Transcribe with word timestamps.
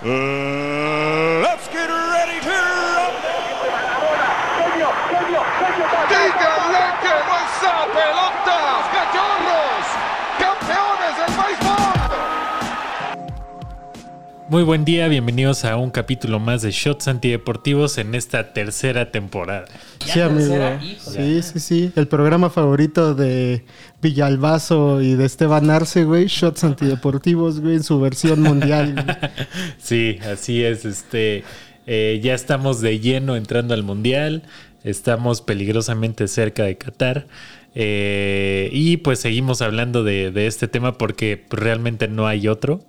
Uh, 0.00 0.77
Muy 14.50 14.62
buen 14.62 14.86
día, 14.86 15.08
bienvenidos 15.08 15.66
a 15.66 15.76
un 15.76 15.90
capítulo 15.90 16.38
más 16.40 16.62
de 16.62 16.70
Shots 16.70 17.06
Antideportivos 17.06 17.98
en 17.98 18.14
esta 18.14 18.54
tercera 18.54 19.10
temporada. 19.10 19.66
Ya 20.06 20.14
Sí, 20.14 20.20
amigo. 20.22 20.56
Sí, 20.98 21.42
sí, 21.42 21.60
sí. 21.60 21.92
El 21.96 22.08
programa 22.08 22.48
favorito 22.48 23.14
de 23.14 23.66
Villalbazo 24.00 25.02
y 25.02 25.16
de 25.16 25.26
Esteban 25.26 25.68
Arce, 25.68 26.04
güey. 26.04 26.28
Shots 26.28 26.64
antideportivos, 26.64 27.60
güey, 27.60 27.74
en 27.74 27.82
su 27.82 28.00
versión 28.00 28.40
mundial. 28.40 28.94
güey. 28.94 29.16
Sí, 29.76 30.18
así 30.22 30.64
es. 30.64 30.86
Este, 30.86 31.44
eh, 31.86 32.18
ya 32.22 32.32
estamos 32.32 32.80
de 32.80 33.00
lleno 33.00 33.36
entrando 33.36 33.74
al 33.74 33.82
mundial. 33.82 34.44
Estamos 34.82 35.42
peligrosamente 35.42 36.26
cerca 36.26 36.62
de 36.62 36.78
Qatar. 36.78 37.26
Eh, 37.74 38.70
y 38.72 38.96
pues 38.96 39.18
seguimos 39.18 39.60
hablando 39.60 40.04
de, 40.04 40.30
de 40.30 40.46
este 40.46 40.68
tema 40.68 40.96
porque 40.96 41.44
realmente 41.50 42.08
no 42.08 42.26
hay 42.26 42.48
otro. 42.48 42.80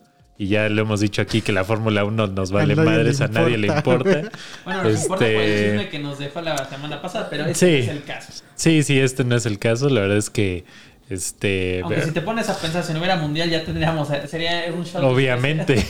Y 0.41 0.47
ya 0.47 0.69
lo 0.69 0.81
hemos 0.83 1.01
dicho 1.01 1.21
aquí 1.21 1.41
que 1.41 1.51
la 1.51 1.65
Fórmula 1.65 2.05
1 2.05 2.27
nos 2.27 2.51
vale 2.51 2.73
nadie 2.73 2.89
madres, 2.89 3.19
a 3.19 3.27
nadie 3.27 3.57
le 3.57 3.67
importa. 3.67 4.21
Bueno, 4.63 4.83
nos 4.83 5.01
importa 5.01 5.25
por 5.25 5.33
el 5.33 5.41
Este- 5.41 5.65
chisme 5.71 5.89
que 5.89 5.99
nos 5.99 6.17
dejó 6.17 6.39
la 6.41 6.65
semana 6.69 7.01
pasada, 7.01 7.27
pero 7.29 7.45
ese 7.45 7.53
Sí. 7.67 7.75
es 7.83 7.89
el 7.89 8.03
caso. 8.03 8.31
Sí, 8.55 8.81
sí, 8.83 8.97
este 8.99 9.25
no 9.25 9.35
es 9.35 9.45
el 9.45 9.59
caso. 9.59 9.89
La 9.89 9.99
verdad 10.01 10.17
es 10.17 10.29
que 10.29 10.63
este 11.09 11.81
Aunque 11.83 12.03
si 12.03 12.11
te 12.11 12.21
pones 12.21 12.47
a 12.49 12.57
pensar, 12.57 12.83
si 12.85 12.93
no 12.93 12.99
hubiera 12.99 13.17
mundial, 13.17 13.49
ya 13.49 13.65
tendríamos. 13.65 14.07
Sería 14.27 14.65
un 14.73 14.83
shot. 14.85 15.03
Obviamente. 15.03 15.75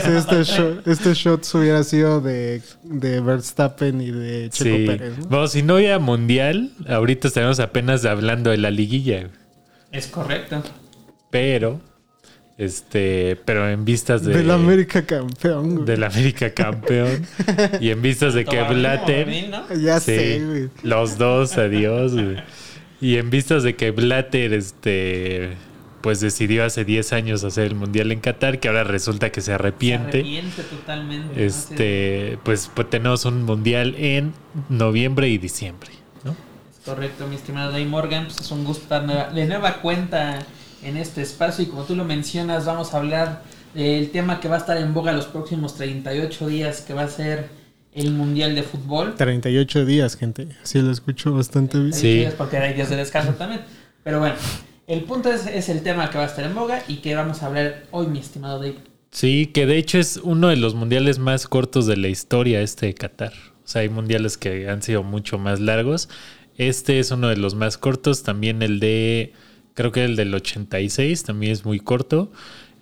Sí, 0.00 0.12
este, 0.16 0.44
shot, 0.44 0.86
este 0.88 1.12
shots 1.14 1.54
hubiera 1.56 1.82
sido 1.84 2.22
de, 2.22 2.62
de 2.84 3.20
Verstappen 3.20 4.00
y 4.00 4.10
de 4.12 4.48
Checo 4.48 4.76
Sí. 4.78 4.86
Pérez. 4.86 5.18
¿no? 5.18 5.26
Bueno, 5.26 5.46
si 5.48 5.62
no 5.62 5.74
hubiera 5.74 5.98
mundial, 5.98 6.70
ahorita 6.88 7.28
estaremos 7.28 7.60
apenas 7.60 8.06
hablando 8.06 8.48
de 8.50 8.56
la 8.56 8.70
liguilla. 8.70 9.28
Es 9.92 10.06
correcto. 10.06 10.62
Pero, 11.30 11.80
este, 12.60 13.36
pero 13.46 13.68
en 13.70 13.86
vistas 13.86 14.22
de, 14.22 14.34
Del 14.36 14.50
América 14.50 15.06
campeón, 15.06 15.74
güey. 15.76 15.86
del 15.86 16.04
América 16.04 16.52
campeón 16.52 17.26
y 17.80 17.88
en 17.88 18.02
vistas 18.02 18.34
de 18.34 18.44
que 18.44 18.62
Blatter, 18.62 19.48
¿no? 19.50 19.74
Ya 19.74 19.98
sí, 19.98 20.14
sé, 20.14 20.44
güey. 20.44 20.68
los 20.82 21.16
dos, 21.16 21.56
adiós, 21.56 22.12
güey. 22.12 22.36
Y 23.00 23.16
en 23.16 23.30
vistas 23.30 23.62
de 23.62 23.76
que 23.76 23.92
Blatter, 23.92 24.52
este, 24.52 25.56
pues 26.02 26.20
decidió 26.20 26.62
hace 26.64 26.84
10 26.84 27.14
años 27.14 27.44
hacer 27.44 27.66
el 27.66 27.74
mundial 27.74 28.12
en 28.12 28.20
Qatar, 28.20 28.60
que 28.60 28.68
ahora 28.68 28.84
resulta 28.84 29.30
que 29.32 29.40
se 29.40 29.46
Se 29.46 29.52
arrepiente. 29.54 30.18
arrepiente 30.18 30.62
totalmente. 30.64 31.34
¿no? 31.34 31.42
Este, 31.42 32.38
pues, 32.44 32.70
pues 32.74 32.90
tenemos 32.90 33.24
un 33.24 33.42
mundial 33.44 33.94
en 33.96 34.34
noviembre 34.68 35.30
y 35.30 35.38
diciembre, 35.38 35.88
¿no? 36.24 36.32
Es 36.32 36.84
correcto, 36.84 37.26
mi 37.26 37.36
estimado 37.36 37.70
Dave 37.72 37.86
Morgan. 37.86 38.24
Pues 38.26 38.38
es 38.40 38.50
un 38.50 38.64
gusto 38.64 39.00
de 39.00 39.46
nueva 39.46 39.76
cuenta 39.80 40.40
en 40.82 40.96
este 40.96 41.22
espacio. 41.22 41.64
Y 41.64 41.68
como 41.68 41.84
tú 41.84 41.94
lo 41.94 42.04
mencionas, 42.04 42.66
vamos 42.66 42.94
a 42.94 42.98
hablar 42.98 43.42
del 43.74 44.10
tema 44.10 44.40
que 44.40 44.48
va 44.48 44.56
a 44.56 44.58
estar 44.58 44.76
en 44.76 44.92
boga 44.94 45.12
los 45.12 45.26
próximos 45.26 45.74
38 45.76 46.46
días, 46.48 46.80
que 46.80 46.94
va 46.94 47.02
a 47.02 47.08
ser 47.08 47.48
el 47.92 48.12
Mundial 48.12 48.54
de 48.54 48.62
Fútbol. 48.62 49.14
38 49.16 49.84
días, 49.84 50.16
gente. 50.16 50.48
Sí, 50.62 50.80
lo 50.80 50.90
escucho 50.90 51.32
bastante 51.32 51.78
bien. 51.78 51.92
Sí. 51.92 52.14
días 52.18 52.34
porque 52.34 52.56
hay 52.56 52.74
días 52.74 52.90
de 52.90 52.96
descanso 52.96 53.32
también. 53.34 53.62
Pero 54.02 54.20
bueno, 54.20 54.34
el 54.86 55.04
punto 55.04 55.30
es, 55.32 55.46
es 55.46 55.68
el 55.68 55.82
tema 55.82 56.10
que 56.10 56.18
va 56.18 56.24
a 56.24 56.26
estar 56.26 56.44
en 56.44 56.54
boga 56.54 56.82
y 56.88 56.96
que 56.96 57.14
vamos 57.14 57.42
a 57.42 57.46
hablar 57.46 57.84
hoy, 57.90 58.06
mi 58.06 58.18
estimado 58.18 58.58
Dave. 58.58 58.76
Sí, 59.10 59.46
que 59.52 59.66
de 59.66 59.76
hecho 59.76 59.98
es 59.98 60.18
uno 60.22 60.48
de 60.48 60.56
los 60.56 60.74
mundiales 60.74 61.18
más 61.18 61.48
cortos 61.48 61.86
de 61.86 61.96
la 61.96 62.08
historia 62.08 62.60
este 62.60 62.86
de 62.86 62.94
Qatar. 62.94 63.32
O 63.64 63.68
sea, 63.68 63.82
hay 63.82 63.88
mundiales 63.88 64.36
que 64.36 64.68
han 64.68 64.82
sido 64.82 65.02
mucho 65.02 65.38
más 65.38 65.60
largos. 65.60 66.08
Este 66.56 66.98
es 66.98 67.10
uno 67.10 67.28
de 67.28 67.36
los 67.36 67.54
más 67.54 67.76
cortos. 67.76 68.22
También 68.22 68.62
el 68.62 68.80
de, 68.80 69.32
creo 69.74 69.92
que 69.92 70.04
el 70.04 70.16
del 70.16 70.34
86 70.34 71.22
también 71.24 71.52
es 71.52 71.64
muy 71.64 71.80
corto. 71.80 72.30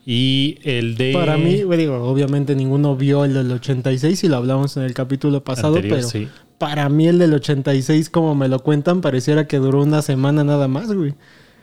Y 0.06 0.58
el 0.62 0.96
de... 0.96 1.12
Para 1.12 1.36
mí, 1.36 1.62
güey, 1.62 1.78
digo, 1.78 1.96
obviamente 2.02 2.54
ninguno 2.54 2.96
vio 2.96 3.24
el 3.26 3.34
del 3.34 3.52
86 3.52 4.24
y 4.24 4.28
lo 4.28 4.36
hablamos 4.36 4.76
en 4.78 4.84
el 4.84 4.94
capítulo 4.94 5.44
pasado, 5.44 5.76
Anterior, 5.76 5.98
pero 5.98 6.08
sí. 6.08 6.28
para 6.56 6.88
mí 6.88 7.06
el 7.08 7.18
del 7.18 7.34
86, 7.34 8.08
como 8.08 8.34
me 8.34 8.48
lo 8.48 8.60
cuentan, 8.60 9.02
pareciera 9.02 9.46
que 9.46 9.58
duró 9.58 9.82
una 9.82 10.00
semana 10.00 10.44
nada 10.44 10.66
más, 10.66 10.90
güey. 10.92 11.14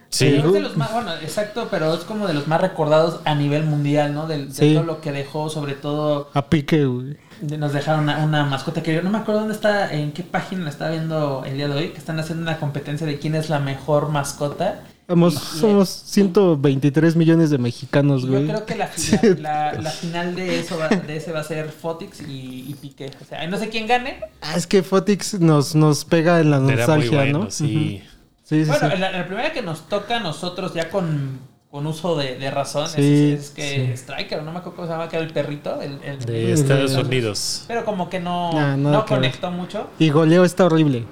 Sí, 0.10 0.28
Pero 0.36 0.48
es 0.50 0.54
de 0.54 0.60
los 0.62 0.78
más, 0.78 0.94
bueno, 0.94 1.12
exacto, 1.24 1.68
pero 1.72 1.94
es 1.96 2.02
como 2.02 2.28
de 2.28 2.36
los 2.36 2.48
más 2.48 2.62
recordados 2.62 3.20
a 3.26 3.34
nivel 3.34 3.64
mundial, 3.66 4.14
¿no? 4.14 4.28
Del- 4.28 4.50
De, 4.50 4.54
Sí. 4.54 4.74
todo 4.76 4.84
lo 4.84 5.02
que 5.02 5.12
dejó, 5.12 5.50
sobre 5.50 5.74
todo, 5.74 6.30
A 6.34 6.48
pique, 6.48 6.86
güey. 6.86 7.18
Nos 7.42 7.74
dejaron 7.74 8.02
una, 8.04 8.24
una 8.24 8.46
mascota 8.46 8.82
que 8.84 8.94
yo 8.94 9.02
no 9.02 9.10
me 9.10 9.18
acuerdo 9.20 9.42
dónde 9.42 9.56
está, 9.56 9.94
en 9.94 10.12
qué 10.12 10.24
página 10.24 10.64
la 10.64 10.70
estaba 10.70 10.92
viendo 10.92 11.44
el 11.46 11.56
día 11.58 11.68
de 11.68 11.76
hoy, 11.76 11.90
que 11.90 11.98
están 12.00 12.20
haciendo 12.20 12.44
una 12.44 12.58
competencia 12.58 13.06
de 13.06 13.20
quién 13.20 13.36
es 13.36 13.50
la 13.50 13.60
mejor 13.60 14.10
mascota. 14.10 14.82
Somos, 15.08 15.34
Y- 15.36 15.60
somos 15.60 15.90
123 15.90 17.16
millones 17.16 17.50
de 17.52 17.58
mexicanos, 17.60 18.24
Y 18.24 18.26
yo 18.26 18.32
güey. 18.32 18.48
creo 18.48 18.66
que 18.66 18.76
la 18.76 18.88
final, 18.88 19.38
la, 19.44 19.74
la 19.74 19.90
final 19.92 20.36
de 20.36 20.60
eso 20.60 20.78
va- 20.80 20.88
de 20.90 21.18
ese 21.18 21.32
va 21.32 21.42
a 21.42 21.44
ser 21.44 21.70
Fotix 21.70 22.22
y, 22.22 22.66
y 22.70 22.76
Piqué. 22.82 23.12
O 23.22 23.26
sea, 23.26 23.46
no 23.48 23.58
sé 23.58 23.70
quién 23.70 23.86
gane. 23.88 24.20
Ah, 24.42 24.56
es 24.56 24.66
que 24.66 24.82
Fotix 24.82 25.40
nos, 25.40 25.76
nos 25.76 26.06
pega 26.06 26.40
en 26.40 26.50
la 26.50 26.60
nostalgia, 26.60 27.20
bueno, 27.20 27.40
¿no? 27.46 27.52
sí. 27.52 28.02
Sí, 28.44 28.64
sí, 28.64 28.70
Bueno, 28.70 28.92
sí. 28.92 28.98
la, 29.00 29.12
la 29.12 29.26
primera 29.26 29.52
que 29.54 29.62
nos 29.64 29.88
toca 29.90 30.18
a 30.18 30.20
nosotros 30.20 30.74
ya 30.76 30.90
con, 30.90 31.40
con 31.76 31.86
uso 31.88 32.16
de, 32.16 32.38
de 32.38 32.50
razón 32.52 32.88
Sí, 32.88 33.34
es, 33.34 33.48
es 33.48 33.50
que 33.50 33.88
sí. 33.88 33.92
Striker, 33.98 34.42
no 34.44 34.54
me 34.54 34.60
acuerdo 34.60 34.78
cómo 34.78 34.88
se 34.88 34.94
llama, 34.94 35.10
que 35.10 35.18
era 35.18 35.26
el 35.26 35.34
perrito. 35.34 35.82
El, 35.82 36.00
el- 36.06 36.20
De 36.20 36.54
Estados 36.54 36.94
de- 36.94 37.02
Unidos. 37.02 37.66
Pero 37.68 37.84
como 37.84 38.10
que 38.10 38.18
no, 38.22 38.54
Nah, 38.54 38.78
no 38.78 38.92
ver. 38.92 39.06
conectó 39.06 39.52
mucho. 39.52 39.88
Y 40.00 40.10
goleo 40.10 40.46
está 40.46 40.64
horrible. 40.68 41.04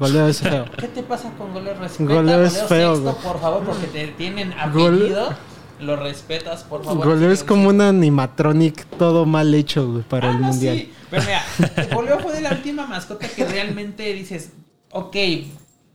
Goleo 0.00 0.26
es 0.26 0.40
feo. 0.40 0.64
¿Qué 0.78 0.88
te 0.88 1.02
pasa 1.02 1.32
con 1.36 1.52
Goleo? 1.52 1.74
Respeta 1.74 2.14
Goleo 2.14 2.44
es 2.44 2.52
Goleo 2.54 2.66
feo, 2.68 2.94
Sexto, 2.96 3.16
por 3.28 3.40
favor, 3.42 3.62
porque 3.64 3.86
te 3.88 4.06
tienen 4.08 4.54
apellido. 4.54 5.34
Lo 5.80 5.96
respetas, 5.96 6.62
por 6.62 6.82
favor. 6.82 7.04
Goleo 7.06 7.30
es 7.30 7.44
como 7.44 7.68
un 7.68 7.82
animatronic 7.82 8.86
todo 8.96 9.26
mal 9.26 9.52
hecho, 9.52 9.86
güey, 9.86 10.02
para 10.02 10.28
Ah, 10.30 10.32
el 10.32 10.40
no, 10.40 10.46
mundial. 10.46 10.76
sí. 10.78 10.92
Pero 11.10 11.22
mira, 11.24 11.44
Goleo 11.94 12.20
fue 12.20 12.32
de 12.32 12.40
la 12.40 12.52
última 12.52 12.86
mascota 12.86 13.28
que 13.28 13.44
realmente 13.44 14.14
dices, 14.14 14.52
ok, 14.92 15.14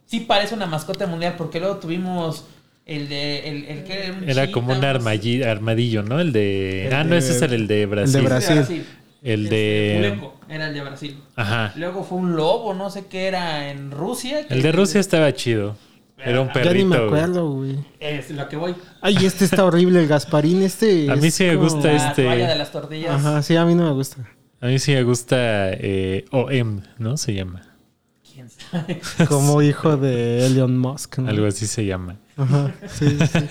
sí 0.05 0.19
parece 0.27 0.53
una 0.53 0.67
mascota 0.67 1.07
mundial, 1.07 1.33
porque 1.39 1.59
luego 1.59 1.77
tuvimos 1.77 2.45
el 2.95 3.09
de. 3.09 3.47
El, 3.49 3.65
el 3.65 3.83
que 3.83 3.93
era, 4.05 4.13
un 4.13 4.29
Era 4.29 4.51
como 4.51 4.71
un 4.73 4.83
armadillo, 4.83 6.03
¿no? 6.03 6.19
El 6.19 6.31
de... 6.31 6.87
El 6.87 6.93
ah, 6.93 7.03
no, 7.03 7.11
de- 7.11 7.17
ese 7.19 7.31
es 7.35 7.41
el 7.41 7.67
de 7.67 7.85
Brasil. 7.85 8.13
de 8.13 8.21
Brasil. 8.21 8.85
El 9.21 9.43
Este, 9.45 9.55
de... 9.55 9.95
Fuleco, 10.11 10.39
era 10.49 10.67
el 10.67 10.73
de 10.73 10.81
Brasil. 10.81 11.17
Ajá. 11.35 11.73
Luego 11.75 12.03
fue 12.03 12.17
un 12.19 12.35
lobo, 12.35 12.73
no 12.73 12.89
sé 12.89 13.05
qué 13.09 13.27
era 13.27 13.69
en 13.69 13.91
Rusia. 13.91 14.45
El 14.49 14.61
de 14.61 14.71
Rusia 14.71 14.99
estaba 14.99 15.33
chido. 15.33 15.75
Era 16.17 16.41
un 16.41 16.47
perrito. 16.49 16.73
Ya 16.73 16.77
ni 16.77 16.83
me 16.85 16.97
güey. 16.97 17.07
acuerdo, 17.07 17.49
güey. 17.51 17.77
Es 17.99 18.29
lo 18.31 18.47
que 18.49 18.57
voy. 18.57 18.75
Ay, 19.01 19.17
este 19.25 19.45
está 19.45 19.63
horrible, 19.63 20.01
el 20.01 20.07
Gasparín, 20.07 20.61
este. 20.63 21.09
A 21.09 21.15
mí 21.15 21.31
sí 21.31 21.45
me 21.45 21.55
gusta 21.55 21.87
La 21.93 22.09
este- 22.09 22.23
toalla 22.25 22.49
de 22.49 22.55
las 22.55 22.71
tortillas. 22.71 23.11
Ajá, 23.15 23.41
sí, 23.41 23.55
a 23.55 23.63
mí 23.65 23.73
no 23.75 23.83
me 23.85 23.91
gusta. 23.93 24.17
A 24.61 24.67
mí 24.67 24.79
sí 24.79 24.91
me 24.93 25.03
gusta 25.03 25.37
eh, 25.71 26.25
OM, 26.31 26.81
¿no? 26.97 27.15
Se 27.15 27.33
llama. 27.33 27.61
¿Quién 28.33 28.49
sabe? 28.49 28.99
Como 29.29 29.61
hijo 29.61 29.95
de 29.95 30.45
Elon 30.47 30.77
Musk, 30.77 31.19
¿no? 31.19 31.29
Algo 31.29 31.45
así 31.45 31.67
se 31.67 31.85
llama. 31.85 32.17
Ajá, 32.39 32.73
sí, 32.87 33.05
sí, 33.09 33.27
sí. 33.27 33.45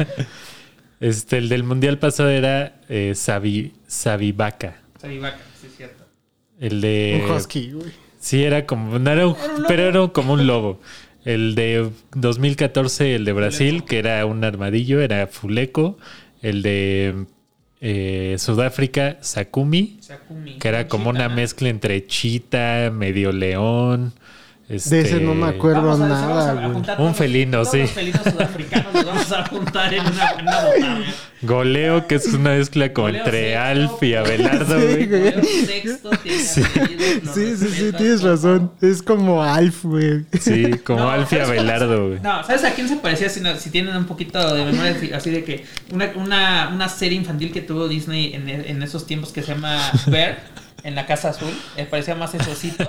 Este, 1.01 1.39
el 1.39 1.49
del 1.49 1.63
mundial 1.63 1.99
pasado 1.99 2.29
era 2.31 2.81
eh, 2.89 3.13
Sabi, 3.15 3.73
Sabivaca. 3.87 4.81
Soy 5.01 5.19
vaca, 5.19 5.39
sí 5.61 5.69
es 5.69 5.77
cierto. 5.77 6.05
El 6.59 6.81
de. 6.81 7.23
Un 7.25 7.31
husky, 7.31 7.71
güey. 7.73 7.93
Sí, 8.19 8.43
era 8.43 8.67
como. 8.67 8.99
No 8.99 9.11
era 9.11 9.27
un- 9.29 9.37
Era 9.37 9.45
un 9.47 9.55
lobo. 9.57 9.65
pero 9.69 9.83
era 9.89 10.09
como 10.09 10.33
un 10.33 10.47
lobo. 10.47 10.81
El 11.25 11.55
de 11.55 11.89
2014, 12.15 13.15
el 13.15 13.25
de 13.25 13.33
Brasil, 13.33 13.85
que 13.85 13.99
era 13.99 14.25
un 14.27 14.43
armadillo, 14.45 15.01
era 15.01 15.27
Fuleco. 15.29 15.99
El 16.43 16.63
de 16.63 17.27
eh, 17.81 18.37
Sudáfrica, 18.39 19.19
Sakumi, 19.21 19.99
Sakumi. 20.01 20.59
que 20.59 20.69
era 20.69 20.89
como 20.89 21.13
Chita, 21.13 21.27
una 21.27 21.29
mezcla 21.35 21.69
entre 21.69 22.07
chita, 22.07 22.91
medio 22.93 23.31
león. 23.33 24.15
De 24.69 24.77
ese 24.77 25.01
este, 25.01 25.21
no 25.21 25.35
me 25.35 25.47
acuerdo 25.47 25.81
Vamos 25.83 26.01
a- 26.01 26.09
vamos 26.09 26.19
a 26.23 26.29
nada, 26.29 26.53
güey. 26.55 26.73
juntar 26.75 27.01
Un 27.01 27.07
todos- 27.07 27.17
felino, 27.17 27.59
todos 27.63 27.71
sí. 27.71 27.79
Los 27.79 27.91
felinos 27.93 28.23
sudafricanos 28.23 28.93
los 28.95 29.05
vamos 29.07 29.33
a 29.33 29.47
juntar 29.47 29.95
en 29.95 30.01
una, 30.07 30.31
en 30.33 30.41
una 30.43 30.61
botarga. 30.65 31.05
Goleo, 31.41 32.07
que 32.07 32.15
es 32.17 32.27
una 32.35 32.51
mezcla 32.51 32.93
como 32.93 33.07
Goleo 33.09 33.21
entre 33.25 33.41
sexto, 33.55 33.61
Alf 33.63 34.03
y 34.03 34.15
Abelardo, 34.15 34.79
Sí, 34.81 34.87
güey. 34.87 35.07
güey. 35.07 35.21
Goleo 35.33 35.45
sexto 35.67 36.11
tiene 36.23 36.39
Sí. 36.39 36.63
Sí, 37.35 37.57
sí, 37.57 37.69
sí, 37.69 37.93
tienes 37.97 38.23
razón. 38.23 38.73
Es 38.83 39.03
como 39.03 39.43
Alf, 39.43 39.85
güey. 39.85 40.25
Sí, 40.39 40.71
como 40.85 41.01
No, 41.01 41.11
Alf 41.11 41.33
y 41.33 41.37
¿sabes 41.37 41.47
cuál- 41.47 41.59
Abelardo, 41.61 42.09
güey. 42.09 42.21
No, 42.21 42.45
¿sabes 42.45 42.65
a 42.65 42.73
quién 42.73 42.89
se 42.89 42.97
parecía? 42.97 43.31
Si, 43.31 43.41
no- 43.41 43.57
si 43.57 43.71
tienen 43.71 43.97
un 43.97 44.05
poquito 44.05 44.53
de 44.55 44.65
memoria, 44.67 44.93
así- 44.93 45.13
así 45.15 45.31
de 45.31 45.45
que 45.45 45.65
una, 45.93 46.11
una, 46.17 46.69
una 46.75 46.89
serie 46.91 47.17
infantil 47.17 47.53
que 47.53 47.63
tuvo 47.63 47.89
Disney 47.89 48.35
en, 48.35 48.49
en 48.51 48.83
esos 48.83 49.07
tiempos 49.07 49.33
que 49.33 49.43
se 49.43 49.55
llama 49.55 49.81
Bear, 50.09 50.41
en 50.85 50.95
la 50.95 51.07
Casa 51.07 51.31
Azul, 51.31 51.51
eh, 51.77 51.87
parecía 51.89 52.15
más 52.15 52.35
esosito 52.35 52.85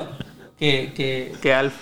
que, 0.59 0.91
que, 0.95 1.31
que 1.41 1.53
Alf. 1.53 1.73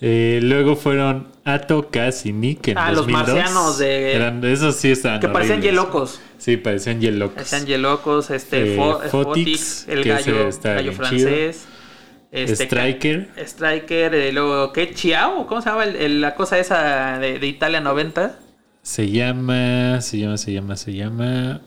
Eh, 0.00 0.40
luego 0.42 0.76
fueron 0.76 1.28
Ato, 1.44 1.88
Cass 1.90 2.26
y 2.26 2.32
Nick 2.32 2.68
en 2.68 2.78
Ah, 2.78 2.88
los 2.90 3.06
2002. 3.06 3.26
marcianos 3.28 3.78
de- 3.78 4.12
Eran, 4.14 4.44
esos 4.44 4.76
sí 4.76 4.90
estaban 4.90 5.20
Que 5.20 5.28
parecían 5.28 5.58
horribles. 5.58 5.80
yelocos. 5.80 6.20
Sí, 6.38 6.56
parecían 6.58 7.00
yelocos. 7.00 7.34
Parecían 7.36 7.66
yelocos, 7.66 8.30
este, 8.30 8.74
Eh, 8.74 8.76
Fo- 8.78 9.00
Fotix, 9.08 9.10
Fotix, 9.10 9.88
el 9.88 10.04
gallo, 10.04 10.50
gallo 10.62 10.92
francés. 10.92 11.64
Este, 12.32 12.64
Striker. 12.64 13.28
Striker, 13.36 14.14
eh, 14.14 14.32
luego, 14.32 14.72
¿qué? 14.72 14.92
Chiao, 14.92 15.46
¿cómo 15.46 15.62
se 15.62 15.70
llama 15.70 15.84
el- 15.84 15.96
el- 15.96 16.20
la 16.20 16.34
cosa 16.34 16.58
esa 16.58 17.18
de, 17.20 17.38
de 17.38 17.46
Italia 17.46 17.80
90? 17.80 18.38
Se 18.82 19.08
llama, 19.08 20.00
se 20.02 20.18
llama, 20.18 20.36
se 20.36 20.52
llama, 20.52 20.76
se 20.76 20.92
llama... 20.92 21.62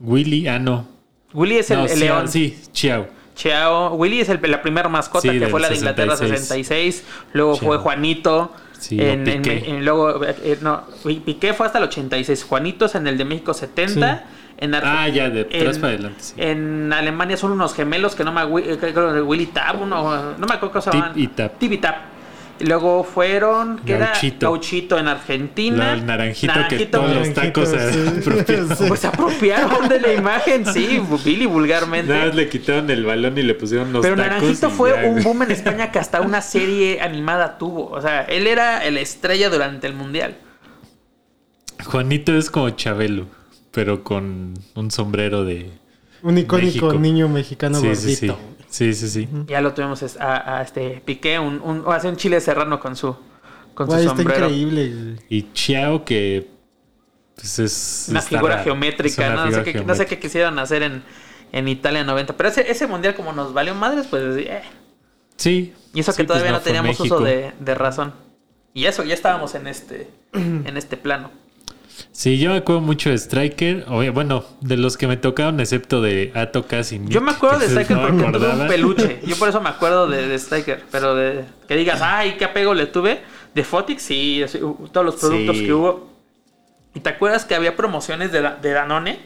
Willy, 0.00 0.48
ah, 0.48 0.58
no. 0.58 0.88
Willy 1.34 1.56
es 1.58 1.70
el, 1.70 1.76
No, 1.78 1.84
el 1.84 1.90
Xiao, 1.90 2.16
león. 2.16 2.28
Sí, 2.28 2.58
Chiao. 2.72 3.06
Chiao. 3.34 3.94
Willy 3.94 4.20
es 4.20 4.28
el- 4.28 4.40
la 4.42 4.62
primera 4.62 4.88
mascota 4.88 5.30
Sí, 5.30 5.38
que 5.38 5.48
fue 5.48 5.60
la 5.60 5.68
de 5.68 5.76
Inglaterra 5.76 6.16
66. 6.16 6.96
66. 6.96 7.04
Luego 7.32 7.56
fue. 7.56 7.78
Juanito. 7.78 8.52
Sí, 8.78 9.00
en, 9.00 9.26
en- 9.28 9.48
en- 9.48 9.84
luego, 9.84 10.22
eh, 10.24 10.58
no, 10.60 10.82
Piqué 11.24 11.54
fue 11.54 11.66
hasta 11.66 11.78
el 11.78 11.84
86. 11.84 12.44
Juanito 12.44 12.84
es 12.84 12.94
en 12.94 13.06
el 13.06 13.16
de 13.16 13.24
México 13.24 13.54
70. 13.54 14.24
En 14.58 14.74
Ar- 14.74 14.82
Ah, 14.86 15.08
ya, 15.08 15.30
de 15.30 15.48
en- 15.50 15.80
para 15.80 15.94
adelante, 15.94 16.16
sí. 16.20 16.34
En 16.36 16.92
Alemania 16.92 17.36
son 17.36 17.50
unos 17.52 17.74
gemelos 17.74 18.14
que 18.14 18.22
no 18.24 18.30
me 18.32 18.44
Willy 18.44 19.46
Tab, 19.46 19.82
uno, 19.82 20.32
no 20.38 20.46
me 20.46 20.54
acuerdo 20.54 20.70
cómo 20.70 20.80
se 20.82 20.90
Tip 20.90 21.00
llaman. 21.00 21.12
y 21.18 21.26
Tap. 21.28 21.58
Tip 21.58 21.72
y 21.72 21.78
Tap. 21.78 21.96
Y 22.60 22.66
luego 22.66 23.02
fueron, 23.02 23.80
¿qué 23.84 23.98
Gauchito. 23.98 24.36
era? 24.46 24.48
Gauchito 24.52 24.98
en 24.98 25.08
Argentina. 25.08 25.76
La- 25.88 25.92
el 25.94 26.06
naranjito, 26.06 26.52
que 26.52 26.58
Naranjito, 26.60 26.98
todos 27.00 27.14
los 27.16 27.28
Naranjito, 27.28 27.42
tacos 27.42 27.68
se 27.68 27.92
sí. 27.92 28.08
apropiaron. 28.30 28.76
Sí. 28.76 28.84
Pues 28.88 29.00
se 29.00 29.06
apropiaron 29.08 29.88
de 29.88 30.00
la 30.00 30.12
imagen, 30.14 30.66
sí, 30.66 31.00
Billy 31.24 31.46
vulgarmente. 31.46 32.12
Nada 32.12 32.26
más 32.26 32.34
le 32.36 32.48
quitaron 32.48 32.88
el 32.90 33.04
balón 33.04 33.36
y 33.36 33.42
le 33.42 33.54
pusieron 33.54 33.92
los 33.92 34.02
Pero 34.02 34.14
tacos. 34.16 34.32
Naranjito 34.34 34.68
y 34.68 34.70
fue 34.70 34.90
ya, 34.90 35.08
un 35.08 35.22
boom 35.24 35.42
en 35.42 35.50
España 35.52 35.90
que 35.90 35.98
hasta 35.98 36.20
una 36.20 36.40
serie 36.42 37.00
animada 37.00 37.58
tuvo. 37.58 37.88
O 37.90 38.00
sea, 38.00 38.22
él 38.22 38.46
era 38.46 38.88
la 38.88 39.00
estrella 39.00 39.50
durante 39.50 39.86
el 39.88 39.94
mundial. 39.94 40.36
Juanito 41.84 42.36
es 42.36 42.50
como 42.50 42.70
Chabelo, 42.70 43.26
pero 43.72 44.04
con 44.04 44.54
un 44.74 44.90
sombrero 44.90 45.44
de... 45.44 45.70
Un 46.22 46.38
icónico 46.38 46.86
México. 46.86 46.92
niño 46.94 47.28
mexicano 47.28 47.78
Sí, 47.80 47.88
gordito. 47.88 48.38
Sí, 48.76 48.94
sí. 48.94 49.08
Sí. 49.08 49.28
Ya 49.46 49.60
lo 49.60 49.72
tuvimos 49.74 50.02
a, 50.18 50.58
a 50.58 50.62
este 50.62 51.02
Piqué, 51.04 51.38
un, 51.38 51.60
un, 51.60 51.84
hace 51.92 52.08
un 52.08 52.16
chile 52.16 52.40
serrano 52.40 52.80
con 52.80 52.96
su, 52.96 53.16
con 53.74 53.86
Güey, 53.86 54.02
su 54.02 54.10
está 54.10 54.16
sombrero. 54.16 54.46
increíble. 54.48 55.16
Y 55.28 55.52
Chiao 55.52 56.04
que... 56.04 56.50
Pues 57.36 57.58
es... 57.58 58.06
Una 58.08 58.20
está 58.20 58.30
figura 58.30 58.58
geométrica, 58.62 59.26
Es 59.26 59.32
una 59.32 59.44
¿no? 59.46 59.50
No 59.50 59.52
sé, 59.52 59.64
qué, 59.64 59.84
no 59.84 59.94
sé 59.94 60.06
qué 60.06 60.18
quisieron 60.18 60.58
hacer 60.58 60.82
en, 60.82 61.02
en 61.52 61.68
Italia 61.68 62.04
90. 62.04 62.36
Pero 62.36 62.48
ese, 62.48 62.70
ese 62.70 62.86
mundial 62.86 63.14
como 63.14 63.32
nos 63.32 63.52
valió 63.52 63.74
madres, 63.74 64.06
pues... 64.08 64.22
eh. 64.38 64.62
Sí. 65.36 65.72
Y 65.92 66.00
eso 66.00 66.12
Sí, 66.12 66.22
que 66.22 66.24
pues 66.24 66.38
todavía 66.38 66.52
no, 66.52 66.60
teníamos 66.60 66.98
México. 66.98 67.16
uso 67.16 67.24
de, 67.24 67.52
de 67.58 67.74
razón. 67.74 68.14
Y 68.72 68.86
eso, 68.86 69.02
ya 69.04 69.14
estábamos 69.14 69.54
en 69.54 69.66
este, 69.66 70.08
en 70.32 70.76
este 70.76 70.96
plano. 70.96 71.30
Sí, 72.12 72.38
yo 72.38 72.50
me 72.50 72.56
acuerdo 72.56 72.80
mucho 72.80 73.10
de 73.10 73.16
Striker. 73.18 73.84
bueno, 74.12 74.44
de 74.60 74.76
los 74.76 74.96
que 74.96 75.06
me 75.06 75.16
tocaron, 75.16 75.60
excepto 75.60 76.00
de 76.02 76.32
Ato 76.34 76.66
casi. 76.66 77.00
Yo 77.06 77.20
me 77.20 77.32
acuerdo 77.32 77.58
de 77.60 77.66
Striker 77.66 77.98
porque 78.00 78.32
tuve 78.38 78.48
un 78.62 78.66
peluche. 78.68 79.20
Yo 79.26 79.36
por 79.36 79.48
eso 79.48 79.60
me 79.60 79.68
acuerdo 79.68 80.06
de, 80.08 80.26
de 80.28 80.34
Striker. 80.38 80.82
Pero 80.90 81.14
de 81.14 81.44
que 81.68 81.76
digas, 81.76 82.00
ay, 82.02 82.34
qué 82.38 82.44
apego 82.46 82.74
le 82.74 82.86
tuve. 82.86 83.20
De 83.54 83.62
Fotix, 83.62 84.02
sí, 84.02 84.44
todos 84.92 85.04
los 85.06 85.16
productos 85.16 85.56
Sí. 85.58 85.66
que 85.66 85.72
hubo. 85.72 86.12
¿Y 86.94 87.00
te 87.00 87.10
acuerdas 87.10 87.44
que 87.44 87.54
había 87.54 87.76
promociones 87.76 88.32
de, 88.32 88.40
de 88.60 88.70
Danone? 88.72 89.18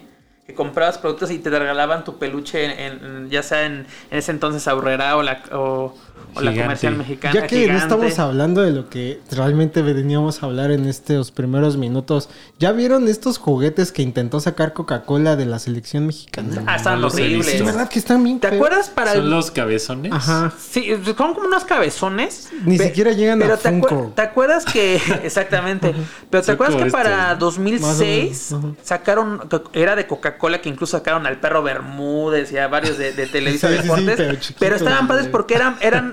Que 0.47 0.55
comprabas 0.55 0.97
productos 0.99 1.31
y 1.31 1.39
te 1.39 1.51
regalaban 1.51 2.05
tu 2.05 2.19
peluche, 2.19 2.65
en, 2.65 3.05
en- 3.05 3.31
ya 3.31 3.43
sea 3.43 3.67
en, 3.67 3.87
en 4.11 4.19
ese 4.19 4.31
entonces 4.31 4.67
Aurrera 4.69 5.17
o 5.19 5.23
la, 5.23 5.43
o, 5.53 5.95
o 6.35 6.41
la 6.41 6.53
comercial 6.53 6.97
mexicana. 6.97 7.35
Ya 7.35 7.47
que 7.47 7.67
no 7.67 7.79
estamos 7.79 8.19
hablando 8.19 8.63
de 8.63 8.73
lo 8.73 8.89
que 8.89 9.21
realmente 9.31 9.83
veníamos 9.83 10.43
a 10.43 10.47
hablar 10.47 10.71
en 10.71 10.87
estos 10.87 11.31
primeros 11.31 11.77
minutos, 11.77 12.29
¿ya 12.59 12.73
vieron 12.73 13.09
estos 13.09 13.39
juguetes 13.39 13.93
que 13.93 14.03
intentó 14.03 14.41
sacar 14.41 14.73
Coca-Cola 14.73 15.37
de 15.37 15.47
la 15.47 15.59
selección 15.59 16.07
mexicana? 16.07 16.63
Ah, 16.67 16.77
estaban 16.77 17.01
No 17.01 17.09
horribles. 17.09 17.49
Es 17.55 17.65
verdad 17.65 17.89
que 17.89 17.99
están 17.99 18.23
bien 18.23 18.41
¿Te 18.41 18.49
acuerdas 18.49 18.89
para 18.91 19.13
¿Son 19.15 19.25
el- 19.25 19.31
los 19.31 19.51
cabezones? 19.51 20.13
Ajá. 20.13 20.53
Sí, 20.59 20.91
son 21.05 21.15
como 21.35 21.41
unos 21.47 21.65
cabezones. 21.65 22.51
Ni 22.65 22.79
siquiera 22.79 23.13
llegan 23.13 23.43
a 23.43 23.47
pero 23.47 23.59
te, 23.59 23.69
acuer- 23.71 23.89
Funko. 23.89 24.13
¿Te 24.15 24.23
acuerdas 24.23 24.65
que... 24.65 24.97
Exactamente. 25.25 25.95
Pero 26.31 26.43
¿te 26.43 26.53
acuerdas 26.53 26.83
que 26.83 26.91
para 26.91 27.33
estos. 27.33 27.39
2006 27.39 27.81
Más 27.81 28.53
o 28.53 28.61
menos, 28.63 28.75
ajá. 28.79 28.85
sacaron... 28.85 29.41
Era 29.73 29.97
de 29.97 30.07
Coca-Cola 30.07 30.61
que 30.61 30.69
incluso 30.69 30.97
sacaron 30.99 31.27
al 31.27 31.41
perro 31.41 31.63
Bermúdez 31.63 32.53
y 32.53 32.59
a 32.59 32.69
varios 32.69 32.99
de, 32.99 33.13
de 33.13 33.27
Televisa 33.39 33.69
Sí, 33.69 33.75
sí, 33.77 33.83
sí, 33.83 33.89
Deportes. 33.89 34.17
pero 34.17 34.39
pero, 34.59 34.77
estaban 34.77 35.09
padres 35.09 35.27
porque 35.29 35.55
eran, 35.55 35.77
eran 35.81 36.08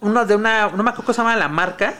unos 0.00 0.28
de 0.28 0.36
una... 0.36 0.68
No 0.68 0.82
me 0.82 0.90
acuerdo 0.90 1.04
cómo 1.06 1.14
se 1.14 1.18
llama 1.22 1.36
la 1.36 1.48
marca. 1.48 1.94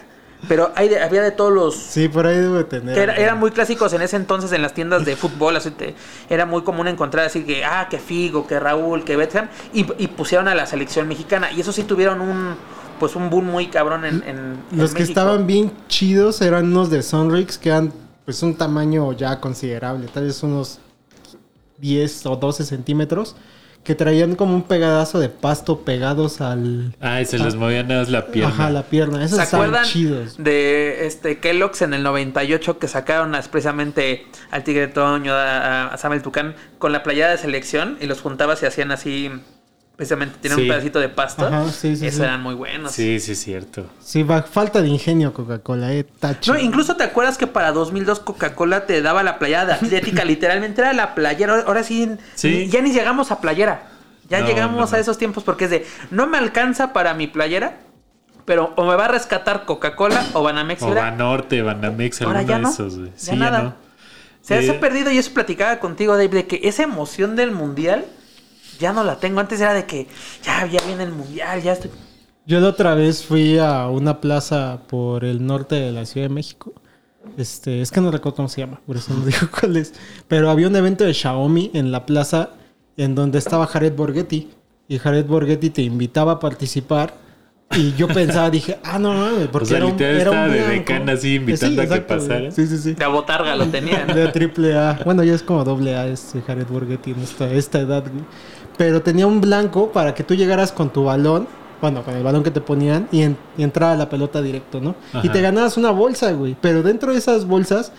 Pero 0.46 0.73
hay 0.76 0.91
de- 0.91 1.02
había 1.02 1.23
de 1.23 1.31
todos 1.31 1.50
los... 1.52 1.75
Sí, 1.75 2.08
por 2.08 2.26
ahí 2.26 2.37
debe 2.37 2.64
tener. 2.64 2.99
era- 2.99 3.17
eran 3.17 3.38
muy 3.38 3.50
clásicos 3.50 3.93
en 3.94 4.02
ese 4.02 4.17
entonces 4.17 4.52
en 4.52 4.61
las 4.61 4.75
tiendas 4.75 5.05
de 5.06 5.17
fútbol. 5.17 5.56
Así 5.56 5.70
te- 5.70 5.94
era 6.29 6.44
muy 6.44 6.62
común 6.62 6.87
encontrar 6.87 7.25
así 7.26 7.44
que, 7.44 7.64
ah, 7.64 7.87
que 7.88 7.99
Figo, 7.99 8.46
que 8.46 8.61
Raúl, 8.61 9.05
que 9.05 9.17
Beckham. 9.17 9.49
Y, 9.73 9.87
y 10.02 10.08
pusieron 10.08 10.49
a 10.49 10.55
la 10.55 10.67
selección 10.67 11.08
mexicana. 11.08 11.50
Y 11.50 11.61
eso 11.62 11.73
sí 11.73 11.85
tuvieron 11.85 12.20
un, 12.20 12.56
pues 13.00 13.17
un 13.17 13.31
boom 13.31 13.47
muy 13.47 13.69
cabrón 13.69 14.05
en, 14.05 14.17
en- 14.26 14.29
en 14.70 14.79
Los 14.79 14.90
que 14.93 15.00
México. 15.00 15.20
estaban 15.20 15.47
bien 15.47 15.73
chidos 15.88 16.43
eran 16.43 16.67
unos 16.67 16.90
de 16.90 17.02
Sonrix 17.02 17.56
que 17.56 17.70
eran 17.70 17.93
pues 18.26 18.43
un 18.43 18.55
tamaño 18.55 19.12
ya 19.12 19.40
considerable, 19.40 20.08
tal 20.12 20.25
vez 20.25 20.43
unos 20.43 20.79
10 21.79 22.26
o 22.26 22.37
12 22.37 22.64
centímetros, 22.64 23.37
que 23.85 23.95
traían 23.95 24.35
como 24.35 24.55
un 24.55 24.63
pegadazo 24.63 25.19
de 25.21 25.29
pasto 25.29 25.81
pegados 25.81 26.41
al... 26.41 26.95
Ah, 27.01 27.21
y 27.21 27.27
se 27.27 27.39
les 27.39 27.55
movía 27.55 27.83
nada 27.83 28.01
más 28.01 28.09
la 28.11 28.27
pierna. 28.29 28.51
Ajá, 28.53 28.71
la 28.71 28.83
pierna. 28.85 29.23
Esos 29.25 29.37
¿Se 29.47 29.55
acuerdan 29.57 29.85
chidos. 29.85 30.37
de 30.43 31.07
este 31.07 31.39
Kellogg's 31.39 31.83
en 31.83 31.93
el 31.95 32.03
98 32.03 32.79
que 32.79 32.89
sacaron 32.89 33.35
a- 33.35 33.43
precisamente 33.43 34.27
al 34.51 34.65
Tigre 34.65 34.89
Toño, 34.89 35.35
a, 35.35 35.89
a 35.89 35.99
Samuel 35.99 36.23
Tucán, 36.23 36.55
con 36.79 36.93
la 36.93 37.03
playera 37.03 37.31
de 37.31 37.39
selección 37.39 37.99
y 38.01 38.07
los 38.07 38.21
juntabas 38.23 38.63
y 38.63 38.67
hacían 38.67 38.91
así, 38.91 39.31
precisamente, 39.96 40.38
tienen 40.41 40.58
Sí. 40.58 40.62
un 40.62 40.69
pedacito 40.69 40.99
de 41.00 41.08
pasto? 41.08 41.46
Ajá, 41.46 41.69
sí, 41.70 41.96
sí, 41.96 42.06
Esos 42.06 42.19
sí. 42.19 42.25
eran 42.25 42.43
muy 42.43 42.55
buenos. 42.55 42.93
Sí, 42.93 43.20
sí, 43.20 43.32
es 43.32 43.41
cierto. 43.43 43.87
Sí, 44.00 44.23
va, 44.23 44.43
falta 44.43 44.82
de 44.82 44.88
ingenio 44.88 45.32
Coca-Cola, 45.32 45.93
eh, 45.93 46.05
tacho. 46.05 46.52
No, 46.52 46.58
incluso 46.58 46.96
te 46.96 47.05
acuerdas 47.05 47.38
que 47.38 47.46
para 47.46 47.73
2002 47.73 48.20
Coca-Cola 48.20 48.87
te 48.87 49.02
daba 49.02 49.23
la 49.23 49.38
playera 49.38 49.67
de 49.67 49.73
Atlética, 49.75 50.25
literalmente 50.25 50.81
era 50.81 50.93
la 50.93 51.14
playera. 51.14 51.62
Ahora- 51.67 51.85
sí, 51.85 52.08
ya 52.69 52.81
ni 52.82 52.93
llegamos 52.93 53.31
a 53.31 53.41
playera. 53.41 53.88
Ya 54.29 54.41
No, 54.41 54.46
llegamos 54.46 54.91
no, 54.91 54.96
a 54.96 55.00
esos 55.00 55.19
tiempos 55.19 55.44
porque 55.44 55.64
es 55.67 55.70
de, 55.70 55.87
no 56.11 56.26
me 56.26 56.38
alcanza 56.38 56.93
para 56.94 57.12
mi 57.14 57.26
playera, 57.26 57.76
pero 58.47 58.73
o 58.76 58.85
me 58.85 58.97
va 58.97 59.05
a 59.05 59.08
rescatar 59.08 59.64
Coca-Cola 59.67 60.25
o 60.32 60.43
Banamex. 60.43 60.82
O 60.82 60.94
Banorte, 60.94 61.61
Banamex, 61.62 62.20
alguno 62.23 62.40
ya 62.43 62.56
de 62.56 62.62
no. 62.62 62.70
esos, 62.70 62.99
güey. 62.99 63.11
Ya 63.11 63.19
Sí, 63.19 63.38
ya 63.38 63.50
no. 63.50 63.75
Se 64.40 64.58
Eh, 64.67 64.70
ha 64.70 64.81
perdido 64.81 65.11
y 65.11 65.19
eso 65.19 65.32
platicaba 65.32 65.79
contigo, 65.79 66.12
Dave, 66.14 66.29
de 66.29 66.47
que 66.47 66.61
esa 66.64 66.82
emoción 66.82 67.37
del 67.37 67.50
mundial 67.52 68.05
ya 68.85 68.93
no 68.93 69.03
la 69.03 69.19
tengo. 69.19 69.41
Antes 69.41 69.61
era 69.61 69.75
de 69.75 69.87
que 69.87 70.07
ya, 70.43 70.67
ya 70.67 70.81
viene 70.87 71.05
el 71.05 71.12
mundial, 71.12 71.62
ya 71.62 71.73
estoy. 71.73 71.91
Yo 72.47 72.61
la 72.61 72.69
otra 72.69 72.95
vez 72.95 73.25
fui 73.25 73.59
a 73.59 73.88
una 73.88 74.21
plaza 74.21 74.81
por 74.87 75.25
el 75.25 75.47
norte 75.47 75.76
de 75.76 75.93
la 75.93 76.05
Ciudad 76.05 76.29
de 76.29 76.35
México. 76.35 76.73
Este, 77.38 77.81
es 77.81 77.91
que 77.91 78.03
no 78.03 78.11
recuerdo 78.11 78.37
cómo 78.37 78.49
se 78.50 78.61
llama, 78.61 78.81
por 78.87 78.97
eso 78.97 79.14
no 79.14 79.25
digo 79.25 79.49
cuál 79.59 79.79
es. 79.79 79.95
Pero 80.29 80.50
había 80.50 80.69
un 80.69 80.76
evento 80.76 81.05
de 81.05 81.14
Xiaomi 81.14 81.71
en 81.73 81.91
la 81.91 82.05
plaza 82.05 82.50
en 82.99 83.14
donde 83.14 83.38
estaba 83.38 83.67
Jared 83.67 83.95
Borghetti. 83.95 84.50
Y 84.87 84.99
Jared 84.99 85.25
Borghetti 85.25 85.71
te 85.71 85.83
invitaba 85.83 86.33
a 86.33 86.38
participar. 86.38 87.14
Y 87.75 87.95
yo 87.95 88.09
pensaba, 88.09 88.50
dije, 88.50 88.79
ah, 88.85 88.99
no 88.99 89.14
mames, 89.14 89.49
porque 89.49 89.64
O 89.64 89.69
sea, 89.69 89.79
era 89.79 89.87
un, 89.87 90.03
era 90.03 90.31
un 90.31 90.37
estaba 90.37 90.49
de 90.49 90.69
decana 90.69 91.12
así 91.12 91.37
invitando 91.37 91.81
a 91.81 91.87
que 91.87 92.00
pasara. 92.03 92.50
Sí, 92.50 92.67
sí, 92.67 92.76
sí. 92.76 92.95
La 92.99 93.09
botarga 93.09 93.57
lo 93.57 93.67
tenían. 93.69 94.07
De 94.07 94.29
triple 94.29 94.76
A. 94.76 95.00
Bueno, 95.03 95.25
ya 95.25 95.33
es 95.33 95.43
como 95.43 95.64
doble 95.64 95.97
A 95.97 96.07
este 96.07 96.43
Jared 96.43 96.67
Borghetti 96.67 97.12
en 97.12 97.21
esta, 97.21 97.50
esta 97.50 97.81
edad, 97.81 98.03
güey. 98.03 98.25
Pero 98.76 99.02
tenía 99.02 99.26
un 99.26 99.40
blanco 99.40 99.93
para 99.93 100.14
que 100.14 100.25
tú 100.25 100.35
llegaras 100.35 100.73
con 100.73 100.90
tu 100.93 101.04
balón, 101.04 101.47
bueno, 101.81 102.02
con 102.02 102.14
el 102.14 102.23
balón 102.25 102.43
que 102.43 102.50
te 102.50 102.61
ponían 102.61 103.09
y, 103.12 103.23
en- 103.23 103.37
y 103.57 103.62
entraba 103.62 103.95
la 103.95 104.09
pelota 104.09 104.40
directo, 104.43 104.81
¿no? 104.81 104.95
Y 105.23 105.28
te 105.28 105.40
ganabas 105.43 105.76
una 105.76 105.90
bolsa, 105.90 106.33
güey. 106.33 106.57
Pero 106.61 106.83
dentro 106.83 107.12
de 107.12 107.19
esas 107.19 107.47
bolsas 107.47 107.93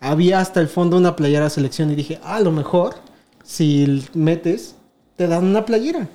había 0.00 0.40
hasta 0.40 0.60
el 0.60 0.68
fondo 0.68 0.96
una 0.96 1.16
playera 1.16 1.48
selección 1.50 1.90
y 1.90 1.94
dije, 1.94 2.20
ah, 2.22 2.36
a 2.36 2.40
lo 2.40 2.52
mejor 2.52 2.94
si 3.42 4.04
metes, 4.14 4.76
te 5.16 5.26
dan 5.28 5.44
una 5.44 5.64
playera. 5.64 6.08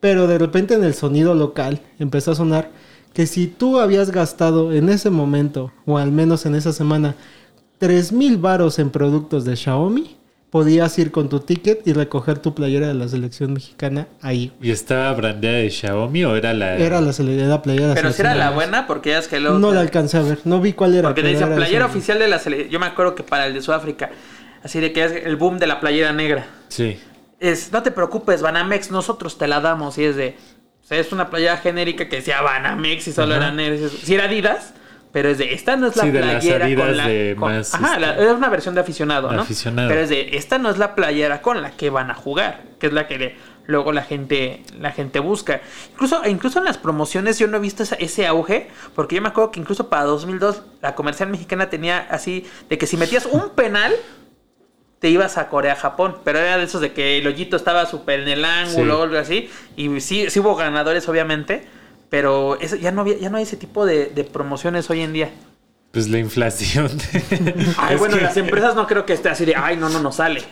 Pero 0.00 0.26
de 0.26 0.38
repente 0.38 0.74
en 0.74 0.82
el 0.84 0.94
sonido 0.94 1.34
local 1.34 1.80
empezó 1.98 2.32
a 2.32 2.34
sonar 2.34 2.70
que 3.12 3.26
si 3.26 3.46
tú 3.46 3.78
habías 3.78 4.10
gastado 4.10 4.72
en 4.72 4.88
ese 4.88 5.10
momento, 5.10 5.72
o 5.86 5.98
al 5.98 6.10
menos 6.12 6.46
en 6.46 6.54
esa 6.54 6.72
semana, 6.72 7.14
3 7.78 8.12
mil 8.12 8.36
varos 8.38 8.78
en 8.78 8.90
productos 8.90 9.44
de 9.44 9.56
Xiaomi, 9.56 10.16
podías 10.50 10.98
ir 10.98 11.10
con 11.12 11.28
tu 11.28 11.40
ticket 11.40 11.86
y 11.86 11.92
recoger 11.92 12.38
tu 12.38 12.54
playera 12.54 12.88
de 12.88 12.94
la 12.94 13.08
selección 13.08 13.52
mexicana 13.52 14.08
ahí. 14.20 14.52
¿Y 14.60 14.70
estaba 14.70 15.12
brandeada 15.12 15.58
de 15.58 15.70
Xiaomi 15.70 16.24
o 16.24 16.36
era 16.36 16.52
la.? 16.52 16.76
Era 16.76 17.00
la, 17.00 17.12
la 17.18 17.62
playera 17.62 17.86
de 17.88 17.88
la 17.88 17.94
Pero 17.94 18.12
si 18.12 18.20
era 18.20 18.34
la 18.34 18.50
buena, 18.50 18.86
porque 18.86 19.10
ya 19.10 19.18
es 19.18 19.28
que 19.28 19.40
luego. 19.40 19.58
No 19.58 19.72
la 19.72 19.80
alcancé 19.80 20.18
a 20.18 20.22
ver, 20.22 20.38
no 20.44 20.60
vi 20.60 20.72
cuál 20.72 20.94
era. 20.94 21.08
Porque 21.08 21.28
era 21.30 21.54
playera 21.54 21.84
esa. 21.84 21.86
oficial 21.86 22.18
de 22.18 22.28
la 22.28 22.38
selección. 22.38 22.70
Yo 22.70 22.80
me 22.80 22.86
acuerdo 22.86 23.14
que 23.14 23.22
para 23.22 23.46
el 23.46 23.54
de 23.54 23.62
Sudáfrica. 23.62 24.10
Así 24.62 24.78
de 24.80 24.92
que 24.92 25.04
es 25.04 25.12
el 25.24 25.36
boom 25.36 25.58
de 25.58 25.66
la 25.66 25.80
playera 25.80 26.12
negra. 26.12 26.46
Sí. 26.68 26.98
Es, 27.38 27.72
no 27.72 27.82
te 27.82 27.90
preocupes, 27.90 28.42
Banamex, 28.42 28.90
nosotros 28.90 29.38
te 29.38 29.48
la 29.48 29.60
damos. 29.60 29.96
Y 29.96 30.04
es 30.04 30.16
de. 30.16 30.36
sea, 30.82 30.98
es 30.98 31.12
una 31.12 31.30
playera 31.30 31.56
genérica 31.56 32.08
que 32.08 32.16
decía 32.16 32.42
Banamex 32.42 33.08
y 33.08 33.12
solo 33.12 33.34
Ajá. 33.36 33.46
eran 33.46 33.60
esos- 33.60 33.92
sí 33.92 34.14
era 34.14 34.24
Adidas, 34.24 34.74
pero 35.12 35.28
es 35.28 35.38
de 35.38 35.54
esta 35.54 35.76
no 35.76 35.88
es 35.88 35.96
la 35.96 36.02
Sí, 36.04 36.10
de 36.10 36.20
las 36.20 36.44
playera 36.44 36.76
con 36.76 36.96
la 36.96 37.08
de 37.08 37.36
con- 37.38 37.52
más, 37.56 37.74
ajá, 37.74 37.98
la- 37.98 38.10
este, 38.12 38.24
es 38.26 38.30
una 38.32 38.48
versión 38.48 38.74
de 38.74 38.80
aficionado, 38.80 39.30
¿no? 39.32 39.42
aficionado. 39.42 39.88
Pero 39.88 40.00
es 40.02 40.08
de 40.08 40.36
esta 40.36 40.58
no 40.58 40.70
es 40.70 40.78
la 40.78 40.94
playera 40.94 41.42
con 41.42 41.62
la 41.62 41.72
que 41.72 41.90
van 41.90 42.10
a 42.10 42.14
jugar, 42.14 42.62
que 42.78 42.86
es 42.88 42.92
la 42.92 43.06
que 43.08 43.18
le- 43.18 43.36
luego 43.66 43.92
la 43.92 44.02
gente 44.02 44.62
la 44.80 44.90
gente 44.92 45.20
busca. 45.20 45.60
Incluso 45.92 46.22
incluso 46.26 46.58
en 46.58 46.64
las 46.64 46.78
promociones 46.78 47.38
yo 47.38 47.46
no 47.46 47.56
he 47.56 47.60
visto 47.60 47.82
esa- 47.82 47.96
ese 47.96 48.26
auge, 48.26 48.68
porque 48.94 49.16
yo 49.16 49.22
me 49.22 49.28
acuerdo 49.28 49.50
que 49.52 49.60
incluso 49.60 49.88
para 49.88 50.04
2002 50.04 50.62
la 50.82 50.94
comercial 50.94 51.28
mexicana 51.28 51.70
tenía 51.70 52.06
así 52.10 52.46
de 52.68 52.78
que 52.78 52.86
si 52.86 52.96
metías 52.96 53.26
un 53.26 53.50
penal 53.54 53.92
te 55.00 55.08
ibas 55.08 55.38
a 55.38 55.48
Corea, 55.48 55.76
Japón, 55.76 56.18
pero 56.24 56.38
era 56.38 56.58
de 56.58 56.64
esos 56.64 56.80
de 56.82 56.92
que 56.92 57.18
el 57.18 57.26
hoyito 57.26 57.56
estaba 57.56 57.86
súper 57.86 58.20
en 58.20 58.28
el 58.28 58.44
ángulo 58.44 58.94
Sí. 58.96 59.00
o 59.00 59.02
algo 59.04 59.16
así, 59.18 59.50
y 59.74 60.00
sí, 60.00 60.28
sí 60.28 60.40
hubo 60.40 60.54
ganadores 60.56 61.08
obviamente, 61.08 61.66
pero 62.10 62.58
eso, 62.60 62.76
ya 62.76 62.90
no 62.92 63.00
había, 63.00 63.16
ya 63.18 63.30
no 63.30 63.38
hay 63.38 63.44
ese 63.44 63.56
tipo 63.56 63.86
de, 63.86 64.06
de 64.06 64.24
promociones 64.24 64.90
hoy 64.90 65.00
en 65.00 65.12
día. 65.12 65.30
Pues 65.92 66.08
la 66.08 66.18
inflación. 66.18 66.88
Ay, 67.78 67.96
bueno, 67.96 68.16
que- 68.16 68.22
las 68.22 68.36
empresas 68.36 68.74
no 68.76 68.86
creo 68.86 69.06
que 69.06 69.12
esté 69.12 69.28
así 69.28 69.44
de, 69.44 69.56
ay, 69.56 69.76
no, 69.76 69.88
no, 69.88 70.00
no 70.00 70.12
sale. 70.12 70.42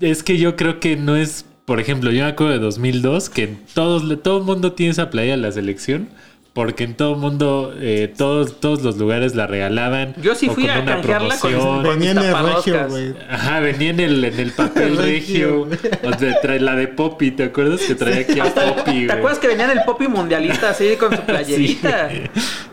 Es 0.00 0.22
que 0.22 0.38
yo 0.38 0.56
creo 0.56 0.80
que 0.80 0.96
no 0.96 1.16
es, 1.16 1.44
por 1.66 1.80
ejemplo, 1.80 2.10
yo 2.10 2.24
me 2.24 2.30
acuerdo 2.30 2.52
de 2.52 2.58
2002 2.58 3.28
que 3.30 3.56
todos, 3.74 4.22
todo 4.22 4.38
el 4.38 4.44
mundo 4.44 4.72
tiene 4.72 4.92
esa 4.92 5.10
playa 5.10 5.32
de 5.32 5.36
la 5.38 5.52
selección. 5.52 6.08
Porque 6.52 6.84
en 6.84 6.94
todo 6.96 7.14
el 7.14 7.18
mundo, 7.18 7.74
eh, 7.80 8.12
todos, 8.14 8.60
todos 8.60 8.82
los 8.82 8.98
lugares 8.98 9.34
la 9.34 9.46
regalaban. 9.46 10.14
Yo 10.20 10.34
sí 10.34 10.50
o 10.50 10.52
fui 10.52 10.64
con 10.66 10.72
a 10.76 10.80
una 10.80 10.92
canjearla 10.96 11.38
con- 11.38 11.50
promoción. 11.50 11.82
con- 11.82 11.94
Venía 11.98 12.10
en 12.10 12.18
el 12.18 12.34
regio, 12.54 12.88
güey. 12.90 13.14
Ajá, 13.30 13.60
venía 13.60 13.88
en 13.90 14.00
el, 14.00 14.22
en 14.24 14.38
el 14.38 14.50
papel 14.56 14.96
Regio. 14.98 15.62
O 16.02 16.18
sea, 16.18 16.40
trae 16.42 16.60
la 16.60 16.76
de 16.76 16.88
Poppy, 16.88 17.30
¿te 17.30 17.44
acuerdas 17.44 17.80
que 17.80 17.94
traía 17.94 18.20
aquí 18.20 18.38
a 18.38 18.44
Poppy? 18.54 18.84
¿Te 18.84 19.06
güey? 19.06 19.10
acuerdas 19.10 19.38
que 19.38 19.48
venían 19.48 19.70
el 19.70 19.80
Poppy 19.86 20.08
mundialista 20.08 20.68
así 20.70 20.96
con 20.96 21.16
su 21.16 21.22
playerita? 21.26 22.10
Sí. 22.10 22.20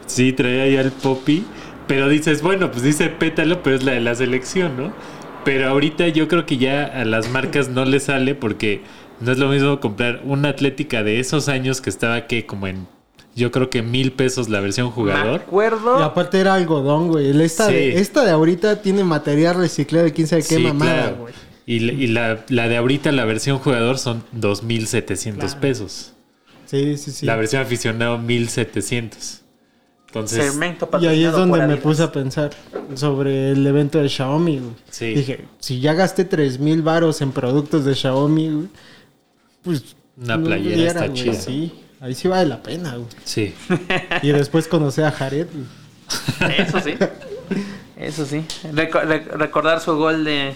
Sí, 0.08 0.34
traía 0.34 0.68
ya 0.68 0.82
el 0.82 0.92
Poppy. 0.92 1.46
Pero 1.88 2.10
dices, 2.10 2.42
bueno, 2.42 2.70
pues 2.72 2.84
dice 2.84 3.08
pétalo, 3.08 3.64
pero 3.64 3.78
es 3.78 3.84
la 3.84 3.94
de 3.94 4.02
la 4.02 4.14
selección, 4.14 4.76
¿no? 4.76 4.94
Pero 5.46 5.70
ahorita 5.70 6.08
yo 6.10 6.28
creo 6.28 6.46
que 6.46 6.58
ya 6.58 6.84
a 6.86 7.06
las 7.06 7.30
marcas 7.30 7.70
no 7.70 7.86
les 7.86 8.04
sale 8.04 8.36
porque 8.36 8.82
no 9.22 9.32
es 9.32 9.38
lo 9.38 9.48
mismo 9.48 9.80
comprar 9.80 10.20
una 10.26 10.50
atlética 10.50 11.02
de 11.02 11.22
esos 11.22 11.48
años 11.48 11.80
que 11.80 11.90
estaba 11.90 12.28
que 12.28 12.46
como 12.46 12.68
en, 12.68 12.88
yo 13.36 13.52
creo 13.52 13.70
que 13.70 13.82
mil 13.82 14.12
pesos 14.12 14.50
la 14.50 14.60
versión 14.60 14.88
Me 14.88 14.94
jugador. 14.94 15.42
acuerdo. 15.42 16.00
Y 16.00 16.04
aparte 16.04 16.40
era 16.40 16.54
algodón, 16.56 17.08
güey. 17.10 17.30
El 17.30 17.42
Esta, 17.42 17.68
Sí. 17.68 17.74
de, 17.74 18.00
esta 18.00 18.26
de 18.26 18.32
ahorita 18.32 18.82
tiene 18.82 19.04
material 19.04 19.56
reciclado 19.56 20.06
de 20.06 20.14
quién 20.14 20.28
sabe 20.28 20.42
qué 20.44 20.56
Sí, 20.58 20.64
mamada, 20.64 21.02
claro. 21.04 21.18
güey. 21.22 21.34
Y, 21.66 21.80
la- 21.80 21.94
y 21.94 22.08
la, 22.08 22.46
la 22.50 22.68
de 22.68 22.78
ahorita, 22.78 23.12
la 23.12 23.26
versión 23.26 23.60
jugador, 23.60 23.98
son 24.00 24.24
2.700 24.32 25.52
Claro. 25.52 25.62
pesos. 25.62 26.14
Sí, 26.66 26.98
sí, 26.98 27.12
sí. 27.12 27.26
La 27.26 27.36
versión 27.36 27.62
aficionado, 27.62 28.18
1.700. 28.18 29.42
Entonces, 30.08 30.44
Segmento 30.52 30.90
Y 31.00 31.06
ahí 31.06 31.24
es 31.24 31.32
donde 31.32 31.68
me 31.68 31.78
puse 31.78 32.02
a 32.02 32.12
pensar 32.12 32.50
sobre 32.96 33.52
el 33.52 33.66
evento 33.68 34.00
de 34.00 34.10
Xiaomi, 34.10 34.58
güey. 34.58 34.72
Sí. 34.90 35.14
Dije, 35.14 35.46
si 35.60 35.80
ya 35.80 35.94
gasté 35.94 36.26
3 36.26 36.60
mil 36.60 36.82
varos 36.82 37.22
en 37.22 37.32
productos 37.32 37.86
de 37.86 37.94
Xiaomi, 37.94 38.50
güey, 38.50 38.68
pues... 39.62 39.96
Una 40.22 40.36
no 40.38 40.46
playera 40.48 40.76
hubiera, 40.76 40.92
está 40.92 41.08
güey, 41.08 41.14
chida. 41.24 41.34
Sí, 41.36 41.74
ahí 42.02 42.16
sí 42.16 42.28
vale 42.28 42.48
la 42.48 42.62
pena, 42.64 42.96
güey. 42.96 43.08
sí. 43.24 43.54
Y 44.22 44.30
después 44.32 44.68
conocí 44.68 45.02
a 45.02 45.12
Jared, 45.12 45.48
güey. 45.52 46.52
Eso 46.58 46.80
sí. 46.80 46.96
Eso 47.98 48.26
sí. 48.26 48.46
Reco- 48.74 49.04
rec- 49.04 49.28
recordar 49.32 49.82
su 49.82 49.96
gol 49.98 50.24
de 50.24 50.56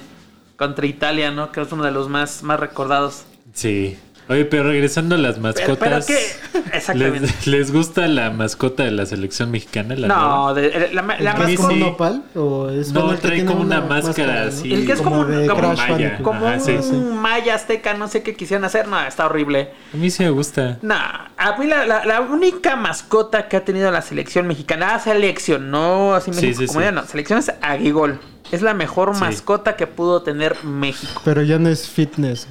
contra 0.58 0.86
Italia, 0.86 1.32
¿no? 1.32 1.52
Que 1.52 1.62
es 1.62 1.72
uno 1.72 1.84
de 1.84 1.92
los 1.92 2.10
más, 2.10 2.44
más 2.44 2.60
recordados. 2.60 3.24
Sí. 3.54 3.98
Oye, 4.30 4.46
pero 4.46 4.64
regresando 4.64 5.16
a 5.16 5.18
las 5.18 5.34
Pero, 5.36 5.44
mascotas. 5.44 5.78
pero 5.80 6.06
¿qué? 6.06 6.78
Exactamente. 6.78 7.20
¿les, 7.28 7.48
les 7.48 7.72
gusta 7.74 8.08
la 8.08 8.32
mascota 8.32 8.84
de 8.84 8.92
la 8.92 9.06
selección 9.06 9.52
mexicana? 9.52 9.96
La? 9.96 10.08
No, 10.08 10.54
de- 10.54 10.90
la, 10.94 11.02
la, 11.02 11.14
¿El 11.16 11.24
que 11.24 11.28
a 11.30 11.46
mí 11.46 11.54
es 11.54 11.58
como 11.58 11.70
sí. 11.70 11.74
un 11.76 11.80
nopal? 11.82 12.24
¿O 12.36 12.70
es 12.70 12.92
No, 12.94 13.14
trae 13.18 13.44
como 13.46 13.62
una 13.62 13.82
máscara 13.82 14.44
¿no? 14.44 14.48
así. 14.50 14.74
El 14.74 14.86
que 14.86 14.94
es 14.94 15.02
como, 15.02 15.26
como, 15.50 15.74
maya. 15.76 16.18
Como 16.24 16.48
Ajá, 16.48 16.60
sí. 16.60 16.72
un 16.72 17.18
maya 17.18 17.56
azteca, 17.56 17.94
no 17.96 18.08
sé 18.08 18.24
qué 18.24 18.36
quisieran 18.36 18.64
hacer. 18.64 18.88
No, 18.88 19.00
está 19.06 19.26
horrible. 19.26 19.72
A 19.94 19.98
mí 19.98 20.10
sí 20.10 20.24
me 20.24 20.30
gusta. 20.30 20.78
No, 20.82 20.96
a 20.96 21.58
mí 21.60 21.68
la, 21.68 21.86
la- 21.86 22.06
la 22.06 22.22
única 22.22 22.76
mascota 22.76 23.48
que 23.50 23.58
ha 23.58 23.66
tenido 23.66 23.92
la 23.92 24.02
selección 24.02 24.48
mexicana, 24.48 24.96
ah, 24.96 25.00
selección, 25.00 25.70
no 25.70 26.16
así 26.16 26.32
Sí, 26.34 26.42
México 26.48 26.62
sí, 26.62 26.68
como 26.68 26.80
sí. 26.80 26.86
ya, 26.86 26.92
no, 26.92 27.06
selección 27.06 27.40
es 27.40 27.52
Aguigol. 27.62 28.20
Es 28.52 28.62
la 28.62 28.74
mejor 28.74 29.14
Sí. 29.16 29.22
mascota 29.22 29.76
que 29.76 29.88
pudo 29.88 30.22
tener 30.22 30.64
México. 30.64 31.22
Pero 31.26 31.42
ya 31.42 31.58
no 31.60 31.70
es 31.70 31.90
fitness. 31.90 32.48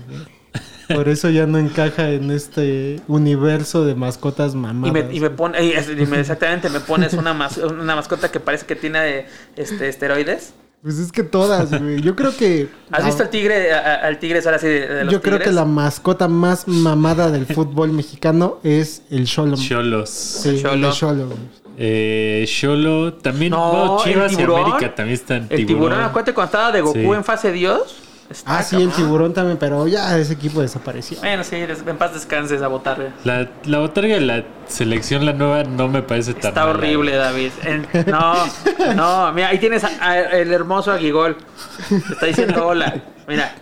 Por 0.94 1.08
eso 1.08 1.30
ya 1.30 1.46
no 1.46 1.58
encaja 1.58 2.10
en 2.10 2.30
este 2.30 3.00
universo 3.08 3.84
de 3.84 3.94
mascotas 3.94 4.54
Y 4.54 4.56
mamadas. 4.56 4.92
me, 4.92 5.14
y 5.14 5.20
me 5.20 5.30
pone, 5.30 5.62
y 5.64 5.72
es- 5.72 5.88
y 5.88 6.06
me- 6.06 6.20
exactamente, 6.20 6.68
me 6.68 6.80
pones 6.80 7.12
una, 7.14 7.34
mas- 7.34 7.58
una 7.58 7.94
mascota 7.96 8.30
que 8.30 8.40
parece 8.40 8.66
que 8.66 8.76
tiene 8.76 9.26
este, 9.56 9.88
esteroides. 9.88 10.54
Pues 10.82 10.98
es 10.98 11.12
que 11.12 11.22
todas, 11.22 11.70
güey. 11.80 12.00
Yo 12.00 12.16
creo 12.16 12.36
que... 12.36 12.68
¿Has 12.90 13.04
Ah, 13.04 13.06
visto 13.06 13.22
al 13.22 13.30
tigre, 13.30 13.72
a- 13.72 13.94
al 14.04 14.18
tigre 14.18 14.40
ahora 14.44 14.58
sí 14.58 14.66
de, 14.66 14.88
de 14.88 15.04
los 15.04 15.12
Yo 15.12 15.22
creo 15.22 15.38
que 15.38 15.52
la 15.52 15.64
mascota 15.64 16.26
más 16.26 16.66
mamada 16.66 17.30
del 17.30 17.46
fútbol 17.46 17.92
mexicano 17.92 18.58
es 18.64 19.02
el 19.10 19.26
Cholo. 19.26 19.56
Cholos. 19.56 20.10
Sí, 20.10 20.48
el 20.48 20.62
Cholo. 20.92 21.28
Eh, 21.78 22.44
Cholo. 22.48 23.14
También. 23.14 23.52
No, 23.52 23.70
bueno, 23.70 23.98
Chivas 24.04 24.32
y 24.32 24.36
tiburón. 24.36 24.72
América 24.72 24.94
también 24.94 25.14
están. 25.14 25.46
El 25.50 25.66
tiburón, 25.66 26.00
acuérdate 26.00 26.34
cuando 26.34 26.46
estaba 26.48 26.72
de 26.72 26.80
Goku 26.80 26.98
Sí. 26.98 27.06
en 27.06 27.24
fase 27.24 27.52
Dios. 27.52 27.96
Está 28.32 28.58
Ah, 28.58 28.62
sí, 28.62 28.76
el 28.76 28.88
cabrón. 28.88 28.96
tiburón 29.06 29.34
también, 29.34 29.56
pero 29.58 29.86
ya 29.86 30.18
ese 30.18 30.32
equipo 30.34 30.60
desapareció. 30.60 31.18
Bueno, 31.20 31.44
sí, 31.44 31.56
en 31.56 31.96
paz 31.98 32.12
descanses 32.14 32.60
a 32.62 32.68
botarga. 32.68 33.12
La, 33.24 33.48
la 33.64 33.78
botarga 33.78 34.14
de 34.14 34.20
la 34.22 34.44
selección, 34.68 35.24
la 35.24 35.32
nueva, 35.32 35.64
no 35.64 35.88
me 35.88 36.02
parece 36.02 36.34
tan 36.34 36.48
Está 36.50 36.60
mala. 36.66 36.72
horrible, 36.78 37.14
David. 37.16 37.50
En- 37.64 37.86
no, 38.10 38.34
no, 38.94 39.32
mira, 39.32 39.48
ahí 39.48 39.58
tienes 39.58 39.84
a- 39.84 39.90
a- 40.00 40.18
el 40.20 40.52
hermoso 40.52 40.90
Aguigol. 40.92 41.36
Te 41.88 41.96
está 41.96 42.26
diciendo 42.26 42.66
hola. 42.66 42.94
Mira, 43.28 43.54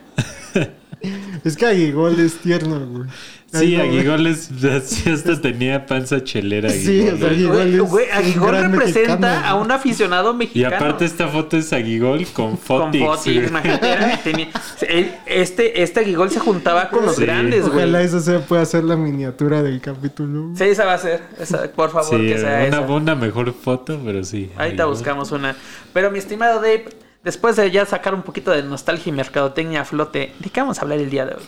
Es 1.45 1.57
que 1.57 1.67
Aguigol 1.67 2.19
es 2.21 2.39
tierno, 2.41 2.79
güey. 2.87 3.09
Sí, 3.53 3.57
Ahí 3.59 3.77
no, 3.77 3.83
Aguigol 3.83 4.27
es, 4.29 4.49
sí, 4.85 5.11
hasta 5.11 5.41
tenía 5.41 5.85
panza 5.87 6.23
chelera. 6.23 6.71
Sí, 6.71 7.09
Aguigol. 7.09 7.15
o 7.15 7.19
sea, 7.19 7.29
Aguigol 7.31 7.57
güey, 7.57 7.75
es 7.75 7.81
güey, 7.91 8.07
un 8.07 8.13
Aguigol 8.17 8.49
gran 8.51 8.73
representa 8.73 9.17
mexicano, 9.17 9.47
a 9.49 9.55
un 9.57 9.71
aficionado 9.73 10.31
Y 10.31 10.37
mexicano. 10.37 10.77
aparte 10.77 11.05
esta 11.05 11.27
foto 11.29 11.57
es 11.57 11.73
Aguigol 11.73 12.27
con 12.33 12.51
con 12.51 12.59
Fotix. 12.59 13.05
Foti, 13.05 13.35
güey. 13.35 13.47
imagínate, 13.49 14.49
este, 15.27 15.83
este 15.83 16.01
Aguigol 16.01 16.31
se 16.31 16.39
juntaba 16.41 16.89
con 16.91 17.05
los 17.05 17.17
Sí. 17.17 17.23
grandes, 17.23 17.63
güey. 17.67 17.79
Ojalá 17.79 18.03
eso 18.03 18.21
se 18.21 18.39
pueda 18.39 18.63
hacer 18.63 18.85
la 18.85 18.97
miniatura 18.97 19.63
del 19.63 19.81
capítulo. 19.81 20.51
Sí, 20.55 20.65
esa 20.65 20.85
va 20.85 20.95
a 20.95 20.99
ser. 20.99 21.23
esa, 21.39 21.71
por 21.73 21.91
favor, 21.91 22.09
Sí, 22.21 22.29
que 22.29 22.39
sea 22.39 22.49
una, 22.49 22.67
esa. 22.67 22.81
una 22.83 23.15
mejor 23.15 23.53
foto, 23.53 23.99
pero 24.05 24.23
sí. 24.25 24.51
Ahorita 24.57 24.83
Aguigol. 24.85 24.91
buscamos 24.91 25.33
una. 25.33 25.57
Pero 25.93 26.11
mi 26.11 26.19
estimado 26.21 26.57
Dave, 26.61 26.85
después 27.25 27.57
de 27.57 27.71
ya 27.71 27.85
sacar 27.85 28.15
un 28.15 28.23
poquito 28.23 28.51
de 28.53 28.63
nostalgia 28.63 29.11
y 29.11 29.13
mercadotecnia 29.13 29.81
a 29.81 29.85
flote, 29.85 30.33
¿de 30.39 30.51
qué 30.51 30.61
vamos 30.61 30.79
a 30.79 30.83
hablar 30.83 30.99
el 31.01 31.11
día 31.11 31.27
de 31.27 31.35
hoy? 31.35 31.43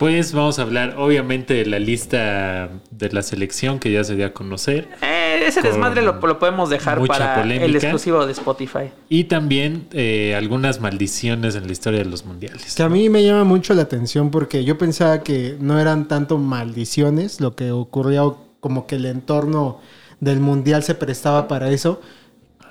Pues 0.00 0.32
vamos 0.32 0.58
a 0.58 0.62
hablar 0.62 0.94
obviamente 0.96 1.52
de 1.52 1.66
la 1.66 1.78
lista 1.78 2.70
de 2.90 3.10
la 3.10 3.20
selección 3.20 3.78
que 3.78 3.92
ya 3.92 4.02
se 4.02 4.16
dio 4.16 4.24
a 4.24 4.30
conocer. 4.30 4.88
Eh, 5.02 5.42
ese 5.46 5.60
desmadre 5.60 6.00
lo, 6.00 6.14
lo 6.14 6.38
podemos 6.38 6.70
dejar 6.70 7.04
para 7.06 7.42
el 7.42 7.76
exclusivo 7.76 8.24
de 8.24 8.32
Spotify. 8.32 8.92
Y 9.10 9.24
también 9.24 9.88
eh, 9.92 10.34
algunas 10.34 10.80
maldiciones 10.80 11.54
en 11.54 11.66
la 11.66 11.72
historia 11.72 11.98
de 11.98 12.06
los 12.06 12.24
mundiales. 12.24 12.74
Que 12.74 12.82
a 12.82 12.88
mí 12.88 13.10
me 13.10 13.22
llama 13.22 13.44
mucho 13.44 13.74
la 13.74 13.82
atención 13.82 14.30
porque 14.30 14.64
yo 14.64 14.78
pensaba 14.78 15.22
que 15.22 15.58
no 15.60 15.78
eran 15.78 16.08
tanto 16.08 16.38
maldiciones 16.38 17.38
lo 17.42 17.54
que 17.54 17.70
ocurría 17.70 18.22
como 18.60 18.86
que 18.86 18.96
el 18.96 19.04
entorno 19.04 19.80
del 20.18 20.40
mundial 20.40 20.82
se 20.82 20.94
prestaba 20.94 21.46
para 21.46 21.68
eso. 21.68 22.00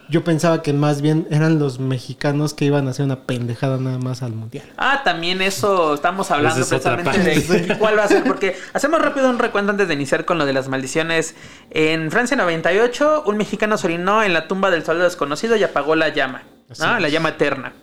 Yo 0.10 0.24
pensaba 0.24 0.64
que 0.64 0.74
más 0.74 1.02
bien 1.02 1.28
eran 1.30 1.60
los 1.60 1.80
mexicanos 1.80 2.56
que 2.56 2.66
iban 2.66 2.88
a 2.88 2.92
hacer 2.92 3.06
una 3.06 3.28
pendejada 3.28 3.78
nada 3.78 4.00
más 4.00 4.24
al 4.24 4.34
mundial. 4.34 4.66
Ah, 4.76 5.02
también 5.04 5.40
eso 5.44 5.94
estamos 5.94 6.32
hablando 6.32 6.62
es 6.62 6.68
precisamente 6.68 7.20
de 7.20 7.78
cuál 7.78 7.96
va 7.96 8.06
a 8.06 8.08
ser, 8.08 8.24
porque 8.24 8.58
hacemos 8.74 9.00
rápido 9.00 9.30
un 9.30 9.38
recuento 9.38 9.72
antes 9.72 9.88
de 9.88 9.94
iniciar 9.94 10.26
con 10.26 10.40
lo 10.40 10.48
de 10.48 10.54
las 10.54 10.68
maldiciones. 10.68 11.36
En 11.70 12.10
Francia 12.10 12.36
98, 12.36 13.24
un 13.28 13.38
mexicano 13.38 13.78
se 13.78 13.86
orinó 13.86 14.24
en 14.24 14.34
la 14.34 14.48
tumba 14.48 14.72
del 14.72 14.84
soldado 14.84 15.08
desconocido 15.08 15.56
y 15.56 15.64
apagó 15.64 15.96
la 15.96 16.10
llama, 16.10 16.42
la 16.80 17.08
llama 17.08 17.30
eterna, 17.30 17.74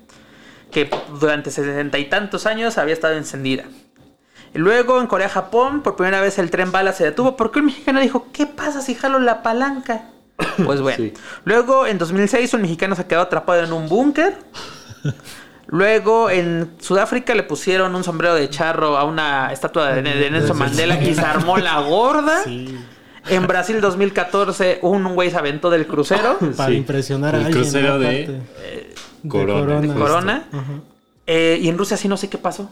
que 0.73 0.91
durante 1.21 1.53
sesenta 1.53 1.99
y 1.99 2.07
tantos 2.07 2.47
años 2.47 2.77
había 2.77 2.95
estado 2.95 3.15
encendida. 3.15 3.67
Y 4.53 4.59
luego 4.59 5.01
en 5.01 5.07
Corea, 5.07 5.29
Japón, 5.29 5.83
por 5.83 5.95
primera 5.95 6.21
vez 6.21 6.41
el 6.41 6.51
tren 6.51 6.73
bala 6.73 6.93
se 6.93 7.05
detuvo 7.05 7.37
porque 7.37 7.61
un 7.61 7.67
mexicano 7.67 8.01
dijo, 8.01 8.27
¿qué 8.33 8.47
pasa 8.47 8.81
si 8.81 8.97
jalo 8.97 9.21
la 9.21 9.45
palanca? 9.45 10.07
Pues 10.65 10.81
bueno. 10.81 10.97
Sí. 10.99 11.13
Luego 11.45 11.87
en 11.87 11.99
2006 11.99 12.53
un 12.55 12.63
mexicano 12.63 12.95
se 12.95 13.07
quedó 13.07 13.21
atrapado 13.23 13.63
en 13.65 13.73
un 13.73 13.89
búnker. 13.89 14.37
Luego 15.69 16.31
en 16.31 16.71
Sudáfrica 16.81 17.35
le 17.35 17.43
pusieron 17.43 17.95
un 17.97 18.05
sombrero 18.05 18.35
de 18.35 18.49
charro 18.49 18.97
a 18.97 19.05
una 19.05 19.53
estatua 19.53 19.93
de, 19.95 20.03
de 20.03 20.31
Nelson 20.31 20.57
Mandela 20.59 21.01
y 21.03 21.15
se 21.15 21.21
armó 21.23 21.57
la 21.59 21.81
gorda. 21.81 22.43
En 23.29 23.47
Brasil 23.49 23.81
2014 23.81 24.79
un 24.83 25.15
güey 25.15 25.31
se 25.31 25.37
aventó 25.37 25.69
del 25.71 25.87
crucero. 25.87 26.39
Para 26.57 26.71
Sí. 26.71 26.77
impresionar 26.77 27.35
a 27.35 27.39
El 27.41 27.47
alguien. 27.47 27.63
crucero 27.63 27.99
de-. 27.99 28.41
Corona. 29.29 30.45
Eh, 31.27 31.59
y 31.61 31.69
en 31.69 31.77
Rusia 31.77 31.97
sí 31.97 32.07
no 32.07 32.17
sé 32.17 32.29
qué 32.29 32.39
pasó. 32.39 32.71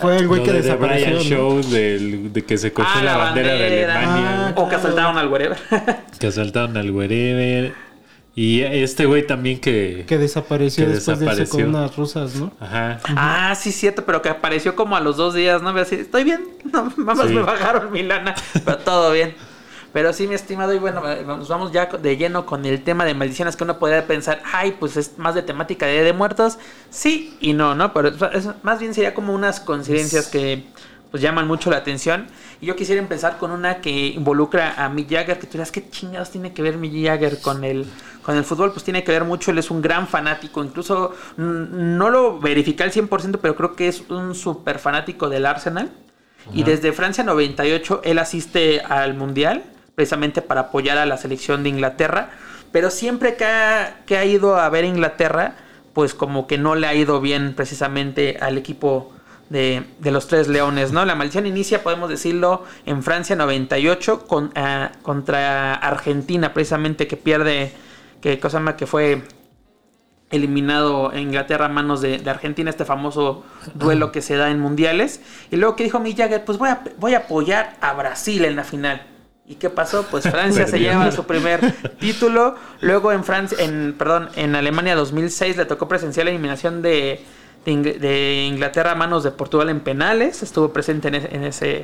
Fue 0.00 0.16
el 0.16 0.26
güey 0.26 0.42
que 0.42 0.52
de 0.52 0.62
desapareció. 0.62 1.06
Brian 1.06 1.18
¿no? 1.18 1.22
Show 1.22 1.62
del- 1.70 2.32
de 2.32 2.42
que 2.44 2.56
se 2.56 2.72
cogió 2.72 2.90
Ah, 2.94 3.02
la, 3.02 3.12
la 3.12 3.16
bandera, 3.18 3.52
de. 3.54 3.84
Alemania, 3.84 4.46
Ah, 4.48 4.52
O 4.56 4.68
que 4.68 4.76
asaltaron 4.76 5.18
al 5.18 5.28
wherever. 5.28 5.58
que 6.18 6.26
asaltaron 6.26 6.76
al 6.76 6.90
wherever. 6.90 7.74
Y 8.34 8.62
este 8.62 9.04
güey 9.04 9.26
también 9.26 9.60
que... 9.60 10.04
Que 10.08 10.16
desapareció 10.16 10.86
Que 10.86 10.92
después 10.92 11.18
de 11.18 11.26
irse 11.26 11.40
desapareció. 11.42 11.66
con 11.66 11.74
unas 11.76 11.94
rusas, 11.96 12.34
¿no? 12.36 12.50
Ajá. 12.60 12.98
ah, 13.14 13.54
sí, 13.54 13.70
cierto, 13.72 14.06
pero 14.06 14.22
que 14.22 14.30
apareció 14.30 14.74
como 14.74 14.96
a 14.96 15.00
los 15.00 15.18
dos 15.18 15.34
días, 15.34 15.60
¿no? 15.60 15.68
Así, 15.68 15.96
estoy 15.96 16.24
bien, 16.24 16.40
no, 16.72 16.90
mamás 16.96 17.28
Sí. 17.28 17.34
me 17.34 17.42
bajaron 17.42 17.92
mi 17.92 18.02
lana, 18.02 18.34
pero 18.64 18.78
todo 18.78 19.12
bien. 19.12 19.34
Pero 19.92 20.12
sí, 20.12 20.26
mi 20.26 20.34
estimado, 20.34 20.72
y 20.72 20.78
bueno, 20.78 21.02
eh, 21.10 21.22
nos 21.26 21.48
vamos 21.48 21.70
ya 21.72 21.86
de 21.86 22.16
lleno 22.16 22.46
con 22.46 22.64
el 22.64 22.82
tema 22.82 23.04
de 23.04 23.12
maldiciones 23.14 23.56
que 23.56 23.64
uno 23.64 23.78
podría 23.78 24.06
pensar, 24.06 24.42
ay, 24.52 24.76
pues 24.80 24.96
es 24.96 25.18
más 25.18 25.34
de 25.34 25.42
temática 25.42 25.84
de, 25.86 26.02
de 26.02 26.12
muertos. 26.14 26.58
Sí 26.90 27.36
y 27.40 27.52
no, 27.52 27.74
¿no? 27.74 27.92
Pero 27.92 28.08
es- 28.08 28.48
más 28.62 28.80
bien 28.80 28.94
sería 28.94 29.12
como 29.14 29.34
unas 29.34 29.60
coincidencias 29.60 30.28
que 30.28 30.64
pues 31.10 31.22
llaman 31.22 31.46
mucho 31.46 31.68
la 31.70 31.76
atención. 31.76 32.26
Y 32.62 32.66
yo 32.66 32.74
quisiera 32.74 33.02
empezar 33.02 33.36
con 33.36 33.50
una 33.50 33.82
que 33.82 33.90
involucra 33.90 34.82
a 34.82 34.88
Mick 34.88 35.10
Jagger, 35.10 35.38
que 35.38 35.46
tú 35.46 35.52
dirás, 35.52 35.70
¿qué 35.70 35.86
chingados 35.90 36.30
tiene 36.30 36.54
que 36.54 36.62
ver 36.62 36.78
Mick 36.78 36.94
Jagger 37.04 37.38
con 37.42 37.62
el, 37.64 37.84
con 38.22 38.34
el 38.34 38.44
fútbol? 38.44 38.72
Pues 38.72 38.82
tiene 38.84 39.04
que 39.04 39.12
ver 39.12 39.24
mucho, 39.24 39.50
él 39.50 39.58
es 39.58 39.70
un 39.70 39.82
gran 39.82 40.08
fanático, 40.08 40.64
incluso 40.64 41.14
no 41.36 42.08
lo 42.08 42.38
verifica 42.40 42.84
al 42.84 42.92
100%, 42.92 43.40
pero 43.42 43.56
creo 43.56 43.74
que 43.76 43.88
es 43.88 44.04
un 44.08 44.34
súper 44.34 44.78
fanático 44.78 45.28
del 45.28 45.44
Arsenal. 45.44 45.90
Y 46.54 46.62
desde 46.64 46.92
Francia 46.92 47.22
98 47.24 48.00
él 48.04 48.18
asiste 48.18 48.80
al 48.80 49.12
Mundial, 49.14 49.62
precisamente 49.94 50.42
para 50.42 50.62
apoyar 50.62 50.98
a 50.98 51.06
la 51.06 51.16
selección 51.16 51.62
de 51.62 51.68
Inglaterra. 51.68 52.30
Pero 52.72 52.90
siempre 52.90 53.36
que 53.36 53.44
ha, 54.16 54.24
ido 54.24 54.56
a 54.56 54.68
ver 54.70 54.84
Inglaterra, 54.84 55.56
pues 55.92 56.14
como 56.14 56.46
que 56.46 56.56
no 56.56 56.74
le 56.74 56.86
ha 56.86 56.94
ido 56.94 57.20
bien 57.20 57.54
precisamente 57.54 58.38
al 58.40 58.56
equipo 58.56 59.12
de, 59.50 59.84
los 60.02 60.26
Tres 60.26 60.48
Leones, 60.48 60.92
¿no? 60.92 61.04
La 61.04 61.14
maldición 61.14 61.46
inicia, 61.46 61.82
podemos 61.82 62.08
decirlo, 62.08 62.64
en 62.86 63.02
Francia 63.02 63.36
98 63.36 64.26
con, 64.26 64.50
ah, 64.54 64.92
contra 65.02 65.74
Argentina, 65.74 66.54
precisamente 66.54 67.06
que 67.06 67.18
pierde, 67.18 67.72
que 68.22 68.40
cosa 68.40 68.74
que 68.76 68.86
fue 68.86 69.22
eliminado 70.30 71.12
en 71.12 71.18
Inglaterra 71.20 71.66
a 71.66 71.68
manos 71.68 72.00
de, 72.00 72.16
de 72.16 72.30
Argentina, 72.30 72.70
este 72.70 72.86
famoso 72.86 73.44
duelo 73.74 74.12
que 74.12 74.22
se 74.22 74.36
da 74.36 74.50
en 74.50 74.60
mundiales. 74.60 75.20
Y 75.50 75.56
luego 75.56 75.76
que 75.76 75.84
dijo 75.84 76.00
Mick 76.00 76.16
Jagger, 76.16 76.46
pues 76.46 76.56
voy 76.56 76.70
a, 76.70 76.82
voy 76.98 77.12
a 77.12 77.18
apoyar 77.18 77.76
a 77.82 77.92
Brasil 77.92 78.46
en 78.46 78.56
la 78.56 78.64
final. 78.64 79.11
¿Y 79.46 79.56
qué 79.56 79.70
pasó? 79.70 80.04
Pues 80.10 80.24
Francia 80.28 80.66
se 80.68 80.78
lleva 80.78 81.10
su 81.10 81.24
primer 81.24 81.72
título. 81.98 82.54
Luego 82.80 83.12
en 83.12 83.24
Francia, 83.24 83.58
en, 83.60 83.94
perdón, 83.98 84.28
en 84.36 84.54
Alemania 84.54 84.94
2006 84.94 85.56
le 85.56 85.64
tocó 85.66 85.88
presenciar 85.88 86.26
la 86.26 86.30
eliminación 86.30 86.80
de, 86.80 87.20
de 87.64 87.72
Ing- 87.72 87.98
de 87.98 88.44
Inglaterra 88.46 88.92
a 88.92 88.94
manos 88.94 89.24
de 89.24 89.32
Portugal 89.32 89.68
en 89.68 89.80
penales. 89.80 90.42
Estuvo 90.42 90.72
presente 90.72 91.08
en 91.08 91.16
ese, 91.16 91.34
en 91.34 91.44
ese, 91.44 91.76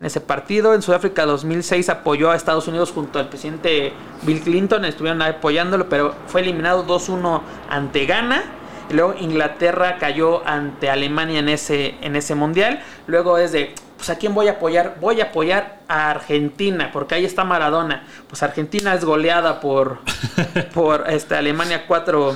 en 0.00 0.06
ese 0.06 0.20
partido. 0.20 0.74
En 0.74 0.82
Sudáfrica 0.82 1.26
2006 1.26 1.88
apoyó 1.88 2.30
a 2.30 2.36
Estados 2.36 2.68
Unidos 2.68 2.92
junto 2.92 3.18
al 3.18 3.28
presidente 3.28 3.92
Bill 4.22 4.40
Clinton. 4.40 4.84
Estuvieron 4.84 5.20
apoyándolo, 5.22 5.88
pero 5.88 6.14
fue 6.28 6.40
eliminado 6.42 6.86
2-1 6.86 7.42
ante 7.68 8.06
Ghana. 8.06 8.44
Y 8.90 8.94
luego 8.94 9.14
Inglaterra 9.18 9.96
cayó 9.98 10.46
ante 10.46 10.88
Alemania 10.88 11.40
en 11.40 11.48
ese, 11.48 11.96
en 12.00 12.14
ese 12.14 12.34
mundial. 12.36 12.80
Luego 13.06 13.38
es 13.38 13.50
de, 13.52 13.74
pues 14.02 14.10
a 14.10 14.18
quién 14.18 14.34
voy 14.34 14.48
a 14.48 14.52
apoyar? 14.52 14.96
Voy 15.00 15.20
a 15.20 15.26
apoyar 15.26 15.78
a 15.86 16.10
Argentina, 16.10 16.90
porque 16.92 17.14
ahí 17.14 17.24
está 17.24 17.44
Maradona. 17.44 18.04
Pues 18.26 18.42
Argentina 18.42 18.92
es 18.94 19.04
goleada 19.04 19.60
por, 19.60 19.98
por 20.74 21.04
este, 21.08 21.36
Alemania 21.36 21.84
4. 21.86 22.34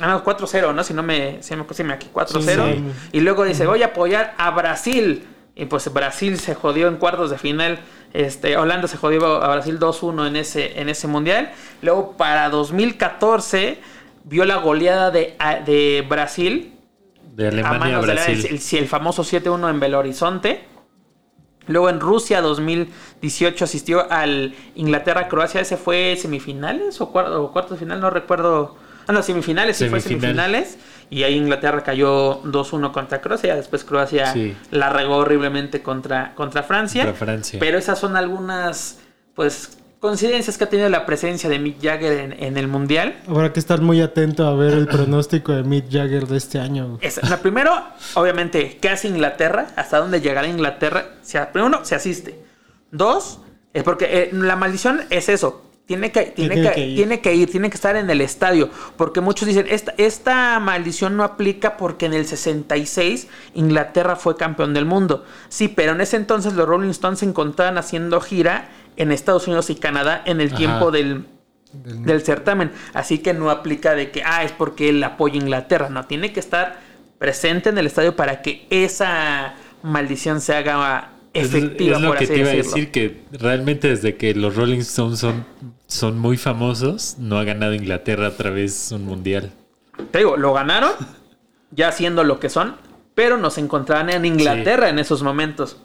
Ah, 0.00 0.06
no, 0.06 0.24
4-0, 0.24 0.74
¿no? 0.74 0.82
Si 0.82 0.94
no 0.94 1.02
me, 1.02 1.42
si 1.42 1.54
me, 1.54 1.66
si 1.70 1.84
me 1.84 1.92
aquí 1.92 2.08
4-0. 2.10 2.40
Sí. 2.74 2.84
Y 3.12 3.20
luego 3.20 3.44
dice, 3.44 3.66
voy 3.66 3.82
a 3.82 3.86
apoyar 3.88 4.32
a 4.38 4.50
Brasil. 4.52 5.26
Y 5.54 5.66
pues 5.66 5.92
Brasil 5.92 6.38
se 6.38 6.54
jodió 6.54 6.88
en 6.88 6.96
cuartos 6.96 7.28
de 7.28 7.36
final. 7.36 7.78
Este, 8.14 8.56
Holanda 8.56 8.88
se 8.88 8.96
jodió 8.96 9.42
a 9.42 9.48
Brasil 9.54 9.78
2-1 9.78 10.28
en 10.28 10.36
ese, 10.36 10.80
en 10.80 10.88
ese 10.88 11.08
mundial. 11.08 11.50
Luego 11.82 12.16
para 12.16 12.48
2014 12.48 13.78
vio 14.24 14.46
la 14.46 14.56
goleada 14.56 15.10
de, 15.10 15.36
a- 15.38 15.56
de 15.56 16.06
Brasil 16.08 16.74
De 17.34 17.44
a 17.44 17.48
Alemania 17.50 17.76
a 17.76 17.78
manos 17.78 18.06
de 18.06 18.14
la- 18.14 18.24
Brasil. 18.24 18.46
el, 18.72 18.78
el 18.78 18.88
famoso 18.88 19.22
7-1 19.24 19.68
en 19.68 19.78
Belo 19.78 19.98
Horizonte. 19.98 20.71
Luego 21.68 21.88
en 21.90 22.00
Rusia 22.00 22.40
2018 22.40 23.64
asistió 23.64 24.10
al 24.10 24.54
Inglaterra-Croacia. 24.74 25.60
Ese 25.60 25.76
fue 25.76 26.16
semifinales 26.16 27.00
o, 27.00 27.12
cuar- 27.12 27.30
o 27.32 27.52
cuartos 27.52 27.72
de 27.72 27.78
final, 27.78 28.00
no 28.00 28.10
recuerdo. 28.10 28.76
Ah, 29.06 29.12
no, 29.12 29.22
semifinales, 29.22 29.76
sí 29.76 29.88
fue 29.88 30.00
Semifinal. 30.00 30.34
semifinales. 30.36 30.78
Y 31.10 31.24
ahí 31.24 31.34
Inglaterra 31.36 31.82
cayó 31.82 32.42
2-1 32.44 32.90
contra 32.92 33.20
Croacia. 33.20 33.54
Después 33.54 33.84
Croacia 33.84 34.32
Sí. 34.32 34.56
la 34.70 34.88
regó 34.90 35.16
horriblemente 35.16 35.82
contra, 35.82 36.34
contra 36.34 36.62
Francia. 36.62 37.04
Contra 37.04 37.18
Francia. 37.26 37.58
Pero 37.60 37.76
esas 37.78 37.98
son 37.98 38.16
algunas, 38.16 39.00
pues, 39.34 39.78
coincidencias 40.02 40.58
que 40.58 40.64
ha 40.64 40.68
tenido 40.68 40.88
la 40.88 41.06
presencia 41.06 41.48
de 41.48 41.60
Mick 41.60 41.80
Jagger 41.80 42.18
en, 42.18 42.32
en 42.32 42.56
el 42.56 42.66
Mundial. 42.66 43.22
Habrá 43.28 43.52
que 43.52 43.60
estar 43.60 43.80
muy 43.80 44.00
atento 44.00 44.44
a 44.44 44.52
ver 44.56 44.72
el 44.72 44.88
pronóstico 44.88 45.52
de 45.52 45.62
Mick 45.62 45.92
Jagger 45.92 46.26
de 46.26 46.38
este 46.38 46.58
año. 46.58 46.98
primero, 47.40 47.72
obviamente, 48.14 48.78
¿qué 48.80 48.88
hace 48.88 49.06
Inglaterra? 49.06 49.68
¿Hasta 49.76 49.98
dónde 49.98 50.20
llegará 50.20 50.48
Inglaterra? 50.48 51.04
Primero, 51.52 51.84
se 51.84 51.94
asiste. 51.94 52.36
Dos, 52.90 53.38
es 53.72 53.84
porque 53.84 54.06
eh, 54.10 54.30
la 54.32 54.56
maldición 54.56 55.02
es 55.08 55.28
eso. 55.28 55.70
Tiene 55.86 56.12
que, 56.12 56.22
tiene, 56.26 56.54
tiene 56.54 56.70
que, 56.72 56.94
tiene 56.94 57.20
que 57.20 57.34
ir, 57.34 57.50
tiene 57.50 57.68
que 57.68 57.74
estar 57.74 57.96
en 57.96 58.08
el 58.08 58.20
estadio. 58.20 58.70
Porque 58.96 59.20
muchos 59.20 59.48
dicen, 59.48 59.66
esta, 59.68 59.92
esta 59.98 60.60
maldición 60.60 61.16
no 61.16 61.24
aplica 61.24 61.76
porque 61.76 62.06
en 62.06 62.14
el 62.14 62.24
66 62.24 63.28
Inglaterra 63.54 64.16
fue 64.16 64.36
campeón 64.36 64.74
del 64.74 64.84
mundo. 64.84 65.24
Sí, 65.48 65.68
pero 65.68 65.92
en 65.92 66.00
ese 66.00 66.16
entonces 66.16 66.54
los 66.54 66.68
Rolling 66.68 66.90
Stones 66.90 67.18
se 67.18 67.26
encontraban 67.26 67.78
haciendo 67.78 68.20
gira 68.20 68.70
en 68.96 69.10
Estados 69.10 69.46
Unidos 69.48 69.70
y 69.70 69.74
Canadá 69.74 70.22
en 70.24 70.40
el 70.40 70.48
Ajá. 70.48 70.56
tiempo 70.56 70.90
del, 70.92 71.26
del 71.72 72.22
certamen. 72.22 72.70
Así 72.94 73.18
que 73.18 73.34
no 73.34 73.50
aplica 73.50 73.94
de 73.94 74.10
que, 74.12 74.22
ah, 74.24 74.44
es 74.44 74.52
porque 74.52 74.88
él 74.88 75.02
apoya 75.02 75.34
a 75.34 75.38
Inglaterra. 75.38 75.88
No, 75.88 76.06
tiene 76.06 76.32
que 76.32 76.40
estar 76.40 76.78
presente 77.18 77.70
en 77.70 77.78
el 77.78 77.86
estadio 77.86 78.14
para 78.14 78.40
que 78.40 78.66
esa 78.70 79.54
maldición 79.82 80.40
se 80.40 80.54
haga 80.54 81.10
efectiva, 81.34 81.96
es 81.96 82.02
lo 82.02 82.08
por 82.08 82.18
que 82.18 82.24
así 82.24 82.32
te 82.32 82.40
iba 82.40 82.50
a 82.50 82.54
decir, 82.54 82.90
que 82.90 83.22
realmente 83.32 83.88
desde 83.88 84.16
que 84.16 84.34
los 84.34 84.56
Rolling 84.56 84.80
Stones 84.80 85.18
son, 85.18 85.44
son 85.86 86.18
muy 86.18 86.36
famosos, 86.36 87.16
no 87.18 87.38
ha 87.38 87.44
ganado 87.44 87.74
Inglaterra 87.74 88.28
otra 88.28 88.50
vez 88.50 88.92
un 88.92 89.04
mundial. 89.04 89.52
Te 90.10 90.18
digo, 90.18 90.36
lo 90.36 90.52
ganaron, 90.52 90.92
ya 91.70 91.92
siendo 91.92 92.24
lo 92.24 92.40
que 92.40 92.48
son, 92.48 92.76
pero 93.14 93.36
nos 93.36 93.58
encontraban 93.58 94.10
en 94.10 94.24
Inglaterra 94.24 94.88
en 94.88 94.98
esos 94.98 95.22
momentos. 95.22 95.78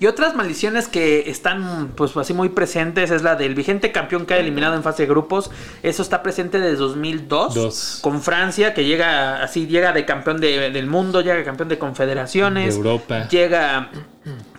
Y 0.00 0.06
otras 0.06 0.34
maldiciones 0.34 0.88
que 0.88 1.28
están, 1.30 1.88
pues 1.94 2.16
así 2.16 2.32
muy 2.32 2.48
presentes 2.48 3.10
es 3.10 3.22
la 3.22 3.36
del 3.36 3.54
vigente 3.54 3.92
campeón 3.92 4.24
que 4.24 4.32
ha 4.32 4.38
eliminado 4.38 4.74
en 4.74 4.82
fase 4.82 5.02
de 5.02 5.08
grupos. 5.10 5.50
Eso 5.82 6.00
está 6.02 6.22
presente 6.22 6.58
desde 6.58 6.76
2002 6.76 7.54
Dos. 7.54 7.98
con 8.00 8.22
Francia, 8.22 8.72
que 8.72 8.84
llega 8.86 9.42
así, 9.42 9.66
llega 9.66 9.92
de 9.92 10.06
campeón 10.06 10.40
de- 10.40 10.70
del 10.70 10.86
mundo, 10.86 11.20
llega 11.20 11.44
campeón 11.44 11.68
de 11.68 11.78
confederaciones, 11.78 12.74
De 12.74 12.78
Europa. 12.78 13.28
llega 13.28 13.90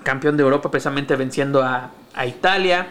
campeón 0.03 0.37
de 0.37 0.43
Europa 0.43 0.69
precisamente 0.69 1.15
venciendo 1.15 1.63
a, 1.63 1.89
a 2.13 2.25
Italia. 2.27 2.87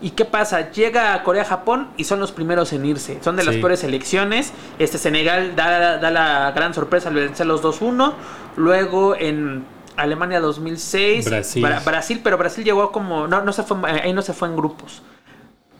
¿Y 0.00 0.10
qué 0.12 0.24
pasa? 0.24 0.70
Llega 0.72 1.12
a 1.14 1.22
Corea-Japón 1.22 1.88
y 1.98 2.04
son 2.04 2.18
los 2.20 2.32
primeros 2.32 2.72
en 2.72 2.84
irse. 2.86 3.18
Son 3.22 3.36
de 3.36 3.44
las 3.44 3.54
Sí. 3.54 3.60
peores 3.60 3.80
selecciones. 3.80 4.52
Este 4.80 4.96
Senegal 4.98 5.54
da, 5.54 5.98
da 5.98 6.10
la 6.10 6.50
gran 6.52 6.72
sorpresa 6.74 7.10
al 7.10 7.14
vencer 7.16 7.46
los 7.46 7.60
2-1. 7.62 8.14
Luego 8.56 9.14
en 9.14 9.64
Alemania 9.96 10.40
2006. 10.40 11.24
Brasil. 11.26 11.62
Bra- 11.64 11.84
Brasil, 11.84 12.20
pero 12.22 12.38
Brasil 12.38 12.64
llegó 12.64 12.92
como... 12.92 13.26
No, 13.28 13.42
no 13.42 13.52
se 13.52 13.62
fue, 13.62 13.76
ahí 13.90 14.12
no 14.12 14.22
se 14.22 14.32
fue 14.32 14.48
en 14.48 14.56
grupos. 14.56 15.02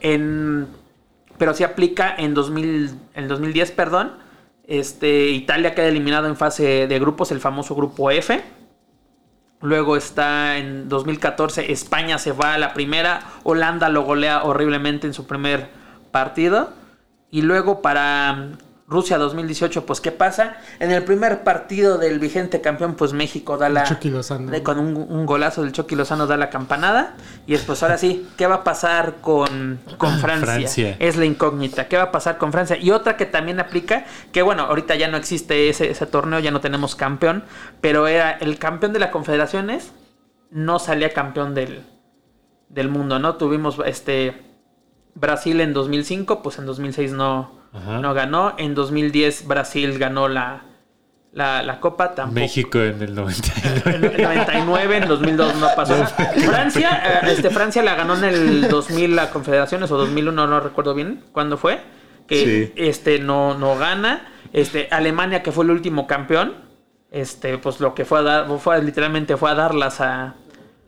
En, 0.01 0.67
pero 1.39 1.55
sí 1.55 1.65
aplica 1.65 2.15
en, 2.17 2.35
2000, 2.35 2.91
en 3.15 3.29
2010, 3.29 3.71
perdón. 3.73 4.13
Este, 4.67 5.29
Italia 5.31 5.75
queda 5.75 5.87
eliminado 5.89 6.27
en 6.29 6.37
fase 6.37 6.87
de 6.87 6.99
grupos, 6.99 7.31
el 7.33 7.41
famoso 7.41 7.75
grupo 7.75 8.11
F. 8.11 8.43
Luego 9.61 9.97
está 9.97 10.57
en 10.59 10.89
2014, 10.89 11.71
España 11.71 12.19
se 12.19 12.33
va 12.33 12.55
a 12.55 12.59
la 12.59 12.75
primera, 12.75 13.21
Holanda 13.45 13.89
lo 13.91 14.03
golea 14.03 14.43
horriblemente 14.43 15.07
en 15.07 15.15
su 15.15 15.27
primer 15.29 15.69
partido. 16.11 16.71
Y 17.31 17.43
luego 17.43 17.81
para 17.81 18.49
Rusia 18.89 19.17
2018, 19.17 19.87
pues 19.87 20.01
¿qué 20.01 20.13
pasa? 20.13 20.57
En 20.79 20.91
el 20.91 21.03
primer 21.05 21.45
partido 21.45 21.97
del 21.99 22.19
vigente 22.19 22.61
campeón, 22.61 22.95
pues 22.95 23.13
México 23.15 23.57
da 23.57 23.69
la... 23.71 23.85
Chucky 23.85 24.11
Lozano. 24.11 24.51
de- 24.51 24.63
con 24.63 24.79
un, 24.79 24.97
un 24.97 25.25
golazo 25.25 25.63
del 25.63 25.73
Chucky 25.73 25.95
Lozano 25.95 26.27
da 26.27 26.37
la 26.37 26.51
campanada. 26.51 27.15
Y 27.47 27.53
después 27.53 27.83
ahora 27.83 27.97
sí, 27.97 28.29
¿qué 28.37 28.47
va 28.47 28.57
a 28.57 28.65
pasar 28.65 29.17
con, 29.23 29.81
con 29.97 30.19
Francia? 30.19 30.55
Francia. 30.55 30.97
Es 30.99 31.17
la 31.17 31.25
incógnita. 31.25 31.89
¿Qué 31.89 31.97
va 31.97 32.03
a 32.05 32.13
pasar 32.13 32.37
con 32.39 32.53
Francia? 32.53 32.77
Y 32.77 32.91
otra 32.91 33.17
que 33.17 33.25
también 33.25 33.61
aplica, 33.61 34.05
que 34.33 34.43
bueno, 34.43 34.65
ahorita 34.65 34.95
ya 34.97 35.09
no 35.09 35.17
existe 35.17 35.71
ese, 35.71 35.91
ese 35.91 36.07
torneo, 36.07 36.41
ya 36.41 36.51
no 36.51 36.61
tenemos 36.61 36.95
campeón, 36.95 37.45
pero 37.81 38.09
era 38.09 38.33
el 38.33 38.59
campeón 38.59 38.93
de 38.93 38.99
las 38.99 39.11
confederaciones, 39.11 39.93
no 40.51 40.79
salía 40.79 41.15
campeón 41.15 41.55
del, 41.55 41.83
del 42.69 42.89
mundo, 42.91 43.19
¿no? 43.19 43.37
Tuvimos 43.37 43.79
este 43.87 44.43
Brasil 45.15 45.61
en 45.63 45.73
2005, 45.73 46.43
pues 46.43 46.59
en 46.59 46.67
2006 46.67 47.13
no, 47.13 47.62
Ajá. 47.73 47.99
no 48.01 48.15
ganó. 48.15 48.55
En 48.59 48.75
2010 48.75 49.47
Brasil 49.47 49.99
ganó 49.99 50.29
la, 50.29 50.65
la, 51.33 51.63
la 51.63 51.81
Copa 51.81 52.15
tampoco. 52.15 52.41
México 52.41 52.79
en 52.79 53.03
el 53.03 53.09
En 53.11 53.15
99. 53.15 53.83
el 53.95 54.23
99, 54.23 54.97
en 54.97 55.09
2002 55.09 55.55
no 55.57 55.69
pasó. 55.75 55.95
Francia, 56.47 57.03
eh, 57.23 57.33
este, 57.33 57.51
Francia 57.51 57.83
la 57.83 57.95
ganó 57.95 58.17
en 58.17 58.25
el 58.25 58.69
2000 58.69 59.17
la 59.17 59.31
Confederaciones 59.31 59.91
o 59.91 59.97
2001, 59.97 60.47
no 60.47 60.61
recuerdo 60.61 60.95
bien 60.95 61.25
cuándo 61.33 61.57
fue. 61.57 61.81
Que 62.27 62.45
Sí. 62.45 62.73
este 62.77 63.19
no, 63.19 63.57
no 63.59 63.77
gana. 63.77 64.29
Este, 64.53 64.89
Alemania, 64.91 65.43
que 65.43 65.51
fue 65.53 65.65
el 65.65 65.71
último 65.71 66.07
campeón, 66.07 66.55
este, 67.11 67.59
pues 67.59 67.81
lo 67.81 67.95
que 67.95 68.05
fue 68.05 68.21
a 68.21 68.23
dar, 68.23 68.59
fue, 68.59 68.83
literalmente 68.83 69.37
fue 69.37 69.51
a 69.51 69.55
darlas 69.55 70.01
a, 70.01 70.35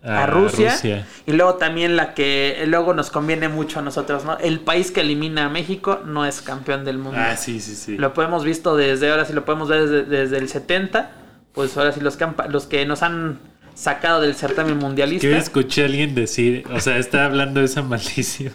a 0.04 0.24
A 0.24 0.26
Rusia. 0.26 0.72
Rusia. 0.72 1.06
Y 1.26 1.32
luego 1.32 1.54
también 1.54 1.96
la 1.96 2.14
que 2.14 2.62
luego 2.66 2.94
nos 2.94 3.10
conviene 3.10 3.48
mucho 3.48 3.78
a 3.78 3.82
nosotros, 3.82 4.24
¿no? 4.24 4.38
El 4.38 4.60
país 4.60 4.90
que 4.90 5.00
elimina 5.00 5.46
a 5.46 5.48
México 5.48 6.00
no 6.04 6.26
es 6.26 6.42
campeón 6.42 6.84
del 6.84 6.98
mundo. 6.98 7.18
Ah, 7.20 7.36
sí, 7.36 7.60
sí, 7.60 7.74
sí. 7.74 7.96
Lo 7.96 8.12
hemos 8.22 8.44
visto 8.44 8.76
desde 8.76 9.10
ahora, 9.10 9.24
sí 9.24 9.32
lo 9.32 9.44
podemos 9.44 9.68
ver 9.68 9.88
desde, 9.88 10.04
desde 10.04 10.38
el 10.38 10.48
70. 10.48 11.10
Pues 11.52 11.76
ahora 11.76 11.92
sí, 11.92 12.00
los 12.00 12.18
los 12.48 12.66
que 12.66 12.84
nos 12.84 13.02
han 13.02 13.38
sacado 13.74 14.20
del 14.20 14.34
certamen 14.34 14.78
mundialista. 14.78 15.26
Que 15.26 15.32
yo 15.32 15.38
escuché 15.38 15.82
a 15.82 15.86
alguien 15.86 16.14
decir, 16.14 16.64
o 16.72 16.80
sea, 16.80 16.98
estaba 16.98 17.26
hablando 17.26 17.60
de 17.60 17.66
esa 17.66 17.82
maldición 17.82 18.52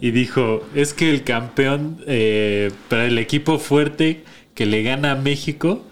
y 0.00 0.10
dijo, 0.10 0.66
es 0.74 0.94
que 0.94 1.10
el 1.10 1.24
campeón 1.24 2.02
eh, 2.06 2.70
para 2.88 3.06
el 3.06 3.18
equipo 3.18 3.58
fuerte 3.58 4.24
que 4.54 4.66
le 4.66 4.82
gana 4.82 5.12
a 5.12 5.14
México 5.14 5.84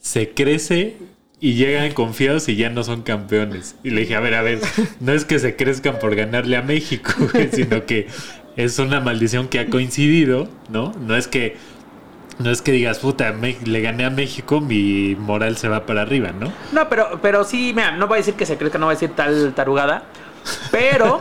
se 0.00 0.30
crece 0.30 0.96
y 1.40 1.54
llegan 1.54 1.92
confiados 1.92 2.48
y 2.48 2.56
ya 2.56 2.70
no 2.70 2.82
son 2.84 3.02
campeones. 3.02 3.76
Y 3.84 3.90
le 3.90 4.02
dije, 4.02 4.16
a 4.16 4.20
ver, 4.20 4.34
a 4.34 4.42
ver, 4.42 4.60
no 5.00 5.12
es 5.12 5.24
que 5.24 5.38
se 5.38 5.56
crezcan 5.56 5.98
por 5.98 6.14
ganarle 6.14 6.56
a 6.56 6.62
México, 6.62 7.12
sino 7.52 7.86
que 7.86 8.08
es 8.56 8.78
una 8.78 9.00
maldición 9.00 9.48
que 9.48 9.60
ha 9.60 9.66
coincidido, 9.66 10.48
¿no? 10.68 10.92
No 11.00 11.16
es 11.16 11.28
que 11.28 11.56
no 12.38 12.50
es 12.50 12.62
que 12.62 12.70
digas, 12.70 13.00
puta, 13.00 13.32
le 13.32 13.80
gané 13.80 14.04
a 14.04 14.10
México, 14.10 14.60
mi 14.60 15.16
moral 15.16 15.56
se 15.56 15.68
va 15.68 15.86
para 15.86 16.02
arriba, 16.02 16.30
¿no? 16.30 16.52
No, 16.72 16.88
pero, 16.88 17.18
pero 17.20 17.42
sí, 17.42 17.72
mira, 17.74 17.92
no 17.92 18.06
voy 18.06 18.16
a 18.16 18.18
decir 18.18 18.34
que 18.34 18.46
se 18.46 18.56
que 18.56 18.78
no 18.78 18.86
voy 18.86 18.92
a 18.92 18.96
decir 18.96 19.10
tal 19.10 19.54
tarugada. 19.54 20.04
Pero, 20.70 21.18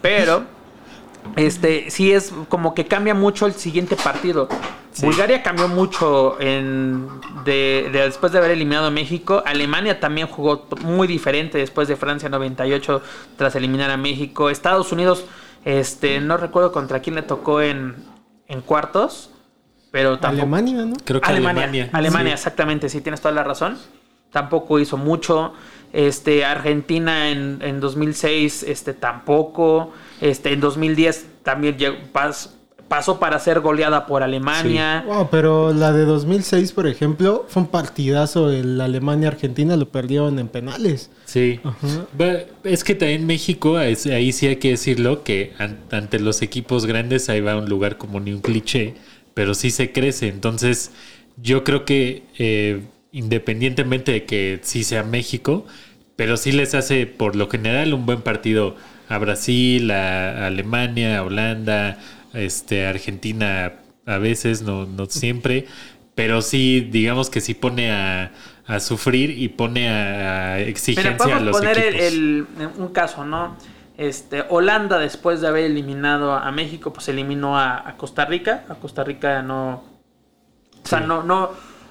pero, 0.00 0.44
este, 1.36 1.90
sí 1.90 2.12
es 2.12 2.32
como 2.48 2.74
que 2.74 2.86
cambia 2.86 3.14
mucho 3.14 3.46
el 3.46 3.52
siguiente 3.54 3.96
partido. 3.96 4.48
Sí. 4.92 5.06
Bulgaria 5.06 5.42
cambió 5.42 5.68
mucho 5.68 6.40
en, 6.40 7.06
de, 7.44 7.88
de- 7.92 8.00
después 8.06 8.32
de 8.32 8.38
haber 8.38 8.50
eliminado 8.50 8.86
a 8.86 8.90
México. 8.90 9.42
Alemania 9.46 10.00
también 10.00 10.26
jugó 10.26 10.66
muy 10.82 11.06
diferente 11.06 11.58
después 11.58 11.86
de 11.86 11.94
Francia 11.96 12.28
98 12.28 13.00
tras 13.36 13.54
eliminar 13.54 13.90
a 13.90 13.96
México. 13.96 14.50
Estados 14.50 14.90
Unidos, 14.90 15.24
este, 15.64 16.20
no 16.20 16.36
recuerdo 16.36 16.72
contra 16.72 17.00
quién 17.00 17.14
le 17.14 17.22
tocó 17.22 17.60
en, 17.62 17.94
en 18.48 18.60
cuartos, 18.62 19.30
pero 19.92 20.18
tampoco. 20.18 20.42
Alemania, 20.42 20.84
¿no? 20.84 20.96
Creo 21.04 21.20
que 21.20 21.28
Alemania, 21.30 21.62
Alemania. 21.64 21.90
Alemania, 21.92 22.30
sí. 22.32 22.34
exactamente, 22.34 22.88
sí, 22.88 23.00
tienes 23.00 23.20
toda 23.20 23.32
la 23.34 23.44
razón. 23.44 23.78
Tampoco 24.32 24.78
hizo 24.78 24.96
mucho. 24.96 25.52
Este, 25.92 26.44
Argentina 26.44 27.30
en, 27.30 27.58
en 27.62 27.80
2006, 27.80 28.62
este, 28.64 28.94
tampoco. 28.94 29.92
Este, 30.20 30.52
en 30.52 30.60
2010 30.60 31.26
también 31.42 31.76
llegó- 31.76 31.96
pas- 32.12 32.50
pasó 32.86 33.18
para 33.20 33.38
ser 33.38 33.60
goleada 33.60 34.06
por 34.06 34.22
Alemania. 34.22 35.04
Wow, 35.06 35.28
pero 35.30 35.72
la 35.72 35.92
de 35.92 36.04
2006, 36.04 36.72
por 36.72 36.86
ejemplo, 36.88 37.44
fue 37.48 37.62
un 37.62 37.68
partidazo. 37.68 38.50
El 38.50 38.80
Alemania-Argentina 38.80 39.76
lo 39.76 39.88
perdieron 39.88 40.38
en 40.38 40.48
penales. 40.48 41.10
Sí. 41.24 41.60
Es 42.64 42.84
que 42.84 42.94
también 42.94 43.26
México, 43.26 43.76
ahí 43.76 43.94
sí 43.96 44.10
hay 44.46 44.56
que 44.56 44.70
decirlo, 44.70 45.22
que 45.22 45.52
an- 45.58 45.78
ante 45.90 46.18
los 46.20 46.42
equipos 46.42 46.86
grandes 46.86 47.28
ahí 47.28 47.40
va 47.40 47.56
un 47.56 47.68
lugar 47.68 47.96
como 47.96 48.20
ni 48.20 48.32
un 48.32 48.40
cliché, 48.40 48.94
pero 49.34 49.54
sí 49.54 49.70
se 49.70 49.92
crece. 49.92 50.28
Entonces, 50.28 50.90
yo 51.36 51.62
creo 51.64 51.84
que 51.84 52.24
eh, 52.38 52.82
independientemente 53.12 54.12
de 54.12 54.24
que 54.24 54.60
sí 54.62 54.84
sea 54.84 55.02
México, 55.02 55.66
pero 56.16 56.36
sí 56.36 56.52
les 56.52 56.74
hace 56.74 57.06
por 57.06 57.36
lo 57.36 57.48
general 57.48 57.94
un 57.94 58.06
buen 58.06 58.22
partido 58.22 58.76
a 59.08 59.18
Brasil, 59.18 59.90
a, 59.90 60.44
a 60.44 60.46
Alemania, 60.48 61.18
a 61.18 61.22
Holanda, 61.24 61.98
este, 62.34 62.86
a 62.86 62.90
Argentina 62.90 63.72
a 64.06 64.18
veces, 64.18 64.62
no, 64.62 64.86
no 64.86 65.06
siempre, 65.06 65.66
pero 66.14 66.42
sí, 66.42 66.88
digamos 66.90 67.30
que 67.30 67.40
sí 67.40 67.54
pone 67.54 67.90
a, 67.92 68.32
a 68.66 68.80
sufrir 68.80 69.30
y 69.38 69.48
pone 69.48 69.88
a, 69.88 70.54
a 70.54 70.60
exigencia 70.60 71.36
a 71.36 71.40
los 71.40 71.56
poner 71.56 71.78
el- 71.78 71.94
equipos. 71.94 72.12
el- 72.12 72.46
un 72.78 72.88
caso, 72.92 73.24
¿no? 73.24 73.56
Este, 73.96 74.44
Holanda, 74.48 74.98
después 74.98 75.40
de 75.40 75.48
haber 75.48 75.64
eliminado 75.64 76.32
a 76.34 76.50
México, 76.52 76.92
pues 76.92 77.08
eliminó 77.08 77.58
a, 77.58 77.86
a 77.88 77.96
Costa 77.96 78.24
Rica. 78.24 78.64
A 78.68 78.76
Costa 78.76 79.04
Rica 79.04 79.42
no. 79.42 79.84
O 80.82 80.88
sea, 80.88 81.00
Sí. 81.00 81.04
no, 81.06 81.22
no. 81.22 81.50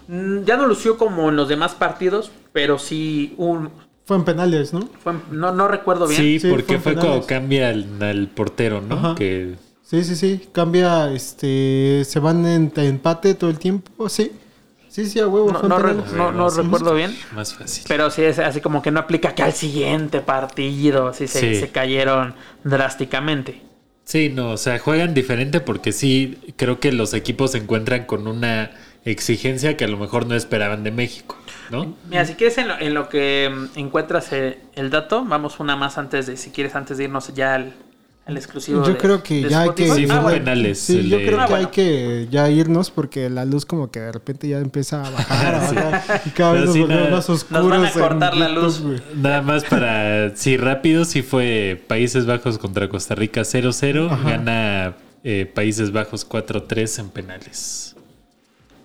Mm, 0.10 0.44
Ya 0.46 0.58
no 0.58 0.68
lució 0.68 0.98
como 0.98 1.30
en 1.30 1.36
los 1.36 1.48
demás 1.48 1.74
partidos, 1.76 2.32
pero 2.52 2.78
sí 2.80 3.34
un. 3.38 3.70
Fue 4.06 4.18
en 4.18 4.26
penales, 4.26 4.74
¿no? 4.74 4.90
fue- 5.04 5.14
no, 5.32 5.54
no 5.54 5.68
recuerdo 5.68 6.08
bien. 6.08 6.20
Sí, 6.22 6.40
Sí, 6.40 6.50
porque 6.50 6.80
fue 6.80 6.96
cuando 6.96 7.26
cambia 7.28 7.70
al, 7.70 7.86
al 8.02 8.28
portero, 8.28 8.82
¿no? 8.82 8.96
Ajá. 8.96 9.16
Que 9.16 9.54
Sí, 9.84 10.04
sí, 10.04 10.16
sí. 10.16 10.42
Cambia, 10.52 11.12
este... 11.12 12.04
Se 12.06 12.20
van 12.20 12.46
en 12.46 12.72
empate 12.76 13.34
todo 13.34 13.50
el 13.50 13.58
tiempo. 13.58 14.08
Sí. 14.10 14.32
Sí, 14.88 15.06
sí, 15.08 15.20
a 15.20 15.28
huevo. 15.28 15.52
No, 15.52 15.62
no 15.64 15.80
re- 15.80 15.96
no- 16.16 16.32
no 16.32 16.50
Sí. 16.52 16.62
recuerdo 16.62 16.94
bien. 16.96 17.16
más 17.34 17.54
fácil. 17.56 17.86
Pero 17.88 18.10
sí 18.12 18.24
es 18.24 18.38
así 18.40 18.62
como 18.62 18.82
que 18.84 18.92
no 18.92 19.00
aplica 19.00 19.34
que 19.36 19.42
al 19.44 19.54
siguiente 19.54 20.22
partido. 20.22 21.14
Sí 21.14 21.28
se, 21.28 21.40
Sí. 21.40 21.60
se 21.60 21.70
cayeron 21.70 22.34
drásticamente. 22.64 23.62
Sí, 24.06 24.30
no, 24.30 24.52
o 24.54 24.58
sea, 24.58 24.80
juegan 24.80 25.14
diferente 25.14 25.60
porque 25.60 25.92
sí, 25.92 26.38
creo 26.56 26.80
que 26.80 26.92
los 26.92 27.14
equipos 27.14 27.52
se 27.52 27.60
encuentran 27.60 28.06
con 28.06 28.28
una 28.28 28.72
exigencia 29.06 29.78
que 29.78 29.86
a 29.86 29.88
lo 29.88 29.98
mejor 29.98 30.28
no 30.28 30.36
esperaban 30.36 30.84
de 30.84 30.92
México, 30.92 31.38
¿no? 31.72 31.96
Mira, 32.10 32.26
si 32.26 32.34
quieres 32.36 32.58
en 32.58 32.68
lo, 32.68 32.80
en 32.80 32.94
lo 32.94 33.10
que 33.10 33.50
mm, 33.76 33.80
encuentras 33.80 34.32
eh, 34.34 34.60
el 34.76 34.90
dato, 34.90 35.24
vamos 35.26 35.60
una 35.60 35.76
más 35.76 35.98
antes 35.98 36.28
de, 36.28 36.38
si 36.38 36.52
quieres, 36.52 36.76
antes 36.76 36.98
de 36.98 37.06
irnos 37.06 37.34
ya 37.34 37.56
al, 37.56 37.74
al 38.26 38.38
exclusivo. 38.38 38.84
Yo 38.86 38.92
de- 38.94 38.98
creo 38.98 39.24
que 39.24 39.44
de 39.44 39.50
ya 39.50 39.62
hay 39.62 39.70
que... 39.72 39.90
Sí, 39.90 40.06
Ah, 40.10 40.20
bueno. 40.20 40.38
penales. 40.38 40.80
Sí, 40.80 41.08
yo 41.10 41.18
de- 41.18 41.26
creo 41.26 41.40
Ah, 41.40 41.46
que 41.46 41.52
bueno. 41.54 41.68
hay 41.68 41.72
que 41.74 42.28
ya 42.30 42.50
irnos 42.50 42.92
porque 42.92 43.30
la 43.30 43.46
luz 43.46 43.66
como 43.66 43.90
que 43.90 44.00
de 44.02 44.12
repente 44.12 44.48
ya 44.48 44.60
empieza 44.60 45.04
a 45.04 45.10
bajar, 45.10 45.56
a 45.56 45.68
Sí. 45.70 45.76
bajar 45.76 46.22
y 46.26 46.30
cada 46.32 46.52
vez 46.54 46.66
nos 46.66 46.74
sí, 46.74 46.82
volvemos 46.82 47.04
nada. 47.04 47.16
más 47.16 47.30
Nos 47.30 47.44
oscuros. 47.44 47.70
van 47.70 47.86
a 47.86 47.92
cortar 47.92 48.38
la 48.38 48.50
luz. 48.50 48.84
Nada 49.16 49.42
más 49.42 49.64
para, 49.64 50.30
sí, 50.36 50.58
rápido, 50.58 51.06
sí 51.06 51.22
fue 51.24 51.82
Países 51.88 52.26
Bajos 52.26 52.58
contra 52.60 52.90
Costa 52.90 53.16
Rica 53.16 53.42
0-0, 53.42 54.12
Ajá. 54.12 54.30
gana 54.30 54.94
eh, 55.24 55.50
Países 55.52 55.92
Bajos 55.92 56.28
4-3 56.30 57.00
en 57.00 57.10
penales. 57.10 57.96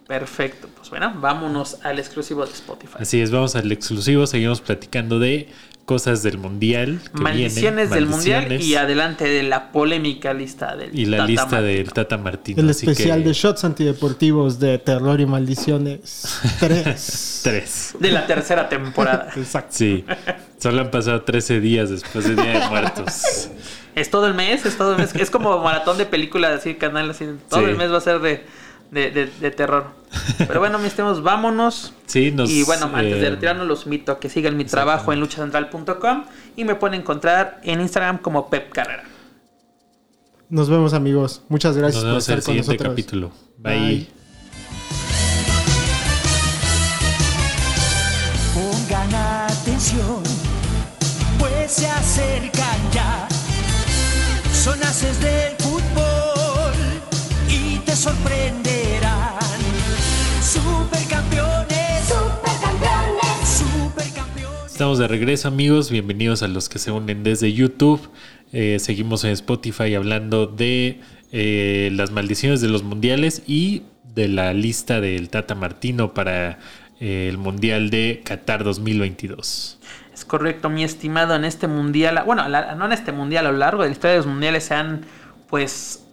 Perfecto. 0.07 0.69
Pues 0.77 0.91
bueno, 0.91 1.15
vámonos 1.17 1.79
al 1.83 1.99
exclusivo 1.99 2.45
de 2.45 2.53
Spotify. 2.53 2.95
Así 3.01 3.21
es, 3.21 3.31
vamos 3.31 3.57
al 3.57 3.71
exclusivo, 3.73 4.27
seguimos 4.27 4.61
platicando 4.61 5.19
de 5.19 5.49
cosas 5.87 6.23
del 6.23 6.39
Mundial. 6.39 7.01
que 7.15 7.21
Maldiciones 7.23 7.89
vienen, 7.91 7.91
del 7.91 8.07
Mundial 8.07 8.61
y 8.61 8.75
adelante 8.75 9.25
de 9.25 9.43
la 9.43 9.71
polémica 9.73 10.33
lista 10.35 10.77
del 10.77 10.99
y 10.99 11.05
la 11.07 11.19
Tata 11.19 11.27
lista 11.29 11.45
Martino. 11.47 11.63
del 11.63 11.93
Tata 11.93 12.17
Martino. 12.19 12.61
El 12.63 12.71
así 12.71 12.87
especial 12.89 13.23
que- 13.23 13.29
de 13.29 13.35
shots 13.35 13.65
antideportivos 13.65 14.59
de 14.59 14.79
terror 14.79 15.21
y 15.21 15.27
maldiciones 15.27 16.39
3. 16.61 17.41
Tres. 17.43 17.95
de 17.99 18.11
la 18.11 18.27
tercera 18.27 18.69
temporada. 18.69 19.29
Exacto. 19.37 19.73
Sí, 19.75 20.05
solo 20.59 20.81
han 20.83 20.91
pasado 20.91 21.23
13 21.23 21.61
días 21.61 21.91
después 21.91 22.25
del 22.27 22.37
Día 22.37 22.61
de 22.61 22.69
Muertos. 22.69 23.49
es 23.95 24.11
todo 24.11 24.27
el 24.27 24.35
mes, 24.35 24.65
es 24.67 24.77
todo 24.77 24.93
el 24.93 24.99
mes. 24.99 25.15
Es 25.15 25.31
como 25.31 25.59
maratón 25.63 25.97
de 25.99 26.07
películas 26.07 26.53
así, 26.61 26.75
canal 26.75 27.11
así. 27.11 27.27
Todo 27.49 27.61
Sí. 27.61 27.67
el 27.71 27.77
mes 27.77 27.93
va 27.93 27.99
a 27.99 28.01
ser 28.01 28.21
de, 28.21 28.45
de, 28.95 29.11
de- 29.11 29.27
de 29.27 29.51
terror. 29.51 29.87
Pero 30.39 30.61
bueno, 30.61 30.79
mis 30.79 30.95
temas, 30.95 31.23
vámonos. 31.23 31.93
Sí, 32.07 32.31
nos. 32.31 32.49
y 32.49 32.63
bueno, 32.63 32.87
antes 32.95 33.21
de 33.21 33.27
eh, 33.27 33.31
retirarnos, 33.31 33.67
los 33.67 33.85
invito 33.85 34.13
a 34.13 34.21
que 34.21 34.29
sigan 34.29 34.57
mi 34.57 34.65
trabajo 34.65 35.13
en 35.13 35.21
luchacentral.com 35.21 36.25
y 36.57 36.65
me 36.65 36.75
pueden 36.77 37.01
encontrar 37.01 37.61
en 37.65 37.81
Instagram 37.81 38.19
como 38.19 38.49
Pep 38.49 38.71
Carrera. 38.73 39.03
Nos 40.49 40.71
vemos 40.71 40.95
amigos. 40.95 41.43
Muchas 41.49 41.77
gracias 41.77 42.03
Nos 42.03 42.05
por 42.05 42.11
vemos 42.13 42.29
en 42.29 42.39
estar 42.39 42.39
el 42.39 42.45
con 42.45 42.65
siguiente 42.65 42.85
nosotros. 42.85 42.93
capítulo. 42.93 43.33
Bye. 43.59 43.79
Bye. 43.79 44.09
Pongan 48.55 49.15
atención, 49.51 50.23
pues 51.39 51.73
se 51.73 51.89
acercan 51.89 52.91
ya. 52.93 53.27
Son 54.53 54.81
haces 54.83 55.21
del 55.21 55.55
sorprenderán. 58.05 59.33
Supercampeones, 60.43 62.05
supercampeones, 62.07 63.49
supercampeones. 63.49 64.73
Estamos 64.73 64.99
de 64.99 65.09
regreso, 65.09 65.49
amigos. 65.49 65.91
Bienvenidos 65.91 66.43
a 66.43 66.49
los 66.49 66.69
que 66.69 66.79
se 66.79 66.91
unen 66.91 67.23
desde 67.23 67.55
YouTube. 67.55 68.11
Eh, 68.53 68.77
seguimos 68.79 69.25
en 69.25 69.31
Spotify 69.31 69.95
hablando 69.95 70.47
de 70.47 71.01
eh, 71.33 71.89
las 71.95 72.11
maldiciones 72.11 72.61
de 72.61 72.69
los 72.69 72.83
mundiales 72.83 73.43
y 73.47 73.85
de 74.15 74.29
la 74.29 74.53
lista 74.53 75.01
del 75.01 75.31
Tata 75.31 75.55
Martino 75.55 76.13
para 76.13 76.59
eh, 77.01 77.29
el 77.31 77.39
Mundial 77.39 77.89
de 77.89 78.21
Qatar 78.23 78.65
2022. 78.65 79.79
Es 80.13 80.27
correcto, 80.27 80.69
mi 80.69 80.85
estimado, 80.85 81.35
en 81.35 81.47
este 81.47 81.69
mundial, 81.69 82.23
bueno, 82.27 82.47
la- 82.51 82.75
no 82.75 82.85
en 82.85 82.93
este 82.93 83.13
mundial, 83.13 83.47
a 83.47 83.53
lo 83.53 83.59
largo 83.59 83.83
de 83.83 83.89
la 83.89 83.93
historia 83.93 84.13
de 84.13 84.19
los 84.19 84.27
mundiales 84.27 84.65
se 84.65 84.75
han, 84.75 85.07
pues, 85.49 86.04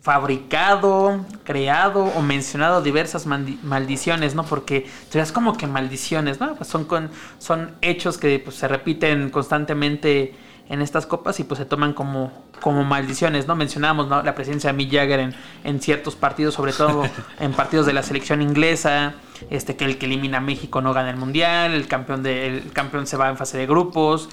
fabricado, 0.00 1.26
creado 1.44 2.04
o 2.04 2.22
mencionado 2.22 2.82
diversas 2.82 3.26
maldiciones, 3.26 4.34
¿no? 4.34 4.44
Porque 4.44 4.86
es 5.12 5.32
como 5.32 5.56
que 5.56 5.66
maldiciones, 5.66 6.40
¿no? 6.40 6.54
Pues 6.54 6.68
son, 6.68 6.84
con, 6.84 7.10
son 7.38 7.72
hechos 7.82 8.16
que 8.16 8.38
pues, 8.38 8.56
se 8.56 8.66
repiten 8.66 9.28
constantemente 9.30 10.34
en 10.70 10.80
estas 10.80 11.04
copas 11.04 11.38
y 11.40 11.44
pues 11.44 11.58
se 11.58 11.66
toman 11.66 11.92
como, 11.92 12.32
como 12.60 12.84
maldiciones, 12.84 13.46
¿no? 13.46 13.56
Mencionábamos 13.56 14.08
¿no? 14.08 14.22
la 14.22 14.34
presencia 14.34 14.70
de 14.70 14.76
Mick 14.76 14.92
Jagger 14.92 15.20
en, 15.20 15.34
en 15.64 15.80
ciertos 15.80 16.14
partidos, 16.14 16.54
sobre 16.54 16.72
todo 16.72 17.02
en 17.40 17.52
partidos 17.52 17.86
de 17.86 17.92
la 17.92 18.02
selección 18.02 18.40
inglesa, 18.40 19.14
este 19.50 19.76
que 19.76 19.84
el 19.84 19.98
que 19.98 20.06
elimina 20.06 20.38
a 20.38 20.40
México 20.40 20.80
no 20.80 20.94
gana 20.94 21.10
el 21.10 21.16
mundial, 21.16 21.72
el 21.72 21.88
campeón 21.88 22.22
de, 22.22 22.46
el 22.46 22.72
campeón 22.72 23.06
se 23.06 23.16
va 23.16 23.28
en 23.28 23.36
fase 23.36 23.58
de 23.58 23.66
grupos, 23.66 24.30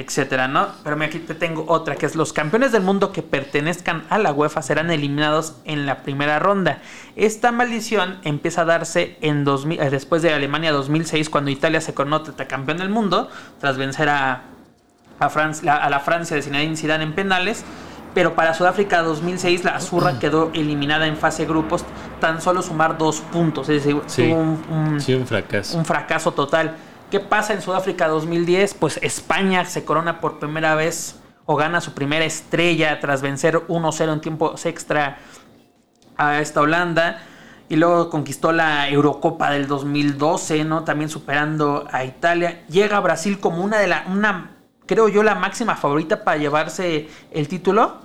etcétera, 0.00 0.48
¿no? 0.48 0.68
Pero 0.82 0.96
mira, 0.96 1.06
aquí 1.08 1.18
te 1.18 1.34
tengo 1.34 1.64
otra, 1.68 1.94
que 1.96 2.06
es 2.06 2.16
los 2.16 2.32
campeones 2.32 2.72
del 2.72 2.82
mundo 2.82 3.12
que 3.12 3.22
pertenezcan 3.22 4.04
a 4.10 4.18
la 4.18 4.32
UEFA 4.32 4.62
serán 4.62 4.90
eliminados 4.90 5.54
en 5.64 5.86
la 5.86 5.98
primera 6.02 6.38
ronda. 6.38 6.78
Esta 7.16 7.52
maldición 7.52 8.18
empieza 8.24 8.62
a 8.62 8.64
darse 8.64 9.16
en 9.20 9.44
2000, 9.44 9.80
eh, 9.80 9.90
después 9.90 10.22
de 10.22 10.32
Alemania 10.32 10.72
2006, 10.72 11.28
cuando 11.30 11.50
Italia 11.50 11.80
se 11.80 11.94
coronó 11.94 12.22
campeón 12.48 12.78
del 12.78 12.88
mundo, 12.88 13.28
tras 13.60 13.76
vencer 13.76 14.08
a, 14.08 14.42
a, 15.18 15.28
Fran- 15.30 15.60
la, 15.62 15.76
a 15.76 15.90
la 15.90 16.00
Francia 16.00 16.34
de 16.36 16.42
Zinedine 16.42 16.76
Zidane 16.76 17.04
en 17.04 17.14
penales. 17.14 17.64
Pero 18.12 18.34
para 18.34 18.54
Sudáfrica 18.54 19.02
2006 19.02 19.62
la 19.62 19.76
Azurra 19.76 20.18
quedó 20.18 20.50
eliminada 20.52 21.06
en 21.06 21.16
fase 21.16 21.42
de 21.44 21.48
grupos, 21.48 21.84
tan 22.20 22.40
solo 22.42 22.60
sumar 22.60 22.98
dos 22.98 23.20
puntos, 23.20 23.68
es 23.68 23.84
decir, 23.84 24.02
Sí. 24.06 24.24
tuvo 24.28 24.40
un- 24.40 24.64
un, 24.68 25.00
Sí, 25.00 25.14
un 25.14 25.28
fracaso. 25.28 25.78
un 25.78 25.84
fracaso 25.84 26.32
total. 26.32 26.74
¿Qué 27.10 27.18
pasa 27.18 27.54
en 27.54 27.60
Sudáfrica 27.60 28.06
2010? 28.06 28.74
Pues 28.74 29.00
España 29.02 29.64
se 29.64 29.84
corona 29.84 30.20
por 30.20 30.38
primera 30.38 30.76
vez 30.76 31.18
o 31.44 31.56
gana 31.56 31.80
su 31.80 31.92
primera 31.92 32.24
estrella 32.24 33.00
tras 33.00 33.20
vencer 33.20 33.66
1-0 33.66 34.12
en 34.12 34.20
tiempos 34.20 34.64
extra 34.64 35.18
a 36.16 36.40
esta 36.40 36.60
Holanda. 36.60 37.20
Y 37.68 37.74
luego 37.74 38.10
conquistó 38.10 38.52
la 38.52 38.88
Eurocopa 38.88 39.50
del 39.50 39.66
2012, 39.66 40.62
¿no? 40.62 40.84
También 40.84 41.10
superando 41.10 41.88
a 41.90 42.04
Italia. 42.04 42.64
Llega 42.68 42.98
a 42.98 43.00
Brasil 43.00 43.40
como 43.40 43.64
una 43.64 43.78
de 43.78 43.88
la, 43.88 44.04
una, 44.08 44.52
creo 44.86 45.08
yo, 45.08 45.24
la 45.24 45.34
máxima 45.34 45.74
favorita 45.74 46.22
para 46.22 46.36
llevarse 46.36 47.08
el 47.32 47.48
título. 47.48 48.02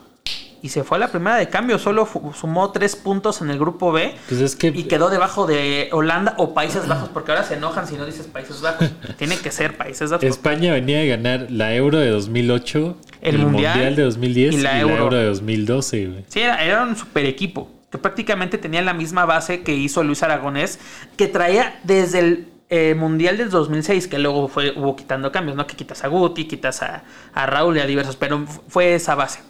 Y 0.65 0.69
se 0.69 0.83
fue 0.83 0.97
a 0.97 0.99
la 1.01 1.09
primera 1.09 1.35
de 1.35 1.47
cambio. 1.47 1.77
Solo 1.77 2.09
sumó 2.33 2.71
tres 2.71 2.95
puntos 2.95 3.39
en 3.43 3.51
el 3.51 3.59
grupo 3.59 3.91
B. 3.91 4.15
Pues 4.27 4.41
es 4.41 4.55
que 4.55 4.69
Y 4.69 4.85
quedó 4.85 5.11
debajo 5.11 5.45
de 5.45 5.89
Holanda 5.91 6.33
o 6.39 6.55
Países 6.55 6.87
Bajos, 6.87 7.09
porque 7.09 7.33
ahora 7.33 7.43
se 7.43 7.53
enojan 7.53 7.87
si 7.87 7.97
no 7.97 8.03
dices 8.03 8.25
Países 8.25 8.61
Bajos. 8.61 8.89
Tiene 9.19 9.37
que 9.37 9.51
ser 9.51 9.77
Países 9.77 10.09
Bajos. 10.09 10.23
España 10.23 10.73
venía 10.73 10.97
de 10.97 11.07
ganar 11.07 11.51
la 11.51 11.75
Euro 11.75 11.99
de 11.99 12.09
2008, 12.09 12.97
El 13.21 13.35
el, 13.35 13.41
Mundial 13.43 13.75
mundial, 13.75 13.95
de 13.95 14.01
2010 14.05 14.55
y 14.55 14.57
y 14.57 14.61
la 14.61 14.73
la, 14.73 14.79
Euro. 14.79 14.97
Euro. 14.97 15.17
de 15.17 15.25
2012, 15.25 16.05
güey. 16.07 16.25
Sí, 16.29 16.39
era, 16.39 16.63
era 16.63 16.81
un 16.81 16.95
super 16.95 17.27
equipo. 17.27 17.69
Que 17.91 17.99
prácticamente 17.99 18.57
tenía 18.57 18.81
la 18.81 18.95
misma 18.95 19.25
base 19.25 19.61
que 19.61 19.75
hizo 19.75 20.03
Luis 20.03 20.23
Aragonés, 20.23 20.79
que 21.15 21.27
traía 21.27 21.79
desde 21.83 22.17
el 22.17 22.47
eh, 22.69 22.95
Mundial 22.95 23.37
del 23.37 23.51
2006, 23.51 24.07
que 24.07 24.17
luego 24.17 24.47
fue, 24.47 24.73
hubo 24.75 24.95
quitando 24.95 25.31
cambios, 25.31 25.55
¿no? 25.55 25.67
Que 25.67 25.75
quitas 25.75 26.03
a 26.03 26.07
Guti, 26.07 26.45
quitas 26.45 26.81
a, 26.81 27.03
a 27.35 27.45
Raúl 27.45 27.77
y 27.77 27.81
a 27.81 27.85
diversos, 27.85 28.15
pero 28.15 28.43
fue 28.67 28.95
esa 28.95 29.13
base. 29.13 29.41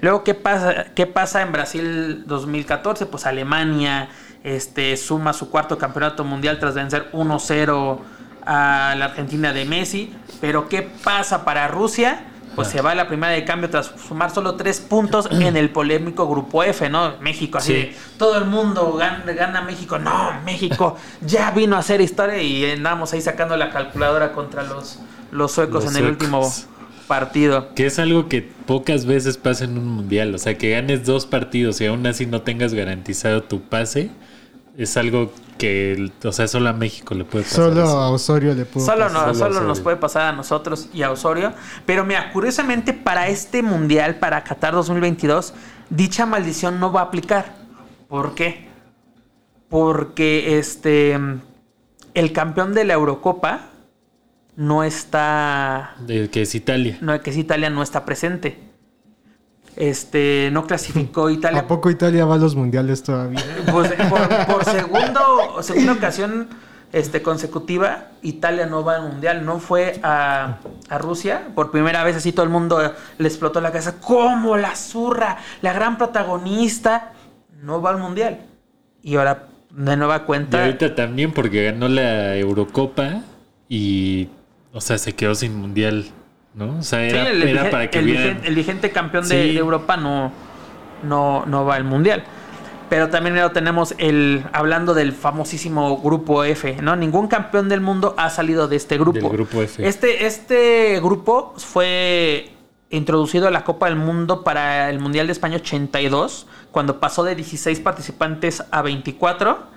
Luego, 0.00 0.24
¿qué 0.24 0.34
pasa, 0.34 0.86
¿qué 0.94 1.06
pasa 1.06 1.42
en 1.42 1.52
Brasil 1.52 2.24
2014? 2.26 3.06
Pues 3.06 3.26
Alemania 3.26 4.08
este, 4.44 4.96
suma 4.96 5.32
su 5.32 5.50
cuarto 5.50 5.78
campeonato 5.78 6.22
mundial 6.24 6.58
tras 6.58 6.74
vencer 6.74 7.10
1-0 7.12 7.98
a 8.44 8.94
la 8.96 9.04
Argentina 9.06 9.52
de 9.52 9.64
Messi. 9.64 10.14
Pero 10.40 10.68
¿qué 10.68 10.82
pasa 10.82 11.44
para 11.44 11.66
Rusia? 11.68 12.24
Pues 12.54 12.68
se 12.68 12.80
va 12.80 12.92
a 12.92 12.94
la 12.94 13.06
primera 13.06 13.32
de 13.34 13.44
cambio 13.44 13.68
tras 13.68 13.92
sumar 14.08 14.30
solo 14.30 14.54
tres 14.54 14.80
puntos 14.80 15.28
en 15.30 15.56
el 15.56 15.70
polémico 15.70 16.26
grupo 16.28 16.62
F, 16.62 16.88
¿no? 16.88 17.14
México, 17.20 17.58
así 17.58 17.72
Sí. 17.72 17.72
de, 17.74 17.96
todo 18.18 18.38
el 18.38 18.44
mundo 18.46 18.92
gana, 18.94 19.24
gana 19.32 19.60
México. 19.62 19.98
No, 19.98 20.32
México 20.44 20.96
ya 21.20 21.50
vino 21.50 21.76
a 21.76 21.80
hacer 21.80 22.00
historia 22.00 22.40
y 22.40 22.70
andamos 22.70 23.12
ahí 23.12 23.20
sacando 23.20 23.56
la 23.56 23.70
calculadora 23.70 24.32
contra 24.32 24.62
los, 24.62 25.00
los 25.32 25.52
suecos 25.52 25.84
Los 25.84 25.96
en 25.96 26.04
el 26.04 26.16
suecos. 26.16 26.22
último 26.22 26.75
partido. 27.06 27.74
Que 27.74 27.86
es 27.86 27.98
algo 27.98 28.28
que 28.28 28.42
pocas 28.42 29.06
veces 29.06 29.38
pasa 29.38 29.64
en 29.64 29.78
un 29.78 29.86
mundial. 29.86 30.34
O 30.34 30.38
sea, 30.38 30.56
que 30.58 30.70
ganes 30.70 31.04
dos 31.04 31.26
partidos 31.26 31.80
y 31.80 31.86
aún 31.86 32.06
así 32.06 32.26
no 32.26 32.42
tengas 32.42 32.74
garantizado 32.74 33.42
tu 33.42 33.62
pase. 33.62 34.10
Es 34.76 34.96
algo 34.98 35.32
que, 35.56 36.10
o 36.22 36.32
sea, 36.32 36.46
solo 36.48 36.68
a 36.68 36.72
México 36.74 37.14
le 37.14 37.24
puede 37.24 37.44
pasar. 37.44 37.56
Solo 37.70 37.82
eso. 37.84 37.98
a 37.98 38.10
Osorio 38.10 38.54
le 38.54 38.66
pudo 38.66 38.84
Solo, 38.84 39.04
pasar. 39.06 39.26
no, 39.28 39.34
Solo 39.34 39.54
solo 39.54 39.66
nos 39.66 39.80
puede 39.80 39.96
pasar 39.96 40.22
a 40.26 40.32
nosotros 40.32 40.88
y 40.92 41.02
a 41.02 41.10
Osorio. 41.10 41.52
Pero 41.86 42.04
mira, 42.04 42.30
curiosamente 42.32 42.92
para 42.92 43.28
este 43.28 43.62
mundial, 43.62 44.16
para 44.16 44.44
Qatar 44.44 44.74
2022, 44.74 45.54
dicha 45.88 46.26
maldición 46.26 46.78
no 46.78 46.92
va 46.92 47.00
a 47.00 47.04
aplicar. 47.04 47.54
¿Por 48.08 48.34
qué? 48.34 48.66
Porque 49.68 50.58
este 50.58 51.18
el 52.14 52.32
campeón 52.32 52.72
de 52.74 52.84
la 52.84 52.94
Eurocopa 52.94 53.70
no 54.56 54.82
está. 54.82 55.94
De 56.00 56.28
que 56.30 56.42
es 56.42 56.54
Italia. 56.54 56.98
No, 57.00 57.20
que 57.20 57.30
es 57.30 57.36
Italia 57.36 57.70
no 57.70 57.82
está 57.82 58.04
presente. 58.04 58.58
Este 59.76 60.48
no 60.52 60.66
clasificó 60.66 61.30
Italia. 61.30 61.60
¿A 61.60 61.66
poco 61.66 61.90
Italia 61.90 62.24
va 62.24 62.34
a 62.34 62.38
los 62.38 62.56
mundiales 62.56 63.02
todavía? 63.02 63.42
Pues, 63.70 63.92
por, 64.08 64.46
por 64.46 64.64
segundo, 64.70 65.62
segunda 65.62 65.92
ocasión 65.92 66.48
este, 66.92 67.20
consecutiva, 67.20 68.08
Italia 68.22 68.66
no 68.66 68.82
va 68.82 68.96
al 68.96 69.02
mundial. 69.02 69.44
No 69.44 69.58
fue 69.58 70.00
a, 70.02 70.58
a 70.88 70.98
Rusia. 70.98 71.48
Por 71.54 71.70
primera 71.70 72.02
vez 72.04 72.16
así 72.16 72.32
todo 72.32 72.44
el 72.44 72.50
mundo 72.50 72.94
le 73.18 73.28
explotó 73.28 73.60
la 73.60 73.70
cabeza. 73.70 74.00
¿Cómo 74.00 74.56
la 74.56 74.74
zurra? 74.74 75.36
La 75.60 75.74
gran 75.74 75.98
protagonista 75.98 77.12
no 77.62 77.82
va 77.82 77.90
al 77.90 77.98
mundial. 77.98 78.40
Y 79.02 79.16
ahora, 79.16 79.48
de 79.70 79.96
nueva 79.96 80.16
Y 80.16 80.20
cuenta... 80.20 80.64
ahorita 80.64 80.94
también 80.94 81.32
porque 81.32 81.64
ganó 81.64 81.88
la 81.88 82.36
Eurocopa 82.36 83.22
y, 83.68 84.28
o 84.76 84.80
sea, 84.80 84.98
se 84.98 85.14
quedó 85.14 85.34
sin 85.34 85.56
mundial, 85.56 86.06
¿no? 86.54 86.78
O 86.78 86.82
sea, 86.82 87.00
Sí, 87.08 87.16
era, 87.16 87.30
el, 87.30 87.42
era 87.42 87.70
para 87.70 87.88
que 87.90 87.98
el 87.98 88.54
vigente 88.54 88.90
campeón 88.90 89.26
de, 89.28 89.42
Sí. 89.48 89.52
de 89.54 89.58
Europa 89.58 89.96
no, 89.96 90.32
no, 91.02 91.44
no 91.46 91.64
va 91.64 91.76
al 91.76 91.84
mundial. 91.84 92.24
Pero 92.88 93.08
también 93.08 93.34
luego 93.34 93.50
tenemos 93.50 93.94
el. 93.98 94.44
Hablando 94.52 94.94
del 94.94 95.12
famosísimo 95.12 95.98
grupo 95.98 96.44
F, 96.44 96.76
¿no? 96.82 96.94
Ningún 96.94 97.26
campeón 97.26 97.68
del 97.68 97.80
mundo 97.80 98.14
ha 98.16 98.30
salido 98.30 98.68
de 98.68 98.76
este 98.76 98.96
grupo. 98.96 99.18
Del 99.18 99.28
grupo 99.30 99.60
F. 99.62 99.86
Este, 99.88 100.26
este 100.26 101.00
grupo 101.00 101.54
fue 101.56 102.52
introducido 102.90 103.48
a 103.48 103.50
la 103.50 103.64
Copa 103.64 103.86
del 103.86 103.96
Mundo 103.96 104.44
para 104.44 104.88
el 104.90 105.00
Mundial 105.00 105.26
de 105.26 105.32
España 105.32 105.56
82, 105.56 106.46
cuando 106.70 107.00
pasó 107.00 107.24
de 107.24 107.34
16 107.34 107.80
participantes 107.80 108.62
a 108.70 108.82
24. 108.82 109.74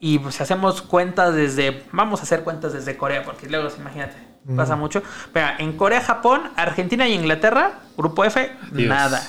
Y 0.00 0.18
pues 0.20 0.36
si 0.36 0.42
hacemos 0.42 0.80
cuentas 0.80 1.34
desde. 1.34 1.82
Vamos 1.92 2.20
a 2.20 2.22
hacer 2.22 2.42
cuentas 2.42 2.72
desde 2.72 2.96
Corea, 2.96 3.22
porque 3.22 3.48
luego, 3.50 3.68
imagínate, 3.78 4.16
pasa 4.54 4.76
mucho. 4.76 5.02
Pero 5.32 5.46
en 5.58 5.72
Corea, 5.76 6.00
Japón, 6.00 6.42
Argentina 6.56 7.08
y 7.08 7.14
Inglaterra, 7.14 7.80
grupo 7.96 8.24
F, 8.24 8.52
Dios. 8.72 8.88
nada. 8.88 9.22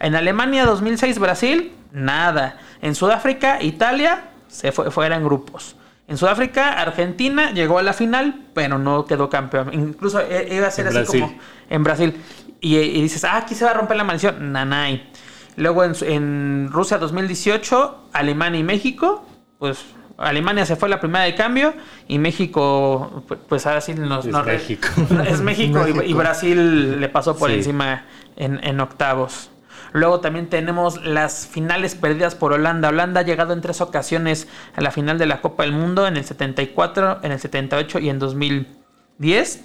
En 0.00 0.14
Alemania 0.14 0.64
2006, 0.64 1.18
Brasil, 1.18 1.72
nada. 1.92 2.58
En 2.82 2.94
Sudáfrica, 2.94 3.62
Italia, 3.62 4.30
se 4.48 4.72
fue, 4.72 4.90
fuera 4.90 5.16
en 5.16 5.24
grupos. 5.24 5.76
En 6.06 6.18
Sudáfrica, 6.18 6.72
Argentina 6.80 7.52
llegó 7.52 7.78
a 7.78 7.82
la 7.82 7.94
final, 7.94 8.42
pero 8.52 8.78
no 8.78 9.06
quedó 9.06 9.30
campeón. 9.30 9.70
Incluso 9.72 10.20
eh, 10.20 10.48
iba 10.50 10.66
a 10.66 10.70
ser 10.70 10.86
En 10.86 10.88
así 10.88 10.98
Brasil. 10.98 11.20
como 11.22 11.38
en 11.70 11.82
Brasil. 11.84 12.20
Y, 12.60 12.76
y 12.76 13.02
dices, 13.02 13.24
ah, 13.24 13.36
aquí 13.38 13.54
se 13.54 13.64
va 13.64 13.70
a 13.70 13.74
romper 13.74 13.96
la 13.96 14.04
maldición. 14.04 14.52
Nanay. 14.52 15.10
Luego 15.56 15.84
en, 15.84 15.94
en 16.02 16.68
Rusia 16.70 16.98
2018, 16.98 18.08
Alemania 18.12 18.60
y 18.60 18.64
México, 18.64 19.26
pues 19.58 19.78
Alemania 20.16 20.64
se 20.66 20.76
fue 20.76 20.88
a 20.88 20.90
la 20.90 21.00
primera 21.00 21.24
de 21.24 21.34
cambio 21.34 21.74
y 22.08 22.18
México, 22.18 23.24
pu- 23.28 23.38
pues 23.48 23.66
ahora 23.66 23.80
sí 23.80 23.94
nos... 23.94 24.24
Es 24.26 24.32
nos 24.32 24.46
México. 24.46 24.88
Es 25.26 25.40
México, 25.40 25.86
y-. 26.04 26.12
Brasil 26.14 27.00
le 27.00 27.08
pasó 27.08 27.36
por 27.36 27.50
Sí. 27.50 27.56
encima 27.56 28.04
en, 28.36 28.60
en 28.62 28.80
octavos. 28.80 29.50
Luego 29.92 30.20
también 30.20 30.48
tenemos 30.48 31.04
las 31.04 31.46
finales 31.46 31.94
perdidas 31.94 32.34
por 32.34 32.52
Holanda. 32.52 32.88
Holanda 32.88 33.20
ha 33.20 33.22
llegado 33.24 33.52
en 33.52 33.60
tres 33.60 33.80
ocasiones 33.80 34.48
a 34.74 34.80
la 34.80 34.90
final 34.90 35.18
de 35.18 35.26
la 35.26 35.40
Copa 35.40 35.62
del 35.62 35.72
Mundo, 35.72 36.06
en 36.08 36.16
el 36.16 36.24
74, 36.24 37.20
en 37.22 37.30
el 37.32 37.38
78 37.38 38.00
y 38.00 38.08
en 38.08 38.18
2010. 38.18 39.64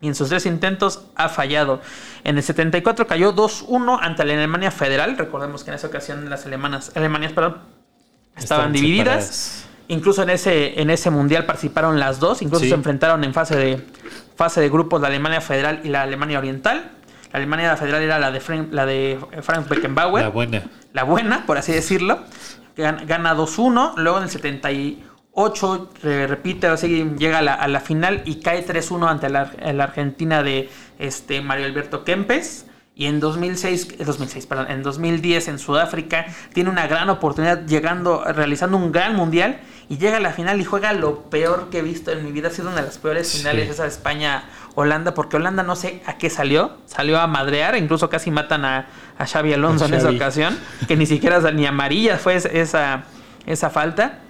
Y 0.00 0.08
en 0.08 0.14
sus 0.16 0.28
tres 0.28 0.44
intentos 0.46 1.04
ha 1.14 1.28
fallado. 1.28 1.80
En 2.24 2.36
el 2.36 2.42
74 2.42 3.06
cayó 3.06 3.32
2-1 3.34 3.98
ante 4.02 4.24
la 4.24 4.34
Alemania 4.34 4.70
Federal. 4.70 5.16
Recordemos 5.16 5.62
que 5.64 5.70
en 5.70 5.76
esa 5.76 5.86
ocasión 5.86 6.28
las 6.28 6.44
alemanas, 6.46 6.92
Alemanías 6.96 7.32
perdón, 7.32 7.58
estaban 8.36 8.66
Estaban 8.66 8.72
divididas. 8.72 9.24
separadas. 9.24 9.60
Incluso 9.88 10.22
en 10.22 10.30
ese, 10.30 10.80
en 10.80 10.88
ese 10.90 11.10
mundial 11.10 11.44
participaron 11.44 12.00
las 12.00 12.18
dos. 12.18 12.40
Incluso 12.42 12.62
Sí. 12.64 12.70
se 12.70 12.74
enfrentaron 12.74 13.22
en 13.24 13.34
fase 13.34 13.54
de, 13.56 13.84
fase 14.36 14.60
de 14.60 14.70
grupos 14.70 15.00
la 15.00 15.08
Alemania 15.08 15.40
Federal 15.42 15.80
y 15.84 15.88
la 15.88 16.02
Alemania 16.02 16.38
Oriental. 16.38 16.90
La 17.32 17.38
Alemania 17.38 17.76
Federal 17.76 18.02
era 18.02 18.18
la 18.18 18.30
de, 18.30 18.40
Frank, 18.40 18.68
la 18.72 18.86
de 18.86 19.18
Franz 19.42 19.68
Beckenbauer 19.68 20.22
La 20.22 20.30
buena. 20.30 20.62
la 20.92 21.02
buena, 21.04 21.44
por 21.46 21.58
así 21.58 21.72
decirlo. 21.72 22.20
Gan- 22.76 23.04
Gana 23.06 23.34
2-1. 23.34 23.92
Luego 23.96 24.18
en 24.18 24.24
el 24.24 24.30
78 24.30 25.90
eh, 26.04 26.26
repite, 26.28 26.66
así 26.68 27.10
llega 27.18 27.38
a 27.38 27.42
la, 27.42 27.54
a 27.54 27.68
la 27.68 27.80
final 27.80 28.22
y 28.24 28.36
cae 28.40 28.64
3-1 28.66 29.08
ante 29.08 29.28
la, 29.28 29.50
la 29.72 29.84
Argentina 29.84 30.42
de 30.42 30.70
este 30.98 31.40
Mario 31.42 31.66
Alberto 31.66 32.04
Kempes. 32.04 32.66
Y 32.96 33.06
en 33.06 33.18
2006, 33.18 33.88
eh, 33.98 34.04
2006, 34.04 34.46
perdón, 34.46 34.70
en 34.70 34.82
2010 34.84 35.48
en 35.48 35.58
Sudáfrica 35.58 36.26
tiene 36.52 36.70
una 36.70 36.86
gran 36.86 37.10
oportunidad 37.10 37.66
llegando, 37.66 38.22
realizando 38.24 38.76
un 38.76 38.92
gran 38.92 39.16
mundial 39.16 39.58
y 39.88 39.98
llega 39.98 40.18
a 40.18 40.20
la 40.20 40.30
final 40.32 40.60
y 40.60 40.64
juega 40.64 40.92
lo 40.92 41.22
peor 41.22 41.70
que 41.70 41.78
he 41.80 41.82
visto 41.82 42.12
en 42.12 42.24
mi 42.24 42.30
vida. 42.30 42.48
Ha 42.48 42.50
sido 42.52 42.68
una 42.68 42.76
de 42.80 42.86
las 42.86 42.98
peores 42.98 43.28
Sí. 43.28 43.38
finales 43.38 43.68
esa 43.68 43.82
de 43.82 43.88
España-Holanda 43.88 45.12
porque 45.12 45.36
Holanda 45.36 45.64
no 45.64 45.74
sé 45.74 46.02
a 46.06 46.18
qué 46.18 46.30
salió. 46.30 46.76
Salió 46.86 47.20
a 47.20 47.26
madrear, 47.26 47.76
incluso 47.76 48.08
casi 48.08 48.30
matan 48.30 48.64
a, 48.64 48.86
a 49.18 49.26
Xavi 49.26 49.52
Alonso 49.52 49.86
A 49.86 49.88
en 49.88 49.94
esa 49.94 50.10
ocasión. 50.10 50.56
Que 50.86 50.96
ni 50.96 51.06
siquiera 51.06 51.40
ni 51.50 51.66
amarilla 51.66 52.16
fue 52.16 52.36
es- 52.36 52.44
esa, 52.46 53.04
esa 53.44 53.70
falta. 53.70 54.20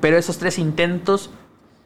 Pero 0.00 0.16
esos 0.16 0.38
tres 0.38 0.58
intentos 0.58 1.28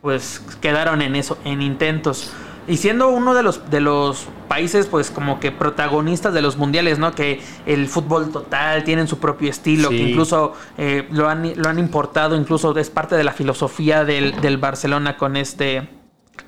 pues 0.02 0.40
quedaron 0.60 1.02
en 1.02 1.16
eso, 1.16 1.36
en 1.44 1.62
intentos. 1.62 2.30
Y 2.68 2.78
siendo 2.78 3.08
uno 3.08 3.32
de 3.34 3.42
los, 3.44 3.70
de 3.70 3.80
los 3.80 4.26
países, 4.48 4.86
pues 4.86 5.10
como 5.10 5.38
que 5.38 5.52
protagonistas 5.52 6.34
de 6.34 6.42
los 6.42 6.56
mundiales, 6.56 6.98
¿no? 6.98 7.14
Que 7.14 7.40
el 7.64 7.86
fútbol 7.88 8.32
total 8.32 8.82
tienen 8.82 9.06
su 9.06 9.18
propio 9.18 9.50
estilo, 9.50 9.88
Sí. 9.90 9.96
que 9.96 10.02
incluso 10.10 10.54
eh, 10.76 11.06
lo, 11.12 11.28
han, 11.28 11.52
lo 11.56 11.68
han 11.68 11.78
importado, 11.78 12.34
incluso 12.34 12.76
es 12.76 12.90
parte 12.90 13.14
de 13.16 13.22
la 13.22 13.32
filosofía 13.32 14.04
del, 14.04 14.40
del 14.40 14.58
Barcelona 14.58 15.16
con 15.16 15.36
este 15.36 15.88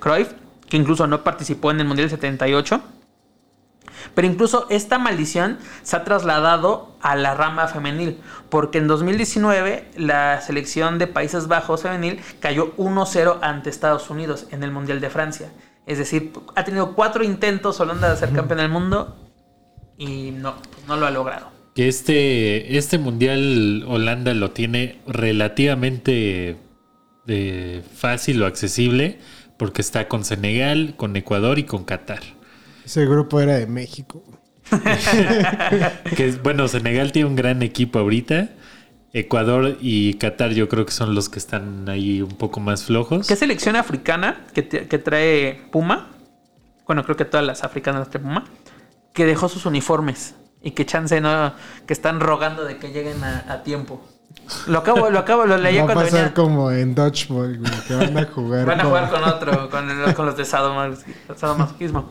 Cruyff, 0.00 0.32
que 0.68 0.76
incluso 0.76 1.06
no 1.06 1.22
participó 1.22 1.70
en 1.70 1.80
el 1.80 1.86
Mundial 1.86 2.10
78. 2.10 2.80
Pero 4.14 4.26
incluso 4.28 4.66
esta 4.70 4.98
maldición 4.98 5.58
se 5.82 5.96
ha 5.96 6.04
trasladado 6.04 6.96
a 7.00 7.14
la 7.16 7.34
rama 7.34 7.66
femenil, 7.68 8.18
porque 8.48 8.78
en 8.78 8.86
2019 8.88 9.90
la 9.96 10.40
selección 10.40 10.98
de 10.98 11.06
Países 11.06 11.46
Bajos 11.48 11.82
femenil 11.82 12.20
cayó 12.40 12.74
1-0 12.76 13.38
ante 13.42 13.70
Estados 13.70 14.10
Unidos 14.10 14.46
en 14.50 14.62
el 14.62 14.70
Mundial 14.70 15.00
de 15.00 15.10
Francia. 15.10 15.50
Es 15.88 15.96
decir, 15.96 16.32
ha 16.54 16.64
tenido 16.64 16.94
cuatro 16.94 17.24
intentos 17.24 17.80
Holanda 17.80 18.10
de 18.10 18.16
ser 18.18 18.30
campeón 18.32 18.58
del 18.58 18.68
mundo 18.68 19.16
y 19.96 20.32
no, 20.32 20.54
no 20.86 20.98
lo 20.98 21.06
ha 21.06 21.10
logrado. 21.10 21.50
Que 21.74 21.88
este, 21.88 22.76
este 22.76 22.98
mundial 22.98 23.84
Holanda 23.88 24.34
lo 24.34 24.50
tiene 24.50 25.00
relativamente 25.06 26.58
eh, 27.26 27.82
fácil 27.94 28.42
o 28.42 28.46
accesible 28.46 29.18
porque 29.56 29.80
está 29.80 30.08
con 30.08 30.26
Senegal, 30.26 30.92
con 30.94 31.16
Ecuador 31.16 31.58
y 31.58 31.64
con 31.64 31.84
Qatar. 31.84 32.20
Ese 32.84 33.06
grupo 33.06 33.40
era 33.40 33.56
de 33.56 33.66
México. 33.66 34.22
Que 36.16 36.32
bueno, 36.42 36.68
Senegal 36.68 37.12
tiene 37.12 37.30
un 37.30 37.36
gran 37.36 37.62
equipo 37.62 37.98
ahorita. 37.98 38.50
Ecuador 39.12 39.76
y 39.80 40.14
Qatar 40.14 40.50
yo 40.52 40.68
creo 40.68 40.84
que 40.84 40.92
son 40.92 41.14
los 41.14 41.28
que 41.28 41.38
están 41.38 41.88
ahí 41.88 42.20
un 42.22 42.30
poco 42.36 42.60
más 42.60 42.84
flojos. 42.84 43.26
¿Qué 43.26 43.36
selección 43.36 43.76
africana 43.76 44.46
que, 44.54 44.62
te- 44.62 44.86
que 44.86 44.98
trae 44.98 45.66
Puma? 45.72 46.08
Bueno, 46.86 47.04
creo 47.04 47.16
que 47.16 47.24
todas 47.24 47.44
las 47.46 47.64
africanas 47.64 48.00
las 48.00 48.10
trae 48.10 48.22
Puma. 48.22 48.44
Que 49.14 49.24
dejó 49.26 49.48
sus 49.48 49.66
uniformes 49.66 50.34
y 50.62 50.72
que 50.72 50.84
chance 50.86 51.20
no. 51.20 51.52
que 51.86 51.92
están 51.92 52.20
rogando 52.20 52.64
de 52.64 52.76
que 52.78 52.88
lleguen 52.92 53.22
a, 53.24 53.44
a 53.48 53.62
tiempo. 53.62 54.00
Lo 54.66 54.78
acabo, 54.80 55.08
lo 55.10 55.18
acabo, 55.18 55.46
lo 55.46 55.56
leí 55.56 55.76
Va 55.78 55.82
a 55.82 55.86
cuando 55.86 56.04
pasar 56.04 56.18
venía. 56.20 56.34
como 56.34 56.70
en 56.70 56.94
Dodgeball, 56.94 57.60
que 57.88 57.94
van 57.94 58.18
a 58.18 58.24
jugar. 58.26 58.66
Van 58.66 58.80
a 58.80 58.82
con- 58.82 58.90
jugar 58.90 59.10
con 59.10 59.24
otro, 59.24 59.70
con, 59.70 59.90
el- 59.90 60.14
con 60.14 60.26
los 60.26 60.36
de 60.36 60.44
sadomas- 60.44 61.04
sadomasoquismo. 61.36 62.10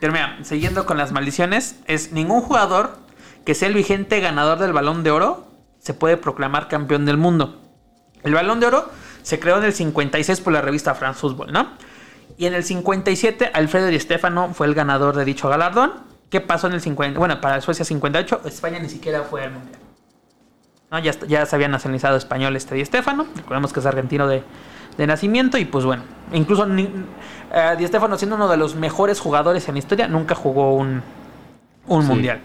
Pero 0.00 0.12
mira, 0.12 0.38
siguiendo 0.42 0.84
con 0.86 0.98
las 0.98 1.12
maldiciones, 1.12 1.76
es 1.86 2.12
ningún 2.12 2.40
jugador 2.42 2.98
que 3.44 3.54
sea 3.54 3.68
el 3.68 3.74
vigente 3.74 4.20
ganador 4.20 4.58
del 4.58 4.72
balón 4.72 5.02
de 5.04 5.10
oro 5.12 5.45
se 5.86 5.94
puede 5.94 6.16
proclamar 6.16 6.66
campeón 6.66 7.04
del 7.06 7.16
mundo. 7.16 7.60
El 8.24 8.34
balón 8.34 8.58
de 8.58 8.66
oro 8.66 8.90
se 9.22 9.38
creó 9.38 9.58
en 9.58 9.62
el 9.64 9.72
56 9.72 10.40
por 10.40 10.52
la 10.52 10.60
revista 10.60 10.96
France 10.96 11.20
Football, 11.20 11.52
¿no? 11.52 11.68
Y 12.36 12.46
en 12.46 12.54
el 12.54 12.64
57 12.64 13.52
Alfredo 13.54 13.86
Di 13.86 14.00
Stefano 14.00 14.52
fue 14.52 14.66
el 14.66 14.74
ganador 14.74 15.14
de 15.14 15.24
dicho 15.24 15.48
galardón. 15.48 15.92
¿Qué 16.28 16.40
pasó 16.40 16.66
en 16.66 16.72
el 16.72 16.80
50? 16.80 17.20
Bueno, 17.20 17.40
para 17.40 17.60
Suecia 17.60 17.84
58, 17.84 18.40
España 18.46 18.80
ni 18.80 18.88
siquiera 18.88 19.22
fue 19.22 19.44
al 19.44 19.52
mundial. 19.52 19.78
¿no? 20.90 20.98
Ya, 20.98 21.12
ya 21.28 21.46
se 21.46 21.54
había 21.54 21.68
nacionalizado 21.68 22.16
español 22.16 22.56
este 22.56 22.74
Di 22.74 22.84
Stefano. 22.84 23.26
Recordemos 23.36 23.72
que 23.72 23.78
es 23.78 23.86
argentino 23.86 24.26
de, 24.26 24.42
de 24.98 25.06
nacimiento. 25.06 25.56
Y 25.56 25.66
pues 25.66 25.84
bueno, 25.84 26.02
incluso 26.32 26.66
ni- 26.66 26.90
eh, 27.54 27.76
Di 27.78 27.86
Stefano 27.86 28.18
siendo 28.18 28.34
uno 28.34 28.48
de 28.48 28.56
los 28.56 28.74
mejores 28.74 29.20
jugadores 29.20 29.68
en 29.68 29.74
la 29.76 29.78
historia, 29.78 30.08
nunca 30.08 30.34
jugó 30.34 30.74
un, 30.74 31.00
un 31.86 32.02
Sí. 32.02 32.08
mundial. 32.08 32.40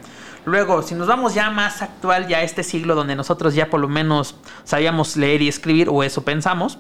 Luego, 0.46 0.82
si 0.82 0.96
nos 0.96 1.08
vamos 1.08 1.34
ya 1.34 1.50
más 1.52 1.82
actual, 1.82 2.28
ya 2.28 2.38
a 2.38 2.42
este 2.44 2.64
siglo 2.64 2.96
donde 2.96 3.16
nosotros 3.16 3.54
ya 3.54 3.70
por 3.70 3.80
lo 3.80 3.88
menos 3.88 4.36
sabíamos 4.64 5.16
leer 5.18 5.42
y 5.42 5.48
escribir, 5.48 5.90
o 5.90 6.04
eso 6.04 6.24
pensamos. 6.24 6.80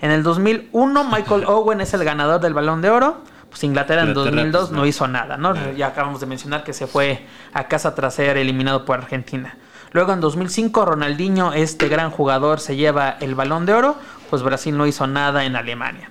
En 0.00 0.10
el 0.10 0.22
2001, 0.22 1.04
Michael 1.04 1.44
Owen 1.48 1.80
es 1.80 1.94
el 1.94 2.04
ganador 2.04 2.40
del 2.40 2.54
Balón 2.54 2.82
de 2.82 2.90
Oro. 2.90 3.22
Pues 3.48 3.64
Inglaterra 3.64 4.02
en 4.02 4.08
Inglaterra, 4.08 4.36
2002 4.36 4.60
pues, 4.60 4.72
no 4.72 4.78
no. 4.78 4.86
hizo 4.86 5.08
nada, 5.08 5.36
¿no? 5.36 5.72
Ya 5.72 5.88
acabamos 5.88 6.20
de 6.20 6.26
mencionar 6.26 6.64
que 6.64 6.72
se 6.72 6.86
fue 6.86 7.26
a 7.52 7.68
casa 7.68 7.94
tras 7.94 8.14
ser 8.14 8.38
eliminado 8.38 8.86
por 8.86 8.98
Argentina. 8.98 9.58
Luego 9.92 10.14
en 10.14 10.20
2005 10.20 10.86
Ronaldinho, 10.86 11.52
este 11.52 11.88
gran 11.88 12.10
jugador, 12.10 12.60
se 12.60 12.76
lleva 12.76 13.18
el 13.20 13.34
balón 13.34 13.66
de 13.66 13.74
oro, 13.74 13.96
pues 14.30 14.42
Brasil 14.42 14.76
no 14.76 14.86
hizo 14.86 15.06
nada 15.06 15.44
en 15.44 15.54
Alemania. 15.54 16.10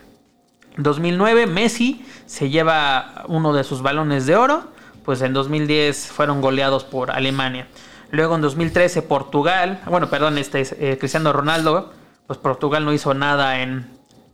2009 0.78 1.48
Messi 1.48 2.06
se 2.28 2.50
lleva 2.50 3.26
uno 3.28 3.54
de 3.54 3.64
sus 3.64 3.82
balones 3.82 4.28
de 4.28 4.36
oro, 4.36 4.72
pues 5.04 5.22
en 5.22 5.34
2010 5.34 6.08
fueron 6.08 6.42
goleados 6.42 6.84
por 6.84 7.12
Alemania. 7.12 7.68
Luego 8.12 8.36
en 8.36 8.42
2013 8.42 9.02
Portugal, 9.04 9.82
bueno, 9.88 10.10
perdón, 10.10 10.38
este 10.38 10.62
es, 10.62 10.74
eh, 10.74 10.98
Cristiano 11.00 11.32
Ronaldo, 11.32 11.94
pues 12.28 12.38
Portugal 12.40 12.84
no 12.86 12.94
hizo 12.94 13.14
nada 13.14 13.62
en, 13.62 13.88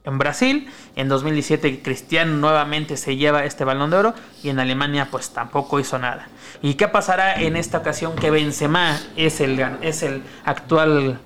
en 0.03 0.17
Brasil. 0.17 0.67
En 0.95 1.10
2017 1.10 1.82
Cristiano 1.84 2.36
nuevamente 2.38 2.97
se 2.97 3.17
lleva 3.17 3.45
este 3.45 3.63
balón 3.65 3.91
de 3.91 3.97
oro 3.97 4.13
y 4.41 4.49
en 4.49 4.60
Alemania 4.60 5.10
pues 5.12 5.30
tampoco 5.30 5.80
hizo 5.80 5.99
nada. 5.99 6.27
¿Y 6.62 6.73
qué 6.73 6.88
pasará 6.88 7.39
en 7.39 7.56
esta 7.56 7.77
ocasión 7.77 8.15
que 8.15 8.32
Benzema 8.32 8.99
es 9.15 9.41
el, 9.41 9.60
es 9.82 10.01
el 10.01 10.23
actual 10.43 11.19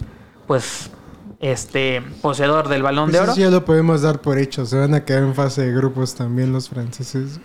pues 0.46 0.92
este 1.40 2.02
poseedor 2.22 2.68
del 2.68 2.84
balón 2.84 3.12
de 3.12 3.18
Eso 3.18 3.24
oro? 3.24 3.34
sí 3.34 3.42
ya 3.42 3.50
lo 3.50 3.64
podemos 3.66 4.02
dar 4.02 4.20
por 4.22 4.38
hecho. 4.38 4.66
Se 4.66 4.78
van 4.78 4.94
a 4.94 5.06
quedar 5.06 5.24
en 5.24 5.34
fase 5.36 5.66
de 5.66 5.72
grupos 5.72 6.16
también 6.16 6.52
los 6.52 6.70
franceses. 6.70 7.40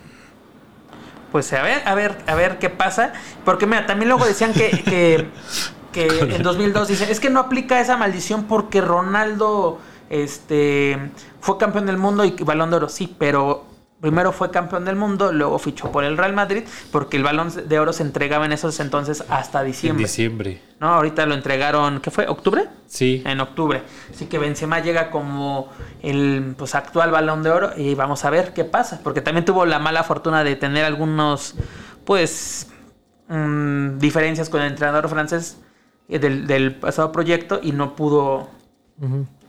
Pues 1.32 1.52
a 1.52 1.62
ver, 1.62 1.82
a 1.84 1.94
ver, 1.94 2.16
a 2.26 2.34
ver 2.34 2.58
qué 2.58 2.70
pasa. 2.70 3.12
Porque 3.44 3.66
mira, 3.66 3.86
también 3.86 4.08
luego 4.08 4.24
decían 4.24 4.52
que, 4.52 4.70
que, 4.70 5.28
que 5.92 6.06
en 6.36 6.42
2002 6.42 6.88
dicen, 6.88 7.10
es 7.10 7.20
que 7.20 7.30
no 7.30 7.40
aplica 7.40 7.80
esa 7.80 7.96
maldición 7.96 8.44
porque 8.44 8.80
Ronaldo 8.80 9.78
este, 10.10 11.10
fue 11.40 11.58
campeón 11.58 11.86
del 11.86 11.98
mundo 11.98 12.24
y 12.24 12.30
balón 12.32 12.70
de 12.70 12.76
oro. 12.76 12.88
Sí, 12.88 13.14
pero 13.18 13.64
primero 14.00 14.30
fue 14.32 14.50
campeón 14.50 14.84
del 14.84 14.96
mundo, 14.96 15.32
luego 15.32 15.58
fichó 15.58 15.90
por 15.90 16.04
el 16.04 16.16
Real 16.16 16.32
Madrid 16.34 16.64
porque 16.92 17.16
el 17.16 17.22
balón 17.22 17.50
de 17.68 17.78
oro 17.78 17.92
se 17.92 18.02
entregaba 18.02 18.44
en 18.44 18.52
esos 18.52 18.78
entonces 18.80 19.24
hasta 19.28 19.60
En 19.60 19.66
diciembre. 19.66 20.04
diciembre. 20.04 20.62
No, 20.80 20.88
ahorita 20.88 21.24
lo 21.26 21.34
entregaron, 21.34 22.00
¿qué 22.00 22.10
fue? 22.10 22.26
¿Octubre? 22.28 22.68
Sí. 22.86 23.22
En 23.24 23.40
octubre. 23.40 23.82
Así 24.12 24.26
que 24.26 24.38
Benzema 24.38 24.80
llega 24.80 25.10
como 25.10 25.70
el 26.02 26.54
pues, 26.58 26.74
actual 26.74 27.10
balón 27.10 27.42
de 27.42 27.50
oro 27.50 27.70
y 27.76 27.94
vamos 27.94 28.24
a 28.24 28.30
ver 28.30 28.52
qué 28.52 28.64
pasa. 28.64 29.00
Porque 29.02 29.22
también 29.22 29.44
tuvo 29.46 29.64
la 29.64 29.78
mala 29.78 30.04
fortuna 30.04 30.44
de 30.44 30.54
tener 30.56 30.84
algunos, 30.84 31.54
pues, 32.04 32.68
mm, 33.28 33.98
diferencias 33.98 34.50
con 34.50 34.60
el 34.60 34.68
entrenador 34.68 35.08
francés 35.08 35.58
eh, 36.08 36.18
del, 36.18 36.46
del 36.46 36.74
pasado 36.76 37.10
proyecto 37.10 37.58
y 37.62 37.72
no 37.72 37.96
pudo, 37.96 38.50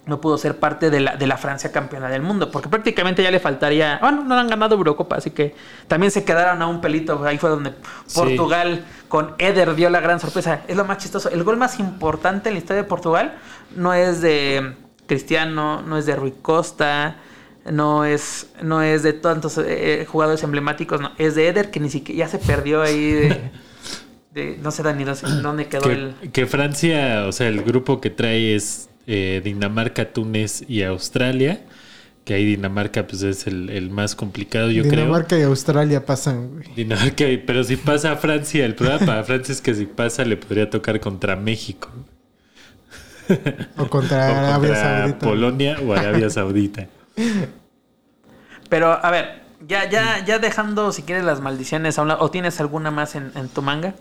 no 0.08 0.20
pudo 0.22 0.38
ser 0.38 0.58
parte 0.58 0.90
de 0.90 1.00
la, 1.02 1.16
de 1.18 1.28
la 1.28 1.38
Francia 1.38 1.72
campeona 1.72 2.10
del 2.10 2.22
mundo. 2.22 2.50
Porque 2.50 2.70
prácticamente 2.70 3.22
ya 3.22 3.30
le 3.32 3.40
faltaría, 3.40 4.00
bueno, 4.02 4.24
no 4.24 4.36
han 4.36 4.48
ganado 4.48 4.76
Eurocopa, 4.76 5.18
así 5.18 5.32
que 5.32 5.54
también 5.88 6.12
se 6.12 6.24
quedaron 6.24 6.62
a 6.62 6.68
un 6.68 6.82
pelito. 6.82 7.24
Ahí 7.26 7.38
fue 7.38 7.50
donde 7.50 7.72
Sí. 8.06 8.16
Portugal 8.20 8.86
con 9.08 9.36
Eder 9.38 9.76
dio 9.76 9.90
la 9.90 10.00
gran 10.00 10.20
sorpresa. 10.20 10.62
Es 10.68 10.76
lo 10.78 10.86
más 10.86 10.98
chistoso. 10.98 11.30
El 11.30 11.44
gol 11.44 11.58
más 11.58 11.80
importante 11.80 12.50
en 12.50 12.56
la 12.56 12.60
historia 12.60 12.82
de 12.84 12.88
Portugal 12.88 13.36
no 13.76 13.94
es 13.94 14.22
de 14.22 14.74
Cristiano, 15.08 15.82
no 15.82 15.98
es 15.98 16.06
de 16.06 16.16
Rui 16.16 16.34
Costa, 16.42 17.18
no 17.70 18.06
es, 18.06 18.50
no 18.62 18.82
es 18.82 19.04
de 19.04 19.14
tantos 19.14 19.58
eh, 19.58 20.06
jugadores 20.10 20.42
emblemáticos, 20.44 21.02
no. 21.02 21.12
Es 21.18 21.36
de 21.36 21.48
Eder 21.50 21.70
que 21.72 21.80
ni 21.80 21.90
siquiera 21.90 22.20
ya 22.20 22.28
se 22.30 22.38
perdió 22.40 22.82
ahí 22.82 23.12
de, 23.12 23.52
de- 24.32 24.58
no 24.62 24.72
sé 24.72 24.84
ni 24.94 25.04
dónde- 25.04 25.42
dónde 25.42 25.68
quedó 25.68 25.82
Que, 25.82 25.92
el. 25.92 26.16
que 26.32 26.46
Francia, 26.46 27.26
o 27.28 27.32
sea, 27.32 27.48
el 27.50 27.64
grupo 27.64 28.00
que 28.00 28.10
trae 28.10 28.56
es 28.56 28.90
eh, 29.08 29.42
Dinamarca, 29.44 30.12
Túnez 30.12 30.64
y 30.68 30.84
Australia. 30.84 31.62
Que 32.26 32.34
ahí 32.34 32.46
Dinamarca 32.46 33.08
pues 33.08 33.24
es 33.24 33.48
el, 33.48 33.70
el 33.70 33.90
más 33.90 34.14
complicado, 34.14 34.70
yo 34.70 34.84
Dinamarca 34.84 35.40
y 35.40 35.44
Australia 35.44 36.06
pasan, 36.06 36.50
güey. 36.50 36.64
creo. 36.64 36.76
Dinamarca, 36.76 37.26
pero 37.46 37.64
si 37.64 37.78
pasa 37.78 38.12
a 38.12 38.16
Francia, 38.18 38.66
el 38.66 38.76
problema 38.76 39.06
para 39.06 39.24
Francia 39.24 39.54
es 39.54 39.62
que 39.62 39.74
si 39.74 39.86
pasa 39.86 40.26
le 40.26 40.36
podría 40.36 40.70
tocar 40.70 41.00
contra 41.00 41.38
México. 41.38 41.90
O 43.78 43.88
contra 43.88 44.18
o 44.30 44.36
Arabia 44.36 44.70
contra 44.70 45.00
Saudita. 45.00 45.20
Polonia 45.20 45.78
o 45.86 45.94
Arabia 45.94 46.30
Saudita. 46.30 46.88
Pero, 48.70 48.92
a 48.92 49.10
ver, 49.10 49.44
ya, 49.66 49.90
ya, 49.90 50.24
ya 50.26 50.40
dejando, 50.40 50.92
si 50.92 51.04
quieres, 51.04 51.24
las 51.24 51.40
maldiciones 51.40 51.98
a 51.98 52.02
un 52.02 52.10
lado, 52.10 52.24
¿o 52.24 52.30
tienes 52.30 52.60
alguna 52.60 52.92
más 52.92 53.16
en, 53.16 53.32
en 53.36 53.48
tu 53.48 53.62
manga? 53.62 53.96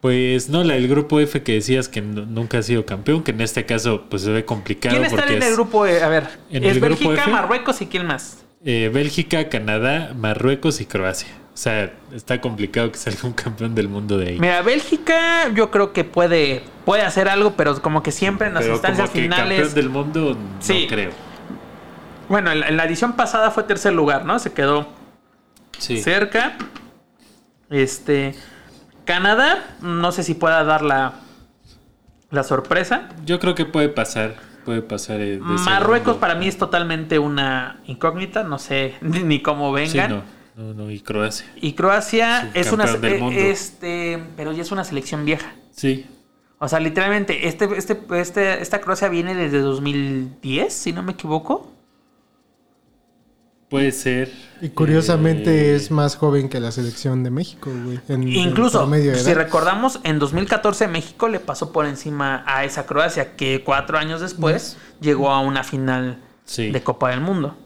Pues 0.00 0.48
no, 0.48 0.62
la 0.62 0.74
del 0.74 0.86
grupo 0.86 1.18
F 1.18 1.42
que 1.42 1.54
decías 1.54 1.88
que 1.88 2.00
no- 2.00 2.24
nunca 2.24 2.58
ha 2.58 2.62
sido 2.62 2.86
campeón, 2.86 3.24
que 3.24 3.32
en 3.32 3.40
este 3.40 3.66
caso 3.66 4.04
pues 4.08 4.22
se 4.22 4.30
ve 4.30 4.44
complicado 4.44 4.94
¿Quién 4.94 5.04
está 5.04 5.16
porque 5.16 5.36
en 5.36 5.42
el 5.42 5.52
grupo? 5.54 5.86
E? 5.86 6.02
A 6.02 6.08
ver, 6.08 6.28
en 6.50 6.62
es 6.64 6.72
el 6.76 6.80
grupo 6.80 7.08
Bélgica, 7.08 7.22
F? 7.22 7.30
Marruecos 7.32 7.80
y 7.80 7.86
quién 7.86 8.06
más. 8.06 8.44
eh, 8.64 8.90
Bélgica, 8.94 9.48
Canadá, 9.48 10.12
Marruecos 10.16 10.80
y 10.80 10.86
Croacia. 10.86 11.28
O 11.52 11.56
sea, 11.60 11.92
está 12.14 12.40
complicado 12.40 12.92
que 12.92 12.98
salga 12.98 13.18
un 13.24 13.32
campeón 13.32 13.74
del 13.74 13.88
mundo 13.88 14.16
de 14.16 14.28
ahí. 14.28 14.38
Mira, 14.38 14.62
Bélgica 14.62 15.48
yo 15.52 15.72
creo 15.72 15.92
que 15.92 16.04
puede, 16.04 16.62
puede 16.84 17.02
hacer 17.02 17.28
algo, 17.28 17.54
pero 17.56 17.82
como 17.82 18.04
que 18.04 18.12
siempre 18.12 18.46
en 18.46 18.54
las 18.54 18.62
Pero 18.62 18.74
instancias 18.74 19.08
como 19.10 19.14
que 19.14 19.22
finales... 19.22 19.58
campeón 19.58 19.74
del 19.74 19.88
mundo, 19.90 20.34
no 20.34 20.62
Sí. 20.62 20.86
creo. 20.88 21.10
Bueno, 22.28 22.52
en 22.52 22.60
la, 22.60 22.68
en 22.68 22.76
la 22.76 22.84
edición 22.84 23.14
pasada 23.14 23.50
fue 23.50 23.64
tercer 23.64 23.92
lugar, 23.92 24.24
¿no? 24.24 24.38
Se 24.38 24.52
quedó 24.52 24.86
Sí. 25.78 26.00
cerca. 26.00 26.56
Este. 27.70 28.34
Canadá, 29.08 29.64
no 29.80 30.12
sé 30.12 30.22
si 30.22 30.34
pueda 30.34 30.62
dar 30.64 30.82
la, 30.82 31.14
la 32.30 32.42
sorpresa. 32.42 33.08
Yo 33.24 33.40
creo 33.40 33.54
que 33.54 33.64
puede 33.64 33.88
pasar. 33.88 34.34
Puede 34.66 34.82
pasar. 34.82 35.18
eh, 35.22 35.38
de 35.38 35.40
Marruecos 35.40 36.18
para 36.18 36.34
mí 36.34 36.46
es 36.46 36.58
totalmente 36.58 37.18
una 37.18 37.80
incógnita, 37.86 38.44
no 38.44 38.58
sé 38.58 38.96
ni, 39.00 39.40
cómo 39.40 39.74
Sí, 39.78 39.96
vengan. 39.96 40.10
no, 40.56 40.62
no, 40.62 40.74
no, 40.74 40.90
y 40.90 41.00
Croacia. 41.00 41.46
Y 41.56 41.72
Croacia 41.72 42.50
es 42.52 42.70
una 42.70 42.84
eh, 42.84 43.50
este, 43.50 44.22
pero 44.36 44.52
ya 44.52 44.60
es 44.60 44.72
una 44.72 44.84
selección 44.84 45.24
vieja. 45.24 45.54
Sí. 45.70 46.04
O 46.58 46.68
sea, 46.68 46.78
literalmente 46.78 47.48
este 47.48 47.66
este 47.78 47.98
este 48.10 48.60
esta 48.60 48.82
Croacia 48.82 49.08
viene 49.08 49.34
desde 49.34 49.60
2010, 49.60 50.70
si 50.70 50.92
no 50.92 51.02
me 51.02 51.12
equivoco. 51.12 51.72
Puede 53.68 53.92
ser. 53.92 54.32
Y 54.62 54.70
curiosamente 54.70 55.72
Eh, 55.72 55.76
es 55.76 55.90
más 55.90 56.16
joven 56.16 56.48
que 56.48 56.58
la 56.58 56.72
selección 56.72 57.22
de 57.22 57.30
México, 57.30 57.70
güey. 57.84 58.00
en- 58.08 58.22
en 58.22 58.28
Incluso, 58.28 58.86
de 58.86 59.14
si 59.16 59.30
edad. 59.30 59.34
recordamos, 59.36 60.00
en 60.04 60.18
2014 60.18 60.88
México 60.88 61.28
le 61.28 61.38
pasó 61.38 61.70
por 61.70 61.84
encima 61.84 62.44
a 62.46 62.64
esa 62.64 62.86
Croacia, 62.86 63.36
que 63.36 63.62
cuatro 63.64 63.98
años 63.98 64.22
después 64.22 64.78
llegó 65.00 65.30
a 65.30 65.40
una 65.40 65.64
final 65.64 66.22
Sí. 66.46 66.70
de 66.70 66.82
Copa 66.82 67.10
del 67.10 67.20
Mundo. 67.20 67.56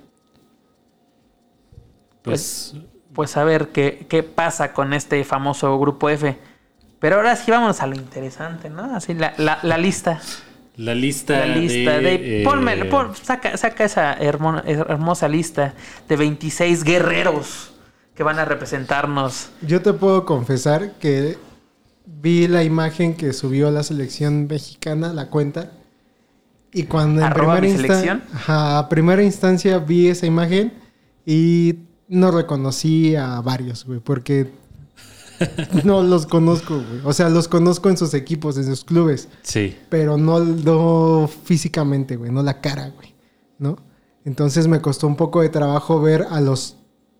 Pues. 2.22 2.74
Pues 3.14 3.36
a 3.36 3.44
ver 3.44 3.68
qué, 3.68 4.06
qué 4.08 4.22
pasa 4.22 4.72
con 4.72 4.94
este 4.94 5.22
famoso 5.24 5.78
grupo 5.78 6.08
F. 6.08 6.38
Pero 6.98 7.16
ahora 7.16 7.36
sí 7.36 7.50
vamos 7.50 7.80
a 7.82 7.86
lo 7.86 7.94
interesante, 7.94 8.70
¿no? 8.70 8.96
Así 8.96 9.12
la, 9.14 9.34
la- 9.36 9.58
la 9.62 9.76
lista. 9.76 10.20
La 10.76 10.94
lista. 10.94 11.46
La 11.46 11.56
lista 11.56 11.98
de... 11.98 12.42
eh, 12.42 12.44
ponme- 12.44 12.88
pon- 12.88 13.14
saca, 13.14 13.56
saca 13.56 13.84
esa 13.84 14.14
hermo- 14.18 14.62
hermosa 14.64 15.28
lista 15.28 15.74
de 16.08 16.16
26 16.16 16.82
guerreros 16.84 17.72
que 18.14 18.22
van 18.22 18.38
a 18.38 18.44
representarnos. 18.44 19.50
Yo 19.62 19.82
te 19.82 19.92
puedo 19.92 20.24
confesar 20.24 20.92
que 21.00 21.36
vi 22.06 22.48
la 22.48 22.64
imagen 22.64 23.14
que 23.14 23.32
subió 23.32 23.70
la 23.70 23.82
selección 23.82 24.46
mexicana, 24.46 25.12
la 25.12 25.28
cuenta. 25.28 25.72
Y 26.72 26.84
cuando 26.84 27.22
en 27.24 27.32
primera, 27.32 27.60
mi 27.60 27.68
insta- 27.68 27.76
selección. 27.76 28.22
Ajá, 28.32 28.78
a 28.78 28.88
primera 28.88 29.22
instancia 29.22 29.78
vi 29.78 30.08
esa 30.08 30.24
imagen 30.26 30.72
y 31.26 31.80
no 32.08 32.30
reconocí 32.30 33.14
a 33.14 33.40
varios, 33.42 33.84
güey, 33.84 34.00
porque 34.00 34.50
no 35.84 36.02
los 36.02 36.26
conozco, 36.26 36.74
güey. 36.76 37.00
O 37.04 37.12
sea, 37.12 37.28
los 37.28 37.48
conozco 37.48 37.88
en 37.88 37.96
sus 37.96 38.14
equipos, 38.14 38.56
en 38.56 38.64
sus 38.64 38.84
clubes, 38.84 39.28
Sí. 39.42 39.76
pero 39.88 40.16
no, 40.16 40.40
no 40.40 41.28
físicamente, 41.44 42.16
güey, 42.16 42.30
no 42.30 42.42
la 42.42 42.60
cara, 42.60 42.90
güey, 42.96 43.14
¿no? 43.58 43.76
Entonces 44.24 44.68
me 44.68 44.80
costó 44.80 45.06
un 45.06 45.16
poco 45.16 45.40
de 45.42 45.48
trabajo 45.48 46.00
ver 46.00 46.26
a 46.30 46.40
los, 46.40 46.76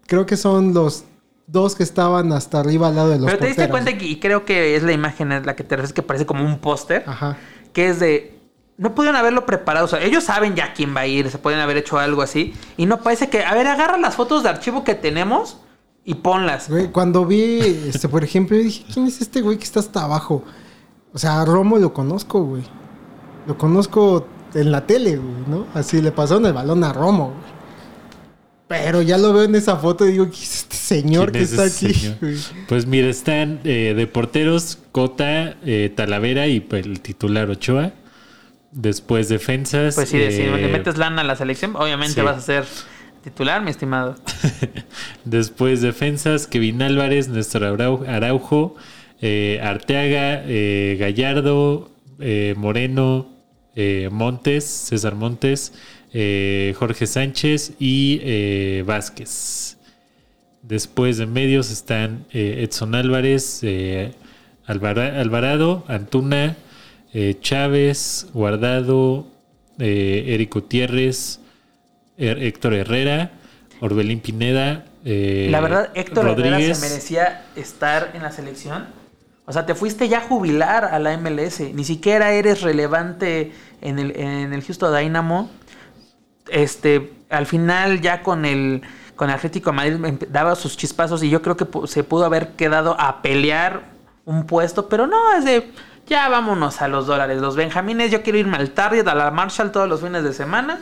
creo 0.07 0.25
que 0.27 0.37
son 0.37 0.73
los 0.73 1.05
dos 1.49 1.75
que 1.75 1.83
estaban 1.83 2.33
hasta 2.33 2.61
arriba 2.61 2.89
al 2.89 2.95
lado 2.97 3.11
de 3.11 3.19
los 3.19 3.27
Pero 3.27 3.39
te 3.39 3.47
diste 3.47 3.63
porteros. 3.67 3.85
cuenta 3.85 3.99
que, 3.99 4.07
y 4.07 4.21
creo 4.21 4.45
que 4.45 4.77
es 4.77 4.83
la 4.85 4.93
imagen 4.93 5.33
a 5.33 5.41
la 5.41 5.57
que 5.57 5.65
te 5.65 5.75
refieres, 5.77 5.93
que 5.93 6.03
parece 6.03 6.27
como 6.27 6.45
un 6.45 6.59
póster. 6.59 7.03
Ajá. 7.07 7.37
que 7.73 7.89
es 7.89 7.99
de 8.01 8.39
no 8.79 8.95
pudieron 8.95 9.17
haberlo 9.17 9.45
preparado, 9.47 9.85
o 9.85 9.89
sea, 9.89 10.03
ellos 10.03 10.25
saben 10.25 10.55
ya 10.57 10.73
quién 10.73 10.97
va 10.97 11.01
a 11.01 11.07
ir, 11.07 11.31
se 11.31 11.39
pueden 11.39 11.61
haber 11.61 11.77
hecho 11.77 11.99
algo 11.99 12.23
así 12.23 12.55
y 12.77 12.87
no 12.87 13.03
parece 13.03 13.29
que, 13.29 13.45
a 13.45 13.55
ver, 13.55 13.67
agarra 13.67 13.99
las 13.99 14.17
fotos 14.17 14.43
de 14.43 14.49
archivo 14.49 14.83
que 14.83 14.95
tenemos 14.95 15.59
y 16.05 16.15
ponlas. 16.15 16.69
Güey, 16.69 16.89
cuando 16.91 17.25
vi, 17.27 17.61
este, 17.89 18.09
por 18.09 18.25
ejemplo, 18.25 18.57
yo 18.57 18.63
dije, 18.65 18.85
¿quién 18.93 19.07
es 19.07 19.21
este 19.21 19.41
güey 19.41 19.57
que 19.59 19.65
está 19.65 19.81
hasta 19.81 20.03
abajo? 20.05 20.45
O 21.13 21.19
sea, 21.19 21.43
a 21.43 21.45
Romo 21.45 21.79
lo 21.79 21.93
conozco, 21.93 22.43
güey. 22.45 22.63
Lo 23.47 23.57
conozco 23.59 24.27
en 24.55 24.71
la 24.73 24.87
tele, 24.87 25.17
güey, 25.17 25.45
¿no? 25.49 25.67
Así 25.75 26.01
le 26.03 26.13
pasaron 26.13 26.47
el 26.47 26.53
balón 26.53 26.83
a 26.85 26.93
Romo, 26.93 27.29
güey. 27.29 27.53
Pero 28.69 29.03
ya 29.03 29.19
lo 29.19 29.35
veo 29.35 29.43
en 29.45 29.55
esa 29.55 29.77
foto 29.77 30.07
y 30.09 30.13
digo, 30.13 30.25
¿quién 30.31 30.43
es 30.43 30.55
este 30.63 30.77
señor 30.77 31.31
¿Quién 31.31 31.45
que 31.45 31.45
es 31.45 31.53
está 31.53 31.65
aquí? 31.87 32.15
güey? 32.21 32.37
Pues 32.69 32.87
mira, 32.87 33.09
están 33.09 33.61
eh, 33.65 33.93
de 33.95 34.07
porteros 34.07 34.79
Cota, 34.93 35.57
eh, 35.65 35.93
Talavera 35.95 36.47
y 36.47 36.61
pues, 36.61 36.87
el 36.87 37.01
titular 37.01 37.51
Ochoa. 37.51 37.93
Después 38.71 39.29
defensas. 39.29 39.95
Pues 39.95 40.09
sí, 40.09 40.17
de- 40.17 40.33
si 40.33 40.41
eh, 40.43 40.57
le 40.57 40.69
metes 40.69 40.97
lana 40.97 41.21
a 41.21 41.25
la 41.25 41.37
selección, 41.37 41.77
obviamente 41.77 42.15
sí. 42.15 42.21
vas 42.23 42.39
a 42.39 42.41
ser 42.41 42.65
titular, 43.23 43.63
mi 43.63 43.71
estimado. 43.71 44.15
Después 45.25 45.81
defensas, 45.81 46.47
Kevin 46.47 46.83
Álvarez, 46.83 47.29
Néstor 47.29 47.63
Arau- 47.63 48.07
Araujo, 48.09 48.75
eh, 49.21 49.61
Arteaga, 49.63 50.43
eh, 50.47 50.97
Gallardo, 50.99 51.91
eh, 52.21 52.55
Moreno, 52.57 53.29
Montes, 54.11 54.65
César 54.65 55.15
Montes, 55.15 55.73
Jorge 56.13 57.07
Sánchez 57.07 57.73
y 57.81 58.83
Vázquez. 58.83 59.79
Después 60.63 61.17
de 61.17 61.25
medios 61.25 61.71
están 61.71 62.27
Edson 62.33 62.95
Álvarez, 62.95 63.63
Alvara- 64.67 65.19
Alvarado, 65.19 65.85
Antuna, 65.89 66.59
Chávez, 67.41 68.27
Guardado, 68.35 69.27
Eric 69.79 70.53
Gutiérrez, 70.53 71.41
Héctor 72.17 72.75
Herrera, 72.75 73.33
Orbelín 73.81 74.21
Pineda. 74.21 74.85
eh, 75.05 75.49
la 75.51 75.61
verdad, 75.61 75.91
Héctor 75.95 76.27
Herrera 76.29 76.51
Rodríguez. 76.51 76.79
se 76.79 76.89
merecía 76.89 77.45
estar 77.57 78.11
en 78.15 78.23
la 78.23 78.31
selección. 78.31 78.87
O 79.45 79.53
sea, 79.53 79.67
te 79.67 79.75
fuiste 79.75 80.09
ya 80.09 80.19
a 80.19 80.21
jubilar 80.23 80.85
a 80.85 80.99
la 80.99 81.17
MLS. 81.17 81.61
Ni 81.75 81.85
siquiera 81.85 82.33
eres 82.33 82.63
relevante 82.63 83.53
en 83.81 83.99
el, 83.99 84.17
en 84.17 84.53
el 84.53 84.63
Houston 84.63 84.97
Dynamo. 84.97 85.51
Este, 86.49 87.13
al 87.29 87.47
final 87.47 88.01
ya 88.01 88.23
con 88.23 88.45
el 88.45 88.83
con 89.17 89.31
Atlético 89.31 89.71
de 89.71 89.77
Madrid 89.77 90.27
daba 90.31 90.57
sus 90.57 90.77
chispazos 90.77 91.23
y 91.23 91.31
yo 91.31 91.43
creo 91.43 91.57
que 91.57 91.67
se 91.87 92.03
pudo 92.03 92.25
haber 92.25 92.53
quedado 92.55 92.97
a 92.99 93.23
pelear 93.23 93.83
un 94.25 94.47
puesto, 94.47 94.89
pero 94.89 95.07
no, 95.07 95.35
es 95.37 95.45
de 95.45 95.71
ya 96.07 96.29
vámonos 96.29 96.83
a 96.83 96.89
los 96.89 97.07
dólares. 97.07 97.41
Los 97.41 97.55
Benjamines, 97.55 98.11
yo 98.11 98.23
quiero 98.23 98.39
irme 98.39 98.57
al 98.57 98.71
Target, 98.71 99.07
a 99.07 99.15
la 99.15 99.31
Marshall 99.31 99.71
todos 99.71 99.89
los 99.89 100.01
fines 100.01 100.25
de 100.25 100.33
semana. 100.33 100.81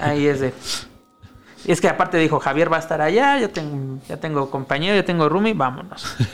Ahí 0.00 0.26
es 0.26 0.40
de. 0.40 0.54
Y 1.64 1.72
es 1.72 1.80
que 1.80 1.88
aparte 1.88 2.16
dijo, 2.18 2.38
Javier 2.38 2.72
va 2.72 2.76
a 2.76 2.80
estar 2.80 3.00
allá, 3.00 3.40
yo 3.40 3.50
tengo, 3.50 3.98
ya 4.08 4.18
tengo 4.18 4.50
compañero, 4.50 4.94
ya 4.94 5.04
tengo 5.04 5.28
roomie, 5.28 5.54
vámonos. 5.54 6.16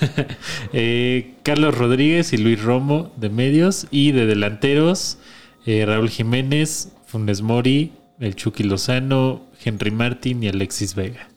Eh, 0.75 1.35
Carlos 1.43 1.77
Rodríguez 1.77 2.33
y 2.33 2.39
Luis 2.39 2.63
Romo 2.63 3.13
de 3.17 3.29
medios. 3.29 3.87
Y 3.91 4.13
de 4.13 4.27
delanteros, 4.27 5.19
eh, 5.67 5.85
Raúl 5.87 6.09
Jiménez, 6.09 6.93
Funes 7.07 7.43
Mori, 7.43 7.93
el 8.21 8.37
Chucky 8.37 8.63
Lozano, 8.63 9.43
Henry 9.63 9.91
Martin 9.91 10.43
y 10.43 10.49
Alexis 10.49 10.95
Vega. 10.95 11.29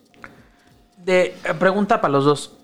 De, 0.98 1.36
pregunta 1.60 2.02
para 2.02 2.12
los 2.12 2.26
dos. 2.26 2.58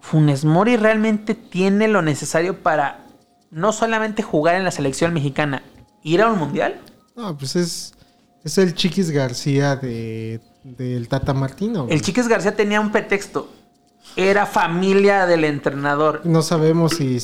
¿Funes 0.00 0.44
Mori 0.44 0.76
realmente 0.76 1.34
tiene 1.34 1.88
lo 1.88 2.02
necesario 2.02 2.62
para 2.62 3.04
no 3.50 3.72
solamente 3.72 4.22
jugar 4.22 4.56
en 4.56 4.64
la 4.64 4.70
selección 4.70 5.14
mexicana, 5.14 5.62
ir 6.02 6.20
a 6.20 6.28
un 6.28 6.38
mundial? 6.38 6.80
No, 7.16 7.36
pues 7.38 7.56
es, 7.56 7.94
es 8.44 8.58
el 8.58 8.74
Chiquis 8.74 9.10
García 9.10 9.76
de, 9.76 10.40
del 10.62 11.08
Tata 11.08 11.32
Martino. 11.34 11.84
güey. 11.84 11.94
El 11.94 12.02
Chiques 12.02 12.28
García 12.28 12.54
tenía 12.54 12.80
un 12.80 12.92
pretexto. 12.92 13.50
Era 14.16 14.46
familia 14.46 15.26
del 15.26 15.44
entrenador. 15.44 16.20
No 16.24 16.42
sabemos 16.42 16.96
si 16.96 17.18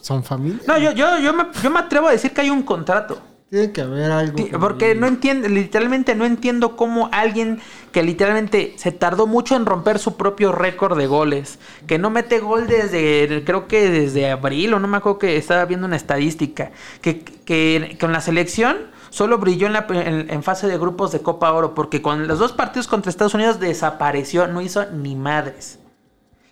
son 0.00 0.24
familia. 0.24 0.60
No, 0.66 0.78
yo, 0.78 0.92
yo, 0.92 1.18
yo, 1.18 1.34
me, 1.34 1.44
yo 1.62 1.70
me 1.70 1.78
atrevo 1.78 2.08
a 2.08 2.12
decir 2.12 2.32
que 2.32 2.40
hay 2.40 2.50
un 2.50 2.62
contrato. 2.62 3.20
Tiene 3.50 3.70
que 3.70 3.82
haber 3.82 4.10
algo. 4.10 4.38
Porque 4.58 4.94
no 4.94 5.06
entiendo, 5.06 5.46
literalmente 5.46 6.14
no 6.14 6.24
entiendo 6.24 6.74
cómo 6.74 7.10
alguien 7.12 7.60
que 7.92 8.02
literalmente 8.02 8.72
se 8.78 8.92
tardó 8.92 9.26
mucho 9.26 9.54
en 9.56 9.66
romper 9.66 9.98
su 9.98 10.16
propio 10.16 10.52
récord 10.52 10.96
de 10.96 11.06
goles, 11.06 11.58
que 11.86 11.98
no 11.98 12.08
mete 12.08 12.40
gol 12.40 12.66
desde, 12.66 13.44
creo 13.44 13.68
que 13.68 13.90
desde 13.90 14.30
abril, 14.30 14.72
o 14.72 14.80
no 14.80 14.88
me 14.88 14.96
acuerdo 14.96 15.18
que 15.18 15.36
estaba 15.36 15.66
viendo 15.66 15.86
una 15.86 15.96
estadística, 15.96 16.70
que, 17.02 17.20
que 17.22 17.98
con 18.00 18.10
la 18.10 18.22
selección 18.22 18.78
solo 19.12 19.36
brilló 19.38 19.66
en, 19.66 19.74
la, 19.74 19.86
en, 19.90 20.30
en 20.30 20.42
fase 20.42 20.66
de 20.66 20.78
grupos 20.78 21.12
de 21.12 21.20
Copa 21.20 21.52
Oro, 21.52 21.74
porque 21.74 22.00
con 22.00 22.26
los 22.26 22.38
dos 22.38 22.52
partidos 22.52 22.88
contra 22.88 23.10
Estados 23.10 23.34
Unidos 23.34 23.60
desapareció, 23.60 24.48
no 24.48 24.62
hizo 24.62 24.86
ni 24.90 25.14
madres. 25.14 25.78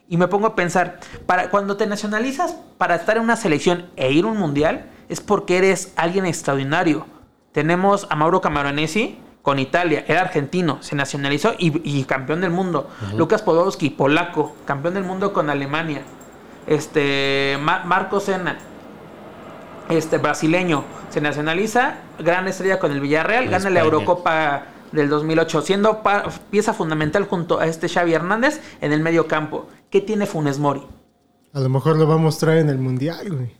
Y 0.08 0.16
me 0.18 0.28
pongo 0.28 0.46
a 0.48 0.54
pensar, 0.54 1.00
para 1.24 1.50
cuando 1.50 1.76
te 1.76 1.86
nacionalizas 1.86 2.54
para 2.78 2.96
estar 2.96 3.16
en 3.16 3.22
una 3.22 3.36
selección 3.36 3.86
e 3.96 4.12
ir 4.12 4.24
a 4.24 4.28
un 4.28 4.36
mundial, 4.36 4.86
es 5.08 5.20
porque 5.20 5.56
eres 5.56 5.92
alguien 5.96 6.26
extraordinario. 6.26 7.06
Tenemos 7.52 8.06
a 8.10 8.14
Mauro 8.16 8.40
Camaronesi 8.40 9.18
con 9.42 9.58
Italia, 9.58 10.04
era 10.06 10.20
argentino, 10.20 10.82
se 10.82 10.94
nacionalizó 10.96 11.54
y, 11.58 11.80
y 11.82 12.04
campeón 12.04 12.42
del 12.42 12.50
mundo. 12.50 12.90
Lucas 13.16 13.40
Podolski, 13.40 13.88
polaco, 13.90 14.54
campeón 14.66 14.94
del 14.94 15.04
mundo 15.04 15.32
con 15.32 15.48
Alemania. 15.48 16.02
Este, 16.66 17.56
Ma- 17.62 17.84
Marco 17.84 18.20
Sena, 18.20 18.58
este 19.90 20.18
brasileño, 20.18 20.84
se 21.10 21.20
nacionaliza, 21.20 21.94
gran 22.18 22.46
estrella 22.48 22.78
con 22.78 22.92
el 22.92 23.00
Villarreal, 23.00 23.48
gana 23.48 23.70
la. 23.70 23.80
Eurocopa 23.80 24.64
del 24.92 25.08
2008, 25.08 25.62
siendo 25.62 26.02
pieza 26.50 26.72
fundamental 26.74 27.24
junto 27.24 27.60
a 27.60 27.66
este 27.66 27.88
Xavi 27.88 28.12
Hernández 28.14 28.60
en 28.80 28.92
el 28.92 29.00
medio 29.00 29.26
campo. 29.28 29.68
¿Qué 29.90 30.00
tiene 30.00 30.26
Funes 30.26 30.58
Mori? 30.58 30.82
A 31.52 31.60
lo 31.60 31.68
mejor 31.68 31.96
lo 31.96 32.06
va 32.08 32.14
a 32.14 32.18
mostrar 32.18 32.58
en 32.58 32.68
el 32.70 32.78
mundial, 32.78 33.28
güey. 33.30 33.50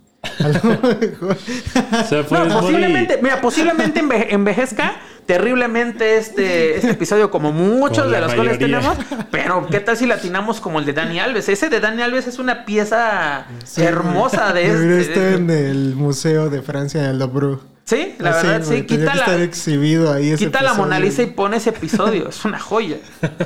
A 0.45 0.49
lo 0.49 0.62
mejor. 0.99 1.37
O 1.37 2.05
sea, 2.05 2.18
No, 2.22 2.24
Funes 2.24 2.49
Mori- 2.49 2.61
posiblemente, 2.61 3.18
mira, 3.22 3.41
posiblemente 3.41 4.03
enve- 4.03 4.26
envejezca 4.31 4.93
terriblemente 5.31 6.16
este, 6.16 6.74
este 6.76 6.91
episodio 6.91 7.31
como 7.31 7.53
muchos 7.53 7.99
Como 7.99 8.11
de 8.11 8.20
los 8.20 8.35
cuales 8.35 8.59
tenemos, 8.59 8.97
pero 9.31 9.64
¿qué 9.70 9.78
tal 9.78 9.97
si 9.97 10.07
latinamos 10.07 10.61
como 10.61 10.81
el 10.81 10.85
de 10.85 10.93
Dani 10.93 11.20
Alves? 11.20 11.49
Ese 11.49 11.68
de 11.68 11.78
Dani 11.78 12.03
Alves 12.03 12.26
es 12.26 12.41
una 12.41 12.64
pieza 12.64 13.47
Sí, 13.64 13.83
hermosa 13.83 14.53
de 14.53 14.66
este. 14.66 15.01
estar 15.01 15.33
en 15.35 15.51
el 15.51 15.95
Museo 15.95 16.51
de 16.51 16.62
Francia, 16.62 17.05
en 17.05 17.11
el 17.11 17.18
Louvre. 17.20 17.59
Sí, 17.85 18.16
la 18.18 18.31
verdad, 18.31 18.62
sí. 18.62 18.83
tendría 18.83 18.87
Quita 18.87 19.14
la, 19.14 19.22
estar 19.22 19.41
exhibido 19.41 20.12
ahí 20.12 20.31
ese 20.31 20.47
quita 20.47 20.62
la. 20.62 20.74
Mona 20.74 20.99
Lisa 20.99 21.22
y 21.22 21.26
pone 21.26 21.59
ese 21.59 21.70
episodio. 21.70 22.28
Es 22.28 22.45
una 22.45 22.59
joya. 22.59 22.97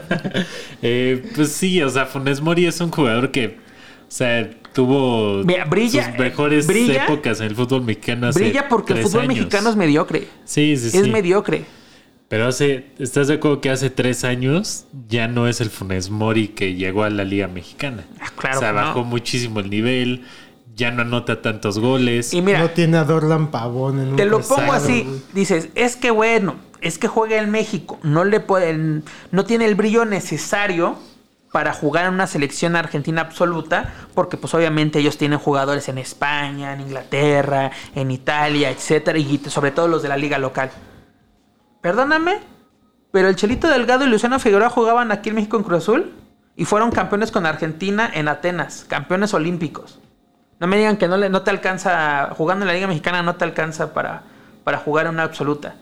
Eh, 0.86 1.30
pues 1.34 1.50
sí, 1.52 1.82
o 1.82 1.88
sea, 1.88 2.04
Funes 2.04 2.42
Mori 2.42 2.66
es 2.66 2.78
un 2.78 2.90
jugador 2.90 3.30
que, 3.30 3.58
sea, 4.14 4.50
tuvo 4.72 5.42
Mira, 5.44 5.64
brilla, 5.64 6.08
sus 6.10 6.18
mejores 6.18 6.66
brilla- 6.66 7.04
épocas 7.04 7.40
en 7.40 7.46
el 7.46 7.56
fútbol 7.56 7.82
mexicano 7.82 8.28
hace 8.28 8.40
Brilla 8.40 8.68
porque 8.68 8.92
el 8.94 9.02
fútbol 9.02 9.22
años. 9.22 9.34
mexicano 9.36 9.70
es 9.70 9.76
mediocre. 9.76 10.28
Sí, 10.44 10.76
sí, 10.76 10.90
sí. 10.90 10.98
Es 10.98 11.08
mediocre. 11.08 11.64
Pero 12.28 12.46
hace, 12.48 12.86
¿estás 12.98 13.28
de 13.28 13.34
acuerdo 13.34 13.60
que 13.60 13.70
hace 13.70 13.90
tres 13.90 14.24
años 14.24 14.86
ya 15.08 15.28
no 15.28 15.46
es 15.46 15.60
el 15.60 15.70
Funes 15.70 16.10
Mori 16.10 16.48
que 16.48 16.74
llegó 16.74 17.04
a 17.04 17.10
la 17.10 17.22
Liga 17.24 17.48
Mexicana? 17.48 18.04
Ah, 18.20 18.28
claro 18.36 18.56
O 18.56 18.60
sea, 18.60 18.70
que 18.70 18.74
no. 18.76 18.80
bajó 18.82 19.04
muchísimo 19.04 19.60
el 19.60 19.68
nivel, 19.70 20.22
ya 20.74 20.90
no 20.90 21.02
anota 21.02 21.42
tantos 21.42 21.78
goles. 21.78 22.32
Y 22.32 22.40
mira, 22.42 22.58
No 22.60 22.70
tiene 22.70 22.96
a 22.96 23.04
Dorlan 23.04 23.50
Pavón 23.50 24.00
en 24.00 24.08
un 24.08 24.16
Te 24.16 24.24
lo 24.24 24.40
pongo 24.40 24.72
así, 24.72 25.06
dices, 25.32 25.68
es 25.74 25.96
que 25.96 26.10
bueno, 26.10 26.56
es 26.80 26.98
que 26.98 27.08
juega 27.08 27.36
en 27.38 27.50
México, 27.50 27.98
no 28.02 28.24
le 28.24 28.40
pueden, 28.40 29.04
no 29.30 29.44
tiene 29.44 29.66
el 29.66 29.74
brillo 29.76 30.04
necesario 30.04 30.96
para 31.54 31.72
jugar 31.72 32.06
en 32.06 32.14
una 32.14 32.26
selección 32.26 32.74
argentina 32.74 33.20
absoluta, 33.20 33.94
porque 34.12 34.36
pues 34.36 34.52
obviamente 34.54 34.98
ellos 34.98 35.16
tienen 35.16 35.38
jugadores 35.38 35.88
en 35.88 35.98
España, 35.98 36.72
en 36.72 36.80
Inglaterra, 36.80 37.70
en 37.94 38.10
Italia, 38.10 38.70
etcétera, 38.70 39.16
y 39.20 39.38
sobre 39.46 39.70
todo 39.70 39.86
los 39.86 40.02
de 40.02 40.08
la 40.08 40.16
liga 40.16 40.36
local. 40.38 40.72
Perdóname, 41.80 42.40
pero 43.12 43.28
el 43.28 43.36
Chelito 43.36 43.68
Delgado 43.68 44.04
y 44.04 44.08
Luciano 44.08 44.40
Figueroa 44.40 44.68
jugaban 44.68 45.12
aquí 45.12 45.28
en 45.28 45.36
México 45.36 45.56
en 45.56 45.62
Cruz 45.62 45.84
Azul 45.84 46.12
y 46.56 46.64
fueron 46.64 46.90
campeones 46.90 47.30
con 47.30 47.46
Argentina 47.46 48.10
en 48.12 48.26
Atenas, 48.26 48.84
campeones 48.88 49.32
olímpicos. 49.32 50.00
No 50.58 50.66
me 50.66 50.76
digan 50.76 50.96
que 50.96 51.06
no, 51.06 51.42
te 51.42 51.50
alcanza, 51.50 52.30
jugando 52.36 52.64
en 52.64 52.66
la 52.66 52.74
Liga 52.74 52.88
Mexicana 52.88 53.22
no 53.22 53.36
te 53.36 53.44
alcanza 53.44 53.94
para, 53.94 54.24
para 54.64 54.78
jugar 54.78 55.06
en 55.06 55.12
una 55.12 55.22
absoluta. 55.22 55.76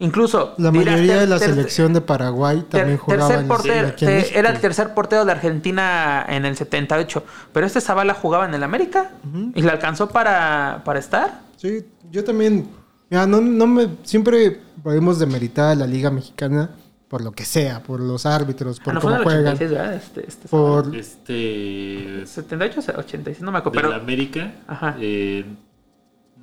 Incluso... 0.00 0.54
La 0.58 0.72
mayoría 0.72 1.20
de 1.20 1.26
la 1.26 1.38
selección 1.38 1.92
de 1.92 2.00
Paraguay 2.00 2.62
ter- 2.68 2.80
también 2.80 2.98
jugaba 2.98 3.28
tercer 3.28 3.46
portero, 3.46 3.74
en 3.98 4.06
México. 4.16 4.38
era 4.38 4.50
el 4.50 4.60
tercer 4.60 4.92
portero 4.94 5.24
de 5.24 5.32
Argentina 5.32 6.24
en 6.28 6.44
el 6.44 6.56
78. 6.56 7.24
Pero 7.52 7.66
este 7.66 7.80
Zavala 7.80 8.14
jugaba 8.14 8.44
en 8.46 8.54
el 8.54 8.62
América 8.64 9.12
y 9.54 9.62
le 9.62 9.70
alcanzó 9.70 10.08
para, 10.08 10.82
para 10.84 10.98
estar. 10.98 11.40
Sí, 11.56 11.84
yo 12.10 12.24
también. 12.24 12.68
Mira, 13.08 13.26
no, 13.26 13.40
no 13.40 13.66
me. 13.66 13.88
Siempre 14.02 14.60
podemos 14.82 15.18
demeritar 15.20 15.70
a 15.70 15.74
la 15.76 15.86
Liga 15.86 16.10
Mexicana 16.10 16.70
por 17.08 17.22
lo 17.22 17.30
que 17.30 17.44
sea, 17.44 17.80
por 17.80 18.00
los 18.00 18.26
árbitros, 18.26 18.78
Ah, 18.80 18.84
por 18.84 18.94
no 18.94 19.00
fue 19.00 19.10
cómo 19.18 19.30
en 19.30 19.36
el 19.38 19.42
juegan. 19.44 19.54
86, 19.54 19.70
¿verdad? 19.70 19.94
Este, 19.94 20.26
este 20.26 20.48
Por. 20.48 20.96
Este. 20.96 22.26
78 22.26 22.80
o 22.96 22.98
86, 22.98 23.40
no 23.42 23.52
me 23.52 23.58
acuerdo. 23.58 23.76
Pero 23.76 23.90
la 23.90 23.96
América. 23.96 24.52
Ajá. 24.66 24.96
eh, 25.00 25.44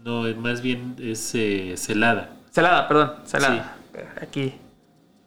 no, 0.06 0.24
más 0.38 0.62
bien 0.62 0.96
es 1.00 1.32
eh, 1.36 1.74
Celada. 1.78 2.30
Celada, 2.52 2.88
perdón, 2.88 3.14
Celada. 3.26 3.76
Aquí. 4.22 4.56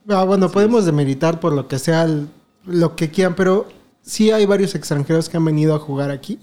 Ah, 0.09 0.25
bueno, 0.25 0.51
podemos 0.51 0.85
demeritar 0.85 1.41
por 1.41 1.53
lo 1.53 1.67
que 1.69 1.79
sea, 1.79 2.03
el- 2.05 2.29
lo 2.67 2.95
que 2.97 3.11
quieran, 3.11 3.35
pero 3.35 3.69
sí 4.03 4.31
hay 4.31 4.47
varios 4.47 4.75
extranjeros 4.75 5.29
que 5.29 5.37
han 5.37 5.45
venido 5.45 5.75
a 5.75 5.79
jugar 5.79 6.11
aquí. 6.11 6.39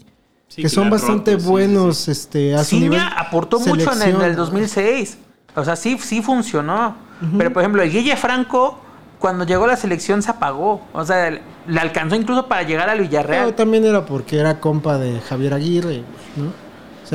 Sí, 0.48 0.62
que 0.62 0.68
son 0.68 0.90
bastante 0.90 1.32
roto, 1.32 1.44
sí, 1.44 1.50
buenos 1.50 1.96
sí, 1.96 2.04
sí. 2.06 2.10
este, 2.10 2.54
a 2.54 2.64
su 2.64 2.76
nivel. 2.78 3.00
Aportó 3.16 3.58
mucho 3.58 3.72
en 3.74 3.80
el, 3.80 3.88
selección. 3.88 4.22
en 4.22 4.28
el 4.30 4.36
2006. 4.36 5.18
O 5.54 5.64
sea, 5.64 5.76
sí, 5.76 5.96
sí 5.98 6.20
funcionó. 6.22 6.96
Pero, 7.38 7.52
por 7.52 7.62
ejemplo, 7.62 7.82
el 7.82 7.90
Guille 7.90 8.16
Franco, 8.16 8.78
cuando 9.20 9.44
llegó 9.46 9.64
a 9.64 9.68
la 9.68 9.76
selección, 9.76 10.22
se 10.22 10.30
apagó. 10.32 10.82
O 10.92 11.04
sea, 11.04 11.30
le 11.30 11.80
alcanzó 11.80 12.16
incluso 12.16 12.48
para 12.48 12.64
llegar 12.64 12.88
al 12.90 12.98
Pero 12.98 13.08
Villarreal. 13.08 13.54
también 13.54 13.84
era 13.84 14.04
porque 14.04 14.38
era 14.40 14.58
compa 14.58 14.98
de 14.98 15.20
Javier 15.20 15.54
Aguirre, 15.54 16.02
¿no? 16.36 16.52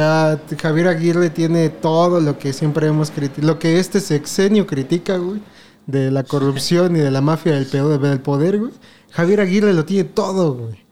Sea, 0.01 0.39
Javier 0.61 0.89
Aguirre 0.89 1.31
tiene 1.31 1.69
todo 1.69 2.19
lo 2.19 2.37
que 2.37 2.53
siempre 2.53 2.85
hemos 2.85 3.09
criticado, 3.09 3.47
lo 3.47 3.57
que 3.57 3.79
este 3.79 3.99
sexenio 3.99 4.67
critica, 4.67 5.17
güey, 5.17 5.41
de 5.87 6.11
la 6.11 6.21
corrupción 6.21 6.95
y 6.95 6.99
de 6.99 7.09
la 7.09 7.19
mafia 7.19 7.53
del, 7.55 7.65
pedo- 7.65 7.97
del 7.97 8.19
poder, 8.21 8.59
güey. 8.59 8.73
Javier 9.09 9.41
Aguirre 9.41 9.73
lo 9.73 9.85
tiene 9.85 10.03
todo, 10.03 10.53
güey. 10.53 10.85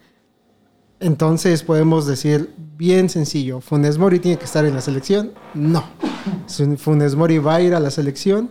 Entonces 1.00 1.62
podemos 1.62 2.08
decir 2.08 2.50
bien 2.78 3.10
sencillo, 3.10 3.62
Funes 3.62 4.00
Mori 4.00 4.18
tiene 4.18 4.40
que 4.40 4.46
estar 4.46 4.66
en 4.66 4.74
la 4.74 4.82
selección. 4.82 5.34
No. 5.54 5.84
Funes 6.78 7.14
Mori 7.14 7.38
va 7.38 7.56
a 7.58 7.62
ir 7.62 7.76
a 7.76 7.80
la 7.80 7.92
selección. 7.92 8.50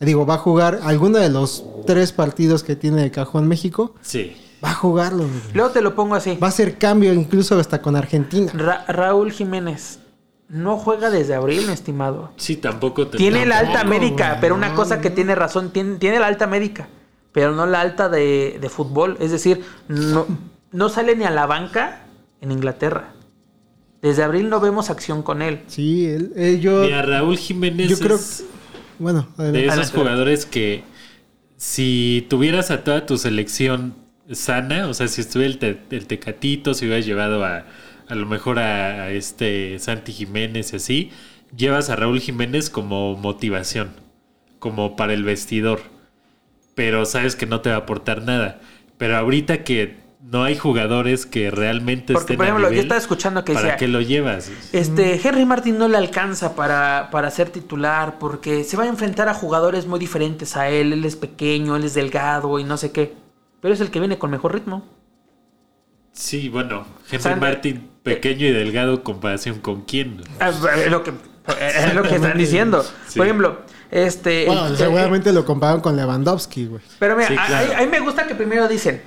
Digo, 0.00 0.26
va 0.26 0.34
a 0.34 0.38
jugar 0.38 0.80
alguno 0.82 1.16
de 1.16 1.30
los 1.30 1.64
tres 1.86 2.12
partidos 2.12 2.62
que 2.62 2.76
tiene 2.76 3.00
de 3.00 3.10
cajón 3.10 3.48
México. 3.48 3.94
Sí. 4.02 4.36
Va 4.64 4.70
a 4.70 4.74
jugarlo, 4.74 5.18
güey. 5.24 5.30
Luego 5.52 5.70
te 5.70 5.82
lo 5.82 5.94
pongo 5.94 6.14
así. 6.14 6.38
Va 6.42 6.48
a 6.48 6.52
ser 6.52 6.78
cambio 6.78 7.12
incluso 7.12 7.58
hasta 7.58 7.82
con 7.82 7.96
Argentina. 7.96 8.50
Ra- 8.54 8.84
Raúl 8.88 9.30
Jiménez 9.32 9.98
no 10.48 10.78
juega 10.78 11.10
desde 11.10 11.34
abril, 11.34 11.66
mi 11.66 11.72
estimado. 11.72 12.32
Sí, 12.36 12.56
tampoco 12.56 13.08
te- 13.08 13.18
Tiene 13.18 13.44
la 13.46 13.58
alta 13.58 13.84
médica, 13.84 14.28
güey, 14.30 14.40
pero 14.40 14.54
una 14.54 14.74
cosa 14.74 15.00
que 15.00 15.10
tiene 15.10 15.34
razón, 15.34 15.70
tiene, 15.70 15.96
tiene 15.96 16.18
la 16.18 16.26
alta 16.28 16.46
médica, 16.46 16.88
pero 17.32 17.52
no 17.52 17.66
la 17.66 17.80
alta 17.80 18.08
de, 18.08 18.58
de 18.60 18.68
fútbol. 18.70 19.16
Es 19.20 19.30
decir, 19.32 19.62
no, 19.88 20.26
no 20.72 20.88
sale 20.88 21.14
ni 21.16 21.24
a 21.24 21.30
la 21.30 21.46
banca 21.46 22.06
en 22.40 22.52
Inglaterra. 22.52 23.10
Desde 24.00 24.22
abril 24.22 24.48
no 24.50 24.60
vemos 24.60 24.90
acción 24.90 25.22
con 25.22 25.40
él. 25.42 25.62
Sí, 25.66 26.06
él, 26.06 26.32
eh, 26.36 26.58
yo, 26.60 26.82
Mira, 26.82 27.02
Raúl 27.02 27.36
Jiménez 27.38 27.88
yo 27.88 27.98
creo 27.98 28.16
es 28.16 28.44
bueno, 28.98 29.26
de 29.38 29.66
esos 29.66 29.90
jugadores 29.90 30.46
que 30.46 30.84
si 31.56 32.26
tuvieras 32.28 32.70
a 32.70 32.84
toda 32.84 33.06
tu 33.06 33.16
selección 33.18 33.94
sana, 34.32 34.88
o 34.88 34.94
sea, 34.94 35.08
si 35.08 35.20
estuviera 35.20 35.52
el, 35.52 35.58
te- 35.58 35.80
el 35.96 36.06
Tecatito, 36.06 36.74
si 36.74 36.86
hubieras 36.86 37.06
llevado 37.06 37.44
a 37.44 37.66
a 38.06 38.14
lo 38.16 38.26
mejor 38.26 38.58
a, 38.58 39.04
a 39.04 39.10
este 39.12 39.78
Santi 39.78 40.12
Jiménez 40.12 40.72
y 40.74 40.76
así, 40.76 41.10
llevas 41.56 41.88
a 41.88 41.96
Raúl 41.96 42.20
Jiménez 42.20 42.68
como 42.68 43.16
motivación, 43.16 43.92
como 44.58 44.94
para 44.96 45.14
el 45.14 45.24
vestidor, 45.24 45.80
pero 46.74 47.04
sabes 47.06 47.36
que 47.36 47.46
no 47.46 47.60
te 47.60 47.70
va 47.70 47.76
a 47.76 47.78
aportar 47.80 48.22
nada. 48.22 48.60
Pero 48.98 49.16
ahorita 49.16 49.64
que 49.64 49.96
no 50.20 50.44
hay 50.44 50.56
jugadores 50.56 51.26
que 51.26 51.50
realmente 51.50 52.12
Porque, 52.12 52.34
estén 52.34 52.36
por 52.36 52.46
a 52.46 52.50
ejemplo, 52.50 52.68
yo 52.70 52.70
nivel, 52.70 52.80
estaba 52.80 52.98
escuchando 53.00 53.44
que 53.44 53.52
¿para 53.52 53.60
decía, 53.60 53.76
qué 53.76 53.88
lo 53.88 54.00
llevas? 54.00 54.50
Este, 54.72 55.20
Henry 55.26 55.44
Martin 55.44 55.78
no 55.78 55.88
le 55.88 55.96
alcanza 55.96 56.54
para, 56.54 57.08
para 57.10 57.30
ser 57.30 57.50
titular 57.50 58.18
porque 58.18 58.64
se 58.64 58.76
va 58.76 58.84
a 58.84 58.86
enfrentar 58.88 59.28
a 59.28 59.34
jugadores 59.34 59.86
muy 59.86 59.98
diferentes 59.98 60.56
a 60.56 60.68
él. 60.68 60.92
Él 60.92 61.04
es 61.04 61.16
pequeño, 61.16 61.76
él 61.76 61.84
es 61.84 61.94
delgado 61.94 62.58
y 62.58 62.64
no 62.64 62.76
sé 62.76 62.92
qué. 62.92 63.14
Pero 63.64 63.72
es 63.72 63.80
el 63.80 63.90
que 63.90 63.98
viene 63.98 64.18
con 64.18 64.30
mejor 64.30 64.52
ritmo. 64.52 64.84
Sí, 66.12 66.50
bueno, 66.50 66.84
Henry 67.10 67.18
sea, 67.22 67.36
Martin, 67.36 67.88
pequeño 68.02 68.44
y 68.46 68.52
delgado, 68.52 69.02
comparación 69.02 69.58
con 69.60 69.80
quién. 69.86 70.22
Ah, 70.38 70.50
Es 70.50 70.90
lo 70.90 71.02
que, 71.02 71.12
es 71.60 71.94
lo 71.94 72.02
que 72.02 72.16
están 72.16 72.36
diciendo. 72.36 72.84
Sí. 73.08 73.16
Por 73.18 73.26
ejemplo, 73.26 73.62
este. 73.90 74.44
Bueno, 74.44 74.66
el- 74.66 74.76
seguramente 74.76 75.32
lo 75.32 75.46
compararon 75.46 75.80
con 75.80 75.96
Lewandowski, 75.96 76.66
güey. 76.66 76.82
Pero 76.98 77.16
mira, 77.16 77.28
Sí, 77.28 77.36
a- 77.38 77.46
claro. 77.46 77.72
a, 77.72 77.78
a 77.78 77.80
mí 77.80 77.86
me 77.86 78.00
gusta 78.00 78.26
que 78.26 78.34
primero 78.34 78.68
dicen, 78.68 79.00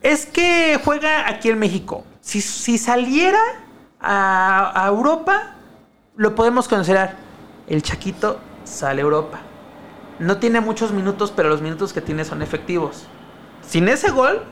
es 0.00 0.26
que 0.26 0.80
juega 0.84 1.28
aquí 1.28 1.48
en 1.48 1.60
México. 1.60 2.04
Si, 2.20 2.40
si 2.40 2.78
saliera 2.78 3.38
a, 4.00 4.72
a 4.84 4.88
Europa, 4.88 5.54
lo 6.16 6.34
podemos 6.34 6.66
considerar. 6.66 7.14
El 7.68 7.80
Chaquito 7.84 8.40
sale 8.64 9.02
a 9.02 9.04
Europa. 9.04 9.40
No 10.18 10.38
tiene 10.38 10.60
muchos 10.60 10.90
minutos, 10.90 11.32
pero 11.34 11.48
los 11.48 11.62
minutos 11.62 11.92
que 11.92 12.00
tiene 12.00 12.24
son 12.24 12.42
efectivos. 12.42 13.06
Sin 13.66 13.88
ese 13.88 14.10
gol, 14.10 14.42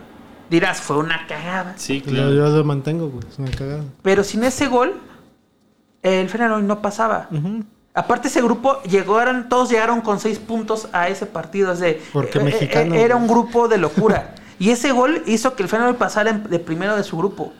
dirás, 0.48 0.80
fue 0.80 0.96
una 0.98 1.26
cagada. 1.26 1.74
Sí, 1.76 2.00
Yo, 2.00 2.11
claro. 2.11 2.32
yo 2.32 2.48
lo 2.48 2.64
mantengo, 2.64 3.08
güey. 3.08 3.24
Es 3.28 3.38
una 3.38 3.50
cagada. 3.50 3.84
Pero 4.02 4.24
sin 4.24 4.44
ese 4.44 4.66
gol, 4.68 4.94
el 6.02 6.28
Feyenoord 6.28 6.62
no 6.62 6.80
pasaba. 6.82 7.28
Aparte 7.92 8.28
ese 8.28 8.40
grupo 8.40 8.80
llegó, 8.84 9.20
eran, 9.20 9.48
todos 9.48 9.68
llegaron 9.68 10.00
con 10.00 10.20
seis 10.20 10.38
puntos 10.38 10.88
a 10.92 11.08
ese 11.08 11.26
partido. 11.26 11.72
Es 11.72 11.80
de, 11.80 12.02
Porque 12.12 12.38
eh, 12.38 12.42
mexicano, 12.44 12.94
eh, 12.94 13.02
Era 13.02 13.14
güey. 13.16 13.26
un 13.26 13.32
grupo 13.32 13.68
de 13.68 13.78
locura. 13.78 14.34
y 14.58 14.70
ese 14.70 14.92
gol 14.92 15.22
hizo 15.26 15.54
que 15.56 15.62
el 15.64 15.68
Feyenoord 15.68 15.96
pasara 15.96 16.32
de 16.32 16.58
primero 16.58 16.96
de 16.96 17.02
su 17.04 17.16
grupo. 17.18 17.52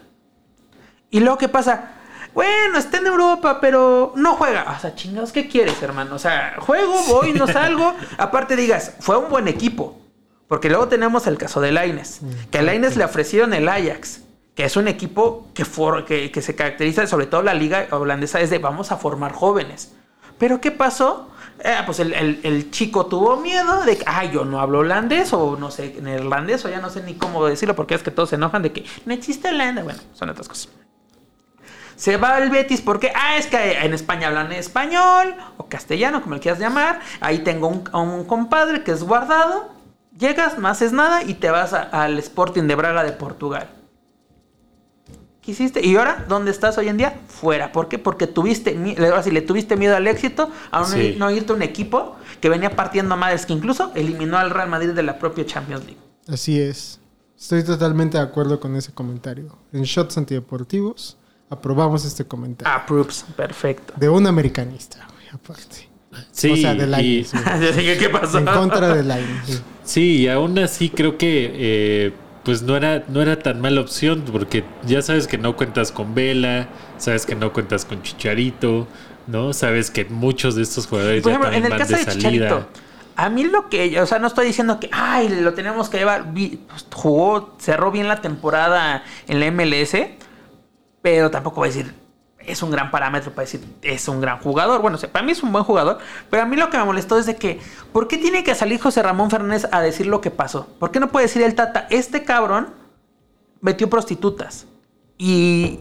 Y 1.11 1.20
luego, 1.20 1.36
¿qué 1.38 1.48
pasa? 1.48 1.90
Bueno, 2.32 2.78
está 2.78 2.98
en 2.98 3.09
Europa, 3.09 3.59
pero 3.61 4.12
no 4.14 4.36
juega. 4.36 4.72
O 4.76 4.80
sea, 4.80 4.94
chingados, 4.94 5.32
¿qué 5.32 5.48
quieres, 5.48 5.82
hermano? 5.82 6.14
O 6.14 6.18
sea, 6.20 6.55
juego, 6.61 6.94
voy, 7.09 7.32
no 7.32 7.48
salgo. 7.48 7.92
Aparte 8.16 8.55
digas, 8.55 8.94
fue 9.01 9.16
un 9.18 9.28
buen 9.28 9.48
equipo. 9.48 9.98
Porque 10.51 10.68
luego 10.68 10.88
tenemos 10.88 11.28
el 11.28 11.38
caso 11.38 11.61
de 11.61 11.70
Laines. 11.70 12.22
Que 12.51 12.59
a 12.59 12.62
Laines 12.62 12.96
le 12.96 13.05
ofrecieron 13.05 13.55
el 13.55 13.68
Ajax. 13.68 14.22
Que 14.57 14.64
es 14.64 14.76
un 14.76 14.88
equipo 14.88 15.46
que, 15.55 15.64
for- 15.64 16.05
que, 16.05 16.32
que 16.32 16.42
se 16.42 16.57
caracteriza, 16.57 17.07
sobre 17.07 17.26
todo 17.26 17.42
la 17.42 17.55
liga 17.55 17.86
holandesa, 17.92 18.40
es 18.40 18.51
de 18.51 18.59
vamos 18.59 18.90
a 18.90 18.96
formar 18.96 19.30
jóvenes. 19.32 19.92
Pero 20.38 20.61
¿qué 20.61 20.72
pasó? 20.72 21.30
Eh, 21.62 21.76
pues 21.86 22.01
el, 22.01 22.12
el- 22.14 22.40
el 22.42 22.70
chico 22.72 23.07
tuvo 23.07 23.36
miedo 23.36 23.84
de 23.84 23.96
que, 23.98 24.05
ay, 24.09 24.32
yo 24.32 24.44
no 24.44 24.59
hablo 24.61 24.80
holandés 24.80 25.32
o 25.32 25.57
no 25.57 25.70
sé, 25.70 25.96
neerlandés 26.03 26.64
o 26.64 26.68
ya 26.68 26.80
no 26.80 26.90
sé 26.90 27.03
ni 27.05 27.14
cómo 27.14 27.46
decirlo 27.46 27.76
porque 27.76 27.94
es 27.94 28.03
que 28.03 28.11
todos 28.11 28.30
se 28.30 28.34
enojan 28.34 28.62
de 28.62 28.72
que 28.72 28.84
no 29.07 29.14
existe 29.14 29.51
Holanda. 29.51 29.84
Bueno, 29.84 30.01
son 30.14 30.30
otras 30.30 30.48
cosas. 30.48 30.68
Se 31.94 32.16
va 32.16 32.34
al 32.36 32.51
Betis 32.51 32.80
porque, 32.80 33.12
ah, 33.14 33.36
es 33.36 33.46
que 33.46 33.72
en 33.84 33.94
España 33.94 34.26
hablan 34.28 34.51
español 34.53 35.34
o 35.59 35.66
castellano, 35.68 36.22
como 36.22 36.34
le 36.34 36.40
quieras 36.40 36.59
llamar. 36.59 36.98
Ahí 37.20 37.38
tengo 37.40 37.68
un, 37.68 37.84
a 37.92 37.98
un 37.98 38.24
compadre 38.24 38.82
que 38.82 38.90
es 38.90 39.05
guardado. 39.05 39.78
Llegas, 40.18 40.58
no 40.58 40.68
haces 40.68 40.92
nada 40.92 41.22
y 41.22 41.34
te 41.34 41.50
vas 41.50 41.72
a- 41.72 41.82
al 41.82 42.18
Sporting 42.18 42.64
de 42.64 42.74
Braga 42.74 43.04
de 43.04 43.12
Portugal. 43.12 43.68
¿Qué 45.40 45.52
hiciste? 45.52 45.84
¿Y 45.84 45.96
ahora 45.96 46.26
dónde 46.28 46.50
estás 46.50 46.76
hoy 46.76 46.88
en 46.88 46.98
día? 46.98 47.18
Fuera. 47.28 47.72
¿Por 47.72 47.88
qué? 47.88 47.98
Porque 47.98 48.26
tuviste, 48.26 48.74
mi- 48.74 48.94
ahora 48.96 49.22
sí, 49.22 49.30
le 49.30 49.40
tuviste 49.40 49.76
miedo 49.76 49.96
al 49.96 50.06
éxito, 50.06 50.50
a 50.70 50.80
no, 50.80 50.86
Sí. 50.86 51.16
no 51.18 51.30
irte 51.30 51.52
a 51.52 51.56
un 51.56 51.62
equipo 51.62 52.16
que 52.40 52.48
venía 52.50 52.76
partiendo 52.76 53.16
madres, 53.16 53.46
que 53.46 53.52
incluso 53.54 53.90
eliminó 53.94 54.36
al 54.36 54.50
Real 54.50 54.68
Madrid 54.68 54.90
de 54.90 55.02
la 55.02 55.18
propia 55.18 55.46
Champions 55.46 55.84
League. 55.86 56.00
Así 56.28 56.61
es. 56.61 57.00
Estoy 57.38 57.64
totalmente 57.64 58.18
de 58.18 58.24
acuerdo 58.24 58.61
con 58.61 58.76
ese 58.76 58.92
comentario. 58.92 59.56
En 59.72 59.82
Shots 59.84 60.18
Antideportivos 60.18 61.16
aprobamos 61.48 62.04
este 62.04 62.26
comentario. 62.26 62.74
Approves, 62.74 63.24
perfecto. 63.34 63.94
De 63.96 64.11
un 64.11 64.26
americanista, 64.26 65.06
güey, 65.14 65.26
aparte. 65.32 65.88
Sí, 66.32 66.50
o 66.50 66.56
sea, 66.56 66.74
de 66.74 66.84
y- 66.86 66.88
Lainez, 66.88 67.32
güey. 67.32 67.61
Yo 67.61 67.72
dije, 67.72 67.98
¿Qué 67.98 68.08
pasó? 68.08 68.38
En 68.38 68.46
contra 68.46 68.94
de 68.94 69.02
Lainez. 69.04 69.46
sí. 69.46 69.61
Sí, 69.84 70.16
y 70.18 70.28
aún 70.28 70.58
así 70.58 70.88
creo 70.90 71.18
que 71.18 71.50
eh, 71.54 72.12
pues 72.44 72.62
no 72.62 72.76
era, 72.76 73.04
no 73.08 73.20
era 73.22 73.38
tan 73.38 73.61
mala 73.61 73.80
opción, 73.80 74.22
porque 74.30 74.64
ya 74.86 75.02
sabes 75.02 75.26
que 75.26 75.36
no 75.38 75.56
cuentas 75.56 75.90
con 75.92 76.14
Vela, 76.14 76.68
sabes 76.96 77.26
que 77.26 77.34
no 77.34 77.52
cuentas 77.52 77.84
con 77.84 78.00
Chicharito, 78.02 78.86
¿no? 79.26 79.52
Sabes 79.52 79.90
que 79.90 80.04
muchos 80.04 80.54
de 80.54 80.62
estos 80.62 80.86
jugadores 80.86 81.22
Por 81.22 81.32
ya 81.32 81.38
ejemplo, 81.38 81.56
en 81.58 81.64
el 81.64 81.70
van 81.70 81.78
caso 81.80 81.92
de 81.92 81.98
de 81.98 82.04
salida. 82.04 82.20
Chicharito, 82.48 82.68
a 83.16 83.28
mí 83.30 83.44
lo 83.44 83.68
que, 83.68 84.00
o 84.00 84.06
sea, 84.06 84.18
no 84.20 84.28
estoy 84.28 84.46
diciendo 84.46 84.78
que, 84.80 84.88
ay, 84.92 85.28
lo 85.40 85.54
tenemos 85.54 85.88
que 85.90 85.98
llevar, 85.98 86.32
pues, 86.32 86.52
jugó, 86.92 87.56
cerró 87.58 87.90
bien 87.90 88.06
la 88.08 88.20
temporada 88.20 89.02
en 89.26 89.40
la 89.40 89.46
MLS, 89.50 89.96
pero 91.02 91.30
tampoco 91.30 91.56
voy 91.56 91.68
a 91.68 91.72
decir, 91.72 91.94
es 92.47 92.62
un 92.62 92.70
gran 92.70 92.91
parámetro 92.91 93.32
para 93.32 93.43
decir, 93.45 93.62
es 93.82 94.09
un 94.09 94.20
gran 94.20 94.38
jugador. 94.38 94.80
Bueno, 94.80 94.99
o 95.03 95.09
para 95.09 95.24
mí 95.24 95.32
es 95.32 95.43
un 95.43 95.53
buen 95.53 95.64
jugador, 95.64 95.99
pero 96.30 96.43
a 96.43 96.47
mí 96.47 96.57
lo 96.57 96.70
que 96.70 96.78
me 96.78 96.84
molestó 96.84 97.18
es 97.18 97.26
de 97.26 97.36
que, 97.36 97.61
¿por 97.93 98.09
qué 98.09 98.18
tiene 98.18 98.43
que 98.45 98.55
salir 98.55 98.80
José 98.80 99.03
Ramón 99.03 99.30
Fernández 99.30 99.66
a 99.70 99.80
decir 99.80 100.07
lo 100.07 100.20
que 100.20 100.30
pasó? 100.30 100.66
¿Por 100.78 100.91
qué 100.91 101.01
no 101.01 101.09
puede 101.09 101.26
decir 101.26 101.43
el 101.43 101.55
Tata, 101.55 101.86
este 101.91 102.24
cabrón 102.24 102.74
metió 103.61 103.91
prostitutas? 103.91 104.66
Y, 105.18 105.80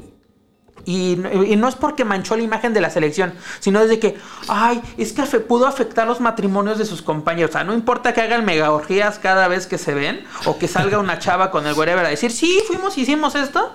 y, 0.85 1.15
no- 1.55 1.67
es 1.67 1.75
porque 1.75 2.03
manchó 2.03 2.35
la 2.35 2.43
imagen 2.43 2.73
de 2.73 2.81
la 2.81 2.89
selección, 2.89 3.33
sino 3.59 3.79
desde 3.81 3.99
que, 3.99 4.17
ay, 4.47 4.81
es 4.97 5.13
que 5.13 5.23
pudo 5.39 5.65
afectar 5.65 6.05
los 6.07 6.19
matrimonios 6.19 6.77
de 6.77 6.85
sus 6.85 7.01
compañeros. 7.01 7.51
O 7.51 7.53
sea, 7.53 7.63
no 7.63 7.73
importa 7.73 8.13
que 8.13 8.21
hagan 8.21 8.43
mega 8.45 8.71
orgías 8.71 9.17
cada 9.19 9.47
vez 9.47 9.65
que 9.67 9.77
se 9.77 9.93
ven, 9.93 10.23
o 10.45 10.57
que 10.57 10.67
salga 10.67 10.99
una 10.99 11.19
chava 11.19 11.51
con 11.51 11.65
el 11.67 11.73
whatever 11.73 12.05
a 12.05 12.09
decir, 12.09 12.31
sí, 12.31 12.59
fuimos, 12.67 12.97
hicimos 12.97 13.35
esto. 13.35 13.71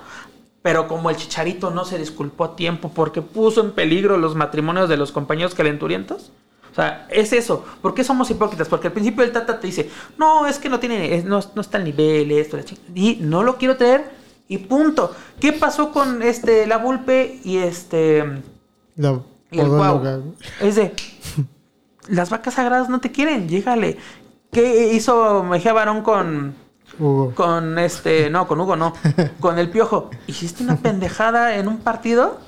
Pero 0.64 0.88
como 0.88 1.10
el 1.10 1.16
chicharito 1.16 1.70
no 1.70 1.84
se 1.84 1.98
disculpó 1.98 2.44
a 2.44 2.56
tiempo 2.56 2.90
porque 2.94 3.20
puso 3.20 3.60
en 3.60 3.72
peligro 3.72 4.16
los 4.16 4.34
matrimonios 4.34 4.88
de 4.88 4.96
los 4.96 5.12
compañeros 5.12 5.54
calenturientos. 5.54 6.32
O 6.72 6.74
sea, 6.74 7.06
es 7.10 7.34
eso. 7.34 7.66
¿Por 7.82 7.92
qué 7.92 8.02
somos 8.02 8.30
hipócritas? 8.30 8.66
Porque 8.68 8.86
al 8.86 8.94
principio 8.94 9.22
el 9.22 9.30
Tata 9.30 9.60
te 9.60 9.66
dice, 9.66 9.90
no, 10.16 10.46
es 10.46 10.58
que 10.58 10.70
no 10.70 10.80
tiene, 10.80 11.22
no, 11.24 11.40
no 11.54 11.60
está 11.60 11.76
al 11.76 11.84
nivel, 11.84 12.32
esto, 12.32 12.56
la 12.56 12.64
ching-". 12.64 12.78
Y 12.94 13.18
no 13.20 13.42
lo 13.42 13.58
quiero 13.58 13.76
traer 13.76 14.10
y 14.48 14.56
punto. 14.56 15.14
¿Qué 15.38 15.52
pasó 15.52 15.92
con 15.92 16.22
este 16.22 16.66
la 16.66 16.78
Vulpe 16.78 17.40
y 17.44 17.58
este 17.58 18.24
La 18.96 19.20
y 19.50 19.60
el 19.60 19.68
güey. 19.68 20.22
Es 20.62 20.76
de 20.76 20.94
las 22.08 22.30
vacas 22.30 22.54
sagradas 22.54 22.88
no 22.88 23.02
te 23.02 23.12
quieren, 23.12 23.50
llégale. 23.50 23.98
¿Qué 24.50 24.94
hizo 24.94 25.42
Mejía 25.42 25.74
Barón 25.74 26.00
con 26.00 26.54
Hugo. 26.98 27.32
con 27.34 27.78
este, 27.78 28.30
no, 28.30 28.46
con 28.46 28.60
Hugo 28.60 28.76
no, 28.76 28.92
con 29.40 29.58
el 29.58 29.70
piojo. 29.70 30.10
¿Hiciste 30.26 30.62
una 30.62 30.76
pendejada 30.76 31.56
en 31.56 31.68
un 31.68 31.78
partido? 31.78 32.38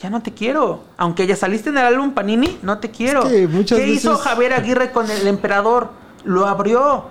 Ya 0.00 0.10
no 0.10 0.22
te 0.22 0.32
quiero. 0.34 0.80
Aunque 0.96 1.26
ya 1.26 1.34
saliste 1.34 1.70
en 1.70 1.78
el 1.78 1.84
álbum 1.84 2.12
Panini, 2.12 2.58
no 2.62 2.78
te 2.78 2.90
quiero. 2.90 3.22
Es 3.22 3.32
que 3.32 3.48
muchas 3.48 3.78
¿Qué 3.78 3.88
hizo 3.88 4.16
Javier 4.16 4.52
Aguirre 4.52 4.90
con 4.92 5.10
el 5.10 5.26
emperador? 5.26 5.88
Lo 6.24 6.46
abrió. 6.46 7.04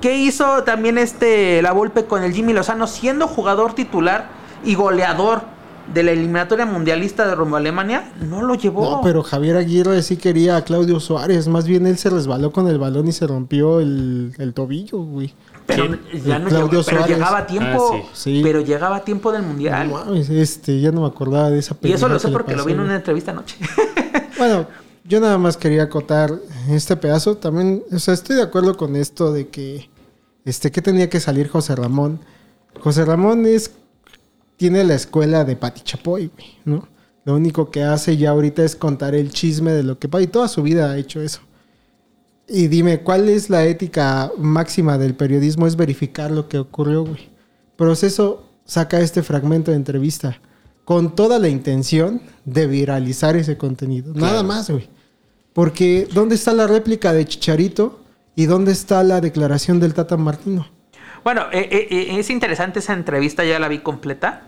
¿Qué 0.00 0.18
hizo 0.18 0.62
también 0.62 0.98
este 0.98 1.62
la 1.62 1.72
Volpe 1.72 2.04
con 2.04 2.22
el 2.22 2.34
Jimmy 2.34 2.52
Lozano 2.52 2.86
siendo 2.86 3.26
jugador 3.26 3.74
titular 3.74 4.28
y 4.64 4.74
goleador 4.74 5.42
de 5.92 6.02
la 6.02 6.10
eliminatoria 6.10 6.66
mundialista 6.66 7.26
de 7.26 7.34
rumbo 7.34 7.56
a 7.56 7.60
Alemania? 7.60 8.12
No 8.20 8.42
lo 8.42 8.54
llevó. 8.54 8.90
No, 8.90 9.00
pero 9.02 9.22
Javier 9.22 9.56
Aguirre 9.56 10.02
sí 10.02 10.16
quería 10.16 10.56
a 10.56 10.62
Claudio 10.62 11.00
Suárez. 11.00 11.48
Más 11.48 11.66
bien 11.66 11.86
él 11.86 11.96
se 11.96 12.10
resbaló 12.10 12.52
con 12.52 12.68
el 12.68 12.78
balón 12.78 13.08
y 13.08 13.12
se 13.12 13.26
rompió 13.26 13.80
el, 13.80 14.34
el 14.36 14.52
tobillo, 14.52 14.98
güey. 14.98 15.32
Pero, 15.66 15.84
ya 16.24 16.38
no 16.38 16.48
Claudio 16.48 16.80
llegó- 16.80 16.84
pero 16.86 17.06
llegaba 17.06 17.38
a 17.38 17.46
tiempo. 17.46 17.90
Ah, 18.04 18.08
sí. 18.12 18.40
Pero 18.42 18.60
llegaba 18.60 18.96
a 18.96 19.04
tiempo 19.04 19.32
del 19.32 19.42
mundial. 19.42 19.88
No 19.88 20.04
mames, 20.04 20.30
este, 20.30 20.80
ya 20.80 20.92
no 20.92 21.02
me 21.02 21.06
acordaba 21.08 21.50
de 21.50 21.58
esa 21.58 21.74
Y 21.82 21.92
eso 21.92 22.06
película 22.08 22.14
lo 22.14 22.18
sé 22.20 22.28
porque 22.28 22.54
lo 22.56 22.64
vi 22.64 22.72
en 22.72 22.80
una 22.80 22.96
entrevista 22.96 23.32
anoche. 23.32 23.56
Bueno, 24.38 24.66
yo 25.04 25.18
nada 25.18 25.38
más 25.38 25.56
quería 25.56 25.84
acotar 25.84 26.30
este 26.68 26.94
pedazo. 26.96 27.36
También, 27.38 27.82
o 27.90 27.98
sea, 27.98 28.12
estoy 28.12 28.36
de 28.36 28.42
acuerdo 28.42 28.76
con 28.76 28.94
esto 28.96 29.32
de 29.32 29.48
que, 29.48 29.88
este, 30.44 30.70
que 30.70 30.82
tenía 30.82 31.08
que 31.08 31.20
salir 31.20 31.48
José 31.48 31.74
Ramón. 31.74 32.20
José 32.80 33.06
Ramón 33.06 33.46
es, 33.46 33.70
tiene 34.58 34.84
la 34.84 34.94
escuela 34.94 35.44
de 35.44 35.56
Pati 35.56 35.80
Chapoy, 35.80 36.30
¿no? 36.66 36.86
Lo 37.24 37.34
único 37.34 37.70
que 37.70 37.82
hace 37.82 38.18
ya 38.18 38.30
ahorita 38.30 38.62
es 38.62 38.76
contar 38.76 39.14
el 39.14 39.30
chisme 39.30 39.72
de 39.72 39.82
lo 39.82 39.98
que 39.98 40.06
pasa. 40.08 40.22
Y 40.22 40.26
toda 40.26 40.48
su 40.48 40.62
vida 40.62 40.90
ha 40.90 40.98
hecho 40.98 41.22
eso. 41.22 41.40
Y 42.48 42.68
dime, 42.68 43.00
¿cuál 43.00 43.28
es 43.28 43.50
la 43.50 43.64
ética 43.64 44.30
máxima 44.38 44.98
del 44.98 45.14
periodismo? 45.14 45.66
Es 45.66 45.76
verificar 45.76 46.30
lo 46.30 46.48
que 46.48 46.58
ocurrió, 46.58 47.04
güey. 47.04 47.28
Proceso 47.76 48.48
saca 48.64 49.00
este 49.00 49.22
fragmento 49.22 49.70
de 49.70 49.76
entrevista 49.76 50.40
con 50.84 51.16
toda 51.16 51.38
la 51.40 51.48
intención 51.48 52.22
de 52.44 52.66
viralizar 52.68 53.36
ese 53.36 53.56
contenido. 53.56 54.14
Nada 54.14 54.44
más, 54.44 54.70
güey. 54.70 54.88
Porque 55.52 56.06
¿dónde 56.12 56.36
está 56.36 56.52
la 56.52 56.66
réplica 56.66 57.12
de 57.12 57.24
Chicharito 57.24 58.00
y 58.36 58.46
dónde 58.46 58.72
está 58.72 59.02
la 59.02 59.20
declaración 59.20 59.80
del 59.80 59.94
Tata 59.94 60.16
Martino? 60.16 60.68
bueno, 61.24 61.46
eh, 61.50 61.68
eh, 61.72 61.88
eh, 61.90 62.18
es 62.20 62.30
interesante 62.30 62.78
esa 62.78 62.92
entrevista, 62.92 63.44
ya 63.44 63.58
la 63.58 63.66
vi 63.66 63.80
completa. 63.80 64.42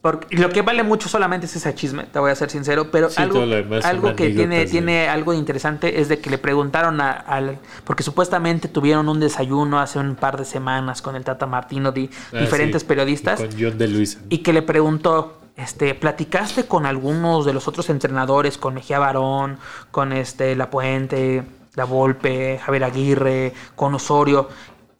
Porque 0.00 0.36
lo 0.36 0.50
que 0.50 0.62
vale 0.62 0.84
mucho 0.84 1.08
solamente 1.08 1.46
es 1.46 1.56
ese 1.56 1.74
chisme, 1.74 2.04
te 2.04 2.20
voy 2.20 2.30
a 2.30 2.34
ser 2.36 2.50
sincero, 2.50 2.88
pero 2.92 3.10
Sí, 3.10 3.20
algo, 3.20 4.14
que 4.14 4.30
tiene, 4.30 4.64
tiene 4.66 5.08
algo 5.08 5.34
interesante 5.34 6.00
es 6.00 6.08
de 6.08 6.20
que 6.20 6.30
le 6.30 6.38
preguntaron 6.38 7.00
a- 7.00 7.10
al... 7.12 7.58
Porque 7.84 8.04
supuestamente 8.04 8.68
tuvieron 8.68 9.08
un 9.08 9.18
desayuno 9.18 9.80
hace 9.80 9.98
un 9.98 10.14
par 10.14 10.36
de 10.36 10.44
semanas 10.44 11.02
con 11.02 11.16
el 11.16 11.24
Tata 11.24 11.46
Martino, 11.46 11.90
di- 11.90 12.08
Ah, 12.32 12.38
diferentes 12.38 12.82
sí, 12.82 12.88
periodistas. 12.88 13.40
y 13.40 13.48
Con 13.48 13.56
John 13.60 13.76
de 13.78 13.88
Luisa. 13.88 14.20
y 14.28 14.38
que 14.38 14.52
le 14.52 14.62
preguntó, 14.62 15.40
este, 15.56 15.96
¿platicaste 15.96 16.66
con 16.66 16.86
algunos 16.86 17.44
de 17.44 17.52
los 17.52 17.66
otros 17.66 17.90
entrenadores, 17.90 18.56
con 18.56 18.74
Mejía 18.74 19.00
Barón, 19.00 19.58
con 19.90 20.12
este 20.12 20.54
La 20.54 20.70
Puente, 20.70 21.42
La 21.74 21.84
Volpe, 21.84 22.60
Javier 22.64 22.84
Aguirre, 22.84 23.52
con 23.74 23.94
Osorio? 23.96 24.48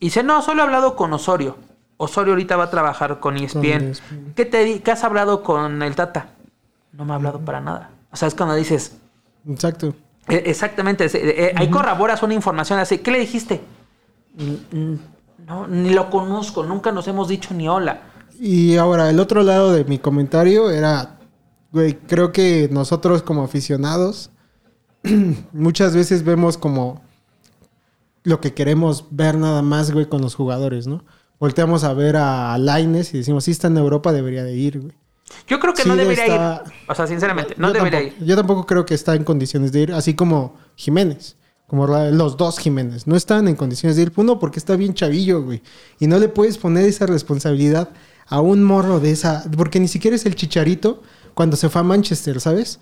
Y 0.00 0.06
dice, 0.06 0.24
no, 0.24 0.42
solo 0.42 0.62
he 0.62 0.64
hablado 0.64 0.96
con 0.96 1.12
Osorio. 1.12 1.56
Osorio 1.98 2.32
ahorita 2.32 2.56
va 2.56 2.64
a 2.64 2.70
trabajar 2.70 3.20
con 3.20 3.36
E 3.36 3.44
ESPN. 3.44 3.90
ESPN. 3.90 4.32
¿Qué, 4.34 4.44
te 4.46 4.64
di- 4.64 4.78
¿Qué 4.80 4.90
has 4.92 5.04
hablado 5.04 5.42
con 5.42 5.82
el 5.82 5.94
Tata? 5.94 6.30
No 6.92 7.04
me 7.04 7.12
ha 7.12 7.16
hablado 7.16 7.40
para 7.40 7.60
nada. 7.60 7.90
O 8.10 8.16
sea, 8.16 8.28
es 8.28 8.34
cuando 8.34 8.54
dices, 8.54 8.96
Exacto. 9.46 9.94
eh, 10.28 10.44
exactamente, 10.46 11.04
eh, 11.06 11.10
eh, 11.14 11.52
ahí 11.56 11.68
corroboras 11.68 12.22
una 12.22 12.34
información 12.34 12.78
así. 12.78 12.98
¿Qué 12.98 13.10
le 13.10 13.18
dijiste? 13.18 13.60
"Mm, 14.36 14.76
mm, 14.78 14.98
No, 15.46 15.66
ni 15.66 15.90
lo 15.90 16.10
conozco, 16.10 16.62
nunca 16.62 16.92
nos 16.92 17.08
hemos 17.08 17.26
dicho 17.28 17.54
ni 17.54 17.68
hola. 17.68 18.02
Y 18.38 18.76
ahora, 18.76 19.08
el 19.08 19.18
otro 19.18 19.42
lado 19.42 19.72
de 19.72 19.84
mi 19.84 19.98
comentario 19.98 20.70
era, 20.70 21.16
güey, 21.72 21.94
creo 21.94 22.32
que 22.32 22.68
nosotros 22.70 23.22
como 23.22 23.42
aficionados 23.44 24.30
muchas 25.52 25.94
veces 25.94 26.22
vemos 26.24 26.58
como 26.58 27.00
lo 28.24 28.40
que 28.40 28.52
queremos 28.52 29.06
ver 29.10 29.38
nada 29.38 29.62
más, 29.62 29.90
güey, 29.90 30.06
con 30.06 30.20
los 30.20 30.34
jugadores, 30.34 30.86
¿no? 30.86 31.02
Volteamos 31.40 31.84
a 31.84 31.92
ver 31.94 32.16
a 32.16 32.58
Laines 32.58 33.14
y 33.14 33.18
decimos, 33.18 33.44
si 33.44 33.52
está 33.52 33.68
en 33.68 33.76
Europa, 33.78 34.12
debería 34.12 34.42
de 34.44 34.54
ir, 34.56 34.80
güey. 34.80 34.92
Yo 35.46 35.60
creo 35.60 35.74
que 35.74 35.82
Sí 35.82 35.88
no 35.88 35.94
debería 35.96 36.24
está- 36.24 36.62
ir. 36.66 36.72
O 36.88 36.94
sea, 36.94 37.06
sinceramente, 37.06 37.54
no 37.58 37.68
yo 37.68 37.74
debería 37.74 38.00
tampoco, 38.00 38.22
ir. 38.22 38.26
Yo 38.28 38.36
tampoco 38.36 38.66
creo 38.66 38.86
que 38.86 38.94
está 38.94 39.14
en 39.14 39.24
condiciones 39.24 39.72
de 39.72 39.80
ir, 39.80 39.92
así 39.92 40.14
como 40.14 40.56
Jiménez. 40.74 41.36
Como 41.66 41.86
la- 41.86 42.10
los 42.10 42.36
dos 42.38 42.58
Jiménez. 42.58 43.06
No 43.06 43.14
están 43.14 43.46
en 43.46 43.54
condiciones 43.54 43.96
de 43.96 44.02
ir. 44.02 44.12
Uno, 44.16 44.38
porque 44.38 44.58
está 44.58 44.74
bien 44.74 44.94
chavillo, 44.94 45.42
güey. 45.42 45.62
Y 46.00 46.06
no 46.06 46.18
le 46.18 46.28
puedes 46.28 46.56
poner 46.56 46.84
esa 46.86 47.04
responsabilidad 47.06 47.90
a 48.26 48.40
un 48.40 48.64
morro 48.64 49.00
de 49.00 49.10
esa. 49.10 49.44
Porque 49.54 49.78
ni 49.78 49.86
siquiera 49.88 50.16
es 50.16 50.24
el 50.24 50.34
chicharito 50.34 51.02
cuando 51.34 51.56
se 51.58 51.68
fue 51.68 51.82
a 51.82 51.84
Manchester, 51.84 52.40
¿sabes? 52.40 52.80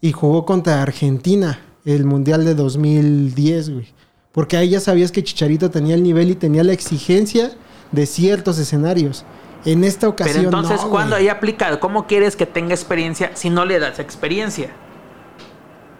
Y 0.00 0.10
jugó 0.12 0.44
contra 0.44 0.82
Argentina 0.82 1.60
el 1.84 2.04
Mundial 2.04 2.44
de 2.44 2.54
2010, 2.56 3.70
güey. 3.70 3.86
Porque 4.32 4.56
ahí 4.56 4.70
ya 4.70 4.80
sabías 4.80 5.12
que 5.12 5.22
Chicharito 5.22 5.70
tenía 5.70 5.94
el 5.94 6.02
nivel 6.02 6.28
y 6.30 6.34
tenía 6.34 6.64
la 6.64 6.72
exigencia 6.72 7.52
de 7.94 8.06
ciertos 8.06 8.58
escenarios. 8.58 9.24
En 9.64 9.82
esta 9.82 10.08
ocasión. 10.08 10.44
Pero 10.44 10.48
entonces, 10.48 10.82
no, 10.82 10.90
cuando 10.90 11.16
ahí 11.16 11.28
aplica? 11.28 11.80
¿Cómo 11.80 12.06
quieres 12.06 12.36
que 12.36 12.44
tenga 12.44 12.74
experiencia 12.74 13.30
si 13.34 13.48
no 13.48 13.64
le 13.64 13.78
das 13.78 13.98
experiencia? 13.98 14.70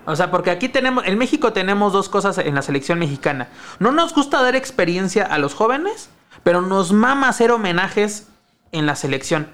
O 0.05 0.15
sea, 0.17 0.31
porque 0.31 0.51
aquí 0.51 0.69
tenemos, 0.69 1.07
en 1.07 1.17
México 1.17 1.55
tenemos 1.55 1.95
dos 1.95 2.11
cosas 2.11 2.37
en 2.37 2.55
la 2.55 2.61
selección 2.61 2.99
mexicana. 2.99 3.49
No 3.79 3.91
nos 3.91 4.15
gusta 4.15 4.43
dar 4.43 4.55
experiencia 4.55 5.25
a 5.25 5.39
los 5.39 5.55
jóvenes, 5.55 6.11
pero 6.43 6.61
nos 6.61 6.93
mama 6.93 7.31
hacer 7.31 7.51
homenajes 7.51 8.27
en 8.73 8.85
la 8.85 8.97
selección. 8.97 9.49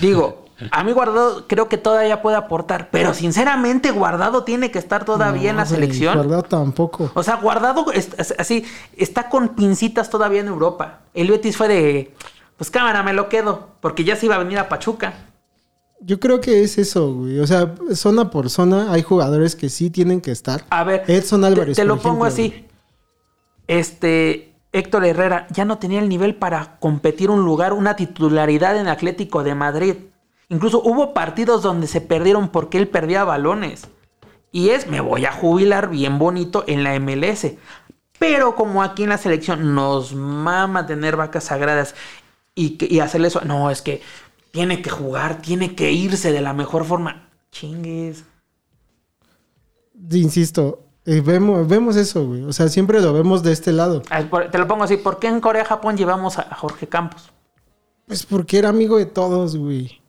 Digo, 0.00 0.43
a 0.70 0.84
mí 0.84 0.92
Guardado 0.92 1.46
creo 1.48 1.68
que 1.68 1.76
todavía 1.78 2.22
puede 2.22 2.36
aportar, 2.36 2.88
pero 2.90 3.12
sinceramente 3.14 3.90
Guardado 3.90 4.44
tiene 4.44 4.70
que 4.70 4.78
estar 4.78 5.04
todavía 5.04 5.50
en 5.50 5.56
la 5.56 5.64
güey, 5.64 5.74
selección. 5.74 6.14
Guardado 6.14 6.42
tampoco. 6.44 7.10
O 7.14 7.22
sea, 7.22 7.36
Guardado 7.36 7.90
es- 7.92 8.10
es- 8.18 8.34
así 8.38 8.64
está 8.96 9.28
con 9.28 9.48
pincitas 9.50 10.10
todavía 10.10 10.40
en 10.40 10.48
Europa. 10.48 11.00
El 11.14 11.30
Betis 11.30 11.56
fue 11.56 11.68
de, 11.68 12.14
pues 12.56 12.70
cámara, 12.70 13.02
me 13.02 13.12
lo 13.12 13.28
quedo, 13.28 13.68
porque 13.80 14.04
ya 14.04 14.16
se 14.16 14.26
iba 14.26 14.36
a 14.36 14.38
venir 14.38 14.58
a 14.58 14.68
Pachuca. 14.68 15.14
Yo 16.00 16.20
creo 16.20 16.40
que 16.40 16.62
es 16.62 16.76
eso, 16.76 17.14
güey. 17.14 17.38
O 17.38 17.46
sea, 17.46 17.74
zona 17.94 18.30
por 18.30 18.50
zona 18.50 18.92
hay 18.92 19.02
jugadores 19.02 19.56
que 19.56 19.68
sí 19.70 19.88
tienen 19.90 20.20
que 20.20 20.32
estar. 20.32 20.64
A 20.70 20.84
ver, 20.84 21.02
Edson 21.08 21.44
Álvarez. 21.44 21.76
te, 21.76 21.84
lo 21.84 21.94
por 21.96 22.02
pongo 22.02 22.26
ejemplo, 22.26 22.56
así. 22.56 22.66
Este 23.66 24.52
Héctor 24.72 25.04
Herrera 25.04 25.46
ya 25.50 25.64
no 25.64 25.78
tenía 25.78 26.00
el 26.00 26.08
nivel 26.08 26.34
para 26.34 26.76
competir 26.80 27.30
un 27.30 27.44
lugar, 27.44 27.72
una 27.72 27.96
titularidad 27.96 28.76
en 28.76 28.88
Atlético 28.88 29.42
de 29.44 29.54
Madrid. 29.54 29.94
Incluso 30.54 30.80
hubo 30.84 31.12
partidos 31.14 31.62
donde 31.62 31.88
se 31.88 32.00
perdieron 32.00 32.48
porque 32.48 32.78
él 32.78 32.86
perdía 32.86 33.24
balones. 33.24 33.88
Y 34.52 34.68
es, 34.68 34.86
me 34.86 35.00
voy 35.00 35.24
a 35.24 35.32
jubilar 35.32 35.90
bien 35.90 36.16
bonito 36.20 36.62
en 36.68 36.84
la 36.84 36.98
MLS. 37.00 37.54
Pero 38.20 38.54
como 38.54 38.84
aquí 38.84 39.02
en 39.02 39.08
la 39.08 39.18
selección 39.18 39.74
nos 39.74 40.14
mama 40.14 40.86
tener 40.86 41.16
vacas 41.16 41.44
sagradas 41.44 41.96
y, 42.54 43.00
hacerle 43.00 43.26
eso, 43.26 43.40
no, 43.44 43.68
es 43.68 43.82
que 43.82 44.00
tiene 44.52 44.80
que 44.80 44.90
jugar, 44.90 45.42
tiene 45.42 45.74
que 45.74 45.90
irse 45.90 46.30
de 46.30 46.40
la 46.40 46.52
mejor 46.52 46.84
forma. 46.84 47.28
Chingues. 47.50 48.22
Insisto, 50.12 50.84
eh, 51.04 51.20
vemos, 51.20 51.66
vemos 51.66 51.96
eso, 51.96 52.24
güey. 52.24 52.44
O 52.44 52.52
sea, 52.52 52.68
siempre 52.68 53.00
lo 53.00 53.12
vemos 53.12 53.42
de 53.42 53.50
este 53.50 53.72
lado. 53.72 54.02
Ah, 54.08 54.22
Te 54.52 54.58
lo 54.58 54.68
pongo 54.68 54.84
así, 54.84 54.98
¿por 54.98 55.18
qué 55.18 55.26
en 55.26 55.40
Corea, 55.40 55.64
Japón 55.64 55.96
llevamos 55.96 56.38
a 56.38 56.54
Jorge 56.54 56.86
Campos? 56.86 57.32
Pues 58.06 58.24
porque 58.24 58.58
era 58.58 58.68
amigo 58.68 58.98
de 58.98 59.06
todos, 59.06 59.56
güey. 59.56 60.03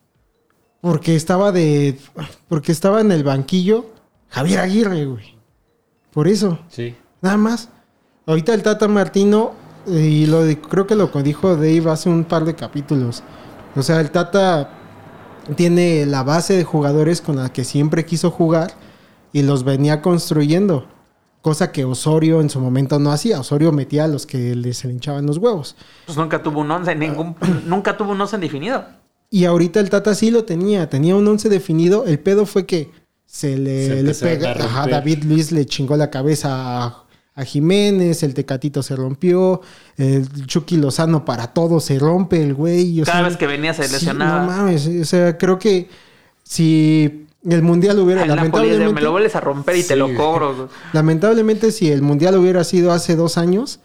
Porque 0.80 1.16
estaba 1.16 1.52
de. 1.52 1.98
Porque 2.48 2.72
estaba 2.72 3.00
en 3.00 3.10
el 3.12 3.24
banquillo 3.24 3.86
Javier 4.28 4.60
Aguirre, 4.60 5.04
güey. 5.06 5.36
Por 6.12 6.28
eso. 6.28 6.58
Sí. 6.68 6.94
Nada 7.20 7.36
más. 7.36 7.68
Ahorita 8.26 8.54
el 8.54 8.62
Tata 8.62 8.88
Martino, 8.88 9.52
y 9.86 10.26
lo 10.26 10.44
di- 10.44 10.56
creo 10.56 10.86
que 10.86 10.94
lo 10.96 11.06
dijo 11.08 11.54
Dave 11.56 11.90
hace 11.90 12.08
un 12.08 12.24
par 12.24 12.44
de 12.44 12.54
capítulos. 12.54 13.22
O 13.76 13.82
sea, 13.82 14.00
el 14.00 14.10
Tata 14.10 14.70
tiene 15.54 16.06
la 16.06 16.22
base 16.22 16.54
de 16.56 16.64
jugadores 16.64 17.20
con 17.20 17.36
la 17.36 17.52
que 17.52 17.62
siempre 17.64 18.04
quiso 18.04 18.30
jugar 18.30 18.72
y 19.32 19.42
los 19.42 19.62
venía 19.64 20.02
construyendo. 20.02 20.86
Cosa 21.40 21.70
que 21.70 21.84
Osorio 21.84 22.40
en 22.40 22.50
su 22.50 22.58
momento 22.60 22.98
no 22.98 23.12
hacía. 23.12 23.38
Osorio 23.38 23.70
metía 23.70 24.04
a 24.04 24.08
los 24.08 24.26
que 24.26 24.56
les 24.56 24.84
hinchaban 24.84 25.26
los 25.26 25.38
huevos. 25.38 25.76
Pues 26.06 26.18
nunca 26.18 26.42
tuvo 26.42 26.60
un 26.60 26.70
once, 26.72 26.92
ningún, 26.96 27.36
nunca 27.66 27.96
tuvo 27.96 28.10
un 28.12 28.20
once 28.20 28.36
definido. 28.38 28.84
Y 29.30 29.44
ahorita 29.44 29.80
el 29.80 29.90
Tata 29.90 30.14
sí 30.14 30.30
lo 30.30 30.44
tenía, 30.44 30.88
tenía 30.88 31.16
un 31.16 31.26
once 31.26 31.48
definido. 31.48 32.04
El 32.06 32.18
pedo 32.18 32.46
fue 32.46 32.64
que 32.66 32.90
se 33.26 33.56
le, 33.58 33.86
Se 33.86 33.94
le 33.94 34.00
empezaron 34.00 34.38
pega. 34.38 34.52
a. 34.52 34.64
Ajá, 34.64 34.86
David 34.86 35.24
Luis 35.24 35.52
le 35.52 35.66
chingó 35.66 35.96
la 35.96 36.10
cabeza 36.10 36.84
a, 36.84 37.04
a 37.34 37.44
Jiménez, 37.44 38.22
el 38.22 38.34
Tecatito 38.34 38.82
se 38.82 38.96
rompió, 38.96 39.60
el 39.96 40.46
Chucky 40.46 40.76
Lozano 40.76 41.24
para 41.24 41.48
todo 41.48 41.80
se 41.80 41.98
rompe, 41.98 42.42
el 42.42 42.54
güey. 42.54 43.00
Cada 43.02 43.18
sea, 43.18 43.28
vez 43.28 43.36
que 43.36 43.46
venía 43.46 43.74
se 43.74 43.84
sí, 43.84 43.92
lesionaba. 43.92 44.40
no 44.40 44.46
mames, 44.46 44.86
o 44.86 45.04
sea, 45.04 45.36
creo 45.36 45.58
que 45.58 45.88
si 46.44 47.26
el 47.44 47.62
mundial 47.62 47.98
hubiera 47.98 48.20
Napoli 48.22 48.36
lamentablemente, 48.36 48.94
me 48.94 49.00
lo 49.02 49.10
vuelves 49.10 49.34
a 49.36 49.40
romper 49.40 49.76
y 49.76 49.82
te 49.82 49.96
lo 49.96 50.14
cobro. 50.14 50.68
lamentablemente 50.92 51.72
si 51.72 51.90
el 51.90 52.00
mundial 52.00 52.36
hubiera 52.36 52.64
sido 52.64 52.92
hace 52.92 53.16
dos 53.16 53.36
años, 53.38 53.80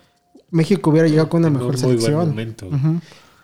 México 0.51 0.89
hubiera 0.91 1.07
llegado 1.07 1.29
con 1.29 1.41
una 1.41 1.49
mejor 1.49 1.75
un 1.75 1.81
muy 1.81 1.95
buen 1.95 1.99
selección. 1.99 3.01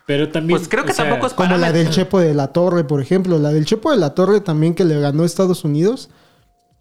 Pero 0.08 0.30
también. 0.32 0.58
Pues 0.58 0.70
creo 0.70 0.86
que 0.86 0.92
o 0.92 0.96
sea, 0.96 1.06
tampoco 1.06 1.28
es 1.28 1.34
Como 1.34 1.58
la 1.58 1.72
del 1.72 1.90
Chepo 1.90 2.20
de 2.20 2.34
la 2.34 2.48
Torre, 2.48 2.86
por 2.86 3.02
ejemplo. 3.02 3.38
La 3.38 3.52
del 3.52 3.66
Chepo 3.66 3.92
de 3.92 3.98
la 3.98 4.16
Torre 4.16 4.40
también 4.42 4.74
que 4.74 4.86
le 4.86 5.00
ganó 5.00 5.22
a 5.24 5.26
Estados 5.26 5.64
Unidos. 5.66 6.10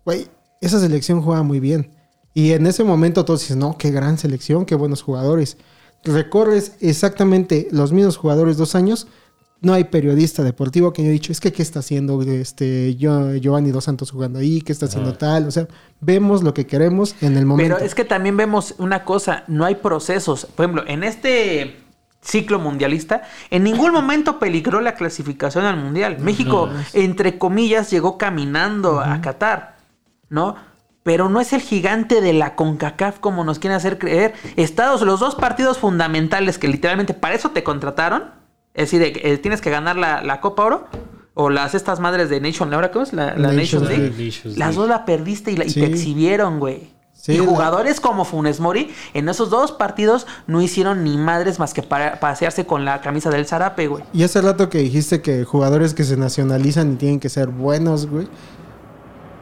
Güey, 0.05 0.29
esa 0.61 0.81
selección 0.81 1.21
juega 1.21 1.43
muy 1.43 1.61
bien. 1.61 1.91
Y 2.33 2.53
en 2.53 2.67
ese 2.67 2.85
momento 2.85 3.25
todos 3.25 3.41
dicen, 3.41 3.59
no, 3.59 3.77
qué 3.77 3.91
gran 3.91 4.17
selección, 4.17 4.65
qué 4.65 4.75
buenos 4.77 5.03
jugadores. 5.03 5.57
Recorres 6.05 6.73
exactamente 6.81 7.67
los 7.73 7.93
mismos 7.93 8.17
jugadores 8.17 8.57
dos 8.57 8.75
años. 8.75 9.09
No 9.63 9.73
hay 9.73 9.85
periodista 9.85 10.45
deportivo 10.45 10.93
que 10.93 11.03
haya 11.03 11.11
dicho, 11.11 11.33
es 11.33 11.41
que 11.41 11.51
qué 11.53 11.63
está 11.63 11.81
haciendo 11.81 12.21
este 12.23 12.95
Gio- 12.97 13.41
Giovanni 13.41 13.71
Dos 13.71 13.85
Santos 13.85 14.11
jugando 14.13 14.39
ahí, 14.39 14.61
qué 14.61 14.71
está 14.71 14.85
haciendo 14.87 15.15
tal. 15.15 15.49
O 15.49 15.51
sea, 15.51 15.67
vemos 16.01 16.43
lo 16.45 16.53
que 16.55 16.67
queremos 16.67 17.17
en 17.23 17.37
el 17.39 17.47
momento. 17.47 17.75
Pero 17.75 17.85
es 17.87 17.95
que 17.95 18.05
también 18.05 18.37
vemos 18.37 18.75
una 18.79 19.03
cosa, 19.05 19.43
no 19.49 19.65
hay 19.65 19.77
procesos. 19.77 20.47
Por 20.55 20.67
ejemplo, 20.67 20.85
en 20.87 21.03
este 21.03 21.86
ciclo 22.27 22.59
mundialista, 22.59 23.23
en 23.51 23.63
ningún 23.65 23.93
momento 23.93 24.39
peligró 24.39 24.81
la 24.81 24.95
clasificación 24.95 25.65
al 25.65 25.77
mundial. 25.77 26.19
México, 26.21 26.69
entre 26.93 27.39
comillas, 27.39 27.91
llegó 27.91 28.19
caminando 28.19 29.01
a 29.01 29.21
Qatar, 29.21 29.77
¿no? 30.29 30.57
Pero 31.05 31.29
no 31.29 31.41
es 31.41 31.53
el 31.53 31.61
gigante 31.61 32.21
de 32.21 32.33
la 32.33 32.57
CONCACAF 32.57 33.21
como 33.21 33.45
nos 33.45 33.61
quieren 33.61 33.77
hacer 33.77 33.97
creer. 33.99 34.35
Estados, 34.57 35.03
los 35.03 35.21
dos 35.21 35.37
partidos 35.37 35.79
fundamentales 35.79 36.59
que 36.59 36.67
literalmente 36.67 37.15
para 37.15 37.37
eso 37.37 37.51
te 37.51 37.63
contrataron, 37.63 38.25
es 38.75 38.91
decir, 38.91 39.13
eh, 39.23 39.39
tienes 39.39 39.61
que 39.61 39.71
ganar 39.71 39.97
la, 39.97 40.21
la 40.23 40.41
Copa 40.41 40.65
Oro 40.65 40.89
o 41.35 41.49
las 41.49 41.75
estas 41.77 42.01
madres 42.01 42.29
de 42.29 42.41
Nation, 42.41 42.75
¿ahora 42.75 42.91
cómo 42.91 43.05
es? 43.05 43.13
La, 43.13 43.37
la 43.37 43.53
League. 43.53 43.79
League. 43.79 44.11
Nations 44.19 44.57
Las 44.59 44.75
dos 44.75 44.89
la 44.89 45.05
perdiste 45.05 45.53
y, 45.53 45.57
la- 45.57 45.65
y 45.65 45.71
Sí. 45.71 45.81
te 45.81 45.87
exhibieron, 45.87 46.59
güey. 46.59 46.96
Sí, 47.27 47.33
y 47.33 47.39
jugadores 47.39 47.99
como 48.01 48.25
Funes 48.25 48.61
Mori 48.61 48.95
en 49.13 49.29
esos 49.29 49.51
dos 49.51 49.73
partidos 49.73 50.27
no 50.47 50.63
hicieron 50.63 51.03
ni 51.03 51.17
madres 51.17 51.59
más 51.59 51.75
que 51.75 51.83
para 51.83 52.21
pasearse 52.21 52.67
con 52.67 52.85
la 52.85 53.01
camisa 53.01 53.31
del 53.31 53.47
Zarape, 53.47 53.89
güey. 53.89 54.05
Y 54.13 54.23
hace 54.23 54.41
rato 54.41 54.69
que 54.69 54.79
dijiste 54.79 55.21
que 55.23 55.45
jugadores 55.45 55.93
que 55.93 56.05
se 56.05 56.17
nacionalizan 56.17 56.93
y 56.93 56.97
tienen 56.97 57.19
que 57.19 57.29
ser 57.29 57.49
buenos, 57.49 58.07
güey. 58.07 58.29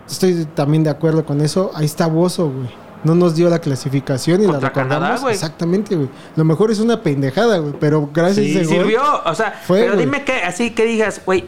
Estoy 0.09 0.47
también 0.55 0.85
de 0.85 0.91
acuerdo 0.91 1.24
con 1.24 1.41
eso. 1.41 1.70
Ahí 1.74 1.87
está 1.87 2.07
Bozo, 2.07 2.51
güey. 2.51 2.68
No 3.05 3.14
nos 3.14 3.35
dio 3.35 3.51
la 3.51 3.59
clasificación 3.59 4.41
y 4.43 4.45
Contra 4.47 4.61
la 4.62 4.68
recordamos. 4.68 5.03
Canadá, 5.05 5.20
güey. 5.20 5.35
Exactamente, 5.35 5.95
güey. 5.95 6.09
Lo 6.37 6.45
mejor 6.45 6.70
es 6.70 6.78
una 6.80 7.03
pendejada, 7.03 7.59
güey. 7.59 7.74
Pero 7.78 8.09
gracias 8.12 8.47
Sí, 8.47 8.57
a 8.59 8.61
gol. 8.61 8.68
Sirvió, 8.68 9.03
o 9.26 9.35
sea, 9.35 9.53
Fue, 9.66 9.80
pero 9.80 9.95
güey. 9.95 10.07
dime 10.07 10.24
que 10.24 10.32
así 10.43 10.70
que 10.70 10.87
digas, 10.87 11.20
güey, 11.26 11.47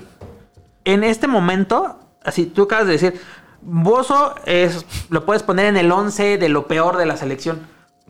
en 0.84 1.02
este 1.02 1.26
momento, 1.28 1.98
así 2.22 2.44
tú 2.46 2.64
acabas 2.64 2.86
de 2.86 2.92
decir, 2.92 3.20
Bozo 3.66 4.34
es, 4.46 4.86
lo 5.10 5.26
puedes 5.26 5.42
poner 5.42 5.66
en 5.66 5.76
el 5.76 5.90
11 5.90 6.38
de 6.38 6.48
lo 6.48 6.66
peor 6.66 6.96
de 6.96 7.06
la 7.06 7.16
selección. 7.16 7.66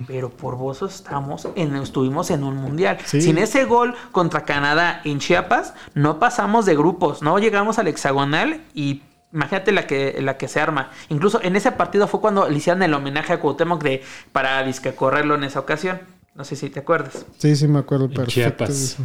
Pero 0.07 0.29
por 0.29 0.57
Bozo 0.57 0.87
estamos 0.87 1.49
en, 1.57 1.75
estuvimos 1.77 2.31
en 2.31 2.45
un 2.45 2.57
mundial. 2.57 2.99
Sí. 3.05 3.23
Sin 3.23 3.39
ese 3.39 3.65
gol 3.65 3.95
contra 4.13 4.45
Canadá 4.45 5.01
en 5.05 5.19
Chiapas, 5.19 5.73
no 5.95 6.19
pasamos 6.19 6.67
de 6.67 6.77
grupos, 6.77 7.23
no 7.23 7.39
llegamos 7.39 7.79
al 7.79 7.89
hexagonal 7.89 8.61
y 8.75 9.03
imagínate 9.33 9.73
la 9.73 9.87
que, 9.87 10.19
la 10.21 10.37
que 10.37 10.49
se 10.49 10.61
arma. 10.61 10.91
Incluso 11.09 11.41
en 11.43 11.57
ese 11.57 11.73
partido 11.73 12.07
fue 12.09 12.21
cuando 12.21 12.47
le 12.47 12.59
hicieron 12.59 12.83
el 12.83 12.93
homenaje 12.93 13.33
a 13.33 13.41
Cuauhtémoc 13.41 13.83
de, 13.83 14.03
para 14.33 14.63
disque 14.65 14.95
correrlo 14.95 15.35
en 15.35 15.45
esa 15.45 15.61
ocasión. 15.61 16.01
No 16.35 16.45
sé 16.45 16.57
si 16.57 16.69
te 16.69 16.81
acuerdas. 16.81 17.25
Sí, 17.39 17.57
sí, 17.57 17.67
me 17.67 17.79
acuerdo 17.79 18.09
perfecto. 18.09 18.33
Chiapas. 18.33 18.71
eso. 18.71 19.03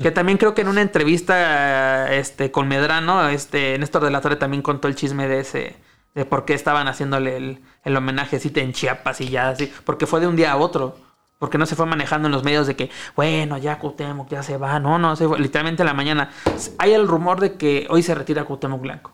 Que 0.00 0.10
también 0.10 0.38
creo 0.38 0.54
que 0.54 0.62
en 0.62 0.68
una 0.68 0.80
entrevista 0.82 2.12
este, 2.14 2.50
con 2.50 2.68
Medrano, 2.68 3.28
este, 3.28 3.78
Néstor 3.78 4.04
de 4.04 4.10
la 4.10 4.20
Torre 4.20 4.36
también 4.36 4.62
contó 4.62 4.86
el 4.88 4.94
chisme 4.94 5.26
de 5.26 5.40
ese, 5.40 5.76
de 6.14 6.24
por 6.24 6.44
qué 6.44 6.54
estaban 6.54 6.86
haciéndole 6.86 7.36
el, 7.36 7.60
el 7.84 7.96
homenajecito 7.96 8.60
en 8.60 8.72
Chiapas 8.72 9.20
y 9.20 9.28
ya 9.28 9.48
así, 9.50 9.72
porque 9.84 10.06
fue 10.06 10.20
de 10.20 10.28
un 10.28 10.36
día 10.36 10.52
a 10.52 10.56
otro. 10.56 10.96
Porque 11.38 11.56
no 11.56 11.66
se 11.66 11.76
fue 11.76 11.86
manejando 11.86 12.26
en 12.26 12.32
los 12.32 12.42
medios 12.42 12.66
de 12.66 12.74
que, 12.74 12.90
bueno, 13.14 13.58
ya 13.58 13.78
Cuauhtémoc 13.78 14.28
ya 14.28 14.42
se 14.42 14.56
va. 14.56 14.80
No, 14.80 14.98
no, 14.98 15.14
se 15.14 15.28
fue. 15.28 15.38
literalmente 15.38 15.82
en 15.82 15.86
la 15.86 15.94
mañana. 15.94 16.30
Hay 16.78 16.92
el 16.92 17.06
rumor 17.06 17.38
de 17.38 17.54
que 17.54 17.86
hoy 17.90 18.02
se 18.02 18.12
retira 18.12 18.44
Cuauhtémoc 18.44 18.80
Blanco. 18.80 19.12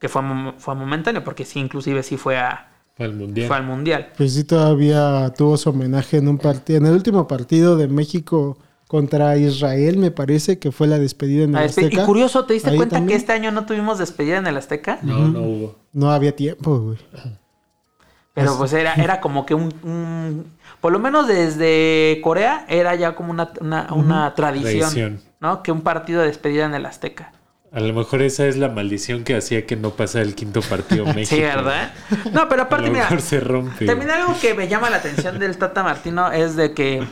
Que 0.00 0.08
fue, 0.08 0.22
fue 0.56 0.74
momentáneo, 0.74 1.22
porque 1.22 1.44
sí, 1.44 1.60
inclusive 1.60 2.02
sí 2.02 2.16
fue, 2.16 2.38
a, 2.38 2.70
Fue 2.96 3.04
al 3.04 3.12
mundial. 3.12 3.46
fue 3.46 3.56
al 3.58 3.64
Mundial. 3.64 4.12
Pues 4.16 4.32
sí, 4.32 4.44
todavía 4.44 5.30
tuvo 5.36 5.58
su 5.58 5.68
homenaje 5.68 6.16
en 6.16 6.28
un 6.28 6.38
partido. 6.38 6.78
En 6.78 6.86
el 6.86 6.94
último 6.94 7.28
partido 7.28 7.76
de 7.76 7.88
México 7.88 8.56
contra 8.88 9.36
Israel, 9.36 9.98
me 9.98 10.10
parece 10.10 10.58
que 10.58 10.72
fue 10.72 10.86
la 10.88 10.98
despedida 10.98 11.44
en 11.44 11.50
el 11.50 11.56
Ah, 11.56 11.64
espe- 11.66 11.84
Azteca. 11.84 12.02
y 12.02 12.06
curioso, 12.06 12.44
¿te 12.46 12.54
diste 12.54 12.70
Ahí 12.70 12.76
cuenta 12.76 12.96
también. 12.96 13.16
que 13.16 13.20
este 13.20 13.32
año 13.32 13.52
no 13.52 13.64
tuvimos 13.66 13.98
despedida 13.98 14.38
en 14.38 14.46
el 14.46 14.56
Azteca? 14.56 14.98
No, 15.02 15.28
no 15.28 15.42
hubo. 15.42 15.76
No 15.92 16.10
había 16.10 16.34
tiempo, 16.34 16.78
güey. 16.80 16.98
Pero 18.34 18.56
pues 18.56 18.72
era, 18.72 18.94
era 18.94 19.20
como 19.20 19.44
que 19.46 19.54
un, 19.54 19.72
un- 19.82 20.46
Por 20.80 20.92
lo 20.92 21.00
menos 21.00 21.26
desde 21.26 22.20
Corea 22.22 22.64
era 22.68 22.94
ya 22.94 23.14
como 23.16 23.30
una, 23.32 23.50
una, 23.60 23.92
una 23.92 24.34
tradición, 24.34 24.80
Tradición. 24.90 25.20
¿no? 25.40 25.62
Que 25.62 25.72
un 25.72 25.80
partido 25.82 26.20
de 26.20 26.28
despedida 26.28 26.64
en 26.66 26.74
el 26.74 26.86
Azteca. 26.86 27.32
A 27.72 27.80
lo 27.80 27.92
mejor 27.92 28.22
esa 28.22 28.46
es 28.46 28.56
la 28.56 28.68
maldición 28.68 29.24
que 29.24 29.36
hacía 29.36 29.66
que 29.66 29.76
no 29.76 29.90
pasara 29.90 30.24
el 30.24 30.34
quinto 30.36 30.60
partido 30.62 31.04
México. 31.14 31.34
Sí, 31.36 31.40
¿verdad? 31.42 31.92
No, 32.32 32.48
pero 32.48 32.62
A 32.62 32.64
aparte, 32.66 32.86
lo 32.86 32.92
mira, 32.92 33.04
mejor 33.04 33.20
se 33.20 33.40
rompe. 33.40 33.84
también 33.86 34.10
algo 34.10 34.34
que 34.40 34.54
me 34.54 34.68
llama 34.68 34.88
la 34.88 34.96
atención 34.98 35.38
del 35.40 35.58
Tata 35.58 35.82
Martino 35.82 36.30
es 36.32 36.54
de 36.56 36.72
que 36.74 37.02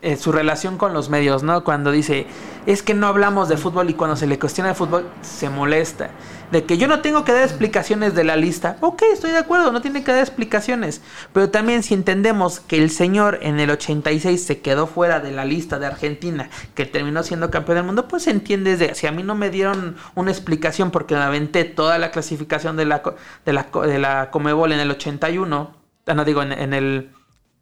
eh, 0.00 0.16
su 0.16 0.30
relación 0.30 0.78
con 0.78 0.92
los 0.92 1.10
medios, 1.10 1.42
¿no? 1.42 1.64
Cuando 1.64 1.90
dice, 1.90 2.26
es 2.66 2.84
que 2.84 2.94
no 2.94 3.08
hablamos 3.08 3.48
de 3.48 3.56
fútbol 3.56 3.90
y 3.90 3.94
cuando 3.94 4.14
se 4.14 4.28
le 4.28 4.38
cuestiona 4.38 4.68
de 4.68 4.76
fútbol, 4.76 5.08
se 5.22 5.50
molesta. 5.50 6.10
De 6.52 6.64
que 6.64 6.78
yo 6.78 6.86
no 6.86 7.00
tengo 7.00 7.24
que 7.24 7.32
dar 7.32 7.42
explicaciones 7.42 8.14
de 8.14 8.22
la 8.22 8.36
lista. 8.36 8.76
Ok, 8.80 9.02
estoy 9.12 9.32
de 9.32 9.38
acuerdo, 9.38 9.72
no 9.72 9.82
tiene 9.82 10.04
que 10.04 10.12
dar 10.12 10.20
explicaciones. 10.20 11.02
Pero 11.32 11.50
también 11.50 11.82
si 11.82 11.94
entendemos 11.94 12.60
que 12.60 12.78
el 12.78 12.90
señor 12.90 13.40
en 13.42 13.58
el 13.58 13.70
86 13.70 14.44
se 14.44 14.60
quedó 14.60 14.86
fuera 14.86 15.18
de 15.18 15.32
la 15.32 15.44
lista 15.44 15.80
de 15.80 15.86
Argentina, 15.86 16.48
que 16.76 16.86
terminó 16.86 17.24
siendo 17.24 17.50
campeón 17.50 17.78
del 17.78 17.86
mundo, 17.86 18.06
pues 18.06 18.28
entiendes 18.28 18.78
de, 18.78 18.94
si 18.94 19.08
a 19.08 19.12
mí 19.12 19.24
no 19.24 19.34
me 19.34 19.50
dieron 19.50 19.96
una 20.14 20.30
explicación 20.30 20.92
porque 20.92 21.16
me 21.16 21.22
aventé 21.22 21.64
toda 21.64 21.98
la 21.98 22.12
clasificación 22.12 22.76
de 22.76 22.84
la, 22.84 23.02
de 23.44 23.52
la, 23.52 23.66
de 23.84 23.98
la 23.98 24.30
Comebol 24.30 24.70
en 24.70 24.78
el 24.78 24.92
81, 24.92 25.74
ah, 26.06 26.14
no 26.14 26.24
digo 26.24 26.42
en, 26.42 26.52
en 26.52 26.72
el... 26.72 27.10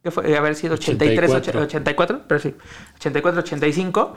¿Qué 0.07 0.13
fue? 0.13 0.37
Haber 0.37 0.55
sido 0.55 0.75
83, 0.75 1.31
84. 1.33 1.63
84, 1.63 2.21
pero 2.29 2.39
sí, 2.39 2.55
84, 2.95 3.41
85, 3.41 4.17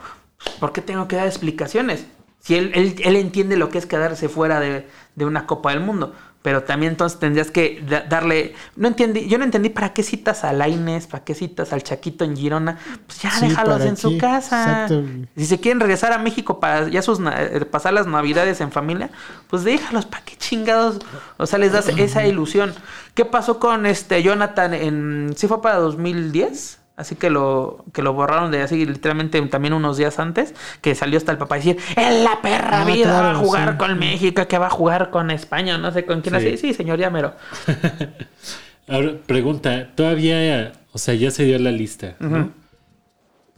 ¿por 0.60 0.72
qué 0.72 0.82
tengo 0.82 1.08
que 1.08 1.16
dar 1.16 1.26
explicaciones? 1.26 2.06
Si 2.38 2.54
él, 2.54 2.70
él, 2.76 2.94
él 3.02 3.16
entiende 3.16 3.56
lo 3.56 3.70
que 3.70 3.78
es 3.78 3.86
quedarse 3.86 4.28
fuera 4.28 4.60
de, 4.60 4.86
de 5.16 5.24
una 5.24 5.48
Copa 5.48 5.70
del 5.70 5.80
Mundo, 5.80 6.14
pero 6.42 6.62
también 6.62 6.92
entonces 6.92 7.18
tendrías 7.18 7.50
que 7.50 7.84
da- 7.86 8.00
darle, 8.08 8.54
no 8.74 8.88
entendí, 8.88 9.28
yo 9.28 9.36
no 9.36 9.44
entendí 9.44 9.68
para 9.68 9.92
qué 9.92 10.02
citas 10.02 10.42
a 10.42 10.52
Laines, 10.54 11.06
para 11.06 11.22
qué 11.22 11.34
citas 11.34 11.72
al 11.74 11.82
Chaquito 11.82 12.24
en 12.24 12.34
Girona, 12.36 12.78
pues 13.06 13.20
ya 13.20 13.30
Sí, 13.30 13.48
déjalos 13.48 13.78
¿para 13.78 13.90
en 13.90 13.96
su 13.98 14.16
casa. 14.16 14.84
Exacto. 14.84 15.04
Si 15.36 15.44
se 15.44 15.60
quieren 15.60 15.80
regresar 15.80 16.12
a 16.12 16.18
México 16.18 16.58
para 16.58 16.88
ya 16.88 17.02
sus 17.02 17.20
eh, 17.20 17.64
pasar 17.70 17.92
las 17.92 18.06
navidades 18.06 18.60
en 18.62 18.72
familia, 18.72 19.10
pues 19.48 19.64
déjalos, 19.64 20.06
¿para 20.06 20.24
qué 20.24 20.34
chingados? 20.36 20.98
O 21.36 21.46
sea, 21.46 21.58
les 21.58 21.72
das 21.72 21.88
esa 21.88 22.26
ilusión. 22.26 22.72
¿Qué 23.14 23.24
pasó 23.26 23.58
con 23.58 23.84
este 23.84 24.22
Jonathan 24.22 24.72
en 24.72 25.34
sí 25.36 25.46
fue 25.46 25.60
para 25.60 25.76
2010? 25.76 26.79
Así 27.00 27.16
que 27.16 27.30
lo 27.30 27.84
que 27.92 28.02
lo 28.02 28.12
borraron 28.12 28.50
de 28.50 28.62
así 28.62 28.84
literalmente 28.86 29.40
también 29.42 29.72
unos 29.74 29.96
días 29.96 30.18
antes, 30.18 30.54
que 30.82 30.94
salió 30.94 31.16
hasta 31.18 31.32
el 31.32 31.38
papá 31.38 31.54
a 31.56 31.58
decir, 31.58 31.78
"En 31.96 32.22
la 32.24 32.40
perra 32.42 32.82
Ah, 32.82 32.84
vida 32.84 33.10
va 33.12 33.18
a 33.18 33.22
claro, 33.32 33.38
jugar 33.40 33.72
sí. 33.72 33.78
con 33.78 33.98
México, 33.98 34.46
que 34.46 34.58
va 34.58 34.66
a 34.66 34.70
jugar 34.70 35.10
con 35.10 35.30
España, 35.30 35.78
no 35.78 35.90
sé 35.92 36.04
con 36.04 36.20
quién 36.20 36.38
Sí. 36.40 36.46
así." 36.48 36.56
Sí, 36.58 36.74
señor 36.74 36.98
Llamero. 36.98 37.34
Ahora, 38.88 39.12
pregunta, 39.26 39.88
todavía, 39.94 40.72
o 40.92 40.98
sea, 40.98 41.14
ya 41.14 41.30
se 41.30 41.44
dio 41.44 41.58
la 41.58 41.70
lista, 41.72 42.16
¿no? 42.20 42.50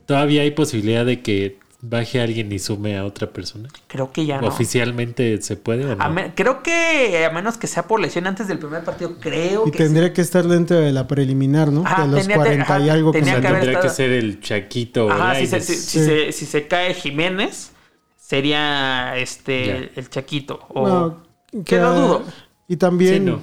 ¿Todavía 0.06 0.42
hay 0.42 0.50
posibilidad 0.50 1.06
de 1.06 1.22
que 1.22 1.58
baje 1.84 2.20
alguien 2.20 2.50
y 2.52 2.58
sume 2.60 2.96
a 2.96 3.04
otra 3.04 3.30
persona? 3.30 3.68
Creo 3.88 4.12
que 4.12 4.24
ya 4.24 4.40
no. 4.40 4.46
¿Oficialmente 4.46 5.42
se 5.42 5.56
puede 5.56 5.84
o 5.84 5.96
no? 5.96 6.02
A 6.04 6.34
creo 6.34 6.62
que 6.62 7.24
a 7.26 7.30
menos 7.30 7.58
que 7.58 7.66
sea 7.66 7.86
por 7.88 8.00
lesión 8.00 8.26
antes 8.26 8.46
del 8.48 8.58
primer 8.58 8.84
partido, 8.84 9.16
creo 9.20 9.66
Y 9.66 9.72
que 9.72 9.78
sí. 9.78 9.84
tendría 9.84 10.12
que 10.12 10.20
estar 10.20 10.46
dentro 10.46 10.78
de 10.78 10.92
la 10.92 11.06
preliminar, 11.08 11.72
¿no? 11.72 11.82
Ajá, 11.84 12.02
de 12.06 12.08
los 12.12 12.20
tenía- 12.22 12.36
40 12.36 12.78
y 12.80 12.88
algo 12.88 13.12
que 13.12 13.18
tenía 13.18 13.40
que 13.40 13.46
haber 13.48 13.60
tendría 13.62 13.80
que 13.80 13.88
ser 13.90 14.12
el 14.12 14.40
Chaquito 14.40 15.06
o 15.06 15.34
si 15.34 15.46
se, 15.48 15.60
si, 15.60 15.74
se, 15.76 16.32
si 16.32 16.46
se 16.46 16.68
cae 16.68 16.94
Jiménez, 16.94 17.72
sería 18.16 19.16
este 19.16 19.66
Ya. 19.66 19.76
el, 19.76 19.90
el 19.96 20.08
Chaquito. 20.08 20.60
O, 20.68 20.88
No, 20.88 21.22
que 21.64 21.76
lo 21.78 21.92
dudo. 21.94 22.24
Y 22.68 22.76
también. 22.76 23.14
Sí, 23.14 23.20
no. 23.20 23.40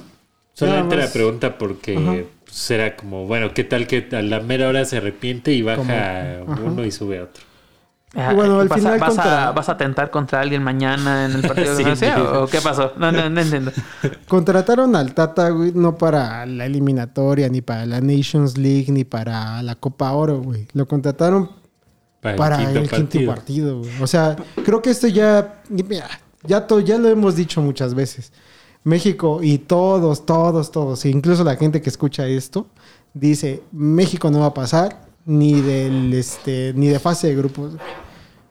Solamente 0.54 0.96
la 0.98 1.12
pregunta 1.12 1.58
porque 1.58 1.96
Ajá. 1.98 2.16
será 2.52 2.96
como, 2.98 3.26
bueno, 3.28 3.54
¿qué 3.54 3.64
tal 3.64 3.86
que 3.88 4.08
a 4.12 4.22
la 4.22 4.40
mera 4.40 4.68
hora 4.68 4.84
se 4.86 4.98
arrepiente 4.98 5.54
y 5.54 5.62
baja 5.62 6.40
Como- 6.46 6.66
uno 6.68 6.86
y 6.86 6.92
sube 6.92 7.20
a 7.20 7.24
otro? 7.24 7.44
Bueno, 8.14 8.60
al 8.60 8.68
vas, 8.68 8.80
final 8.80 8.96
a, 8.96 8.98
vas, 8.98 9.10
contra- 9.10 9.48
a, 9.48 9.52
¿Vas 9.52 9.70
a 9.70 9.78
tentar 9.78 10.10
contra 10.10 10.42
alguien 10.42 10.64
mañana 10.64 11.26
en 11.26 11.34
el 11.34 11.42
partido 11.44 11.74
Sí, 11.78 11.84
de 11.84 11.96
Francia? 11.96 12.16
sí. 12.16 12.22
¿O 12.22 12.48
qué 12.48 12.60
pasó? 12.60 12.94
No, 12.98 13.12
no, 13.12 13.30
no 13.30 13.40
entiendo. 13.42 13.72
Contrataron 14.28 14.96
al 14.96 15.14
Tata, 15.14 15.50
güey, 15.50 15.72
no 15.76 15.96
para 15.96 16.46
la 16.48 16.66
eliminatoria, 16.66 17.50
ni 17.50 17.62
para 17.62 17.86
la 17.86 18.02
Nations 18.02 18.58
League, 18.58 18.92
ni 18.92 19.04
para 19.04 19.62
la 19.62 19.76
Copa 19.76 20.12
Oro, 20.14 20.42
güey. 20.42 20.68
Lo 20.74 20.88
contrataron 20.88 21.52
Para, 22.20 22.36
para 22.36 22.64
el 22.72 22.78
el 22.78 22.90
quinto 22.90 22.98
partido. 23.20 23.32
partido, 23.32 23.78
güey. 23.80 23.92
O 24.02 24.08
sea, 24.08 24.36
creo 24.66 24.82
que 24.82 24.90
esto 24.90 25.08
ya, 25.08 25.62
mira, 25.70 26.08
ya, 26.44 26.66
to- 26.66 26.80
ya 26.80 26.98
lo 26.98 27.10
hemos 27.10 27.36
dicho 27.36 27.62
muchas 27.62 27.94
veces. 27.94 28.34
México 28.84 29.40
y 29.44 29.60
todos, 29.60 30.26
todos, 30.26 30.72
todos, 30.72 31.06
e 31.06 31.10
incluso 31.10 31.44
la 31.44 31.58
gente 31.58 31.80
que 31.82 31.90
escucha 31.90 32.26
esto, 32.26 32.66
dice, 33.14 33.62
México 33.72 34.32
no 34.32 34.40
va 34.40 34.48
a 34.48 34.54
pasar 34.54 35.09
ni 35.30 35.62
del 35.62 36.14
este 36.14 36.74
ni 36.76 36.88
de 36.88 37.00
fase 37.00 37.28
de 37.28 37.36
grupos. 37.36 37.74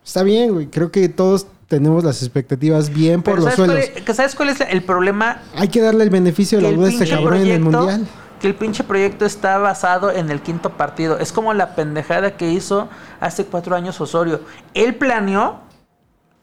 Está 0.05 0.23
bien, 0.23 0.55
güey. 0.55 0.69
Creo 0.69 0.91
que 0.91 1.09
todos 1.09 1.47
tenemos 1.67 2.03
las 2.05 2.23
expectativas 2.23 2.89
bien 2.91 3.23
por 3.23 3.35
Pero 3.35 3.45
los 3.47 3.55
¿sabes 3.55 3.69
cuál, 3.69 3.83
suelos. 3.83 4.09
es, 4.09 4.17
¿Sabes 4.17 4.35
cuál 4.35 4.49
es 4.49 4.61
el 4.63 4.83
problema? 4.83 5.43
Hay 5.55 5.69
que 5.69 5.81
darle 5.83 6.05
el 6.05 6.11
beneficio 6.11 6.59
de 6.59 6.63
la 6.71 6.71
duda 6.77 6.87
a 6.87 6.91
este 6.91 7.09
cabrón 7.09 7.35
en 7.43 7.49
el 7.49 7.61
proyecto, 7.61 7.79
mundial. 7.79 8.07
que 8.41 8.47
el 8.47 8.55
pinche 8.55 8.85
proyecto 8.85 9.27
está 9.27 9.59
basado 9.59 10.11
en 10.11 10.31
el 10.31 10.41
quinto 10.41 10.71
partido. 10.79 11.19
Es 11.19 11.33
como 11.33 11.53
la 11.53 11.75
pendejada 11.75 12.37
que 12.39 12.51
hizo 12.51 12.89
hace 13.21 13.45
cuatro 13.45 13.77
años 13.77 14.01
Osorio. 14.01 14.41
Él 14.73 14.95
planeó 14.95 15.61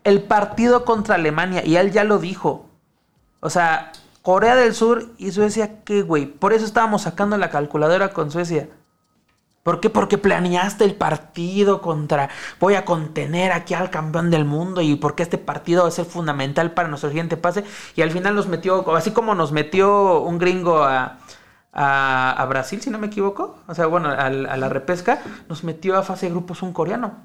el 0.04 0.22
partido 0.22 0.86
contra 0.86 1.16
Alemania 1.16 1.66
y 1.66 1.78
él 1.78 1.92
ya 1.92 2.04
lo 2.04 2.20
dijo. 2.20 2.68
O 3.40 3.50
sea, 3.50 3.94
Corea 4.22 4.56
del 4.56 4.76
Sur 4.76 5.08
y 5.18 5.32
Suecia, 5.32 5.84
¿qué, 5.84 6.02
güey? 6.04 6.26
Por 6.28 6.54
eso 6.54 6.66
estábamos 6.66 7.04
sacando 7.04 7.38
la 7.38 7.50
calculadora 7.50 8.10
con 8.10 8.30
Suecia. 8.30 8.70
¿Por 9.66 9.80
qué? 9.80 9.90
Porque 9.90 10.20
planeaste 10.20 10.84
el 10.86 10.94
partido 10.94 11.82
contra 11.82 12.30
voy 12.60 12.76
a 12.76 12.86
contener 12.86 13.52
aquí 13.52 13.74
al 13.74 13.90
campeón 13.90 14.30
del 14.30 14.46
mundo 14.46 14.80
y 14.82 14.96
porque 14.96 15.24
este 15.24 15.40
partido 15.40 15.82
va 15.82 15.88
a 15.88 15.92
ser 15.92 16.06
fundamental 16.06 16.74
para 16.76 16.88
nuestro 16.88 17.10
siguiente 17.10 17.36
pase 17.36 17.64
y 17.96 18.04
al 18.04 18.12
final 18.12 18.36
nos 18.36 18.46
metió, 18.48 18.96
así 18.96 19.10
como 19.10 19.34
nos 19.34 19.52
metió 19.52 20.20
un 20.22 20.38
gringo 20.38 20.84
a, 20.84 21.18
a, 21.74 22.32
a 22.34 22.46
Brasil, 22.46 22.80
si 22.80 22.92
no 22.92 23.00
me 23.00 23.08
equivoco, 23.08 23.58
o 23.66 23.74
sea, 23.74 23.88
bueno, 23.88 24.10
al- 24.10 24.46
a, 24.46 24.56
la 24.56 24.70
repesca, 24.70 25.22
nos 25.50 25.64
metió 25.64 25.98
a 25.98 26.04
fase 26.04 26.28
de 26.28 26.34
grupos 26.34 26.62
un 26.62 26.72
coreano. 26.72 27.24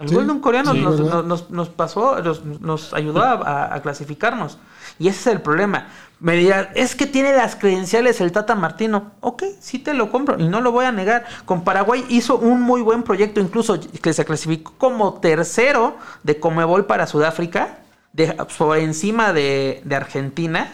El 0.00 0.08
Sí, 0.08 0.16
gol 0.16 0.26
de 0.26 0.32
un 0.32 0.40
coreano 0.40 0.72
sí, 0.72 0.80
nos, 0.80 0.98
nos- 1.24 1.50
nos- 1.50 1.68
pasó, 1.68 2.16
nos, 2.60 2.92
ayudó 2.92 3.22
a, 3.22 3.34
a- 3.34 3.74
a 3.76 3.82
clasificarnos. 3.82 4.58
Y 4.98 5.06
ese 5.06 5.20
es 5.20 5.26
el 5.36 5.42
problema. 5.42 5.86
Me 6.22 6.36
dirás, 6.36 6.68
es 6.76 6.94
que 6.94 7.06
tiene 7.06 7.32
las 7.32 7.56
credenciales 7.56 8.20
el 8.20 8.30
Tata 8.30 8.54
Martino. 8.54 9.10
Ok, 9.18 9.42
sí 9.58 9.80
te 9.80 9.92
lo 9.92 10.12
compro 10.12 10.38
y 10.38 10.46
no 10.46 10.60
lo 10.60 10.70
voy 10.70 10.84
a 10.84 10.92
negar. 10.92 11.26
Con 11.46 11.64
Paraguay 11.64 12.04
hizo 12.10 12.38
un 12.38 12.62
muy 12.62 12.80
buen 12.80 13.02
proyecto, 13.02 13.40
incluso 13.40 13.80
que 13.80 14.12
se 14.12 14.24
clasificó 14.24 14.72
como 14.78 15.14
tercero 15.14 15.96
de 16.22 16.38
Comebol 16.38 16.86
para 16.86 17.08
Sudáfrica, 17.08 17.80
de, 18.12 18.34
por 18.56 18.78
encima 18.78 19.32
de, 19.32 19.82
Argentina. 19.90 20.72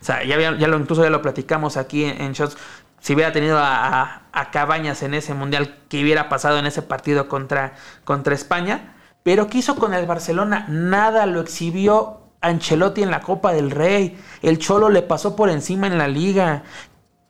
O 0.00 0.04
sea, 0.04 0.22
ya, 0.22 0.36
lo, 0.38 0.78
incluso 0.78 1.02
ya 1.02 1.10
lo 1.10 1.22
platicamos 1.22 1.76
aquí 1.76 2.04
en, 2.04 2.32
Shots. 2.32 2.56
Si 3.00 3.14
hubiera 3.14 3.32
tenido 3.32 3.58
a 3.58 4.48
Cabañas 4.52 5.02
en 5.02 5.14
ese 5.14 5.34
mundial, 5.34 5.76
que 5.88 6.04
hubiera 6.04 6.28
pasado 6.28 6.60
en 6.60 6.66
ese 6.66 6.82
partido 6.82 7.26
contra, 7.26 7.74
contra 8.04 8.32
España? 8.32 8.94
Pero 9.24 9.48
¿qué 9.48 9.58
hizo 9.58 9.74
con 9.74 9.92
el 9.92 10.06
Barcelona? 10.06 10.66
Nada, 10.68 11.26
lo 11.26 11.40
exhibió 11.40 12.23
Ancelotti 12.46 13.02
en 13.02 13.10
la 13.10 13.20
Copa 13.20 13.52
del 13.52 13.70
Rey. 13.70 14.18
El 14.42 14.58
Cholo 14.58 14.88
le 14.88 15.02
pasó 15.02 15.34
por 15.36 15.50
encima 15.50 15.86
en 15.86 15.98
la 15.98 16.08
liga. 16.08 16.62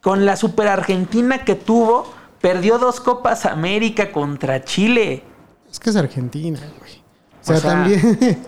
Con 0.02 0.26
la 0.26 0.36
Super 0.36 0.68
Argentina 0.68 1.44
que 1.44 1.54
tuvo, 1.54 2.12
perdió 2.40 2.78
dos 2.78 3.00
Copas 3.00 3.46
América 3.46 4.12
contra 4.12 4.64
Chile. 4.64 5.24
Es 5.70 5.80
que 5.80 5.90
es 5.90 5.96
Argentina, 5.96 6.60
güey. 6.78 7.02
O 7.42 7.46
sea, 7.46 7.56
sea, 7.58 7.70
también. 7.72 8.40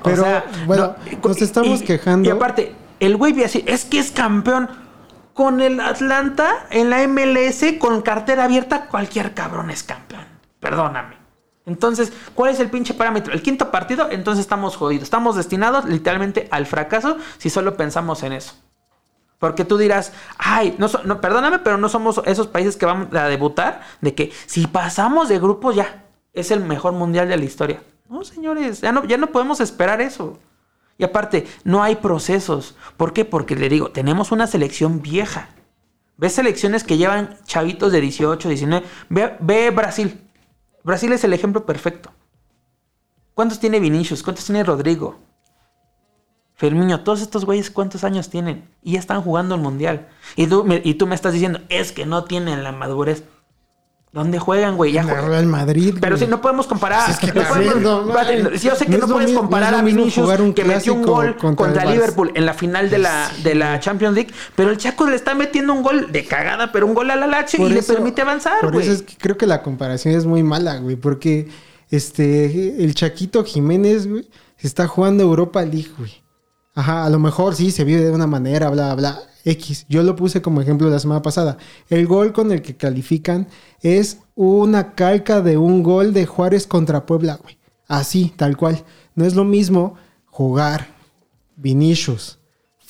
O 0.00 0.02
Pero 0.04 0.22
sea, 0.24 0.44
bueno, 0.66 0.94
no, 1.22 1.28
nos 1.28 1.42
estamos 1.42 1.82
y- 1.82 1.84
quejando. 1.84 2.28
Y 2.28 2.32
aparte, 2.32 2.74
el 3.00 3.16
güey 3.16 3.42
así, 3.42 3.64
es 3.66 3.84
que 3.84 3.98
es 3.98 4.10
campeón. 4.10 4.68
Con 5.34 5.60
el 5.60 5.80
Atlanta 5.80 6.66
en 6.70 6.90
la 6.90 7.02
MLS, 7.08 7.64
con 7.80 8.02
cartera 8.02 8.44
abierta, 8.44 8.86
cualquier 8.86 9.34
cabrón 9.34 9.70
es 9.70 9.82
campeón. 9.82 10.24
Perdóname. 10.60 11.16
Entonces, 11.66 12.12
¿cuál 12.34 12.50
es 12.52 12.60
el 12.60 12.68
pinche 12.70 12.92
parámetro? 12.94 13.32
El 13.32 13.42
quinto 13.42 13.70
partido, 13.70 14.08
entonces 14.10 14.42
estamos 14.42 14.76
jodidos. 14.76 15.04
Estamos 15.04 15.34
destinados 15.36 15.86
literalmente 15.86 16.46
al 16.50 16.66
fracaso 16.66 17.16
si 17.38 17.48
solo 17.50 17.76
pensamos 17.76 18.22
en 18.22 18.32
eso. 18.34 18.54
Porque 19.38 19.64
tú 19.64 19.76
dirás, 19.78 20.12
ay, 20.38 20.74
no, 20.78 20.88
so- 20.88 21.02
no, 21.04 21.20
perdóname, 21.20 21.58
pero 21.60 21.76
no 21.78 21.88
somos 21.88 22.20
esos 22.26 22.46
países 22.46 22.76
que 22.76 22.86
vamos 22.86 23.14
a 23.14 23.24
debutar 23.28 23.80
de 24.00 24.14
que 24.14 24.32
si 24.46 24.66
pasamos 24.66 25.28
de 25.28 25.38
grupos 25.38 25.74
ya 25.74 26.04
es 26.32 26.50
el 26.50 26.60
mejor 26.60 26.92
mundial 26.92 27.28
de 27.28 27.36
la 27.36 27.44
historia. 27.44 27.82
No, 28.08 28.24
señores, 28.24 28.80
ya 28.80 28.92
no, 28.92 29.04
ya 29.04 29.16
no 29.16 29.28
podemos 29.28 29.60
esperar 29.60 30.00
eso. 30.00 30.38
Y 30.98 31.04
aparte, 31.04 31.46
no 31.64 31.82
hay 31.82 31.96
procesos. 31.96 32.76
¿Por 32.96 33.12
qué? 33.12 33.24
Porque 33.24 33.56
le 33.56 33.68
digo, 33.68 33.90
tenemos 33.90 34.32
una 34.32 34.46
selección 34.46 35.02
vieja. 35.02 35.48
Ves 36.16 36.34
selecciones 36.34 36.84
que 36.84 36.96
llevan 36.96 37.36
chavitos 37.44 37.90
de 37.90 38.00
18, 38.00 38.48
19. 38.48 38.86
Ve, 39.08 39.36
ve 39.40 39.70
Brasil. 39.70 40.20
Brasil 40.84 41.10
es 41.12 41.24
el 41.24 41.32
ejemplo 41.32 41.64
perfecto. 41.64 42.10
¿Cuántos 43.34 43.58
tiene 43.58 43.80
Vinicius? 43.80 44.22
¿Cuántos 44.22 44.44
tiene 44.44 44.62
Rodrigo? 44.62 45.18
Fermiño, 46.54 47.02
todos 47.02 47.22
estos 47.22 47.46
güeyes, 47.46 47.70
¿cuántos 47.70 48.04
años 48.04 48.28
tienen? 48.28 48.68
Y 48.82 48.92
ya 48.92 49.00
están 49.00 49.22
jugando 49.22 49.54
el 49.54 49.62
mundial. 49.62 50.08
Y 50.36 50.46
tú, 50.46 50.64
y 50.84 50.94
tú 50.94 51.06
me 51.06 51.14
estás 51.14 51.32
diciendo, 51.32 51.60
es 51.70 51.90
que 51.90 52.06
no 52.06 52.24
tienen 52.24 52.62
la 52.62 52.70
madurez. 52.70 53.24
¿Dónde 54.14 54.38
juegan, 54.38 54.76
güey? 54.76 54.92
Ya 54.92 55.02
juegan. 55.02 55.26
Real 55.26 55.46
Madrid. 55.46 55.96
Pero 56.00 56.14
güey. 56.14 56.24
si 56.24 56.30
no 56.30 56.40
podemos 56.40 56.68
comparar. 56.68 57.10
Es 57.10 57.18
que 57.18 57.32
no 57.32 57.42
podemos- 57.42 57.80
no, 57.82 58.52
yo 58.52 58.76
sé 58.76 58.86
que 58.86 58.96
No 58.96 59.08
puedes 59.08 59.32
comparar 59.32 59.74
a 59.74 59.82
Vinicius 59.82 60.24
jugar 60.24 60.40
un 60.40 60.54
que 60.54 60.64
metió 60.64 60.94
un 60.94 61.02
gol 61.02 61.36
contra. 61.36 61.84
Liverpool 61.84 62.30
en 62.36 62.46
la 62.46 62.54
final 62.54 62.90
de 62.90 62.98
la, 62.98 63.28
de 63.42 63.56
la 63.56 63.80
Champions 63.80 64.14
League. 64.14 64.32
Pero 64.54 64.70
el 64.70 64.78
Chaco 64.78 65.08
le 65.10 65.16
está 65.16 65.34
metiendo 65.34 65.72
un 65.72 65.82
gol 65.82 66.12
de 66.12 66.24
cagada, 66.24 66.70
pero 66.70 66.86
un 66.86 66.94
gol 66.94 67.10
a 67.10 67.16
la 67.16 67.26
Lache 67.26 67.56
y 67.56 67.60
Por 67.60 67.70
le 67.72 67.82
permite 67.82 68.22
avanzar, 68.22 68.60
Por 68.60 68.72
güey. 68.72 68.84
eso 68.86 68.94
es 68.94 69.02
que 69.02 69.16
creo 69.16 69.36
que 69.36 69.48
la 69.48 69.62
comparación 69.64 70.14
es 70.14 70.26
muy 70.26 70.44
mala, 70.44 70.76
güey. 70.78 70.94
Porque 70.94 71.48
este, 71.90 72.84
el 72.84 72.94
Chaquito 72.94 73.42
Jiménez, 73.44 74.06
güey, 74.08 74.28
está 74.58 74.86
jugando 74.86 75.24
Europa 75.24 75.60
League, 75.62 75.90
güey. 75.98 76.22
Ajá, 76.76 77.04
a 77.04 77.10
lo 77.10 77.18
mejor 77.18 77.56
sí 77.56 77.72
se 77.72 77.82
vive 77.82 78.02
de 78.04 78.12
una 78.12 78.28
manera, 78.28 78.70
bla, 78.70 78.94
bla, 78.94 79.18
X. 79.44 79.86
Yo 79.88 80.02
lo 80.02 80.16
puse 80.16 80.42
como 80.42 80.60
ejemplo 80.60 80.88
la 80.90 80.98
semana 80.98 81.22
pasada. 81.22 81.58
El 81.88 82.06
gol 82.06 82.32
con 82.32 82.50
el 82.52 82.62
que 82.62 82.76
califican 82.76 83.48
es 83.80 84.18
una 84.34 84.94
calca 84.94 85.40
de 85.40 85.56
un 85.56 85.82
gol 85.82 86.12
de 86.12 86.26
Juárez 86.26 86.66
contra 86.66 87.06
Puebla, 87.06 87.38
güey. 87.42 87.58
Así, 87.86 88.32
tal 88.36 88.56
cual. 88.56 88.84
No 89.14 89.24
es 89.24 89.34
lo 89.34 89.44
mismo 89.44 89.94
jugar 90.26 90.88
Vinicius 91.56 92.38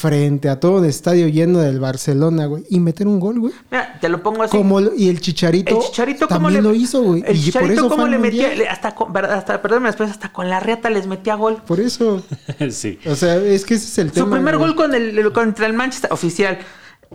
frente 0.09 0.49
a 0.49 0.61
todo 0.61 0.79
el 0.83 0.91
estadio 0.91 1.29
lleno 1.29 1.61
del 1.61 1.81
Barcelona, 1.81 2.47
güey, 2.47 2.65
y 2.71 2.81
meter 2.81 3.07
un 3.07 3.19
gol, 3.21 3.41
güey. 3.41 3.53
Mira, 3.71 3.99
te 4.01 4.09
lo 4.09 4.23
pongo 4.23 4.43
así. 4.43 4.57
Como 4.57 4.81
y 4.81 5.09
el 5.09 5.21
Chicharito, 5.21 5.77
El 5.79 5.83
Chicharito 5.87 6.29
cómo 6.29 6.49
también 6.49 6.63
le 6.63 6.69
lo 6.71 6.75
hizo, 6.75 7.03
güey. 7.03 7.23
El 7.27 7.37
Y 7.37 7.39
por 7.39 7.45
Chicharito 7.45 7.73
eso 7.81 7.89
cómo 7.89 8.07
le 8.07 8.19
metía 8.19 8.49
Mundial. 8.49 8.69
hasta 8.71 8.95
con, 8.95 9.17
hasta 9.17 9.63
perdóname 9.63 9.89
después 9.89 10.11
hasta 10.11 10.33
con 10.33 10.51
la 10.51 10.61
reata 10.61 10.91
les 10.91 11.07
metía 11.07 11.35
gol. 11.37 11.63
Por 11.67 11.81
eso, 11.81 12.23
sí. 12.71 12.99
o 13.07 13.15
sea, 13.15 13.37
es 13.37 13.65
que 13.65 13.75
ese 13.75 13.87
es 13.87 13.99
el 13.99 14.13
tema. 14.13 14.27
Su 14.27 14.33
primer 14.33 14.57
güey. 14.59 14.69
gol 14.69 14.77
con 14.77 14.95
el, 14.95 15.19
el- 15.19 15.33
contra 15.33 15.67
el 15.67 15.73
Manchester 15.73 16.13
oficial. 16.13 16.59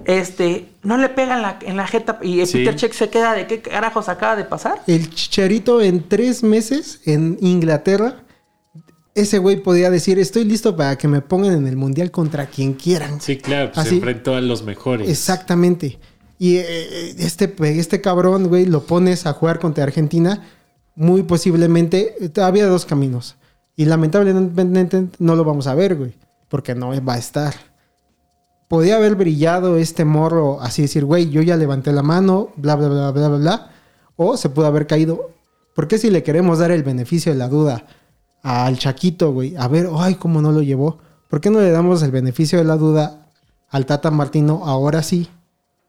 Este, 0.05 0.69
no 0.83 0.97
le 0.97 1.09
pega 1.09 1.35
en 1.35 1.41
la, 1.41 1.59
en 1.61 1.75
la 1.77 1.85
jeta 1.85 2.19
y 2.21 2.45
Sí. 2.45 2.59
Peter 2.59 2.75
Check 2.75 2.93
se 2.93 3.09
queda 3.09 3.33
de 3.33 3.47
qué 3.47 3.61
carajos 3.61 4.07
acaba 4.07 4.35
de 4.35 4.45
pasar. 4.45 4.81
El 4.87 5.09
Chicharito 5.13 5.81
en 5.81 6.07
tres 6.07 6.41
meses 6.41 7.01
en 7.05 7.37
Inglaterra, 7.41 8.23
ese 9.19 9.37
güey 9.37 9.57
podía 9.57 9.89
decir, 9.89 10.19
estoy 10.19 10.43
listo 10.43 10.75
para 10.75 10.97
que 10.97 11.07
me 11.07 11.21
pongan 11.21 11.53
en 11.53 11.67
el 11.67 11.75
Mundial 11.75 12.11
contra 12.11 12.47
quien 12.47 12.73
quieran. 12.73 13.21
Sí, 13.21 13.37
claro, 13.37 13.71
pues 13.73 13.87
se 13.87 13.95
enfrentó 13.95 14.35
a 14.35 14.41
los 14.41 14.63
mejores. 14.63 15.09
Exactamente. 15.09 15.99
Y 16.37 16.57
eh, 16.57 17.15
este, 17.17 17.53
este 17.59 18.01
cabrón, 18.01 18.47
güey, 18.47 18.65
lo 18.65 18.83
pones 18.83 19.25
a 19.25 19.33
jugar 19.33 19.59
contra 19.59 19.83
Argentina, 19.83 20.43
muy 20.95 21.23
posiblemente, 21.23 22.15
eh, 22.19 22.41
había 22.41 22.67
dos 22.67 22.85
caminos. 22.85 23.35
Y 23.75 23.85
lamentablemente 23.85 25.07
no 25.19 25.35
lo 25.35 25.43
vamos 25.43 25.67
a 25.67 25.75
ver, 25.75 25.95
güey, 25.95 26.13
porque 26.49 26.75
no 26.75 26.91
va 27.03 27.13
a 27.13 27.17
estar. 27.17 27.53
Podía 28.67 28.97
haber 28.97 29.15
brillado 29.15 29.77
este 29.77 30.05
morro, 30.05 30.61
así 30.61 30.81
decir, 30.81 31.05
güey, 31.05 31.29
yo 31.29 31.41
ya 31.41 31.57
levanté 31.57 31.91
la 31.91 32.03
mano, 32.03 32.51
bla, 32.55 32.75
bla, 32.75 32.87
bla, 32.87 33.11
bla, 33.11 33.27
bla, 33.27 33.37
bla. 33.37 33.71
O 34.15 34.37
se 34.37 34.49
pudo 34.49 34.65
haber 34.67 34.85
caído. 34.87 35.31
¿Por 35.75 35.87
qué 35.87 35.97
si 35.97 36.09
le 36.09 36.23
queremos 36.23 36.59
dar 36.59 36.71
el 36.71 36.83
beneficio 36.83 37.31
de 37.31 37.37
la 37.37 37.47
duda 37.47 37.85
al 38.41 38.77
Chaquito, 38.77 39.31
güey? 39.31 39.55
A 39.55 39.67
ver, 39.67 39.89
ay, 39.97 40.15
cómo 40.15 40.41
no 40.41 40.51
lo 40.51 40.61
llevó. 40.61 40.99
¿Por 41.29 41.41
qué 41.41 41.49
no 41.49 41.59
le 41.59 41.71
damos 41.71 42.01
el 42.01 42.11
beneficio 42.11 42.57
de 42.57 42.65
la 42.65 42.75
duda 42.75 43.27
al 43.69 43.85
Tata 43.85 44.11
Martino 44.11 44.63
ahora 44.65 45.03
sí 45.03 45.29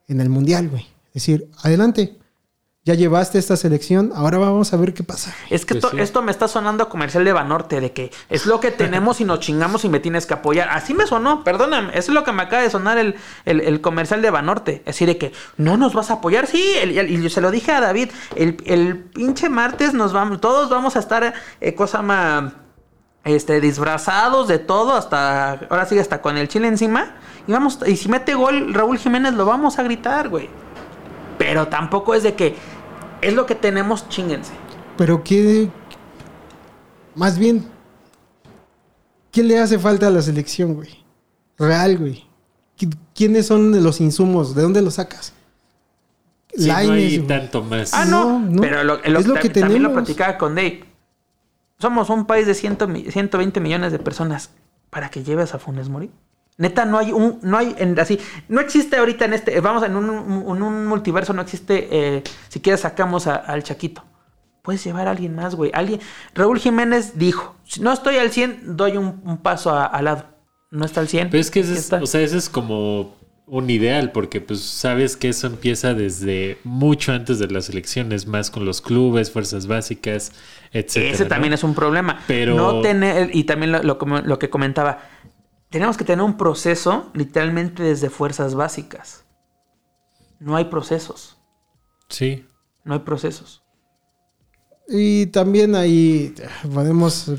en 0.09 0.21
el 0.21 0.29
Mundial, 0.29 0.69
güey? 0.69 0.83
Es 1.09 1.15
decir, 1.15 1.51
adelante. 1.63 2.20
Ya 2.85 2.95
llevaste 2.95 3.39
esta 3.39 3.59
selección, 3.59 4.11
ahora 4.17 4.39
vamos 4.39 4.73
a 4.73 4.79
ver 4.79 4.95
qué 4.95 5.03
pasa. 5.05 5.35
Es 5.51 5.67
que 5.67 5.75
Pues 5.75 5.85
esto, 5.85 5.97
sí. 5.97 6.01
esto 6.03 6.23
me 6.23 6.31
está 6.31 6.49
sonando 6.49 6.83
a 6.85 6.89
comercial 6.89 7.27
de 7.27 7.33
Banorte, 7.35 7.79
de 7.79 7.93
que 7.93 8.11
es 8.31 8.47
lo 8.47 8.59
que 8.59 8.71
tenemos 8.71 9.21
y 9.21 9.25
nos 9.27 9.41
chingamos 9.41 9.85
y 9.85 9.91
me 9.91 10.01
tienes 10.01 10.25
que 10.25 10.33
apoyar. 10.33 10.71
Así 10.71 10.95
me 10.95 11.07
sonó, 11.07 11.45
perdóname, 11.45 11.89
eso 11.91 12.11
es 12.11 12.15
lo 12.15 12.25
que 12.25 12.33
me 12.33 12.43
acaba 12.43 12.63
de 12.63 12.71
sonar 12.71 12.97
el, 12.97 13.17
el- 13.45 13.61
el 13.61 13.83
comercial 13.83 14.23
de 14.23 14.31
Banorte. 14.31 14.77
Es 14.79 14.85
decir, 14.87 15.09
de 15.09 15.19
que 15.19 15.33
no 15.59 15.77
nos 15.77 15.93
vas 15.93 16.11
a 16.11 16.15
apoyar. 16.15 16.47
Sí, 16.47 16.73
el- 16.81 16.97
el- 16.97 17.11
y 17.11 17.23
yo 17.23 17.29
se 17.29 17.43
lo 17.43 17.51
dije 17.51 17.71
a 17.71 17.83
David, 17.83 18.09
el, 18.35 18.57
el 18.65 18.97
pinche 18.97 19.51
martes 19.51 19.93
nos 19.93 20.15
vamos, 20.15 20.41
todos 20.41 20.71
vamos 20.71 20.97
a 20.97 21.01
estar, 21.01 21.35
eh, 21.61 21.75
cosa 21.75 22.01
más, 22.01 22.55
este, 23.25 23.61
disfrazados 23.61 24.49
de 24.49 24.59
todo, 24.59 24.95
hasta, 24.95 25.51
ahora 25.69 25.85
sí, 25.85 25.99
hasta 25.99 26.23
con 26.23 26.39
el 26.39 26.49
chile 26.49 26.69
encima. 26.69 27.15
Y 27.47 27.53
vamos, 27.53 27.79
y 27.87 27.97
si 27.99 28.09
mete 28.09 28.33
gol 28.35 28.73
Raúl 28.73 28.97
Jiménez, 28.97 29.35
lo 29.35 29.45
vamos 29.45 29.79
a 29.79 29.83
gritar, 29.83 30.31
güey. 30.31 30.49
Pero 31.41 31.69
tampoco 31.69 32.15
es 32.15 32.23
de 32.23 32.35
que 32.35 32.55
es 33.23 33.33
lo 33.33 33.47
que 33.47 33.55
tenemos, 33.55 34.07
chinguense. 34.11 34.53
Pero 34.99 35.25
qué... 35.25 35.71
Más 37.15 37.39
bien, 37.39 37.65
¿qué 39.33 39.43
le 39.43 39.59
hace 39.59 39.79
falta 39.79 40.09
a 40.09 40.11
la 40.11 40.21
selección, 40.21 40.75
güey? 40.75 41.03
Real, 41.59 41.97
güey. 41.97 42.27
¿Qui- 42.79 42.95
¿Quiénes 43.15 43.47
son 43.47 43.83
los 43.83 44.03
insumos? 44.03 44.55
¿De 44.55 44.61
dónde 44.61 44.83
los 44.83 44.95
sacas? 44.95 45.33
Sí, 46.55 46.69
no 46.69 46.77
hay 46.77 46.87
güey. 46.87 47.27
tanto 47.27 47.63
más. 47.63 47.95
Ah, 47.95 48.05
no, 48.05 48.39
No, 48.39 48.51
no. 48.51 48.61
pero 48.61 48.85
lo, 48.85 48.97
lo- 48.99 49.19
Es 49.19 49.27
lo 49.27 49.35
que 49.37 49.49
también 49.49 49.83
lo 49.83 49.89
tenemos. 49.89 49.93
platicaba 50.05 50.37
con 50.37 50.55
Dave. 50.55 50.85
Somos 51.79 52.11
un 52.11 52.27
país 52.27 52.47
de 52.47 52.53
100 52.55 52.77
mi- 52.89 53.11
120 53.11 53.61
millones 53.61 53.93
de 53.93 53.99
personas 53.99 54.51
para 54.91 55.09
que 55.09 55.25
lleves 55.25 55.55
a 55.55 55.59
Funes 55.59 55.89
Mori. 55.89 56.11
Neta, 56.59 56.85
no 56.85 56.99
hay 56.99 57.11
un, 57.13 57.39
no 57.43 57.57
hay, 57.57 57.75
en, 57.79 57.99
así, 57.99 58.19
no 58.49 58.61
existe 58.61 58.97
ahorita 58.99 59.25
en 59.25 59.33
este, 59.33 59.59
vamos, 59.61 59.83
en 59.83 59.97
un, 59.97 60.09
un 60.09 60.87
multiverso 60.87 61.33
no 61.33 61.41
existe, 61.43 61.89
eh, 61.91 62.23
si 62.49 62.61
quieres 62.61 62.81
sacamos 62.81 63.27
a- 63.27 63.37
al 63.37 63.63
Chaquito. 63.63 64.05
Puedes 64.63 64.85
llevar 64.85 65.09
a 65.09 65.13
alguien 65.13 65.35
más, 65.35 65.55
güey. 65.55 65.71
Alguien, 65.73 66.01
Raúl 66.35 66.59
Jiménez 66.59 67.13
dijo, 67.19 67.57
si 67.65 67.81
no 67.81 67.93
estoy 67.93 68.17
al 68.17 68.31
100, 68.31 68.77
doy 68.77 68.99
un, 68.99 69.23
un 69.25 69.39
paso 69.39 69.71
a- 69.71 69.87
al 69.87 70.05
lado. 70.05 70.25
No 70.71 70.85
está 70.85 71.01
al 71.01 71.09
100. 71.09 71.31
Pero 71.31 71.41
es 71.41 71.51
que 71.51 71.61
ese 71.61 71.73
es, 71.75 71.91
o 71.93 72.07
sea, 72.07 72.21
ese 72.21 72.37
es 72.37 72.51
como 72.51 73.19
un 73.47 73.69
ideal, 73.71 74.13
porque 74.13 74.41
pues 74.41 74.61
sabes 74.61 75.17
que 75.17 75.31
eso 75.31 75.49
empieza 75.49 75.93
desde 75.95 76.59
mucho 76.63 77.11
antes 77.13 77.39
de 77.41 77.49
las 77.49 77.69
elecciones, 77.71 78.27
más 78.29 78.51
con 78.51 78.65
los 78.65 78.81
clubes, 78.81 79.33
fuerzas 79.33 79.67
básicas, 79.67 80.31
etcétera. 80.73 81.15
Ese 81.15 81.25
también 81.25 81.53
es 81.55 81.65
un 81.65 81.75
problema. 81.75 82.21
Pero- 82.29 82.55
No 82.55 82.81
tener, 82.83 83.35
y 83.35 83.45
también 83.45 83.73
lo, 83.73 83.83
lo 83.83 83.99
como- 83.99 84.21
lo 84.21 84.39
que 84.39 84.51
comentaba, 84.51 84.99
tenemos 85.71 85.97
que 85.97 86.05
tener 86.05 86.25
un 86.25 86.37
proceso 86.37 87.11
literalmente 87.15 87.83
desde 87.83 88.11
fuerzas 88.11 88.55
básicas. 88.55 89.25
No 90.39 90.57
hay 90.57 90.67
procesos. 90.67 91.37
Sí. 92.09 92.47
No 92.85 92.95
hay 92.95 93.01
procesos. 93.01 93.63
Y 94.89 95.27
también 95.27 95.75
ahí 95.77 96.35
podemos... 96.73 97.31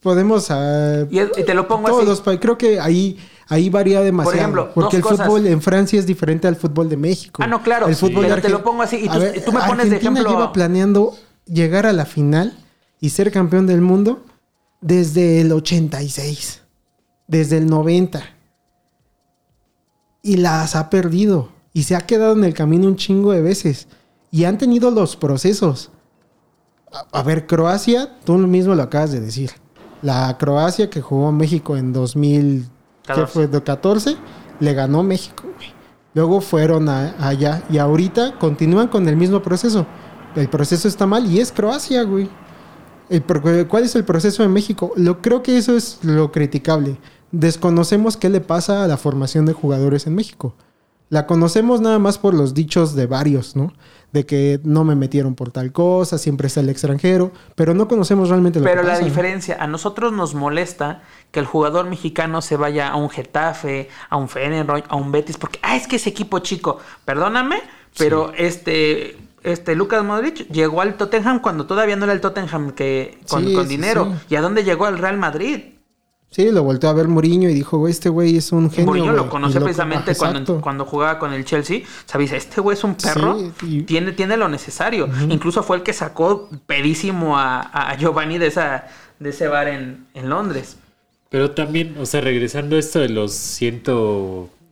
Podemos... 0.00 0.50
ah, 0.50 1.06
Y, 1.10 1.20
te 1.44 1.54
lo 1.54 1.68
pongo 1.68 1.86
todos 1.86 2.00
así. 2.00 2.08
los 2.08 2.20
pa- 2.20 2.40
creo 2.40 2.58
que 2.58 2.80
ahí 2.80 3.18
ahí 3.48 3.68
varía 3.70 4.00
demasiado 4.00 4.36
ejemplo, 4.38 4.72
porque 4.74 4.96
el 4.96 5.02
cosas. 5.02 5.26
fútbol 5.26 5.46
en 5.46 5.60
Francia 5.62 5.98
es 6.00 6.06
diferente 6.06 6.48
al 6.48 6.56
fútbol 6.56 6.88
de 6.88 6.96
México 6.96 7.42
Ah, 7.44 7.46
no, 7.46 7.62
claro, 7.62 7.86
el 7.86 7.94
fútbol 7.94 8.22
pero 8.24 8.36
de 8.36 8.42
te 8.42 8.48
lo 8.48 8.64
pongo 8.64 8.82
así, 8.82 8.96
y 8.96 9.08
tú- 9.08 9.18
me 9.20 9.30
pones 9.30 9.90
de 9.90 9.96
Argentina 9.96 9.96
ejemplo- 9.98 10.30
lleva 10.30 10.52
planeando 10.52 11.14
llegar 11.46 11.86
a 11.86 11.92
la 11.92 12.04
final 12.06 12.56
y 12.98 13.10
ser 13.10 13.30
campeón 13.30 13.66
del 13.68 13.80
mundo 13.82 14.24
desde 14.80 15.40
el 15.42 15.52
86 15.52 16.61
desde 17.32 17.56
el 17.56 17.66
90 17.66 18.20
y 20.22 20.36
las 20.36 20.76
ha 20.76 20.90
perdido 20.90 21.48
y 21.72 21.84
se 21.84 21.96
ha 21.96 22.02
quedado 22.02 22.34
en 22.34 22.44
el 22.44 22.52
camino 22.54 22.86
un 22.86 22.96
chingo 22.96 23.32
de 23.32 23.40
veces 23.40 23.88
y 24.30 24.44
han 24.44 24.58
tenido 24.58 24.90
los 24.90 25.16
procesos 25.16 25.90
a, 26.92 27.06
a 27.18 27.22
ver, 27.22 27.46
Croacia, 27.46 28.18
tú 28.24 28.36
mismo 28.36 28.74
lo 28.74 28.82
acabas 28.82 29.12
de 29.12 29.20
decir. 29.20 29.50
La 30.02 30.36
Croacia 30.36 30.90
que 30.90 31.00
jugó 31.00 31.32
México 31.32 31.74
en 31.74 31.90
2000, 31.94 32.64
¿qué 33.02 33.08
14. 33.08 33.32
fue? 33.32 33.46
De 33.48 33.62
14, 33.62 34.16
le 34.60 34.74
ganó 34.74 35.02
México. 35.02 35.44
Luego 36.12 36.42
fueron 36.42 36.90
a- 36.90 37.14
allá 37.26 37.62
y 37.70 37.78
ahorita 37.78 38.38
continúan 38.38 38.88
con 38.88 39.08
el 39.08 39.16
mismo 39.16 39.40
proceso. 39.40 39.86
El 40.36 40.50
proceso 40.50 40.86
está 40.86 41.06
mal 41.06 41.24
y 41.24 41.40
es 41.40 41.50
Croacia, 41.50 42.02
güey. 42.02 42.28
El 43.08 43.22
¿Cuál 43.68 43.84
es 43.84 43.94
el 43.96 44.04
proceso 44.04 44.42
en 44.44 44.52
México? 44.52 44.92
Lo, 44.96 45.22
creo 45.22 45.42
que 45.42 45.56
eso 45.56 45.74
es 45.74 45.98
lo 46.02 46.30
criticable. 46.30 46.98
Desconocemos 47.32 48.16
qué 48.16 48.28
le 48.28 48.40
pasa 48.40 48.84
a 48.84 48.88
la 48.88 48.96
formación 48.96 49.46
de 49.46 49.52
jugadores 49.54 50.06
en 50.06 50.14
México. 50.14 50.54
La 51.08 51.26
conocemos 51.26 51.80
nada 51.82 51.98
más 51.98 52.16
por 52.16 52.32
los 52.32 52.54
dichos 52.54 52.94
de 52.94 53.06
varios, 53.06 53.54
¿no? 53.54 53.72
De 54.12 54.24
que 54.24 54.60
no 54.64 54.82
me 54.84 54.94
metieron 54.94 55.34
por 55.34 55.50
tal 55.50 55.70
cosa, 55.72 56.16
siempre 56.16 56.46
está 56.46 56.60
el 56.60 56.70
extranjero, 56.70 57.32
pero 57.54 57.74
no 57.74 57.86
conocemos 57.88 58.30
realmente 58.30 58.60
lo 58.60 58.64
Pero 58.64 58.80
que 58.82 58.86
la 58.86 58.94
pasa. 58.94 59.04
diferencia, 59.04 59.56
a 59.60 59.66
nosotros 59.66 60.12
nos 60.14 60.34
molesta 60.34 61.02
que 61.30 61.40
el 61.40 61.46
jugador 61.46 61.86
mexicano 61.86 62.40
se 62.40 62.56
vaya 62.56 62.88
a 62.88 62.96
un 62.96 63.10
Getafe, 63.10 63.88
a 64.08 64.16
un 64.16 64.28
Fenerbahce, 64.30 64.84
a 64.88 64.96
un 64.96 65.12
Betis, 65.12 65.36
porque, 65.36 65.58
ah, 65.62 65.76
es 65.76 65.86
que 65.86 65.96
ese 65.96 66.08
equipo 66.10 66.38
chico, 66.38 66.78
perdóname, 67.04 67.60
pero 67.98 68.32
este, 68.34 69.16
este 69.42 69.74
Lucas 69.74 70.02
Modric 70.04 70.48
llegó 70.50 70.80
al 70.80 70.96
Tottenham 70.96 71.40
cuando 71.40 71.66
todavía 71.66 71.96
no 71.96 72.04
era 72.04 72.14
el 72.14 72.22
Tottenham 72.22 72.72
que 72.72 73.18
con, 73.28 73.44
Sí, 73.46 73.54
con 73.54 73.64
sí, 73.64 73.68
dinero. 73.68 74.08
sí. 74.20 74.26
¿Y 74.30 74.36
a 74.36 74.40
dónde 74.40 74.64
llegó 74.64 74.86
al 74.86 74.96
Real 74.98 75.18
Madrid? 75.18 75.60
Sí, 76.32 76.50
lo 76.50 76.62
volteó 76.64 76.88
a 76.88 76.94
ver 76.94 77.08
Mourinho 77.08 77.48
y 77.50 77.54
dijo, 77.54 77.76
güey, 77.78 77.92
este 77.92 78.08
güey 78.08 78.36
es 78.36 78.50
un 78.52 78.70
genio. 78.70 78.86
Mourinho 78.86 79.12
lo 79.12 79.18
güey". 79.20 79.30
conoce 79.30 79.60
precisamente 79.60 80.14
cuando, 80.16 80.60
cuando 80.62 80.84
jugaba 80.86 81.18
con 81.18 81.32
el 81.32 81.44
Chelsea. 81.44 81.82
Sabes, 82.06 82.32
este 82.32 82.60
güey 82.62 82.74
es 82.76 82.82
un 82.84 82.94
perro. 82.94 83.38
Sí, 83.38 83.52
y- 83.66 83.82
tiene, 83.82 84.12
tiene 84.12 84.36
lo 84.38 84.48
necesario. 84.48 85.08
Incluso 85.28 85.62
fue 85.62 85.76
el 85.76 85.82
que 85.82 85.92
sacó 85.92 86.48
pedísimo 86.66 87.38
a, 87.38 87.60
a 87.60 87.96
Giovanni 87.98 88.38
de, 88.38 88.46
esa, 88.46 88.86
de 89.20 89.30
ese 89.30 89.46
bar 89.46 89.68
en, 89.68 90.06
en 90.14 90.30
Londres. 90.30 90.78
Pero 91.28 91.50
también, 91.50 91.96
o 91.98 92.06
sea, 92.06 92.22
regresando 92.22 92.76
a 92.76 92.78
esto 92.78 92.98
de 92.98 93.10
los 93.10 93.60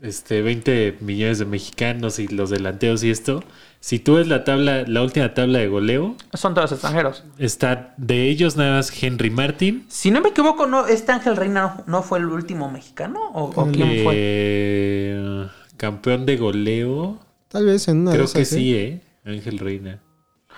este 0.02 0.42
20 0.42 0.96
millones 1.00 1.38
de 1.38 1.44
mexicanos 1.44 2.18
y 2.18 2.28
los 2.28 2.50
delanteros 2.50 3.04
y 3.04 3.10
esto, 3.10 3.42
si 3.80 3.98
tú 3.98 4.14
ves 4.16 4.28
la 4.28 4.44
tabla, 4.44 4.84
la 4.86 5.02
última 5.02 5.32
tabla 5.34 5.58
de 5.58 5.68
goleo, 5.68 6.14
Son 6.34 6.54
todos 6.54 6.70
extranjeros. 6.72 7.24
está 7.38 7.94
de 7.96 8.28
ellos 8.28 8.56
nada 8.56 8.76
más 8.76 8.92
Henry 9.02 9.30
Martin, 9.30 9.84
Si 9.88 10.10
no 10.10 10.20
me 10.20 10.28
equivoco, 10.30 10.66
no, 10.66 10.86
este 10.86 11.12
Ángel 11.12 11.36
Reina 11.36 11.76
no, 11.78 11.84
no 11.98 12.02
fue 12.02 12.18
el 12.18 12.26
último 12.26 12.70
mexicano. 12.70 13.18
¿O, 13.32 13.44
o 13.54 13.66
quién 13.72 14.04
fue? 14.04 14.12
eh, 14.16 15.46
campeón 15.76 16.26
de 16.26 16.36
goleo. 16.36 17.18
Tal 17.48 17.66
vez 17.66 17.88
en 17.88 17.98
una 18.02 18.12
de 18.12 18.18
Creo 18.18 18.32
que 18.32 18.40
¿eh? 18.42 18.44
sí, 18.44 18.74
¿eh? 18.76 19.00
Ángel 19.24 19.58
Reina. 19.58 19.98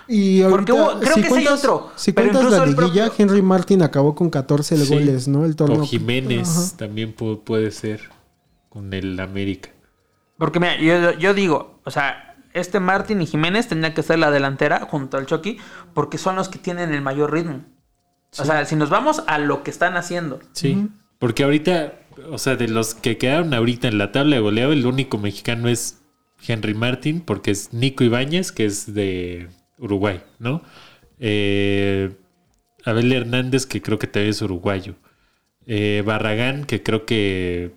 Y 0.08 0.42
Porque 0.42 0.72
ahorita, 0.72 0.74
hubo- 0.74 1.00
creo 1.00 1.14
que 1.14 1.28
sí 1.30 1.34
hay 1.36 1.46
otro, 1.46 1.92
Si 1.94 2.12
cuentas 2.12 2.44
la 2.50 2.66
liguilla, 2.66 3.06
propio- 3.06 3.12
Henry 3.18 3.40
Martin 3.40 3.82
acabó 3.82 4.14
con 4.16 4.30
14 4.30 4.76
Sí. 4.76 4.92
goles, 4.92 5.28
¿no? 5.28 5.44
El 5.44 5.54
torneo. 5.54 5.82
O 5.82 5.86
Jiménez 5.86 6.48
Ajá. 6.48 6.76
también 6.76 7.14
pu- 7.14 7.40
puede 7.42 7.70
ser 7.70 8.00
con 8.68 8.92
el 8.92 9.18
América. 9.20 9.70
Porque 10.38 10.58
mira, 10.58 10.76
yo, 10.80 11.12
yo 11.18 11.34
digo, 11.34 11.78
o 11.84 11.90
sea, 11.90 12.31
este 12.54 12.80
Martín 12.80 13.20
y 13.22 13.26
Jiménez 13.26 13.68
tendrían 13.68 13.94
que 13.94 14.02
ser 14.02 14.18
la 14.18 14.30
delantera 14.30 14.80
junto 14.80 15.16
al 15.16 15.26
Chucky 15.26 15.58
porque 15.94 16.18
son 16.18 16.36
los 16.36 16.48
que 16.48 16.58
tienen 16.58 16.92
el 16.92 17.02
mayor 17.02 17.32
ritmo. 17.32 17.64
O 18.38 18.44
sea, 18.44 18.64
si 18.64 18.76
nos 18.76 18.88
vamos 18.88 19.22
a 19.26 19.38
lo 19.38 19.62
que 19.62 19.70
están 19.70 19.96
haciendo. 19.96 20.40
Sí, 20.52 20.88
porque 21.18 21.44
ahorita, 21.44 21.92
o 22.30 22.38
sea, 22.38 22.56
de 22.56 22.66
los 22.68 22.94
que 22.94 23.18
quedaron 23.18 23.52
ahorita 23.52 23.88
en 23.88 23.98
la 23.98 24.10
tabla 24.10 24.36
de 24.36 24.42
goleo, 24.42 24.72
el 24.72 24.86
único 24.86 25.18
mexicano 25.18 25.68
es 25.68 26.02
Henry 26.46 26.74
Martin, 26.74 27.20
porque 27.20 27.50
es 27.50 27.72
Nico 27.74 28.04
Ibáñez, 28.04 28.50
que 28.50 28.64
es 28.64 28.94
de 28.94 29.48
Uruguay, 29.78 30.22
¿no? 30.38 30.62
Eh, 31.18 32.10
Abel 32.84 33.12
Hernández, 33.12 33.66
que 33.66 33.82
creo 33.82 33.98
que 33.98 34.06
también 34.06 34.30
es 34.30 34.42
uruguayo. 34.42 34.94
Eh, 35.66 36.02
Barragán, 36.04 36.64
que 36.64 36.82
creo 36.82 37.06
que 37.06 37.72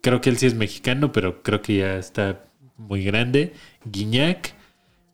creo 0.00 0.20
que 0.20 0.30
él 0.30 0.36
sí 0.36 0.46
es 0.46 0.54
mexicano, 0.54 1.12
pero 1.12 1.42
creo 1.42 1.62
que 1.62 1.78
ya 1.78 1.96
está 1.96 2.44
muy 2.76 3.04
grande. 3.04 3.54
Guiñac, 3.84 4.54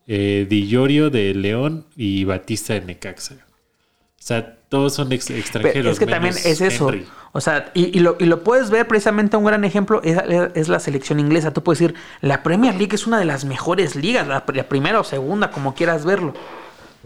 eh, 0.07 0.47
Di 0.49 0.69
Llorio 0.69 1.11
de 1.11 1.35
León 1.35 1.87
y 1.97 2.25
Batista 2.25 2.75
de 2.75 2.81
Necaxa. 2.83 3.35
O 3.35 4.23
sea, 4.23 4.57
todos 4.69 4.95
son 4.95 5.13
ex- 5.13 5.27
Pero 5.27 5.39
extranjeros. 5.41 5.93
es 5.95 5.99
que 5.99 6.07
también 6.07 6.35
es 6.35 6.61
eso. 6.61 6.89
Henry. 6.91 7.07
O 7.33 7.41
sea, 7.41 7.71
y, 7.75 7.97
y 7.97 8.01
lo, 8.01 8.17
y 8.19 8.25
lo 8.25 8.43
puedes 8.43 8.71
ver 8.71 8.87
precisamente 8.89 9.37
un 9.37 9.45
gran 9.45 9.65
ejemplo 9.65 10.03
es, 10.03 10.19
es 10.55 10.69
la 10.69 10.81
selección 10.81 11.21
inglesa. 11.21 11.53
Tú 11.53 11.63
puedes 11.63 11.79
decir, 11.79 11.95
la 12.21 12.43
Premier 12.43 12.75
League 12.75 12.95
es 12.95 13.07
una 13.07 13.19
de 13.19 13.25
las 13.25 13.45
mejores 13.45 13.95
ligas, 13.97 14.27
la, 14.27 14.45
la 14.53 14.69
primera 14.69 15.01
o 15.01 15.05
segunda, 15.05 15.51
como 15.51 15.75
quieras 15.75 16.05
verlo. 16.05 16.35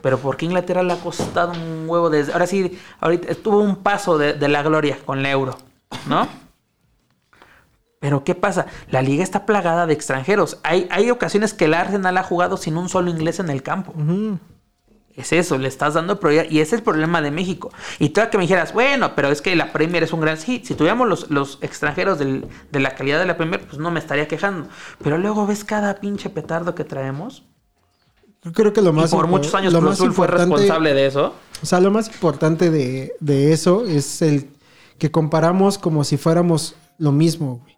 Pero 0.02 0.18
¿por 0.18 0.36
qué 0.36 0.46
Inglaterra 0.46 0.82
le 0.82 0.92
ha 0.92 0.96
costado 0.96 1.52
un 1.52 1.88
huevo 1.88 2.10
desde... 2.10 2.32
Ahora 2.32 2.46
sí, 2.46 2.78
ahorita 3.00 3.30
estuvo 3.30 3.58
un 3.60 3.76
paso 3.76 4.18
de, 4.18 4.32
de 4.34 4.48
la 4.48 4.62
gloria 4.62 4.98
con 5.04 5.22
la 5.22 5.30
euro, 5.30 5.56
¿no? 6.08 6.26
Pero 8.04 8.22
¿qué 8.22 8.34
pasa? 8.34 8.66
La 8.90 9.00
liga 9.00 9.22
está 9.24 9.46
plagada 9.46 9.86
de 9.86 9.94
extranjeros. 9.94 10.58
Hay, 10.62 10.86
hay 10.90 11.10
ocasiones 11.10 11.54
que 11.54 11.64
el 11.64 11.72
Arsenal 11.72 12.18
ha 12.18 12.22
jugado 12.22 12.58
sin 12.58 12.76
un 12.76 12.90
solo 12.90 13.08
inglés 13.10 13.38
en 13.40 13.48
el 13.48 13.62
campo. 13.62 13.94
Es 15.16 15.32
eso, 15.32 15.56
le 15.56 15.68
estás 15.68 15.94
dando 15.94 16.20
prioridad. 16.20 16.44
Y 16.50 16.58
ese 16.60 16.74
es 16.74 16.80
el 16.80 16.82
problema 16.82 17.22
de 17.22 17.30
México. 17.30 17.72
Y 17.98 18.10
tú 18.10 18.20
que 18.30 18.36
me 18.36 18.42
dijeras, 18.42 18.74
bueno, 18.74 19.14
pero 19.14 19.30
es 19.30 19.40
que 19.40 19.56
la 19.56 19.72
Premier 19.72 20.02
es 20.02 20.12
un 20.12 20.20
gran... 20.20 20.36
Sí, 20.36 20.60
si 20.66 20.74
tuviéramos 20.74 21.08
los, 21.08 21.30
los 21.30 21.58
extranjeros 21.62 22.18
del- 22.18 22.46
de 22.70 22.80
la 22.80 22.94
calidad 22.94 23.18
de 23.20 23.24
la 23.24 23.38
Premier, 23.38 23.66
pues 23.66 23.78
no 23.78 23.90
me 23.90 24.00
estaría 24.00 24.28
quejando. 24.28 24.68
Pero 25.02 25.16
luego 25.16 25.46
ves 25.46 25.64
cada 25.64 25.94
pinche 25.94 26.28
petardo 26.28 26.74
que 26.74 26.84
traemos. 26.84 27.44
Yo 28.42 28.52
creo 28.52 28.74
que 28.74 28.82
lo 28.82 28.92
más 28.92 29.10
y 29.10 29.16
por 29.16 29.28
muchos 29.28 29.54
años 29.54 29.72
Cruz 29.74 29.92
Azul 29.92 30.12
fue 30.12 30.26
responsable 30.26 30.92
de 30.92 31.06
eso. 31.06 31.32
O 31.62 31.64
sea, 31.64 31.80
lo 31.80 31.90
más 31.90 32.08
importante 32.08 32.70
de, 32.70 33.14
de 33.20 33.54
eso 33.54 33.86
es 33.86 34.20
el 34.20 34.50
que 34.98 35.10
comparamos 35.10 35.78
como 35.78 36.04
si 36.04 36.18
fuéramos 36.18 36.74
lo 36.98 37.12
mismo, 37.12 37.60
güey. 37.62 37.74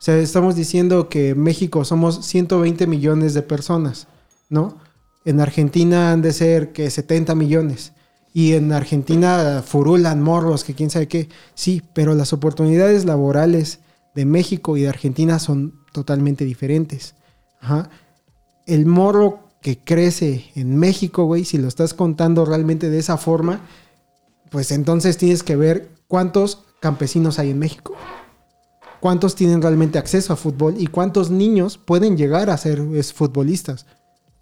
O 0.00 0.02
sea, 0.02 0.16
estamos 0.16 0.56
diciendo 0.56 1.08
que 1.08 1.30
en 1.30 1.42
México 1.42 1.84
somos 1.84 2.24
120 2.24 2.86
millones 2.86 3.34
de 3.34 3.42
personas, 3.42 4.06
¿no? 4.48 4.78
En 5.26 5.40
Argentina 5.40 6.12
han 6.12 6.22
de 6.22 6.32
ser 6.32 6.72
que 6.72 6.90
70 6.90 7.34
millones. 7.34 7.92
Y 8.32 8.54
en 8.54 8.72
Argentina 8.72 9.62
furulan 9.64 10.22
morros, 10.22 10.64
que 10.64 10.74
quién 10.74 10.88
sabe 10.88 11.08
qué. 11.08 11.28
Sí, 11.54 11.82
pero 11.92 12.14
las 12.14 12.32
oportunidades 12.32 13.04
laborales 13.04 13.80
de 14.14 14.24
México 14.24 14.76
y 14.76 14.82
de 14.82 14.88
Argentina 14.88 15.38
son 15.38 15.74
totalmente 15.92 16.44
diferentes. 16.44 17.14
Ajá 17.60 17.90
el 18.70 18.86
morro 18.86 19.40
que 19.60 19.78
crece 19.78 20.44
en 20.54 20.76
México, 20.78 21.24
güey, 21.24 21.44
si 21.44 21.58
lo 21.58 21.66
estás 21.66 21.92
contando 21.92 22.44
realmente 22.44 22.88
de 22.88 22.98
esa 22.98 23.16
forma, 23.16 23.60
pues 24.48 24.70
entonces 24.70 25.18
tienes 25.18 25.42
que 25.42 25.56
ver 25.56 25.90
cuántos 26.06 26.62
campesinos 26.78 27.40
hay 27.40 27.50
en 27.50 27.58
México. 27.58 27.96
Cuántos 29.00 29.34
tienen 29.34 29.62
realmente 29.62 29.98
acceso 29.98 30.32
a 30.32 30.36
fútbol 30.36 30.74
y 30.78 30.86
cuántos 30.86 31.30
niños 31.30 31.78
pueden 31.78 32.16
llegar 32.16 32.50
a 32.50 32.56
ser 32.56 32.80
es, 32.94 33.12
futbolistas. 33.12 33.86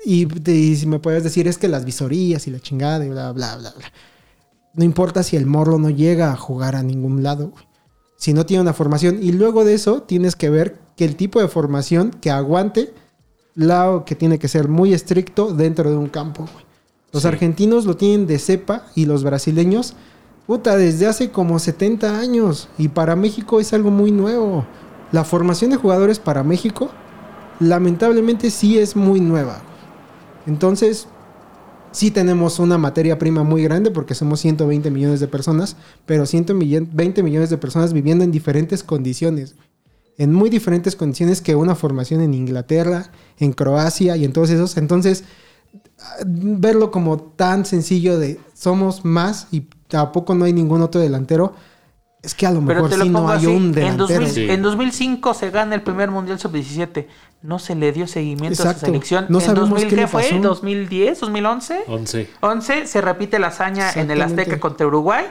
Y, 0.05 0.27
y 0.51 0.77
si 0.77 0.87
me 0.87 0.99
puedes 0.99 1.23
decir 1.25 1.47
es 1.49 1.59
que 1.59 1.69
las 1.69 1.85
visorías 1.85 2.47
y 2.47 2.51
la 2.51 2.61
chingada 2.61 3.05
y 3.05 3.09
bla, 3.09 3.33
bla, 3.33 3.57
bla, 3.57 3.73
bla. 3.77 3.93
No 4.75 4.85
importa 4.85 5.23
si 5.23 5.37
el 5.37 5.47
morro 5.47 5.79
no 5.79 5.91
llega 5.91 6.33
a 6.33 6.37
jugar 6.37 6.77
a 6.77 6.83
ningún 6.83 7.23
lado, 7.23 7.51
güey. 7.51 7.65
Si 8.17 8.33
no 8.33 8.45
tiene 8.47 8.63
una 8.63 8.73
formación. 8.75 9.21
Y 9.23 9.33
luego 9.33 9.65
de 9.65 9.75
eso 9.75 10.03
tienes 10.03 10.35
que 10.35 10.51
ver 10.51 10.79
que 10.97 11.05
el 11.05 11.15
tipo 11.15 11.41
de 11.41 11.47
formación 11.49 12.11
que 12.11 12.31
aguante 12.31 12.93
lado 13.55 14.05
que 14.05 14.15
tiene 14.17 14.39
que 14.39 14.49
ser 14.49 14.69
muy 14.69 14.93
estricto 14.93 15.53
dentro 15.53 15.91
de 15.91 15.97
un 15.97 16.09
campo. 16.09 16.43
güey. 16.53 16.65
Los 17.13 17.23
Sí. 17.23 17.29
argentinos 17.29 17.85
lo 17.87 17.97
tienen 17.97 18.27
de 18.27 18.39
cepa 18.39 18.87
y 18.95 19.07
los 19.07 19.25
brasileños, 19.25 19.95
puta, 20.49 20.79
desde 20.79 21.07
hace 21.07 21.31
como 21.31 21.59
70 21.59 22.19
años. 22.19 22.71
Y 22.79 22.89
para 22.89 23.17
México 23.17 23.61
es 23.61 23.75
algo 23.75 23.91
muy 23.91 24.11
nuevo. 24.11 24.65
La 25.13 25.23
formación 25.23 25.71
de 25.71 25.77
jugadores 25.77 26.19
para 26.19 26.43
México, 26.43 26.89
lamentablemente 27.61 28.51
sí 28.51 28.79
es 28.79 28.97
muy 28.97 29.21
nueva. 29.21 29.61
Entonces, 30.47 31.07
sí 31.93 32.11
tenemos 32.11 32.61
una 32.61 32.79
materia 32.79 33.19
prima 33.19 33.43
muy 33.43 33.63
grande 33.63 33.91
porque 33.91 34.15
somos 34.15 34.41
120 34.41 34.91
millones 34.91 35.21
de 35.21 35.29
personas, 35.29 35.77
pero 36.07 36.25
120 36.25 37.23
millones 37.23 37.51
de 37.51 37.59
personas 37.59 37.93
viviendo 37.93 38.25
en 38.25 38.33
diferentes 38.33 38.83
condiciones. 38.83 39.55
en 40.17 40.33
muy 40.33 40.51
diferentes 40.51 40.97
condiciones 40.97 41.41
que 41.43 41.55
una 41.55 41.77
formación 41.77 42.23
en 42.23 42.35
Inglaterra, 42.35 43.13
en 43.39 43.53
Croacia 43.53 44.17
y 44.17 44.25
en 44.25 44.33
todos 44.33 44.51
esos. 44.51 44.77
Entonces, 44.77 45.25
verlo 46.27 46.91
como 46.91 47.19
tan 47.19 47.65
sencillo 47.65 48.19
de 48.19 48.41
somos 48.53 49.05
más 49.05 49.47
y 49.53 49.69
tampoco 49.89 50.35
no 50.35 50.45
hay 50.45 50.53
ningún 50.53 50.83
otro 50.83 51.01
delantero, 51.01 51.55
es 52.23 52.35
que 52.35 52.47
a 52.47 52.51
lo 52.51 52.61
mejor 52.61 52.91
lo 52.97 53.05
sí 53.05 53.11
no 53.11 53.29
hay 53.29 53.37
así. 53.39 53.47
un 53.47 53.55
En, 53.67 53.73
delantero. 53.73 54.07
2000 54.21 54.29
Sí. 54.31 54.51
en 54.51 54.63
2005 54.63 55.35
se 55.35 55.51
gana 55.51 55.75
el 55.75 55.83
primer 55.83 56.11
Mundial 56.11 56.39
Sub-17. 56.39 57.07
No 57.43 57.61
se 57.61 57.77
le 57.77 57.93
dio 57.93 58.09
seguimiento 58.09 58.63
a 58.63 58.67
Exacto. 58.67 58.79
esa 58.79 58.87
selección. 58.87 59.27
No 59.29 59.39
en 59.39 59.45
sabemos 59.47 59.71
2000, 59.71 59.89
qué 59.89 59.97
le 59.97 60.03
¿qué 60.03 60.09
fue? 60.09 60.23
pasó. 60.25 60.35
¿2010? 60.63 61.21
¿2011? 61.21 61.77
11. 61.87 62.31
11 62.41 62.87
se 62.89 63.01
repite 63.01 63.39
la 63.39 63.47
hazaña 63.49 63.93
en 63.93 64.11
el. 64.11 64.21
Azteca 64.23 64.59
contra 64.59 64.87
Uruguay. 64.89 65.27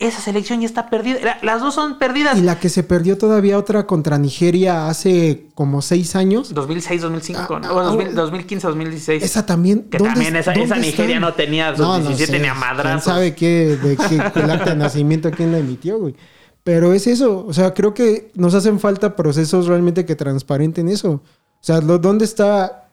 Esa 0.00 0.20
selección 0.20 0.60
ya 0.60 0.66
está 0.66 0.90
perdida. 0.90 1.18
La- 1.22 1.38
Las 1.42 1.60
dos 1.60 1.74
son 1.74 1.98
perdidas. 1.98 2.36
Y 2.36 2.42
la 2.42 2.58
que 2.58 2.68
se 2.68 2.82
perdió 2.82 3.16
todavía 3.16 3.56
otra 3.56 3.86
contra 3.86 4.18
Nigeria 4.18 4.88
hace 4.88 5.46
como 5.54 5.82
seis 5.82 6.16
años. 6.16 6.52
2006, 6.52 7.00
2005, 7.02 7.40
Ah, 7.56 7.60
¿no? 7.60 7.68
ah, 7.68 7.72
O 7.74 7.82
2000, 7.84 8.08
ah, 8.08 8.12
2015, 8.12 8.66
2016. 8.66 9.22
Esa 9.22 9.46
también. 9.46 9.84
Que 9.84 9.98
¿dónde 9.98 10.12
también 10.14 10.34
es- 10.36 10.42
esa, 10.48 10.52
esa 10.52 10.76
Nigeria 10.76 11.16
están? 11.16 11.20
no 11.20 11.34
tenía 11.34 11.72
No, 11.72 11.98
no 11.98 12.00
17 12.00 12.32
sé. 12.32 12.38
ni 12.40 12.48
a 12.48 12.52
¿Quién 12.52 12.60
madrazos. 12.60 13.04
sabe 13.04 13.34
qué, 13.34 13.76
de 13.76 13.96
qué 13.96 14.14
el 14.40 14.50
acta 14.50 14.70
de 14.70 14.76
nacimiento 14.76 15.30
quién 15.30 15.52
la 15.52 15.58
emitió, 15.58 15.98
güey? 15.98 16.16
Pero 16.64 16.92
es 16.92 17.06
eso. 17.06 17.44
O 17.46 17.52
sea, 17.52 17.72
creo 17.72 17.94
que 17.94 18.32
nos 18.34 18.54
hacen 18.54 18.80
falta 18.80 19.14
procesos 19.16 19.66
realmente 19.68 20.04
que 20.04 20.16
transparenten 20.16 20.88
eso. 20.88 21.10
O 21.12 21.22
sea, 21.60 21.80
lo- 21.80 21.98
¿dónde 21.98 22.24
está 22.24 22.88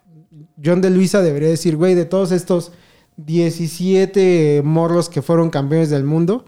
John 0.64 0.82
de 0.82 0.91
Luisa? 0.91 1.22
Debería 1.22 1.49
decir, 1.49 1.78
güey, 1.78 1.95
de 1.95 2.06
todos 2.06 2.32
estos 2.32 2.74
17 3.18 4.62
morros 4.64 5.10
que 5.10 5.22
fueron 5.22 5.49
campeones 5.49 5.89
del 5.89 6.04
mundo, 6.04 6.45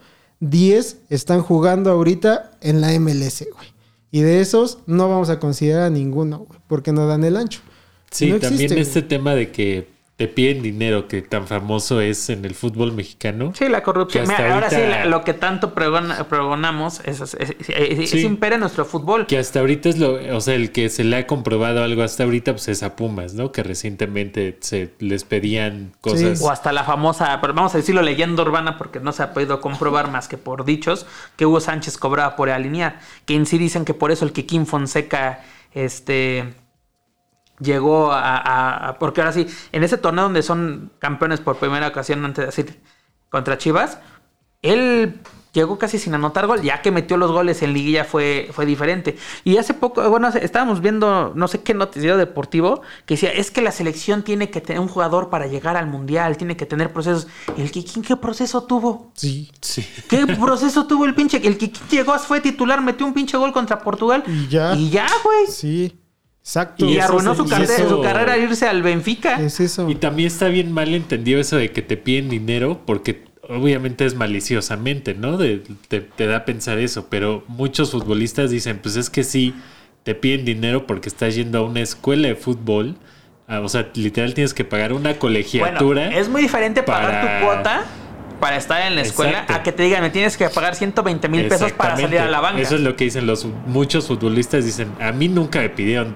10 0.50 0.98
están 1.10 1.42
jugando 1.42 1.92
ahorita 1.92 2.52
en 2.62 2.82
la 2.82 2.98
MLS, 3.00 3.46
güey. 3.54 3.68
Y 4.12 4.22
de 4.22 4.42
esos 4.42 4.80
no 4.86 5.10
vamos 5.10 5.30
a 5.30 5.40
considerar 5.40 5.84
a 5.84 5.90
ninguno, 5.90 6.40
güey, 6.40 6.60
porque 6.68 6.92
no 6.92 7.08
dan 7.08 7.24
el 7.24 7.38
ancho. 7.38 7.62
Sí, 8.12 8.30
No 8.30 8.40
también 8.40 8.72
existe, 8.72 8.82
este 8.82 9.02
tema 9.02 9.34
de 9.34 9.52
que 9.52 9.88
te 10.24 10.30
piden 10.30 10.62
dinero, 10.64 11.10
que 11.10 11.22
tan 11.22 11.48
famoso 11.48 12.00
es 12.00 12.30
en 12.30 12.46
el 12.46 12.56
fútbol 12.56 12.94
mexicano. 12.94 13.52
Sí, 13.54 13.68
la 13.68 13.84
corrupción. 13.84 14.26
Que 14.26 14.32
Mira, 14.32 14.54
ahora 14.54 14.70
sí, 14.70 14.78
ahorita- 14.78 15.06
lo 15.06 15.24
que 15.26 15.34
tanto 15.34 15.74
pregona- 15.74 16.24
pregonamos 16.30 17.02
es, 17.04 17.20
es, 17.20 17.34
es- 17.34 17.56
es- 17.68 18.10
Sí. 18.10 18.22
impera 18.22 18.56
en 18.56 18.62
nuestro 18.62 18.86
fútbol. 18.86 19.26
Que 19.28 19.38
hasta 19.38 19.60
ahorita 19.60 19.90
es 19.90 19.98
lo, 20.00 20.14
o 20.36 20.40
sea, 20.40 20.54
el 20.56 20.72
que 20.72 20.88
se 20.88 21.04
le 21.04 21.18
ha 21.18 21.28
comprobado 21.28 21.84
algo 21.84 22.04
hasta 22.04 22.24
ahorita, 22.24 22.54
pues 22.54 22.70
es 22.70 22.84
a 22.84 22.96
Pumas, 22.96 23.34
¿no? 23.34 23.52
Que 23.52 23.64
recientemente 23.64 24.58
se 24.62 24.94
les 25.00 25.26
pedían 25.26 25.92
cosas. 26.00 26.42
O 26.42 26.50
hasta 26.50 26.72
la 26.72 26.86
famosa, 26.86 27.40
pero 27.42 27.54
vamos 27.54 27.74
a 27.76 27.80
decirlo 27.80 28.02
leyenda 28.02 28.44
urbana 28.44 28.78
porque 28.78 29.02
no 29.02 29.12
se 29.12 29.24
ha 29.24 29.34
podido 29.34 29.60
comprobar 29.60 30.10
más 30.10 30.30
que 30.30 30.38
por 30.38 30.64
dichos, 30.64 31.06
que 31.36 31.46
Hugo 31.46 31.60
Sánchez 31.60 31.98
cobraba 31.98 32.38
por 32.38 32.50
alinear. 32.50 33.00
Que 33.26 33.36
en 33.36 33.46
sí 33.46 33.58
dicen 33.58 33.84
que 33.84 33.94
por 33.94 34.12
eso 34.12 34.24
el 34.24 34.32
Kikín 34.32 34.66
Fonseca 34.68 35.42
este, 35.74 36.54
llegó 37.60 38.12
a, 38.12 38.38
a- 38.38 38.90
a- 38.90 39.00
Porque 39.00 39.22
ahora 39.22 39.34
sí, 39.34 39.48
en 39.72 39.84
ese 39.84 39.98
torneo 39.98 40.24
donde 40.26 40.44
son 40.44 40.92
campeones 41.00 41.40
por 41.42 41.58
primera 41.58 41.88
ocasión 41.88 42.24
antes 42.26 42.42
de 42.42 42.46
decir 42.48 42.82
contra 43.30 43.58
Chivas, 43.58 43.98
él 44.62 45.20
llegó 45.52 45.78
casi 45.78 46.00
sin 46.00 46.16
anotar 46.16 46.48
gol, 46.48 46.62
ya 46.64 46.82
que 46.82 46.90
metió 46.90 47.16
los 47.18 47.32
goles 47.32 47.62
en 47.62 47.74
liguilla 47.74 48.06
fue, 48.06 48.50
fue 48.54 48.66
diferente. 48.66 49.18
Y 49.44 49.58
hace 49.58 49.74
poco, 49.76 50.10
bueno, 50.10 50.28
estábamos 50.30 50.82
viendo 50.82 51.32
no 51.36 51.48
sé 51.48 51.62
qué 51.62 51.74
noticiero 51.76 52.18
deportivo 52.18 52.82
que 53.06 53.14
decía, 53.16 53.32
es 53.32 53.52
que 53.52 53.62
la 53.62 53.72
selección 53.72 54.24
tiene 54.24 54.50
que 54.50 54.62
tener 54.62 54.80
un 54.80 54.88
jugador 54.88 55.30
para 55.30 55.46
llegar 55.46 55.78
al 55.78 55.86
mundial, 55.88 56.38
tiene 56.38 56.58
que 56.58 56.66
tener 56.66 56.92
procesos. 56.92 57.28
¿El 57.58 57.70
Kikín 57.72 58.02
qué 58.04 58.16
proceso 58.16 58.64
tuvo? 58.64 59.12
Sí. 59.14 59.52
Sí. 59.62 59.86
¿Qué 60.10 60.26
proceso 60.26 60.88
tuvo 60.88 61.06
el 61.06 61.14
pinche? 61.14 61.38
El 61.46 61.58
Kikín 61.58 61.88
llegó, 61.90 62.18
fue 62.18 62.40
titular, 62.42 62.82
metió 62.82 63.06
un 63.06 63.14
pinche 63.14 63.38
gol 63.38 63.52
contra 63.54 63.80
Portugal. 63.80 64.24
Y 64.26 64.48
ya. 64.48 64.74
Y 64.76 64.90
ya, 64.90 65.08
güey. 65.24 65.48
Sí. 65.48 66.00
Exacto. 66.44 66.86
Y, 66.86 66.96
Y 66.96 67.00
arruinó 67.00 67.36
su, 67.36 67.46
carrera, 67.46 67.74
eso- 67.74 67.90
su 67.90 68.02
carrera 68.02 68.34
al 68.34 68.44
irse 68.44 68.68
al 68.68 68.84
Benfica. 68.84 69.40
Es 69.42 69.60
eso. 69.62 69.90
Y 69.90 69.96
también 69.96 70.28
está 70.28 70.50
bien 70.50 70.72
mal 70.74 70.94
entendido 70.94 71.40
eso 71.40 71.56
de 71.56 71.72
que 71.72 71.82
te 71.82 71.96
piden 71.96 72.30
dinero 72.30 72.82
porque 72.86 73.24
obviamente 73.48 74.06
es 74.06 74.16
maliciosamente, 74.16 75.14
¿no? 75.14 75.38
De- 75.38 75.64
te, 75.88 76.02
te 76.02 76.28
da 76.28 76.38
a 76.38 76.46
pensar 76.46 76.80
eso, 76.80 77.08
pero 77.10 77.44
muchos 77.48 77.92
futbolistas 77.92 78.52
dicen, 78.52 78.80
pues 78.84 78.98
es 78.98 79.10
que 79.10 79.24
sí, 79.24 79.54
te 80.04 80.16
piden 80.16 80.44
dinero 80.44 80.86
porque 80.86 81.08
estás 81.08 81.34
yendo 81.36 81.60
a 81.60 81.62
una 81.62 81.80
escuela 81.80 82.28
de 82.28 82.36
fútbol. 82.36 82.98
Ah, 83.48 83.62
o 83.62 83.70
sea, 83.70 83.88
literal 83.94 84.34
tienes 84.34 84.54
que 84.54 84.66
pagar 84.66 84.92
una 84.92 85.18
colegiatura. 85.20 86.04
Bueno, 86.08 86.18
es 86.20 86.28
muy 86.30 86.42
diferente 86.42 86.84
pagar 86.84 87.12
para- 87.12 87.40
tu 87.40 87.46
cuota 87.46 87.84
para 88.42 88.58
estar 88.58 88.82
en 88.86 88.96
la 88.96 89.02
escuela 89.02 89.32
Exacto. 89.32 89.54
a 89.54 89.64
que 89.64 89.72
te 89.72 89.84
digan, 89.84 90.02
me 90.02 90.10
tienes 90.10 90.36
que 90.36 90.50
pagar 90.50 90.76
120 90.76 91.30
mil 91.30 91.48
pesos 91.48 91.72
para 91.72 91.96
salir 91.96 92.20
a 92.20 92.30
la 92.30 92.42
banca. 92.42 92.60
Eso 92.62 92.76
es 92.76 92.82
lo 92.82 92.98
que 92.98 93.06
dicen 93.06 93.26
los 93.26 93.46
muchos 93.68 94.08
futbolistas. 94.08 94.66
Dicen, 94.66 94.90
a 95.00 95.14
mí 95.14 95.30
nunca 95.30 95.60
me 95.62 95.70
pidieron 95.70 96.16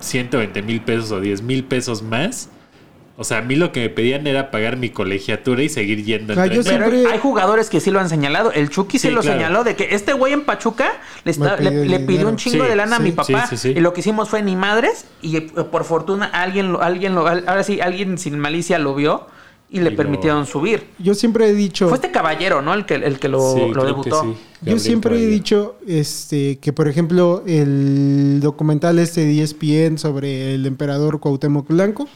120 0.00 0.62
mil 0.62 0.80
pesos 0.80 1.10
o 1.12 1.20
10 1.20 1.42
mil 1.42 1.64
pesos 1.64 2.02
más. 2.02 2.48
O 3.16 3.24
sea, 3.24 3.38
a 3.38 3.42
mí 3.42 3.54
lo 3.54 3.70
que 3.70 3.80
me 3.80 3.88
pedían 3.90 4.26
era 4.26 4.50
pagar 4.50 4.78
mi 4.78 4.88
colegiatura 4.88 5.62
y 5.62 5.68
seguir 5.68 6.02
yendo 6.04 6.32
a 6.32 6.42
Ah, 6.42 6.46
yo 6.46 6.62
siempre- 6.62 7.04
hay 7.06 7.18
jugadores 7.18 7.68
que 7.68 7.78
sí 7.78 7.90
lo 7.90 8.00
han 8.00 8.08
señalado. 8.08 8.50
El 8.50 8.70
Chucky 8.70 8.98
Sí, 8.98 9.10
lo 9.10 9.20
claro. 9.20 9.36
señaló 9.36 9.62
de 9.62 9.76
que 9.76 9.94
este 9.94 10.14
güey 10.14 10.32
en 10.32 10.46
Pachuca 10.46 10.92
le, 11.24 11.30
está- 11.32 11.56
pidió 11.58 11.70
le, 11.70 11.76
le 11.76 11.82
dinero. 11.82 12.06
pidió 12.06 12.28
un 12.28 12.36
chingo 12.36 12.64
Sí, 12.64 12.70
de 12.70 12.76
lana 12.76 12.96
a 12.96 12.98
mi 12.98 13.12
papá. 13.12 13.46
sí, 13.46 13.56
sí, 13.58 13.74
sí. 13.74 13.78
Y 13.78 13.80
lo 13.80 13.92
que 13.92 14.00
hicimos 14.00 14.30
fue 14.30 14.40
ni 14.42 14.56
madres. 14.56 15.04
Y 15.20 15.36
eh, 15.36 15.40
por 15.42 15.84
fortuna 15.84 16.24
alguien 16.32 16.72
lo, 16.72 16.80
alguien 16.82 17.14
lo, 17.14 17.28
ahora 17.28 17.62
sí, 17.62 17.78
alguien 17.82 18.16
sin 18.16 18.38
malicia 18.38 18.78
lo 18.78 18.94
vio 18.94 19.26
y 19.70 19.80
le 19.80 19.88
Y 19.88 19.90
lo- 19.92 19.96
permitieron 19.96 20.46
subir. 20.46 20.88
Yo 20.98 21.14
siempre 21.14 21.48
he 21.48 21.54
dicho. 21.54 21.88
Fue 21.88 21.96
este 21.96 22.10
caballero, 22.10 22.60
¿no? 22.62 22.74
El 22.74 22.84
que, 22.86 22.94
el 22.96 23.18
que 23.18 23.28
lo, 23.28 23.54
Sí, 23.54 23.60
lo 23.60 23.70
creo 23.72 23.82
que 23.82 23.86
debutó. 23.86 24.22
sí. 24.22 24.34
Yo 24.62 24.78
siempre 24.78 25.16
he 25.22 25.26
dicho 25.26 25.76
este, 25.86 26.58
que, 26.58 26.72
por 26.72 26.88
ejemplo, 26.88 27.42
el 27.46 28.40
documental 28.42 28.98
este 28.98 29.24
de 29.24 29.42
ESPN 29.42 29.96
sobre 29.98 30.54
el 30.54 30.66
emperador 30.66 31.20
Cuauhtémoc 31.20 31.68
Blanco, 31.68 32.08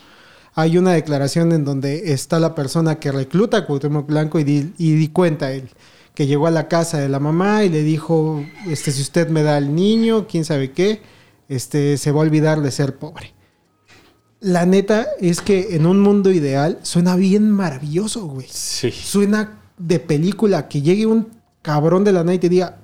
hay 0.53 0.77
una 0.77 0.93
declaración 0.93 1.51
en 1.53 1.65
donde 1.65 2.13
está 2.13 2.39
la 2.39 2.53
persona 2.55 2.95
que 2.99 3.11
recluta 3.11 3.57
a 3.57 3.65
Cuauhtémoc 3.65 4.05
Blanco 4.07 4.39
y 4.39 4.43
di, 4.43 4.73
y 4.77 4.93
di 4.93 5.07
cuenta 5.09 5.51
él 5.51 5.69
que 6.13 6.27
llegó 6.27 6.47
a 6.47 6.51
la 6.51 6.69
casa 6.69 6.97
de 6.97 7.09
la 7.09 7.19
mamá 7.19 7.65
y 7.65 7.69
le 7.69 7.83
dijo, 7.83 8.41
este, 8.69 8.91
si 8.93 9.01
usted 9.01 9.27
me 9.27 9.43
da 9.43 9.57
al 9.57 9.75
niño, 9.75 10.27
quién 10.29 10.45
sabe 10.45 10.71
qué, 10.71 11.01
este, 11.49 11.97
se 11.97 12.11
va 12.13 12.19
a 12.19 12.23
olvidar 12.23 12.61
de 12.61 12.71
ser 12.71 12.95
pobre. 12.95 13.33
La 14.45 14.67
neta 14.67 15.07
es 15.19 15.41
que 15.41 15.75
en 15.75 15.87
un 15.87 15.99
mundo 16.01 16.31
ideal 16.31 16.77
suena 16.83 17.15
bien 17.15 17.49
maravilloso, 17.49 18.27
güey 18.27 18.45
Sí. 18.47 18.91
suena 18.91 19.57
de 19.79 19.99
película 19.99 20.67
que 20.67 20.83
llegue 20.83 21.07
un 21.07 21.29
cabrón 21.63 22.03
de 22.03 22.11
la 22.11 22.19
nada 22.23 22.35
y 22.35 22.39
te 22.39 22.47
diga, 22.47 22.77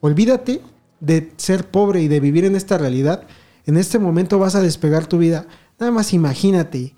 olvídate 0.00 0.60
de 1.00 1.32
ser 1.38 1.70
pobre 1.70 2.02
y 2.02 2.08
de 2.08 2.20
vivir 2.20 2.44
en 2.44 2.54
esta 2.54 2.76
realidad. 2.76 3.22
En 3.64 3.78
este 3.78 3.98
momento 3.98 4.38
vas 4.38 4.56
a 4.56 4.60
despegar 4.60 5.06
tu 5.06 5.16
vida. 5.16 5.46
Nada 5.80 5.90
más 5.90 6.12
imagínate 6.12 6.94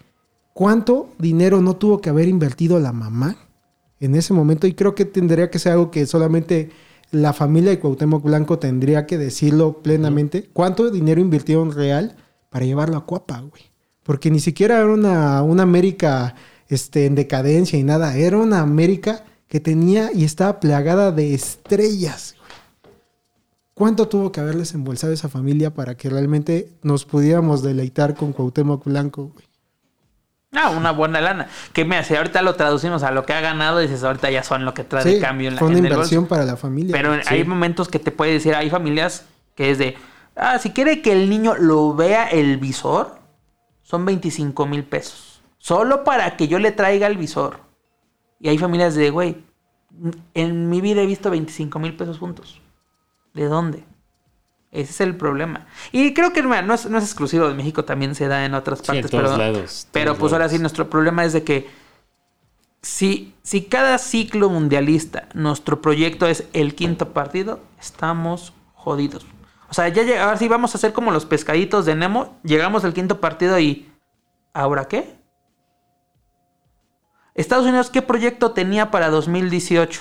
cuánto 0.53 1.11
dinero 1.21 1.63
no 1.63 1.77
tuvo 1.77 2.01
que 2.01 2.11
haber 2.11 2.27
invertido 2.27 2.81
la 2.81 2.93
mamá 2.93 3.37
en 4.01 4.17
ese 4.17 4.35
momento 4.35 4.67
y 4.67 4.75
creo 4.75 4.97
que 4.97 5.05
tendría 5.05 5.49
que 5.49 5.61
ser 5.61 5.75
algo 5.75 5.93
que 5.93 6.07
solamente 6.07 6.71
la 7.13 7.33
familia 7.33 7.71
de 7.71 7.79
Cuauhtémoc 7.79 8.25
Blanco 8.25 8.59
tendría 8.59 9.07
que 9.07 9.17
decirlo 9.17 9.81
plenamente. 9.81 10.51
¿Cuánto 10.53 10.91
dinero 10.91 11.21
invirtieron 11.21 11.71
real 11.71 12.17
para 12.51 12.65
llevarlo 12.65 12.97
a 12.97 13.07
Cuapa, 13.07 13.39
güey? 13.43 13.63
Porque 14.09 14.31
ni 14.31 14.41
siquiera 14.41 14.79
era 14.79 14.87
una, 14.87 15.43
una 15.43 15.65
América 15.65 16.35
este, 16.71 17.05
en 17.05 17.15
decadencia 17.15 17.79
y 17.79 17.83
nada. 17.83 18.17
Era 18.17 18.39
una 18.39 18.61
América 18.61 19.23
que 19.49 19.61
tenía 19.61 20.11
y 20.15 20.25
estaba 20.25 20.61
plagada 20.61 21.13
de 21.13 21.35
estrellas. 21.35 22.35
¿Cuánto 23.75 24.09
tuvo 24.09 24.33
que 24.33 24.41
haberles 24.41 24.73
embolsado 24.73 25.13
esa 25.13 25.29
familia 25.29 25.75
para 25.75 25.95
que 25.95 26.09
realmente 26.09 26.71
nos 26.83 27.05
pudiéramos 27.05 27.63
deleitar 27.63 28.15
con 28.15 28.33
Cuauhtémoc 28.33 28.83
Blanco, 28.87 29.31
güey? 29.35 29.45
Ah, 30.53 30.71
una 30.71 30.93
buena 30.93 31.21
lana. 31.21 31.49
Que 31.75 31.85
mira, 31.85 32.03
si 32.03 32.17
ahorita 32.17 32.41
lo 32.41 32.55
traducimos 32.55 33.03
a 33.03 33.11
lo 33.11 33.27
que 33.27 33.35
ha 33.35 33.43
ganado, 33.43 33.79
dices, 33.79 34.05
ahorita 34.05 34.31
ya 34.31 34.43
son 34.43 34.65
lo 34.65 34.73
que 34.73 34.85
trae 34.85 35.21
cambio 35.21 35.49
en 35.49 35.57
la 35.57 35.59
fue 35.59 35.69
una 35.69 35.81
en 35.81 35.85
inversión 35.85 36.25
para 36.25 36.47
la 36.47 36.57
familia. 36.57 36.93
Pero 36.97 37.15
hay 37.27 37.45
momentos 37.45 37.89
que 37.89 37.99
te 37.99 38.11
puede 38.11 38.33
decir, 38.33 38.55
hay 38.55 38.71
familias 38.71 39.27
que 39.55 39.71
es 39.71 39.77
de, 39.77 39.99
ah, 40.35 40.59
si 40.59 40.71
quiere 40.71 41.03
que 41.03 41.13
el 41.13 41.29
niño 41.29 41.57
lo 41.57 41.95
vea 41.95 42.27
el 42.29 42.57
visor, 42.57 43.18
son 43.89 44.05
25 44.05 44.67
mil 44.67 44.85
pesos. 44.85 45.41
Solo 45.57 46.05
para 46.05 46.37
que 46.37 46.47
yo 46.47 46.59
le 46.59 46.73
traiga 46.73 47.07
el 47.07 47.17
visor. 47.17 47.61
Y 48.39 48.51
hay 48.51 48.59
familias 48.59 48.95
de, 48.95 49.09
güey, 49.09 49.43
en 50.35 50.69
mi 50.69 50.83
vida 50.83 51.01
he 51.01 51.07
visto 51.07 51.31
25 51.31 51.79
mil 51.79 51.97
pesos 51.97 52.19
juntos. 52.19 52.61
¿De 53.33 53.47
dónde? 53.47 53.87
Ese 54.73 54.91
es 54.91 55.01
el 55.01 55.17
problema. 55.17 55.67
Y 55.91 56.13
creo 56.13 56.35
que 56.35 56.43
no 56.43 56.75
es, 56.75 56.85
no 56.85 56.99
es 56.99 57.05
exclusivo 57.05 57.49
de 57.49 57.55
México, 57.55 57.87
también 57.87 58.15
se 58.15 58.29
da 58.29 58.45
en 58.45 58.53
otras 58.53 58.81
Sí, 58.81 58.87
partes. 58.89 59.11
todos 59.11 59.25
pero 59.25 59.37
lados, 59.39 59.89
pero 59.91 60.17
pues 60.17 60.35
ahora 60.35 60.51
sí, 60.51 60.59
nuestro 60.59 60.91
problema 60.91 61.25
es 61.25 61.33
de 61.33 61.43
que 61.43 61.71
si, 62.83 63.33
si 63.43 63.63
cada 63.63 63.97
ciclo 63.97 64.51
mundialista 64.51 65.31
nuestro 65.33 65.81
proyecto 65.81 66.27
es 66.27 66.47
el 66.53 66.75
quinto 66.75 67.15
partido, 67.15 67.61
estamos 67.81 68.53
jodidos. 68.75 69.25
O 69.71 69.75
sea, 69.75 69.89
ya 69.89 70.03
llega, 70.03 70.25
ahora 70.25 70.37
sí 70.37 70.49
vamos 70.49 70.75
a 70.75 70.79
hacer 70.79 70.93
como 70.93 71.11
los 71.11 71.27
pescaditos 71.27 71.85
de 71.85 71.95
Nemo. 71.95 72.39
Llegamos 72.43 72.85
al 72.85 72.95
quinto 72.95 73.21
partido 73.21 73.59
y. 73.59 73.93
¿Ahora 74.55 74.87
qué? 74.87 75.19
Estados 77.35 77.67
Unidos, 77.67 77.91
¿qué 77.91 78.03
proyecto 78.03 78.53
tenía 78.53 78.91
para 78.91 79.11
2018? 79.11 80.01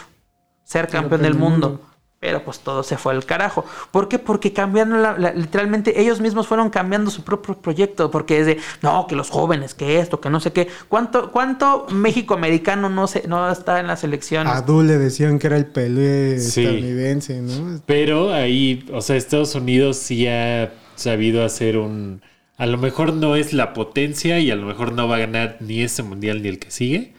Ser 0.63 0.87
campeón 0.87 1.21
del 1.21 1.35
mundo. 1.35 1.81
Pero 2.19 2.43
pues 2.43 2.59
todo 2.61 2.81
se 2.81 2.97
fue 2.97 3.13
al 3.13 3.25
carajo. 3.25 3.63
¿Por 3.91 4.07
qué? 4.09 4.17
Porque 4.17 4.51
cambiaron 4.51 5.03
la- 5.03 5.17
la- 5.19 5.33
literalmente, 5.33 6.01
ellos 6.01 6.19
mismos 6.19 6.47
fueron 6.47 6.71
cambiando 6.71 7.11
su 7.11 7.23
propio 7.23 7.55
proyecto. 7.55 8.09
Porque 8.09 8.39
es 8.39 8.45
de, 8.47 8.57
no, 8.81 9.05
que 9.07 9.15
los 9.15 9.29
jóvenes, 9.29 9.75
que 9.75 9.99
esto, 9.99 10.19
que 10.19 10.29
no 10.31 10.39
sé 10.39 10.51
qué. 10.51 10.67
¿Cuánto, 10.89 11.31
cuánto 11.31 11.85
México 11.91 12.33
americano 12.33 12.89
no, 12.89 13.05
se, 13.05 13.27
no 13.27 13.51
está 13.51 13.79
en 13.79 13.85
las 13.87 14.03
elecciones? 14.03 14.51
A 14.51 14.61
Du 14.61 14.81
le 14.81 14.97
decían 14.97 15.37
que 15.37 15.45
era 15.47 15.57
el 15.57 15.67
Pelé 15.67 16.39
Sí. 16.39 16.61
estadounidense, 16.63 17.39
¿no? 17.41 17.81
Pero 17.85 18.33
ahí, 18.33 18.83
o 18.91 19.01
sea, 19.01 19.15
Estados 19.15 19.53
Unidos 19.53 19.97
sí 19.97 20.27
ha 20.27 20.71
sabido 20.95 21.45
hacer 21.45 21.77
un... 21.77 22.21
A 22.57 22.65
lo 22.65 22.79
mejor 22.79 23.13
no 23.13 23.35
es 23.35 23.53
la 23.53 23.73
potencia 23.73 24.39
y 24.39 24.49
a 24.49 24.55
lo 24.55 24.65
mejor 24.65 24.91
no 24.91 25.07
va 25.07 25.17
a 25.17 25.19
ganar 25.19 25.57
ni 25.59 25.83
este 25.83 26.01
mundial 26.01 26.41
ni 26.41 26.47
el 26.49 26.57
que 26.57 26.71
sigue, 26.71 27.13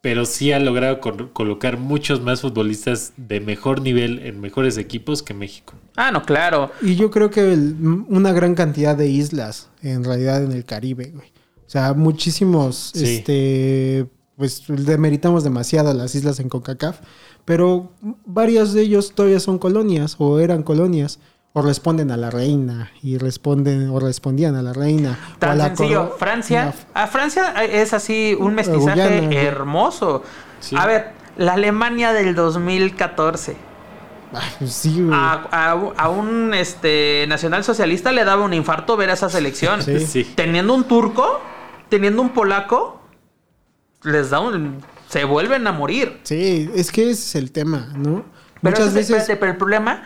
pero 0.00 0.24
sí 0.24 0.52
ha 0.52 0.58
logrado 0.58 1.00
col- 1.00 1.30
colocar 1.32 1.76
muchos 1.78 2.22
más 2.22 2.40
futbolistas 2.40 3.12
de 3.16 3.40
mejor 3.40 3.82
nivel 3.82 4.18
en 4.20 4.40
mejores 4.40 4.78
equipos 4.78 5.22
que 5.22 5.34
México. 5.34 5.74
Ah, 5.96 6.10
no, 6.10 6.22
claro. 6.22 6.70
Y 6.80 6.96
yo 6.96 7.10
creo 7.10 7.30
que 7.30 7.52
el- 7.52 7.76
una 8.08 8.32
gran 8.32 8.54
cantidad 8.54 8.96
de 8.96 9.08
islas, 9.08 9.68
en 9.82 10.04
realidad, 10.04 10.42
en 10.42 10.52
el 10.52 10.64
Caribe, 10.64 11.10
güey. 11.14 11.28
O 11.66 11.70
sea, 11.70 11.92
muchísimos, 11.94 12.92
Sí. 12.94 13.04
este, 13.16 14.06
pues 14.36 14.64
demeritamos 14.66 15.44
demasiado 15.44 15.92
las 15.92 16.14
islas 16.14 16.40
en 16.40 16.48
CONCACAF, 16.48 17.00
pero 17.44 17.92
varios 18.24 18.72
de 18.72 18.82
ellos 18.82 19.12
todavía 19.14 19.38
son 19.38 19.58
colonias 19.58 20.16
o 20.18 20.40
eran 20.40 20.62
colonias. 20.62 21.18
O 21.52 21.62
responden 21.62 22.12
a 22.12 22.16
la 22.16 22.30
reina 22.30 22.92
y 23.02 23.18
responden 23.18 23.90
o 23.90 23.98
respondían 23.98 24.54
a 24.54 24.62
la 24.62 24.72
reina. 24.72 25.18
o 25.32 25.34
a 25.34 25.38
Tan 25.38 25.58
la 25.58 25.66
sencillo. 25.68 26.14
Francia. 26.18 26.72
A 26.94 27.06
Francia 27.08 27.52
es 27.64 27.92
así 27.92 28.36
un 28.38 28.54
mestizaje 28.54 29.20
Guyana, 29.20 29.34
hermoso. 29.34 30.22
Sí. 30.60 30.76
A 30.78 30.86
ver, 30.86 31.10
la 31.36 31.54
Alemania 31.54 32.12
del 32.12 32.34
2014. 32.36 33.56
Ay, 34.32 34.48
pues 34.60 34.72
sí. 34.72 35.08
A, 35.12 35.48
a- 35.50 35.92
a 35.96 36.08
un 36.08 36.54
este 36.54 37.24
nacionalsocialista 37.28 38.12
le 38.12 38.24
daba 38.24 38.44
un 38.44 38.54
infarto 38.54 38.96
ver 38.96 39.10
esa 39.10 39.28
selección. 39.28 39.82
Sí. 39.82 39.98
Sí. 40.06 40.32
Teniendo 40.36 40.72
un 40.72 40.84
turco, 40.84 41.40
teniendo 41.88 42.22
un 42.22 42.30
polaco, 42.30 43.00
les 44.04 44.30
da 44.30 44.38
un. 44.38 44.84
Se 45.08 45.24
vuelven 45.24 45.66
a 45.66 45.72
morir. 45.72 46.20
Sí, 46.22 46.70
es 46.76 46.92
que 46.92 47.10
ese 47.10 47.12
es 47.22 47.34
el 47.34 47.50
tema, 47.50 47.88
¿no? 47.96 48.24
Pero, 48.62 48.76
Muchas 48.76 48.94
veces. 48.94 49.10
espérate, 49.10 49.36
pero 49.36 49.50
el 49.52 49.58
problema, 49.58 50.04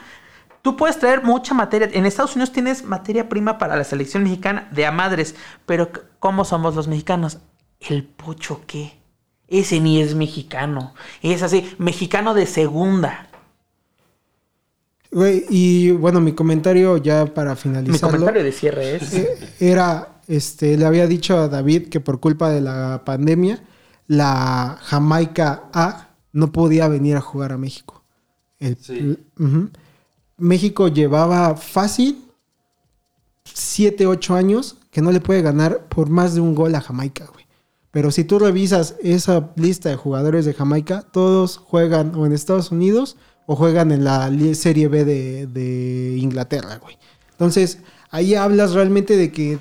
tú 0.65 0.77
puedes 0.78 0.99
traer 0.99 1.23
mucha 1.23 1.53
materia. 1.53 1.91
En 1.93 2.07
Estados 2.07 2.35
Unidos 2.36 2.51
tienes 2.51 2.85
materia 2.85 3.28
prima 3.28 3.59
para 3.59 3.77
la 3.77 3.85
selección 3.85 4.23
mexicana 4.23 4.66
de 4.73 4.86
a 4.86 4.91
madres. 4.91 5.35
Pero 5.66 5.91
¿cómo 6.19 6.47
somos 6.47 6.74
los 6.74 6.89
mexicanos? 6.89 7.36
¿El 7.81 8.03
pocho 8.05 8.62
qué? 8.66 8.95
Ese 9.47 9.78
ni 9.78 10.01
es 10.01 10.15
mexicano. 10.15 10.95
Es 11.20 11.43
así, 11.43 11.74
mexicano 11.77 12.32
de 12.32 12.47
segunda. 12.47 13.28
Güey, 15.11 15.45
y 15.51 15.91
bueno, 15.93 16.20
mi 16.23 16.32
comentario 16.32 16.97
ya 16.97 17.27
para 17.27 17.51
Mi 17.51 17.57
finalizarlo. 17.57 18.09
comentario 18.09 18.43
de 18.43 18.53
cierre 18.53 18.97
es. 18.97 19.12
eh, 19.15 19.28
era, 19.61 20.16
este, 20.27 20.77
le 20.78 20.86
había 20.86 21.07
dicho 21.07 21.39
a 21.39 21.49
David 21.49 21.89
que 21.89 22.01
por 22.01 22.20
culpa 22.20 22.49
de 22.51 22.62
la 22.62 23.03
pandemia, 23.05 23.62
la 24.07 24.78
Jamaica 24.82 25.65
A 25.74 26.09
no 26.32 26.51
podía 26.53 26.89
venir 26.89 27.16
a 27.16 27.20
jugar 27.20 27.53
a 27.53 27.59
México. 27.59 28.03
El- 28.59 28.77
Sí. 28.78 29.19
Ujú. 29.39 29.69
México 30.36 30.89
llevaba 30.89 31.56
fácil 31.56 32.24
7, 33.44 34.06
8 34.06 34.35
años 34.35 34.77
que 34.90 35.02
no 35.02 35.12
le 35.12 35.20
puede 35.20 35.43
ganar 35.43 35.86
por 35.89 36.09
más 36.09 36.35
de 36.35 36.40
un 36.40 36.55
gol 36.55 36.74
a 36.74 36.81
Jamaica, 36.81 37.27
güey. 37.32 37.47
Pero 37.90 38.11
si 38.11 38.24
tú 38.24 38.39
revisas 38.39 38.97
esa 39.02 39.51
lista 39.56 39.89
de 39.89 39.97
jugadores 39.97 40.44
de 40.44 40.55
Jamaica, 40.55 41.02
todos 41.12 41.59
juegan 41.59 42.15
o 42.16 42.27
en 42.27 42.32
Estados 42.32 42.73
Unidos 42.73 43.16
o 43.47 43.55
juegan 43.56 43.93
en 43.93 44.05
la 44.05 44.31
Serie 44.55 44.89
B 44.89 45.05
de, 45.05 45.47
de 45.47 46.16
Inglaterra, 46.19 46.78
güey. 46.78 46.98
Entonces, 47.32 47.78
ahí 48.11 48.35
hablas 48.35 48.73
realmente 48.73 49.16
de 49.16 49.31
que 49.31 49.59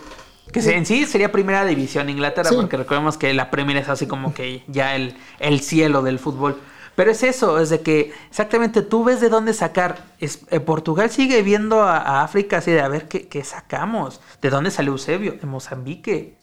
Que 0.52 0.60
en 0.76 0.86
sí 0.86 1.06
sería 1.06 1.32
primera 1.32 1.66
división 1.66 2.10
Inglaterra, 2.10 2.50
Sí. 2.50 2.56
porque 2.56 2.78
recordemos 2.78 3.18
que 3.18 3.34
la 3.34 3.52
Premier 3.52 3.78
es 3.78 3.90
así 3.90 4.08
como 4.08 4.34
que 4.34 4.64
ya 4.68 4.96
el, 4.96 5.16
el 5.40 5.60
cielo 5.60 6.02
del 6.02 6.18
fútbol. 6.18 6.60
Pero 6.96 7.12
es 7.12 7.24
eso, 7.24 7.60
es 7.60 7.70
de 7.70 7.82
que 7.82 8.14
exactamente 8.30 8.82
tú 8.82 9.04
ves 9.04 9.20
de 9.20 9.30
dónde 9.30 9.54
sacar. 9.54 10.06
Es, 10.20 10.42
eh, 10.52 10.60
Portugal 10.60 11.10
sigue 11.10 11.42
viendo 11.42 11.82
a, 11.82 11.98
a 11.98 12.24
África 12.24 12.58
así 12.58 12.72
de 12.72 12.82
a 12.82 12.88
ver 12.88 13.08
qué, 13.08 13.28
qué 13.28 13.44
sacamos. 13.44 14.22
¿De 14.42 14.50
dónde 14.50 14.70
sale 14.70 14.90
Eusebio? 14.90 15.34
De 15.34 15.48
Mozambique. 15.48 16.38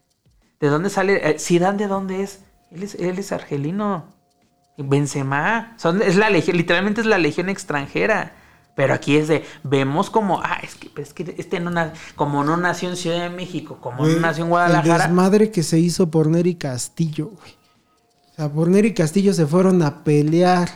¿De 0.58 0.68
dónde 0.68 0.90
sale? 0.90 1.30
Eh, 1.30 1.38
Zidane 1.38 1.78
de 1.78 1.86
dónde 1.86 2.22
es? 2.22 2.40
Él 2.70 2.82
es, 2.82 2.94
él 2.96 3.18
es 3.18 3.32
argelino. 3.32 4.04
Benzema. 4.76 5.74
Son, 5.76 6.02
es 6.02 6.16
la 6.16 6.30
legión, 6.30 6.56
literalmente 6.56 7.00
es 7.00 7.06
la 7.06 7.18
legión 7.18 7.48
extranjera. 7.48 8.32
Pero 8.76 8.94
aquí 8.94 9.16
es 9.16 9.28
de, 9.28 9.44
vemos 9.62 10.08
como, 10.10 10.40
ah, 10.40 10.58
es 10.62 10.74
que, 10.76 11.02
es 11.02 11.12
que 11.12 11.34
este 11.36 11.60
no 11.60 11.70
como 12.14 12.44
no 12.44 12.56
nació 12.56 12.88
en 12.88 12.96
Ciudad 12.96 13.20
de 13.20 13.28
México, 13.28 13.78
como 13.80 14.06
no 14.06 14.20
nació 14.20 14.44
en 14.44 14.46
El 14.46 14.50
Guadalajara. 14.50 15.04
desmadre 15.04 15.50
que 15.50 15.62
se 15.62 15.78
hizo 15.78 16.10
por 16.10 16.28
Neri 16.28 16.54
Castillo, 16.54 17.26
güey. 17.26 17.59
O 18.32 18.36
sea, 18.36 18.48
por 18.48 18.68
Neri 18.68 18.94
Castillo 18.94 19.32
se 19.34 19.46
fueron 19.46 19.82
a 19.82 20.02
pelear 20.04 20.68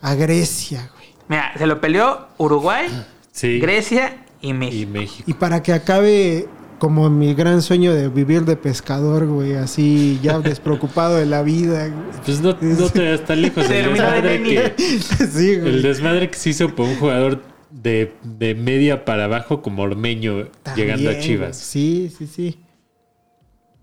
a 0.00 0.14
Grecia, 0.14 0.90
güey. 0.94 1.08
Mira, 1.28 1.52
se 1.56 1.66
lo 1.66 1.80
peleó 1.80 2.28
Uruguay, 2.38 2.86
Sí. 3.32 3.58
Grecia 3.60 4.24
y 4.40 4.50
Y 4.50 4.52
México. 4.52 4.90
México. 4.92 5.24
Y 5.30 5.34
para 5.34 5.62
que 5.62 5.72
acabe 5.72 6.48
como 6.78 7.08
mi 7.08 7.32
gran 7.34 7.62
sueño 7.62 7.94
de 7.94 8.08
vivir 8.08 8.44
de 8.44 8.56
pescador, 8.56 9.26
güey, 9.26 9.54
así 9.54 10.18
ya 10.22 10.38
despreocupado 10.40 11.16
de 11.16 11.26
la 11.26 11.42
vida. 11.42 11.86
güey. 11.88 12.20
Pues 12.24 12.40
no, 12.40 12.56
no 12.60 12.88
te 12.90 13.04
das 13.10 13.24
tan 13.24 13.40
lejos. 13.40 13.64
El 13.64 13.70
de 13.70 13.88
desmadre, 13.90 14.42
que, 14.42 14.74
sí, 15.32 15.56
güey. 15.56 15.74
el 15.76 15.82
desmadre 15.82 16.30
que 16.30 16.36
se 16.38 16.50
hizo 16.50 16.74
por 16.74 16.86
un 16.88 16.96
jugador 16.96 17.42
de, 17.70 18.12
de 18.22 18.54
media 18.54 19.04
para 19.04 19.24
abajo 19.24 19.62
como 19.62 19.82
Ormeño 19.82 20.48
También, 20.62 20.88
llegando 20.88 21.10
a. 21.10 21.18
Chivas. 21.20 21.56
Sí, 21.56 22.12
sí, 22.16 22.26
sí. 22.26 22.58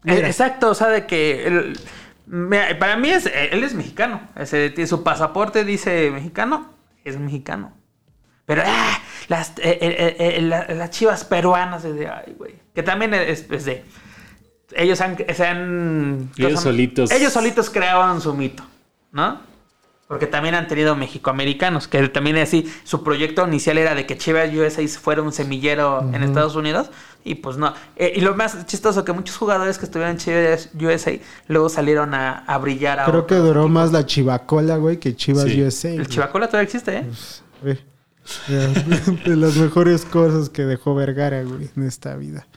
Eh, 0.06 0.14
Mira. 0.16 0.28
Exacto, 0.28 0.70
o 0.70 0.76
sea, 0.76 0.88
de 0.90 1.06
que 1.08 1.48
el- 1.48 1.80
para 2.80 2.96
mí 2.98 3.10
es, 3.10 3.26
eh, 3.26 3.50
él 3.52 3.64
es 3.64 3.74
mexicano. 3.74 4.22
Ese, 4.36 4.86
su 4.88 5.04
pasaporte 5.04 5.64
dice 5.66 6.12
mexicano, 6.12 6.72
es 7.04 7.18
mexicano. 7.18 7.74
Pero 8.46 8.64
ah, 8.66 9.00
las, 9.28 9.50
eh, 9.60 9.78
eh, 9.82 10.16
eh, 10.20 10.42
la- 10.42 10.66
las 10.68 10.90
chivas 10.92 11.24
peruanas 11.24 11.86
es 11.86 11.96
de, 11.96 12.08
ay, 12.08 12.36
güey. 12.38 12.56
Que 12.74 12.84
también 12.84 13.14
es, 13.14 13.46
es 13.52 13.66
de, 13.66 13.84
ellos 14.76 15.02
han, 15.02 15.18
se 15.34 15.46
han... 15.46 16.30
Ellos 16.38 16.62
solitos. 16.62 17.12
Ellos 17.12 17.34
solitos 17.34 17.70
crearon 17.70 18.22
su 18.22 18.34
mito, 18.34 18.64
¿no? 19.12 19.42
Porque 20.10 20.26
también 20.26 20.56
han 20.56 20.68
tenido 20.68 20.96
mexicoamericanos, 20.96 21.88
que 21.88 22.10
también 22.10 22.36
es 22.38 22.50
así, 22.50 22.66
su 22.84 23.04
proyecto 23.04 23.48
inicial 23.48 23.78
era 23.78 23.94
de 23.94 24.08
que 24.08 24.18
Chivas 24.18 24.52
USA 24.52 24.86
fuera 25.00 25.22
un 25.22 25.32
semillero 25.32 26.02
en 26.12 26.24
Estados 26.24 26.56
Unidos, 26.56 26.90
y 27.24 27.36
pues 27.36 27.58
no. 27.58 27.76
Eh, 27.96 28.14
y 28.16 28.22
lo 28.22 28.34
más 28.36 28.66
chistoso, 28.66 29.06
que 29.06 29.14
muchos 29.14 29.38
jugadores 29.38 29.78
que 29.78 29.86
estuvieron 29.86 30.14
en 30.16 30.18
Chivas 30.18 30.72
USA 30.74 31.12
luego 31.48 31.70
salieron 31.70 32.16
a, 32.16 32.40
a 32.40 32.58
brillar 32.58 33.00
a 33.02 33.06
Creo 33.06 33.28
que 33.28 33.36
duró 33.36 33.60
equipos. 33.62 33.70
más 33.70 33.92
la 33.92 34.04
chivacola, 34.04 34.78
güey, 34.78 34.98
que 34.98 35.16
Chivas 35.16 35.44
Sí. 35.44 35.62
USA. 35.62 35.90
El. 35.92 36.08
Chivacola 36.08 36.48
todavía 36.48 36.64
existe, 36.66 36.98
¿eh? 36.98 37.78
Ya, 38.48 38.68
De 39.30 39.36
las 39.36 39.58
mejores 39.58 40.06
cosas 40.06 40.50
que 40.50 40.64
dejó 40.64 40.96
Vergara, 40.96 41.44
güey, 41.44 41.70
en 41.76 41.84
esta 41.84 42.16
vida. 42.16 42.48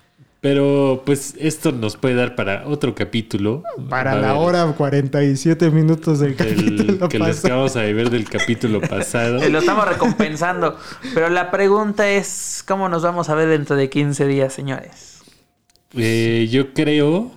Pero 0.43 1.05
pues 1.07 1.37
esto 1.39 1.71
nos 1.71 1.97
puede 1.97 2.17
dar 2.17 2.35
para 2.35 2.67
otro 2.67 2.97
capítulo. 2.97 3.63
Para 3.89 4.17
la 4.17 4.35
hora 4.35 4.67
47 4.77 5.71
minutos 5.71 6.19
del 6.19 6.37
del- 6.37 6.49
capítulo 6.57 7.09
que 7.09 7.21
les 7.21 7.45
acabamos 7.45 7.75
de 7.75 7.93
ver 7.93 8.11
del 8.11 8.29
capítulo 8.29 8.81
pasado. 8.81 9.49
Lo 9.49 9.59
estamos 9.61 9.87
recompensando. 9.89 10.77
Pero 11.15 11.29
la 11.29 11.53
pregunta 11.53 12.11
es, 12.11 12.65
¿cómo 12.67 12.89
nos 12.89 13.03
vamos 13.05 13.29
a 13.29 13.37
ver 13.37 13.49
dentro 13.49 13.77
de 13.77 13.89
15 13.89 14.27
días, 14.27 14.53
señores? 14.53 15.21
Eh, 15.95 16.49
yo 16.51 16.75
creo 16.75 17.31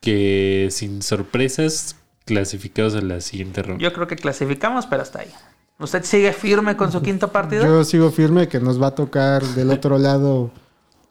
que 0.00 0.68
sin 0.70 1.02
sorpresas, 1.02 1.96
clasificados 2.24 2.94
a 2.94 3.02
la 3.02 3.20
siguiente 3.20 3.62
ronda. 3.62 3.82
Yo 3.82 3.92
creo 3.92 4.06
que 4.06 4.16
clasificamos, 4.16 4.86
pero 4.86 5.02
hasta 5.02 5.18
ahí. 5.20 5.30
¿Usted 5.78 6.02
sigue 6.04 6.32
firme 6.32 6.78
con 6.78 6.90
su 6.92 7.02
quinto 7.02 7.28
partido? 7.30 7.62
Yo 7.64 7.84
sigo 7.84 8.10
firme 8.10 8.48
que 8.48 8.58
nos 8.58 8.80
va 8.80 8.86
a 8.86 8.94
tocar 8.94 9.42
del 9.42 9.68
otro 9.70 9.98
lado. 9.98 10.50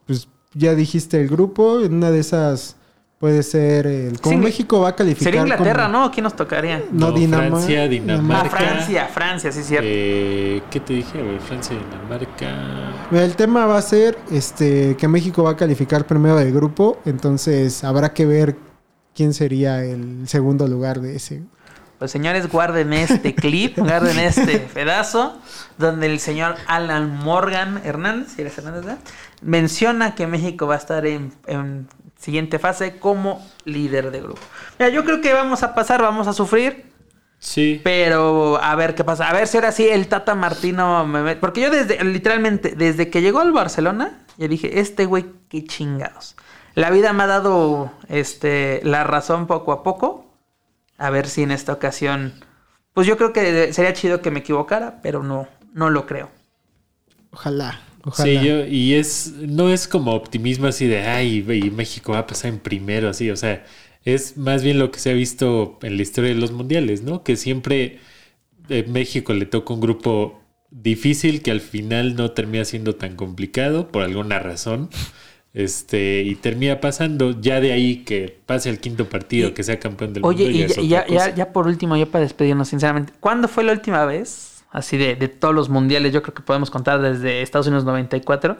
Pues 0.08 0.28
ya 0.54 0.76
dijiste 0.76 1.20
el 1.22 1.28
grupo, 1.30 1.80
en 1.82 1.94
una 1.96 2.12
de 2.12 2.20
esas 2.20 2.76
puede 3.20 3.44
ser 3.44 3.86
el. 3.88 4.20
Como 4.22 4.36
Sí, 4.38 4.42
México 4.42 4.80
va 4.82 4.90
a 4.90 4.96
calificar. 4.96 5.26
Sería 5.26 5.42
Inglaterra, 5.42 5.88
como- 5.88 6.06
¿no? 6.06 6.12
¿Quién 6.12 6.24
nos 6.24 6.36
tocaría? 6.36 6.84
No, 6.92 7.12
No, 7.12 7.18
Dinamar- 7.18 7.50
Francia, 7.50 7.84
Ah, 7.84 7.88
Dinamarca. 7.88 8.50
Francia, 8.50 9.06
Francia, 9.14 9.52
sí, 9.52 9.64
cierto. 9.64 9.88
Eh, 9.90 10.62
¿Qué 10.72 10.80
te 10.80 10.94
dije? 10.94 11.22
güey? 11.22 11.40
Francia, 11.40 11.76
Dinamarca. 11.78 13.08
Mira, 13.12 13.26
El 13.26 13.36
tema 13.36 13.66
va 13.66 13.78
a 13.78 13.82
ser 13.82 14.18
este 14.32 14.96
que 14.98 15.08
México 15.08 15.44
va 15.44 15.52
a 15.52 15.58
calificar 15.58 16.06
primero 16.08 16.38
del 16.38 16.54
grupo, 16.54 17.00
entonces 17.06 17.84
habrá 17.84 18.14
que 18.14 18.26
ver 18.26 18.56
quién 19.14 19.34
sería 19.34 19.84
el 19.84 20.28
segundo 20.28 20.66
lugar 20.68 21.02
de 21.02 21.16
ese. 21.18 21.42
Pues 22.00 22.12
señores, 22.12 22.50
guarden 22.50 22.94
este 22.94 23.36
clip, 23.36 23.78
guarden 23.78 24.18
este 24.20 24.60
pedazo, 24.60 25.38
donde 25.78 26.08
el 26.08 26.20
señor 26.20 26.56
Alan 26.68 27.10
Morgan 27.18 27.82
Hernández, 27.84 28.30
si 28.36 28.42
eres 28.42 28.58
Hernández, 28.58 28.86
¿verdad? 28.86 29.00
menciona 29.42 30.16
que 30.16 30.26
México 30.28 30.66
va 30.68 30.76
a 30.76 30.78
estar 30.78 31.06
en, 31.06 31.34
en 31.48 31.88
siguiente 32.18 32.60
fase 32.60 32.98
como 33.00 33.46
líder 33.66 34.12
de 34.12 34.22
grupo. 34.22 34.42
Mira, 34.78 34.90
yo 34.90 35.04
creo 35.06 35.22
que 35.22 35.34
vamos 35.34 35.64
a 35.64 35.74
pasar, 35.76 36.02
vamos 36.02 36.28
a 36.28 36.34
sufrir, 36.34 36.86
Sí. 37.42 37.80
pero 37.86 38.62
a 38.62 38.76
ver 38.76 38.96
qué 38.96 39.06
pasa. 39.06 39.30
A 39.30 39.34
ver 39.34 39.48
si 39.48 39.56
ahora 39.56 39.72
sí 39.72 39.88
el 39.88 40.08
Tata 40.10 40.36
Martino 40.36 41.06
me 41.08 41.20
met- 41.22 41.40
Porque 41.40 41.62
yo 41.62 41.70
desde, 41.70 42.04
literalmente, 42.04 42.76
desde 42.76 43.10
que 43.10 43.22
llegó 43.22 43.40
al 43.40 43.54
Barcelona, 43.54 44.20
yo 44.38 44.48
dije, 44.50 44.82
este 44.82 45.06
güey, 45.06 45.26
qué 45.48 45.64
chingados. 45.64 46.36
La 46.76 46.90
vida 46.90 47.14
me 47.14 47.24
ha 47.24 47.28
dado 47.28 47.92
este, 48.10 48.82
la 48.84 49.06
razón 49.06 49.48
poco 49.48 49.72
a 49.72 49.84
poco. 49.84 50.29
A 51.00 51.10
ver 51.10 51.28
si 51.28 51.44
en 51.44 51.52
esta 51.52 51.74
ocasión. 51.74 52.34
Pues 52.94 53.08
yo 53.08 53.18
creo 53.18 53.34
que 53.34 53.74
sería 53.74 53.94
chido 53.94 54.22
que 54.22 54.32
me 54.32 54.40
equivocara, 54.42 55.02
pero 55.02 55.24
no, 55.24 55.48
no 55.74 55.90
lo 55.90 56.06
creo. 56.06 56.30
Ojalá, 57.32 57.82
ojalá. 58.04 58.42
Sí, 58.42 58.46
yo, 58.46 58.66
y 58.66 58.96
es, 58.96 59.34
no 59.40 59.70
es 59.70 59.88
como 59.88 60.14
optimismo 60.14 60.68
así 60.68 60.88
de, 60.88 61.02
ay, 61.02 61.46
y 61.48 61.72
México 61.72 62.14
va 62.14 62.20
a 62.20 62.28
pasar 62.28 62.52
en 62.52 62.60
primero, 62.60 63.10
así, 63.10 63.30
o 63.30 63.38
sea, 63.38 63.66
es 64.04 64.38
más 64.38 64.64
bien 64.64 64.80
lo 64.80 64.92
que 64.92 65.00
se 65.00 65.12
ha 65.12 65.14
visto 65.14 65.78
en 65.84 65.96
la 65.98 66.02
historia 66.02 66.32
de 66.34 66.40
los 66.40 66.52
mundiales, 66.52 67.04
¿no? 67.04 67.24
Que 67.24 67.36
siempre 67.36 68.00
eh, 68.70 68.86
México 68.88 69.34
le 69.34 69.46
toca 69.46 69.74
un 69.74 69.82
grupo 69.82 70.42
difícil 70.72 71.42
que 71.42 71.52
al 71.52 71.62
final 71.62 72.16
no 72.16 72.32
termina 72.32 72.66
siendo 72.66 72.96
tan 72.96 73.16
complicado 73.16 73.92
por 73.92 74.04
alguna 74.04 74.40
razón. 74.40 74.90
Este, 75.54 76.22
y 76.22 76.36
termina 76.36 76.80
pasando 76.80 77.40
ya 77.42 77.60
de 77.60 77.72
ahí 77.74 78.04
que 78.04 78.40
pase 78.46 78.70
al 78.70 78.80
quinto 78.80 79.06
partido, 79.10 79.50
Y- 79.50 79.52
que 79.54 79.64
sea 79.64 79.80
campeón 79.80 80.14
del 80.14 80.24
Oye, 80.24 80.44
mundo. 80.46 80.58
y 80.82 80.88
ya 80.88 81.06
cosa. 81.06 81.30
ya- 81.30 81.36
ya 81.36 81.52
por 81.54 81.66
último, 81.68 81.98
ya 81.98 82.06
para 82.06 82.24
despedirnos, 82.24 82.68
sinceramente, 82.70 83.14
¿cuándo 83.20 83.48
fue 83.48 83.64
la 83.64 83.72
última 83.72 84.06
vez, 84.06 84.64
así 84.72 84.98
de, 84.98 85.16
de 85.16 85.28
todos 85.28 85.56
los 85.56 85.70
mundiales, 85.70 86.14
yo 86.14 86.22
creo 86.22 86.36
que 86.36 86.44
podemos 86.44 86.70
contar 86.70 87.02
desde 87.02 87.42
Estados 87.42 87.66
Unidos 87.66 87.84
94, 87.86 88.58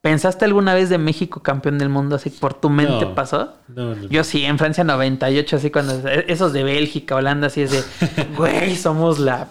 ¿pensaste 0.00 0.46
alguna 0.46 0.72
vez 0.72 0.88
de 0.88 0.96
México 0.96 1.42
campeón 1.42 1.76
del 1.76 1.90
mundo 1.90 2.16
así 2.16 2.30
por 2.30 2.54
tu 2.54 2.70
mente 2.70 3.04
No. 3.04 3.14
pasó? 3.14 3.52
No, 3.68 3.94
no, 3.94 4.08
Yo 4.08 4.24
sí, 4.24 4.44
en 4.46 4.56
Francia 4.58 4.82
98, 4.84 5.56
así 5.56 5.70
cuando 5.70 6.00
esos 6.26 6.54
de 6.54 6.64
Bélgica, 6.64 7.16
Holanda, 7.16 7.48
así 7.48 7.60
es 7.60 7.72
de, 7.72 7.82
güey, 8.36 8.74
somos 8.76 9.18
la... 9.18 9.48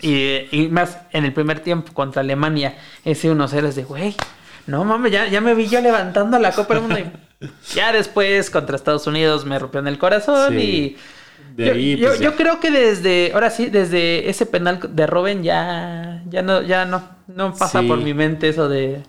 Y, 0.00 0.46
y 0.50 0.68
más 0.70 0.96
en 1.12 1.26
el 1.26 1.34
primer 1.34 1.60
tiempo 1.60 1.92
contra 1.92 2.22
Alemania, 2.22 2.78
ese 3.04 3.30
1-0 3.30 3.66
es 3.68 3.76
de, 3.76 3.84
güey, 3.84 4.14
no 4.66 4.84
mames, 4.84 5.12
ya, 5.12 5.28
ya 5.28 5.40
me 5.40 5.54
vi 5.54 5.66
yo 5.68 5.80
levantando 5.80 6.38
la 6.38 6.52
Copa 6.52 6.74
del 6.74 6.82
Mundo. 6.82 6.98
Y 7.40 7.46
ya 7.74 7.92
después 7.92 8.50
contra 8.50 8.76
Estados 8.76 9.06
Unidos 9.06 9.44
me 9.44 9.58
rompió 9.58 9.80
en 9.80 9.86
el 9.88 9.98
corazón 9.98 10.52
Sí. 10.54 10.58
y... 10.58 10.96
De 11.56 11.66
yo, 11.66 11.72
ahí, 11.72 11.96
pues, 11.96 12.20
yo 12.20 12.36
creo 12.36 12.60
que 12.60 12.70
desde, 12.70 13.32
ahora 13.34 13.50
sí, 13.50 13.66
desde 13.66 14.30
ese 14.30 14.46
penal 14.46 14.78
de 14.94 15.06
Robin 15.06 15.42
ya, 15.42 16.22
ya 16.30 16.42
no, 16.42 16.62
ya 16.62 16.84
no, 16.84 17.02
no 17.26 17.54
pasa 17.54 17.80
Sí. 17.80 17.88
por 17.88 17.98
mi 17.98 18.14
mente 18.14 18.48
eso 18.50 18.68
de... 18.68 19.02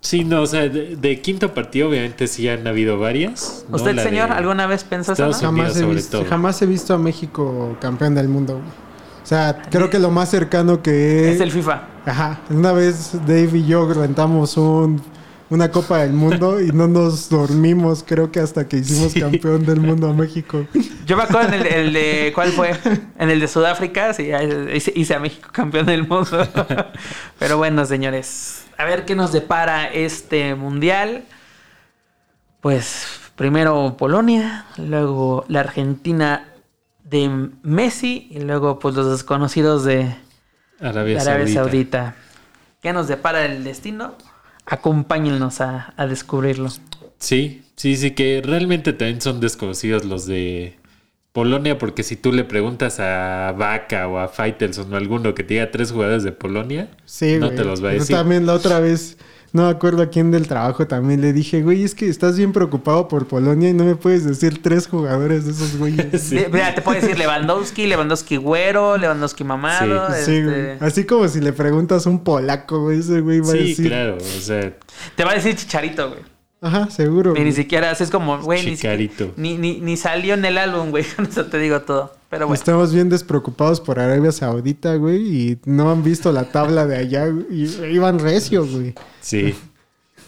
Sí, 0.00 0.24
no, 0.24 0.42
o 0.42 0.46
sea, 0.46 0.68
de, 0.68 0.96
de 0.96 1.20
quinto 1.20 1.54
partido 1.54 1.88
obviamente 1.88 2.26
sí 2.26 2.48
han 2.48 2.66
habido 2.66 2.98
varias. 2.98 3.64
¿no? 3.68 3.76
¿Usted, 3.76 3.94
La 3.94 4.02
señor, 4.02 4.32
alguna 4.32 4.66
vez 4.66 4.84
pensó 4.84 5.12
eso? 5.12 5.24
Estados 5.30 5.42
no? 5.42 5.50
Unidos. 5.50 5.68
Jamás 5.68 5.76
he, 5.76 5.80
sobre 5.80 5.94
visto, 5.94 6.18
todo. 6.18 6.28
jamás 6.28 6.62
he 6.62 6.66
visto 6.66 6.94
a 6.94 6.98
México 6.98 7.76
campeón 7.80 8.14
del 8.14 8.28
mundo. 8.28 8.60
O 9.28 9.30
sea, 9.30 9.60
creo 9.70 9.90
que 9.90 9.98
lo 9.98 10.10
más 10.10 10.30
cercano 10.30 10.80
que 10.80 11.30
Es 11.30 11.42
el 11.42 11.52
FIFA. 11.52 11.82
Ajá. 12.06 12.40
Una 12.48 12.72
vez 12.72 13.12
Dave 13.26 13.58
y 13.58 13.66
yo 13.66 13.92
rentamos 13.92 14.56
un 14.56 15.02
una 15.50 15.70
Copa 15.70 15.98
del 15.98 16.14
Mundo 16.14 16.62
y 16.62 16.68
no 16.68 16.88
nos 16.88 17.28
dormimos, 17.28 18.02
creo 18.06 18.32
que 18.32 18.40
hasta 18.40 18.66
que 18.66 18.78
hicimos 18.78 19.12
campeón 19.12 19.66
del 19.66 19.80
mundo 19.80 20.08
a 20.08 20.14
México. 20.14 20.66
Yo 21.04 21.18
me 21.18 21.24
acuerdo 21.24 21.52
en 21.52 21.60
el, 21.60 21.66
el 21.66 21.92
de. 21.92 22.32
¿Cuál 22.34 22.52
fue? 22.52 22.74
En 23.18 23.28
el 23.28 23.38
de 23.38 23.48
Sudáfrica, 23.48 24.14
sí, 24.14 24.30
hice, 24.74 24.94
hice 24.96 25.14
a 25.14 25.20
México 25.20 25.50
campeón 25.52 25.84
del 25.84 26.08
mundo. 26.08 26.48
Pero 27.38 27.58
bueno, 27.58 27.84
señores, 27.84 28.64
a 28.78 28.86
ver 28.86 29.04
qué 29.04 29.14
nos 29.14 29.32
depara 29.32 29.92
este 29.92 30.54
mundial. 30.54 31.24
Pues 32.62 33.06
primero 33.36 33.94
Polonia, 33.98 34.64
luego 34.78 35.44
la 35.48 35.60
Argentina 35.60 36.46
de 37.08 37.48
Messi 37.62 38.28
y 38.30 38.40
luego 38.40 38.78
pues 38.78 38.94
los 38.94 39.10
desconocidos 39.10 39.84
de 39.84 40.14
Arabia, 40.80 41.14
de 41.16 41.20
Arabia 41.20 41.46
Saudita. 41.46 41.54
Saudita. 41.54 42.16
¿Qué 42.82 42.92
nos 42.92 43.08
depara 43.08 43.44
el 43.46 43.64
destino? 43.64 44.14
Acompáñennos 44.66 45.60
a, 45.60 45.94
a 45.96 46.06
descubrirlo. 46.06 46.68
Sí, 47.18 47.62
sí, 47.76 47.96
sí, 47.96 48.10
que 48.12 48.42
realmente 48.44 48.92
también 48.92 49.20
son 49.20 49.40
desconocidos 49.40 50.04
los 50.04 50.26
de 50.26 50.78
Polonia, 51.32 51.78
porque 51.78 52.02
si 52.02 52.16
tú 52.16 52.32
le 52.32 52.44
preguntas 52.44 53.00
a 53.00 53.54
Vaca 53.56 54.06
o 54.08 54.18
a 54.18 54.28
Faitelson 54.28 54.92
o 54.92 54.96
alguno 54.96 55.34
que 55.34 55.42
te 55.44 55.54
diga 55.54 55.70
tres 55.70 55.90
jugadores 55.92 56.22
de 56.22 56.32
Polonia, 56.32 56.90
Sí, 57.06 57.36
no 57.38 57.46
güey. 57.46 57.56
te 57.56 57.64
los 57.64 57.82
va 57.82 57.88
a 57.90 57.92
Yo 57.94 58.00
decir. 58.00 58.16
también 58.16 58.44
la 58.46 58.54
otra 58.54 58.80
vez, 58.80 59.16
no 59.52 59.64
me 59.64 59.70
acuerdo 59.70 60.02
a 60.02 60.10
quién 60.10 60.30
del 60.30 60.46
trabajo 60.46 60.86
también 60.86 61.20
le 61.20 61.32
dije, 61.32 61.62
güey, 61.62 61.82
es 61.84 61.94
que 61.94 62.08
estás 62.08 62.36
bien 62.36 62.52
preocupado 62.52 63.08
por 63.08 63.26
Polonia 63.26 63.70
y 63.70 63.72
no 63.72 63.84
me 63.84 63.96
puedes 63.96 64.24
decir 64.24 64.62
tres 64.62 64.86
jugadores 64.86 65.44
de 65.46 65.52
esos 65.52 65.76
güeyes. 65.78 66.06
Sí. 66.22 66.38
Mira, 66.52 66.74
te 66.74 66.82
puedo 66.82 67.00
decir 67.00 67.18
Lewandowski, 67.18 67.86
Lewandowski 67.86 68.36
güero, 68.36 68.96
Lewandowski 68.98 69.44
mamado. 69.44 70.08
Sí. 70.08 70.14
Sí, 70.24 70.32
este, 70.36 70.44
güey. 70.44 70.76
Así 70.80 71.04
como 71.04 71.26
si 71.28 71.40
le 71.40 71.52
preguntas 71.52 72.06
a 72.06 72.10
un 72.10 72.22
polaco, 72.24 72.82
güey, 72.82 72.98
ese 73.00 73.20
güey 73.20 73.40
va 73.40 73.48
a 73.48 73.52
Sí, 73.52 73.58
decir. 73.70 73.86
claro, 73.88 74.16
o 74.18 74.40
sea, 74.40 74.72
Te 75.16 75.24
va 75.24 75.30
a 75.32 75.34
decir 75.34 75.54
Chicharito, 75.56 76.08
güey. 76.10 76.20
Ajá, 76.60 76.90
seguro. 76.90 77.34
Y 77.36 77.40
ni 77.44 77.52
siquiera, 77.52 77.90
así 77.90 78.02
es 78.02 78.10
como, 78.10 78.40
güey, 78.42 78.64
ni, 78.64 79.10
ni, 79.36 79.58
ni, 79.58 79.80
ni 79.80 79.96
salió 79.96 80.34
en 80.34 80.44
el 80.44 80.58
álbum, 80.58 80.90
güey. 80.90 81.04
Con 81.16 81.26
eso 81.26 81.46
te 81.46 81.58
digo 81.58 81.80
todo. 81.82 82.12
Pero 82.30 82.46
bueno. 82.46 82.54
Estamos 82.58 82.92
bien 82.92 83.08
despreocupados 83.08 83.80
por 83.80 84.00
Arabia 84.00 84.32
Saudita, 84.32 84.96
güey, 84.96 85.22
y 85.22 85.58
no 85.64 85.90
han 85.90 86.02
visto 86.02 86.32
la 86.32 86.50
tabla 86.50 86.86
de 86.86 86.96
allá, 86.96 87.28
güey, 87.28 87.46
y 87.50 87.94
iban 87.94 88.18
recio, 88.18 88.66
güey. 88.66 88.94
sí. 89.20 89.54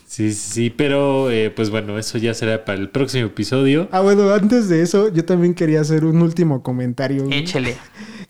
Sí, 0.06 0.32
sí, 0.32 0.50
sí, 0.52 0.70
pero 0.70 1.30
eh, 1.30 1.50
pues 1.50 1.70
bueno, 1.70 1.96
eso 1.96 2.18
ya 2.18 2.34
será 2.34 2.64
para 2.64 2.80
el 2.80 2.88
próximo 2.88 3.26
episodio. 3.26 3.88
Ah, 3.92 4.00
bueno, 4.00 4.32
antes 4.32 4.68
de 4.68 4.82
eso, 4.82 5.06
yo 5.06 5.24
también 5.24 5.54
quería 5.54 5.80
hacer 5.82 6.04
un 6.04 6.20
último 6.20 6.64
comentario, 6.64 7.26
güey, 7.26 7.38
Échele. 7.38 7.76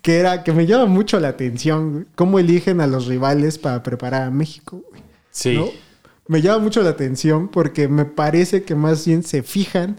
que 0.03 0.19
era 0.19 0.45
que 0.45 0.53
me 0.53 0.67
llama 0.67 0.85
mucho 0.85 1.19
la 1.21 1.29
atención, 1.29 1.93
güey, 1.93 2.05
cómo 2.17 2.39
eligen 2.39 2.83
a 2.83 2.87
los 2.87 3.07
rivales 3.07 3.57
para 3.57 3.83
preparar 3.83 4.25
a 4.25 4.31
México, 4.31 4.83
güey. 4.91 5.03
Sí, 5.31 5.55
¿no? 5.57 5.71
Me 6.31 6.41
llama 6.41 6.59
mucho 6.59 6.81
la 6.83 6.91
atención 6.91 7.49
porque 7.49 7.89
me 7.89 8.05
parece 8.05 8.63
que 8.63 8.77
más 8.77 9.05
bien 9.05 9.25
se 9.25 9.43
fijan 9.43 9.99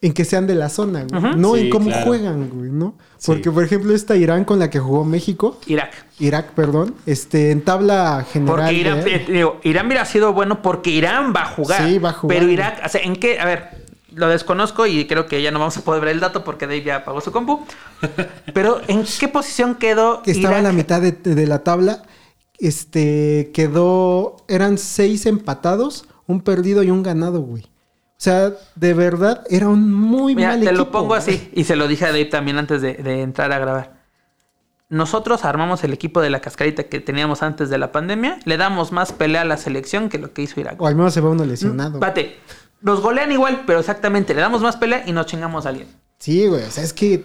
en 0.00 0.12
que 0.12 0.24
sean 0.24 0.46
de 0.48 0.54
la 0.56 0.68
zona, 0.68 1.04
güey. 1.08 1.36
No 1.36 1.54
Sí, 1.54 1.60
en 1.62 1.70
cómo 1.70 1.86
claro. 1.86 2.06
juegan, 2.06 2.50
güey, 2.50 2.70
¿no? 2.70 2.96
Sí. 3.16 3.26
Porque, 3.30 3.50
por 3.52 3.62
ejemplo, 3.62 3.94
esta 3.94 4.16
Irán 4.16 4.44
con 4.44 4.58
la 4.58 4.68
que 4.68 4.78
jugó 4.80 5.04
México, 5.04 5.58
Irak. 5.68 5.92
Irak, 6.18 6.46
perdón, 6.54 6.94
este, 7.06 7.50
en 7.52 7.62
tabla 7.62 8.26
general. 8.32 8.56
Porque 8.56 8.72
Irán, 8.74 9.04
de- 9.04 9.14
eh, 9.14 9.26
digo, 9.28 9.60
Irán 9.62 9.86
hubiera 9.86 10.04
sido 10.04 10.32
bueno 10.32 10.60
porque 10.60 10.90
Irán 10.90 11.32
va 11.34 11.42
a 11.42 11.46
jugar. 11.46 11.88
Sí, 11.88 11.98
va 11.98 12.10
a 12.10 12.12
jugar. 12.12 12.36
Pero 12.38 12.50
Irak, 12.50 12.82
o 12.84 12.88
sea, 12.88 13.00
¿en 13.02 13.14
qué? 13.16 13.38
A 13.38 13.44
ver, 13.44 13.68
lo 14.12 14.26
desconozco 14.28 14.86
y 14.86 15.06
creo 15.06 15.26
que 15.26 15.40
ya 15.40 15.50
no 15.52 15.60
vamos 15.60 15.76
a 15.76 15.82
poder 15.82 16.00
ver 16.02 16.10
el 16.14 16.20
dato 16.20 16.42
porque 16.42 16.66
Dave 16.66 16.82
ya 16.82 16.96
apagó 16.96 17.20
su 17.20 17.30
compu. 17.32 17.64
Pero 18.52 18.80
¿en 18.88 19.04
qué 19.20 19.28
posición 19.28 19.76
quedó 19.76 20.22
que 20.22 20.32
estaba 20.32 20.54
Irak? 20.54 20.58
en 20.58 20.64
la 20.64 20.72
mitad 20.72 21.00
de, 21.00 21.12
de 21.12 21.46
la 21.46 21.62
tabla. 21.62 22.02
Este 22.58 23.50
quedó. 23.52 24.36
Eran 24.48 24.78
seis 24.78 25.26
empatados, 25.26 26.06
un 26.26 26.40
perdido 26.40 26.82
y 26.82 26.90
un 26.90 27.02
ganado, 27.02 27.40
güey. 27.40 27.64
O 27.64 28.18
sea, 28.18 28.52
de 28.76 28.94
verdad, 28.94 29.44
era 29.50 29.68
un 29.68 29.92
muy 29.92 30.34
Mira, 30.34 30.48
mal 30.50 30.60
te 30.60 30.66
equipo. 30.66 30.78
lo 30.84 30.90
pongo 30.90 31.06
güey. 31.08 31.18
así 31.18 31.50
y 31.52 31.64
se 31.64 31.76
lo 31.76 31.86
dije 31.86 32.06
a 32.06 32.08
Dave 32.08 32.24
también 32.26 32.56
antes 32.58 32.80
de, 32.80 32.94
de 32.94 33.20
entrar 33.22 33.52
a 33.52 33.58
grabar. 33.58 33.96
Nosotros 34.88 35.44
armamos 35.44 35.82
el 35.84 35.92
equipo 35.92 36.20
de 36.20 36.30
la 36.30 36.40
cascarita 36.40 36.84
que 36.84 37.00
teníamos 37.00 37.42
antes 37.42 37.68
de 37.70 37.76
la 37.76 37.90
pandemia. 37.92 38.38
Le 38.44 38.56
damos 38.56 38.92
más 38.92 39.12
pelea 39.12 39.42
a 39.42 39.44
la 39.44 39.56
selección 39.56 40.08
que 40.08 40.18
lo 40.18 40.32
que 40.32 40.42
hizo 40.42 40.60
Irak. 40.60 40.80
O 40.80 40.86
al 40.86 40.94
menos 40.94 41.12
se 41.12 41.20
ve 41.20 41.28
uno 41.28 41.44
lesionado. 41.44 41.98
Pate, 42.00 42.36
nos 42.80 43.00
golean 43.02 43.32
igual, 43.32 43.64
pero 43.66 43.80
exactamente, 43.80 44.32
le 44.32 44.40
damos 44.40 44.62
más 44.62 44.76
pelea 44.76 45.02
y 45.04 45.12
nos 45.12 45.26
chingamos 45.26 45.66
a 45.66 45.70
alguien. 45.70 45.88
Sí, 46.18 46.46
güey. 46.46 46.62
O 46.62 46.70
sea, 46.70 46.84
es 46.84 46.92
que 46.92 47.24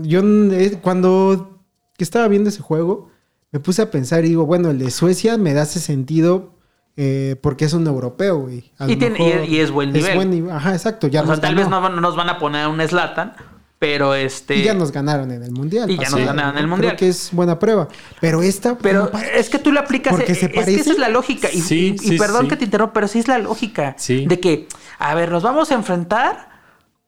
yo 0.00 0.22
eh, 0.24 0.78
cuando 0.82 1.60
estaba 1.98 2.26
viendo 2.28 2.48
ese 2.48 2.62
juego, 2.62 3.10
me 3.52 3.60
puse 3.60 3.82
a 3.82 3.90
pensar 3.90 4.24
y 4.24 4.28
digo, 4.30 4.46
bueno, 4.46 4.70
el 4.70 4.78
de 4.78 4.90
Suecia 4.90 5.36
me 5.38 5.52
da 5.54 5.62
ese 5.62 5.78
sentido 5.80 6.54
eh, 6.96 7.36
porque 7.42 7.64
es 7.66 7.72
un 7.72 7.86
europeo, 7.86 8.38
güey. 8.40 8.70
A 8.78 8.84
Y 8.90 8.96
tiene- 8.96 9.18
mejor 9.18 9.44
y- 9.44 9.56
y 9.56 9.60
es 9.60 9.70
buen 9.70 9.92
nivel. 9.92 10.28
nivel. 10.30 10.50
Ajá, 10.50 10.72
exacto. 10.74 11.06
Ya 11.06 11.20
o 11.20 11.24
sea, 11.24 11.32
nos 11.32 11.40
tal 11.40 11.54
ganó. 11.54 11.80
vez 11.80 11.90
no, 11.92 12.00
nos 12.00 12.16
van 12.16 12.28
a 12.28 12.38
poner 12.38 12.66
un 12.66 12.80
Slatan, 12.86 13.34
pero 13.78 14.14
este. 14.14 14.56
Y 14.56 14.62
ya 14.64 14.74
nos 14.74 14.92
ganaron 14.92 15.30
en 15.30 15.42
el 15.42 15.52
mundial. 15.52 15.90
Y 15.90 15.94
ya 15.96 16.02
pasado, 16.02 16.18
nos 16.18 16.26
ganaron 16.28 16.52
en 16.52 16.58
el 16.58 16.66
mundial. 16.68 16.90
Creo 16.96 16.98
que 16.98 17.08
es 17.08 17.30
buena 17.32 17.58
prueba. 17.58 17.88
Pero 18.20 18.42
esta. 18.42 18.76
Pero 18.76 19.08
no 19.12 19.18
es 19.18 19.48
que 19.48 19.58
tú 19.58 19.72
le 19.72 19.80
aplicas. 19.80 20.12
Porque 20.14 20.32
eh, 20.32 20.34
se 20.34 20.46
es 20.46 20.52
que 20.52 20.60
parece. 20.60 20.80
esa 20.82 20.92
es 20.92 20.98
la 20.98 21.08
lógica. 21.08 21.48
Y, 21.50 21.60
Sí, 21.62 21.96
y- 21.98 22.06
y 22.06 22.08
sí, 22.10 22.18
perdón 22.18 22.42
sí. 22.42 22.48
que 22.48 22.56
te 22.56 22.64
interrumpa, 22.66 22.92
pero 22.92 23.08
sí 23.08 23.18
es 23.20 23.28
la 23.28 23.38
lógica. 23.38 23.94
Sí. 23.98 24.26
De 24.26 24.38
que, 24.40 24.68
a 24.98 25.14
ver, 25.14 25.30
nos 25.32 25.42
vamos 25.42 25.70
a 25.70 25.74
enfrentar 25.74 26.50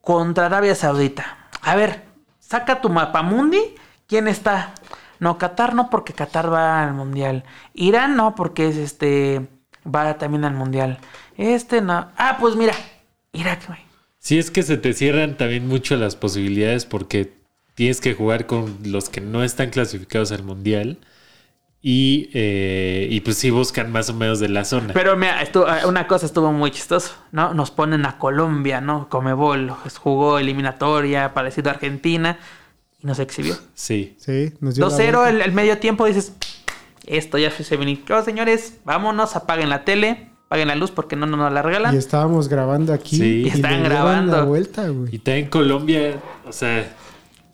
contra 0.00 0.46
Arabia 0.46 0.74
Saudita. 0.74 1.48
A 1.60 1.76
ver, 1.76 2.04
saca 2.40 2.80
tu 2.80 2.88
mapa 2.88 3.22
mundi. 3.22 3.60
¿Quién 4.06 4.28
está? 4.28 4.74
No, 5.20 5.38
Qatar 5.38 5.74
no, 5.74 5.90
porque 5.90 6.12
Qatar 6.12 6.52
va 6.52 6.82
al 6.84 6.94
mundial. 6.94 7.44
Irán 7.74 8.16
no, 8.16 8.34
porque 8.34 8.68
es 8.68 8.76
este. 8.76 9.46
Va 9.86 10.16
también 10.18 10.44
al 10.44 10.54
mundial. 10.54 10.98
Este 11.36 11.80
no. 11.80 12.08
Ah, 12.16 12.36
pues 12.40 12.56
mira. 12.56 12.74
Irak, 13.32 13.66
güey. 13.66 13.80
Sí, 14.18 14.38
es 14.38 14.50
que 14.50 14.62
se 14.62 14.76
te 14.78 14.92
cierran 14.94 15.36
también 15.36 15.68
mucho 15.68 15.96
las 15.96 16.16
posibilidades 16.16 16.86
porque 16.86 17.32
tienes 17.74 18.00
que 18.00 18.14
jugar 18.14 18.46
con 18.46 18.78
los 18.84 19.08
que 19.10 19.20
no 19.20 19.42
están 19.44 19.70
clasificados 19.70 20.32
al 20.32 20.42
mundial 20.44 20.98
y, 21.82 22.30
eh, 22.32 23.08
y 23.10 23.20
pues 23.20 23.36
sí 23.36 23.50
buscan 23.50 23.92
más 23.92 24.08
o 24.08 24.14
menos 24.14 24.40
de 24.40 24.48
la 24.48 24.64
zona. 24.64 24.94
Pero 24.94 25.16
mira, 25.16 25.42
estuvo- 25.42 25.68
eh, 25.68 25.84
una 25.86 26.06
cosa 26.06 26.24
estuvo 26.24 26.50
muy 26.52 26.70
chistoso, 26.70 27.12
¿no? 27.32 27.52
Nos 27.52 27.70
ponen 27.70 28.06
a 28.06 28.16
Colombia, 28.18 28.80
¿no? 28.80 29.08
Comebol, 29.10 29.70
jugó 30.00 30.38
eliminatoria, 30.38 31.34
parecido 31.34 31.68
a 31.70 31.74
Argentina, 31.74 32.38
y 33.04 33.06
nos 33.06 33.18
exhibió. 33.20 33.54
Sí, 33.74 34.16
Sí, 34.18 34.52
nos 34.60 34.74
dio 34.74 34.88
la 34.88 34.94
2-0 34.96 34.96
vuelta. 34.96 35.28
el, 35.30 35.40
el 35.42 35.52
medio 35.52 35.78
tiempo, 35.78 36.06
dices, 36.06 36.32
esto 37.06 37.38
ya 37.38 37.50
se 37.50 37.76
vinició, 37.76 38.22
señores, 38.24 38.78
vámonos, 38.84 39.36
apaguen 39.36 39.68
la 39.68 39.84
tele, 39.84 40.30
apaguen 40.46 40.68
la 40.68 40.74
luz 40.74 40.90
porque 40.90 41.14
no 41.16 41.26
no 41.26 41.36
nos 41.36 41.52
la 41.52 41.62
regalan. 41.62 41.94
Y 41.94 41.98
estábamos 41.98 42.48
grabando 42.48 42.92
aquí. 42.92 43.16
Sí. 43.18 43.24
Y 43.46 43.50
dieron 43.50 43.84
grabando. 43.84 44.36
la 44.36 44.44
vuelta, 44.44 44.88
güey. 44.88 45.14
y 45.16 45.18
también 45.18 45.48
Colombia, 45.48 46.16
o 46.48 46.52
sea, 46.52 46.90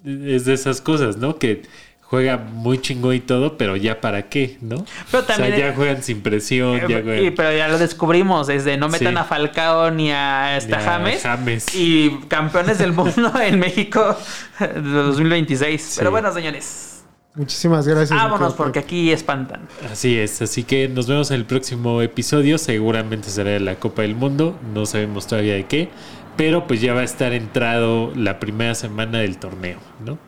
es 0.04 0.44
de 0.44 0.54
esas 0.54 0.80
cosas, 0.80 1.16
¿no? 1.16 1.36
Que 1.36 1.62
juega 2.10 2.36
muy 2.38 2.78
chingón 2.80 3.14
y 3.14 3.20
todo, 3.20 3.56
pero 3.56 3.76
ya 3.76 4.00
para 4.00 4.28
qué, 4.28 4.58
¿no? 4.60 4.84
Pero 5.12 5.22
también- 5.24 5.52
o 5.52 5.56
sea, 5.56 5.68
ya 5.70 5.74
juegan 5.76 6.02
sin 6.02 6.22
presión, 6.22 6.80
ya 6.88 6.98
Eh, 6.98 7.02
juegan... 7.04 7.24
y- 7.24 7.30
pero 7.30 7.56
ya 7.56 7.68
lo 7.68 7.78
descubrimos, 7.78 8.48
desde 8.48 8.76
no 8.76 8.88
metan 8.88 9.12
Sí. 9.14 9.18
a 9.20 9.24
Falcao 9.24 9.90
ni 9.92 10.10
a, 10.10 10.56
este, 10.56 10.72
Ni 10.72 10.74
a 10.74 10.80
James, 10.80 11.22
James. 11.22 11.66
y 11.74 12.10
campeones 12.26 12.78
del 12.78 12.92
mundo 12.92 13.32
en 13.40 13.60
México 13.60 14.16
de 14.58 14.80
2026. 14.80 15.80
Sí. 15.80 15.94
Pero 15.98 16.10
bueno, 16.10 16.32
señores, 16.32 17.04
Muchísimas 17.36 17.86
gracias. 17.86 18.10
vámonos 18.18 18.54
porque 18.54 18.80
aquí 18.80 19.12
espantan. 19.12 19.68
Así 19.92 20.18
es, 20.18 20.42
así 20.42 20.64
que 20.64 20.88
nos 20.88 21.06
vemos 21.06 21.30
en 21.30 21.36
el 21.36 21.44
próximo 21.44 22.02
episodio, 22.02 22.58
seguramente 22.58 23.30
será 23.30 23.50
de 23.50 23.60
la 23.60 23.76
Copa 23.76 24.02
del 24.02 24.16
Mundo, 24.16 24.58
no 24.74 24.84
sabemos 24.84 25.28
todavía 25.28 25.54
de 25.54 25.64
qué, 25.66 25.88
pero 26.36 26.66
pues 26.66 26.80
ya 26.80 26.92
va 26.92 27.02
a 27.02 27.04
estar 27.04 27.32
entrado 27.32 28.12
la 28.16 28.40
primera 28.40 28.74
semana 28.74 29.18
del 29.20 29.38
torneo, 29.38 29.78
¿no? 30.04 30.18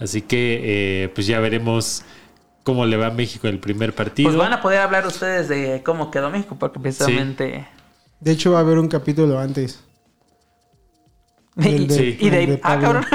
Así 0.00 0.22
que 0.22 1.04
eh, 1.04 1.08
pues 1.14 1.26
ya 1.26 1.40
veremos 1.40 2.02
cómo 2.64 2.84
le 2.86 2.96
va 2.96 3.06
a 3.06 3.10
México 3.10 3.46
en 3.48 3.54
el 3.54 3.60
primer 3.60 3.94
partido. 3.94 4.28
Pues 4.28 4.36
van 4.38 4.52
a 4.52 4.60
poder 4.60 4.80
hablar 4.80 5.06
ustedes 5.06 5.48
de 5.48 5.82
cómo 5.84 6.10
quedó 6.10 6.30
México, 6.30 6.56
porque 6.58 6.78
precisamente. 6.80 7.66
De 8.20 8.32
hecho, 8.32 8.52
va 8.52 8.58
a 8.58 8.60
haber 8.62 8.78
un 8.78 8.88
capítulo 8.88 9.38
antes. 9.38 9.80
Y, 11.58 11.68
El 11.68 11.86
de- 11.88 11.94
Sí. 11.96 12.16
y 12.20 12.30
de. 12.30 12.60
ah, 12.62 12.78
cabrón. 12.80 13.04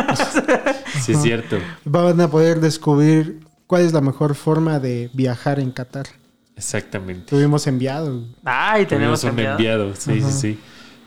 Sí, 1.02 1.14
es 1.14 1.22
cierto, 1.22 1.58
Van 1.86 2.20
a 2.22 2.30
poder 2.30 2.60
descubrir 2.60 3.40
cuál 3.66 3.84
es 3.84 3.94
la 3.94 4.02
mejor 4.02 4.36
forma 4.36 4.80
de 4.80 5.10
viajar 5.14 5.60
en 5.60 5.72
Qatar. 5.72 6.06
exactamente. 6.56 7.26
Tuvimos 7.28 7.66
enviado. 7.66 8.24
Ay, 8.44 8.86
tenemos 8.86 9.22
Tuvimos 9.22 9.24
un 9.24 9.30
enviado. 9.30 9.58
enviado, 9.58 9.96
sí, 9.96 10.22
sí, 10.22 10.32
sí. 10.32 10.60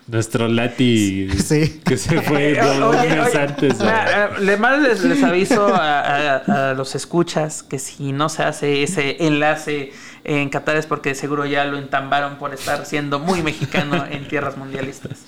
Nuestro 0.06 0.48
Lati 0.48 1.28
Sí. 1.44 1.80
que 1.84 1.96
se 1.96 2.20
fue 2.20 2.54
dos 2.80 2.94
Oye, 2.96 3.16
meses 3.16 3.34
antes. 3.36 3.80
a- 3.80 3.86
ah, 4.02 4.30
ah, 4.34 4.38
le- 4.38 4.56
más 4.58 4.78
les, 4.80 5.02
les 5.02 5.22
aviso 5.24 5.66
a, 5.74 6.00
a- 6.00 6.70
a 6.70 6.74
los 6.74 6.94
escuchas 6.94 7.62
que 7.62 7.78
si 7.78 8.12
no 8.12 8.28
se 8.28 8.42
hace 8.42 8.82
ese 8.82 9.26
enlace 9.26 9.92
en 10.24 10.48
Qatar 10.50 10.76
es 10.76 10.86
porque 10.86 11.14
seguro 11.14 11.44
ya 11.46 11.64
lo 11.66 11.76
entambaron 11.78 12.36
por 12.36 12.52
estar 12.54 12.86
siendo 12.86 13.18
muy 13.18 13.42
mexicano 13.42 14.06
en 14.10 14.26
tierras 14.28 14.56
mundialistas. 14.56 15.18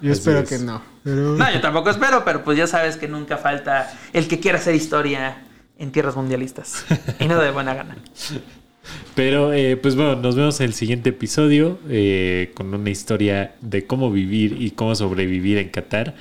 Yo 0.00 0.12
Así 0.12 0.20
espero 0.20 0.40
es. 0.40 0.48
que 0.48 0.58
no. 0.58 0.82
Pero 1.04 1.36
No, 1.36 1.50
yo 1.52 1.60
tampoco 1.60 1.90
espero, 1.90 2.24
pero 2.24 2.42
pues 2.42 2.56
ya 2.58 2.66
sabes 2.66 2.96
que 2.96 3.06
nunca 3.08 3.36
falta 3.36 3.90
el 4.14 4.28
que 4.28 4.40
quiera 4.40 4.58
hacer 4.58 4.74
historia 4.74 5.42
en 5.78 5.92
tierras 5.92 6.16
mundialistas. 6.16 6.84
Y 7.20 7.26
no 7.28 7.38
de 7.38 7.50
buena 7.50 7.74
gana. 7.74 7.96
Pero 9.14 9.52
eh, 9.52 9.76
pues 9.76 9.96
bueno, 9.96 10.16
nos 10.16 10.36
vemos 10.36 10.60
en 10.60 10.66
el 10.66 10.74
siguiente 10.74 11.10
episodio 11.10 11.78
eh, 11.88 12.52
con 12.54 12.72
una 12.74 12.90
historia 12.90 13.54
de 13.60 13.86
cómo 13.86 14.10
vivir 14.10 14.60
y 14.60 14.72
cómo 14.72 14.94
sobrevivir 14.94 15.58
en 15.58 15.70
Qatar. 15.70 16.14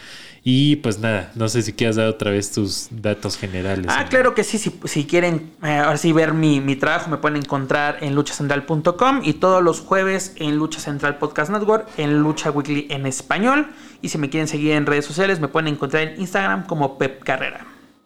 Y 0.47 0.75
pues 0.75 0.99
nada, 0.99 1.31
no 1.33 1.49
sé 1.49 1.63
si 1.63 1.73
quieras 1.73 1.95
dar 1.95 2.07
otra 2.07 2.29
vez 2.29 2.51
tus 2.51 2.89
datos 2.91 3.35
generales. 3.35 3.87
Ah, 3.89 4.05
claro 4.07 4.35
que 4.35 4.43
sí. 4.43 4.59
Si, 4.59 4.71
si 4.83 5.05
quieren 5.05 5.51
eh, 5.63 5.77
ahora 5.77 5.97
sí 5.97 6.13
ver 6.13 6.35
mi, 6.35 6.61
mi 6.61 6.75
trabajo, 6.75 7.09
me 7.09 7.17
pueden 7.17 7.37
encontrar 7.37 7.97
en 8.01 8.13
luchacentral.com 8.13 9.21
y 9.23 9.33
todos 9.33 9.63
los 9.63 9.79
jueves 9.79 10.35
en 10.35 10.55
Lucha 10.55 10.79
Central 10.79 11.17
Podcast 11.17 11.49
Network, 11.51 11.87
en 11.97 12.19
Lucha 12.19 12.51
Weekly 12.51 12.85
en 12.91 13.07
español. 13.07 13.69
Y 14.03 14.09
si 14.09 14.19
me 14.19 14.29
quieren 14.29 14.47
seguir 14.47 14.73
en 14.73 14.85
redes 14.85 15.05
sociales, 15.05 15.39
me 15.39 15.47
pueden 15.47 15.67
encontrar 15.67 16.03
en 16.03 16.21
Instagram 16.21 16.67
como 16.67 16.99
Pep 16.99 17.23
Carrera. 17.23 17.65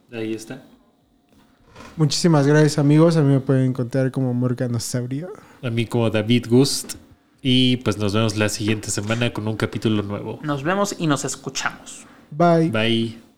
Ahí 0.09 0.33
está. 0.33 0.63
Muchísimas 1.99 2.47
gracias, 2.47 2.79
amigos. 2.79 3.17
A 3.17 3.21
mí 3.21 3.33
me 3.33 3.41
pueden 3.41 3.65
encontrar 3.65 4.09
como 4.09 4.33
Morganosaurio. 4.33 5.33
A 5.61 5.69
mí 5.69 5.85
como 5.85 6.09
David 6.09 6.45
Gust. 6.49 6.93
Y 7.41 7.75
pues 7.77 7.97
nos 7.97 8.13
vemos 8.13 8.37
la 8.37 8.47
siguiente 8.47 8.89
semana 8.89 9.33
con 9.33 9.45
un 9.49 9.57
capítulo 9.57 10.01
nuevo. 10.01 10.39
Nos 10.41 10.63
vemos 10.63 10.95
y 10.97 11.07
nos 11.07 11.25
escuchamos. 11.25 12.05
Bye. 12.31 12.69
Bye. 12.69 13.28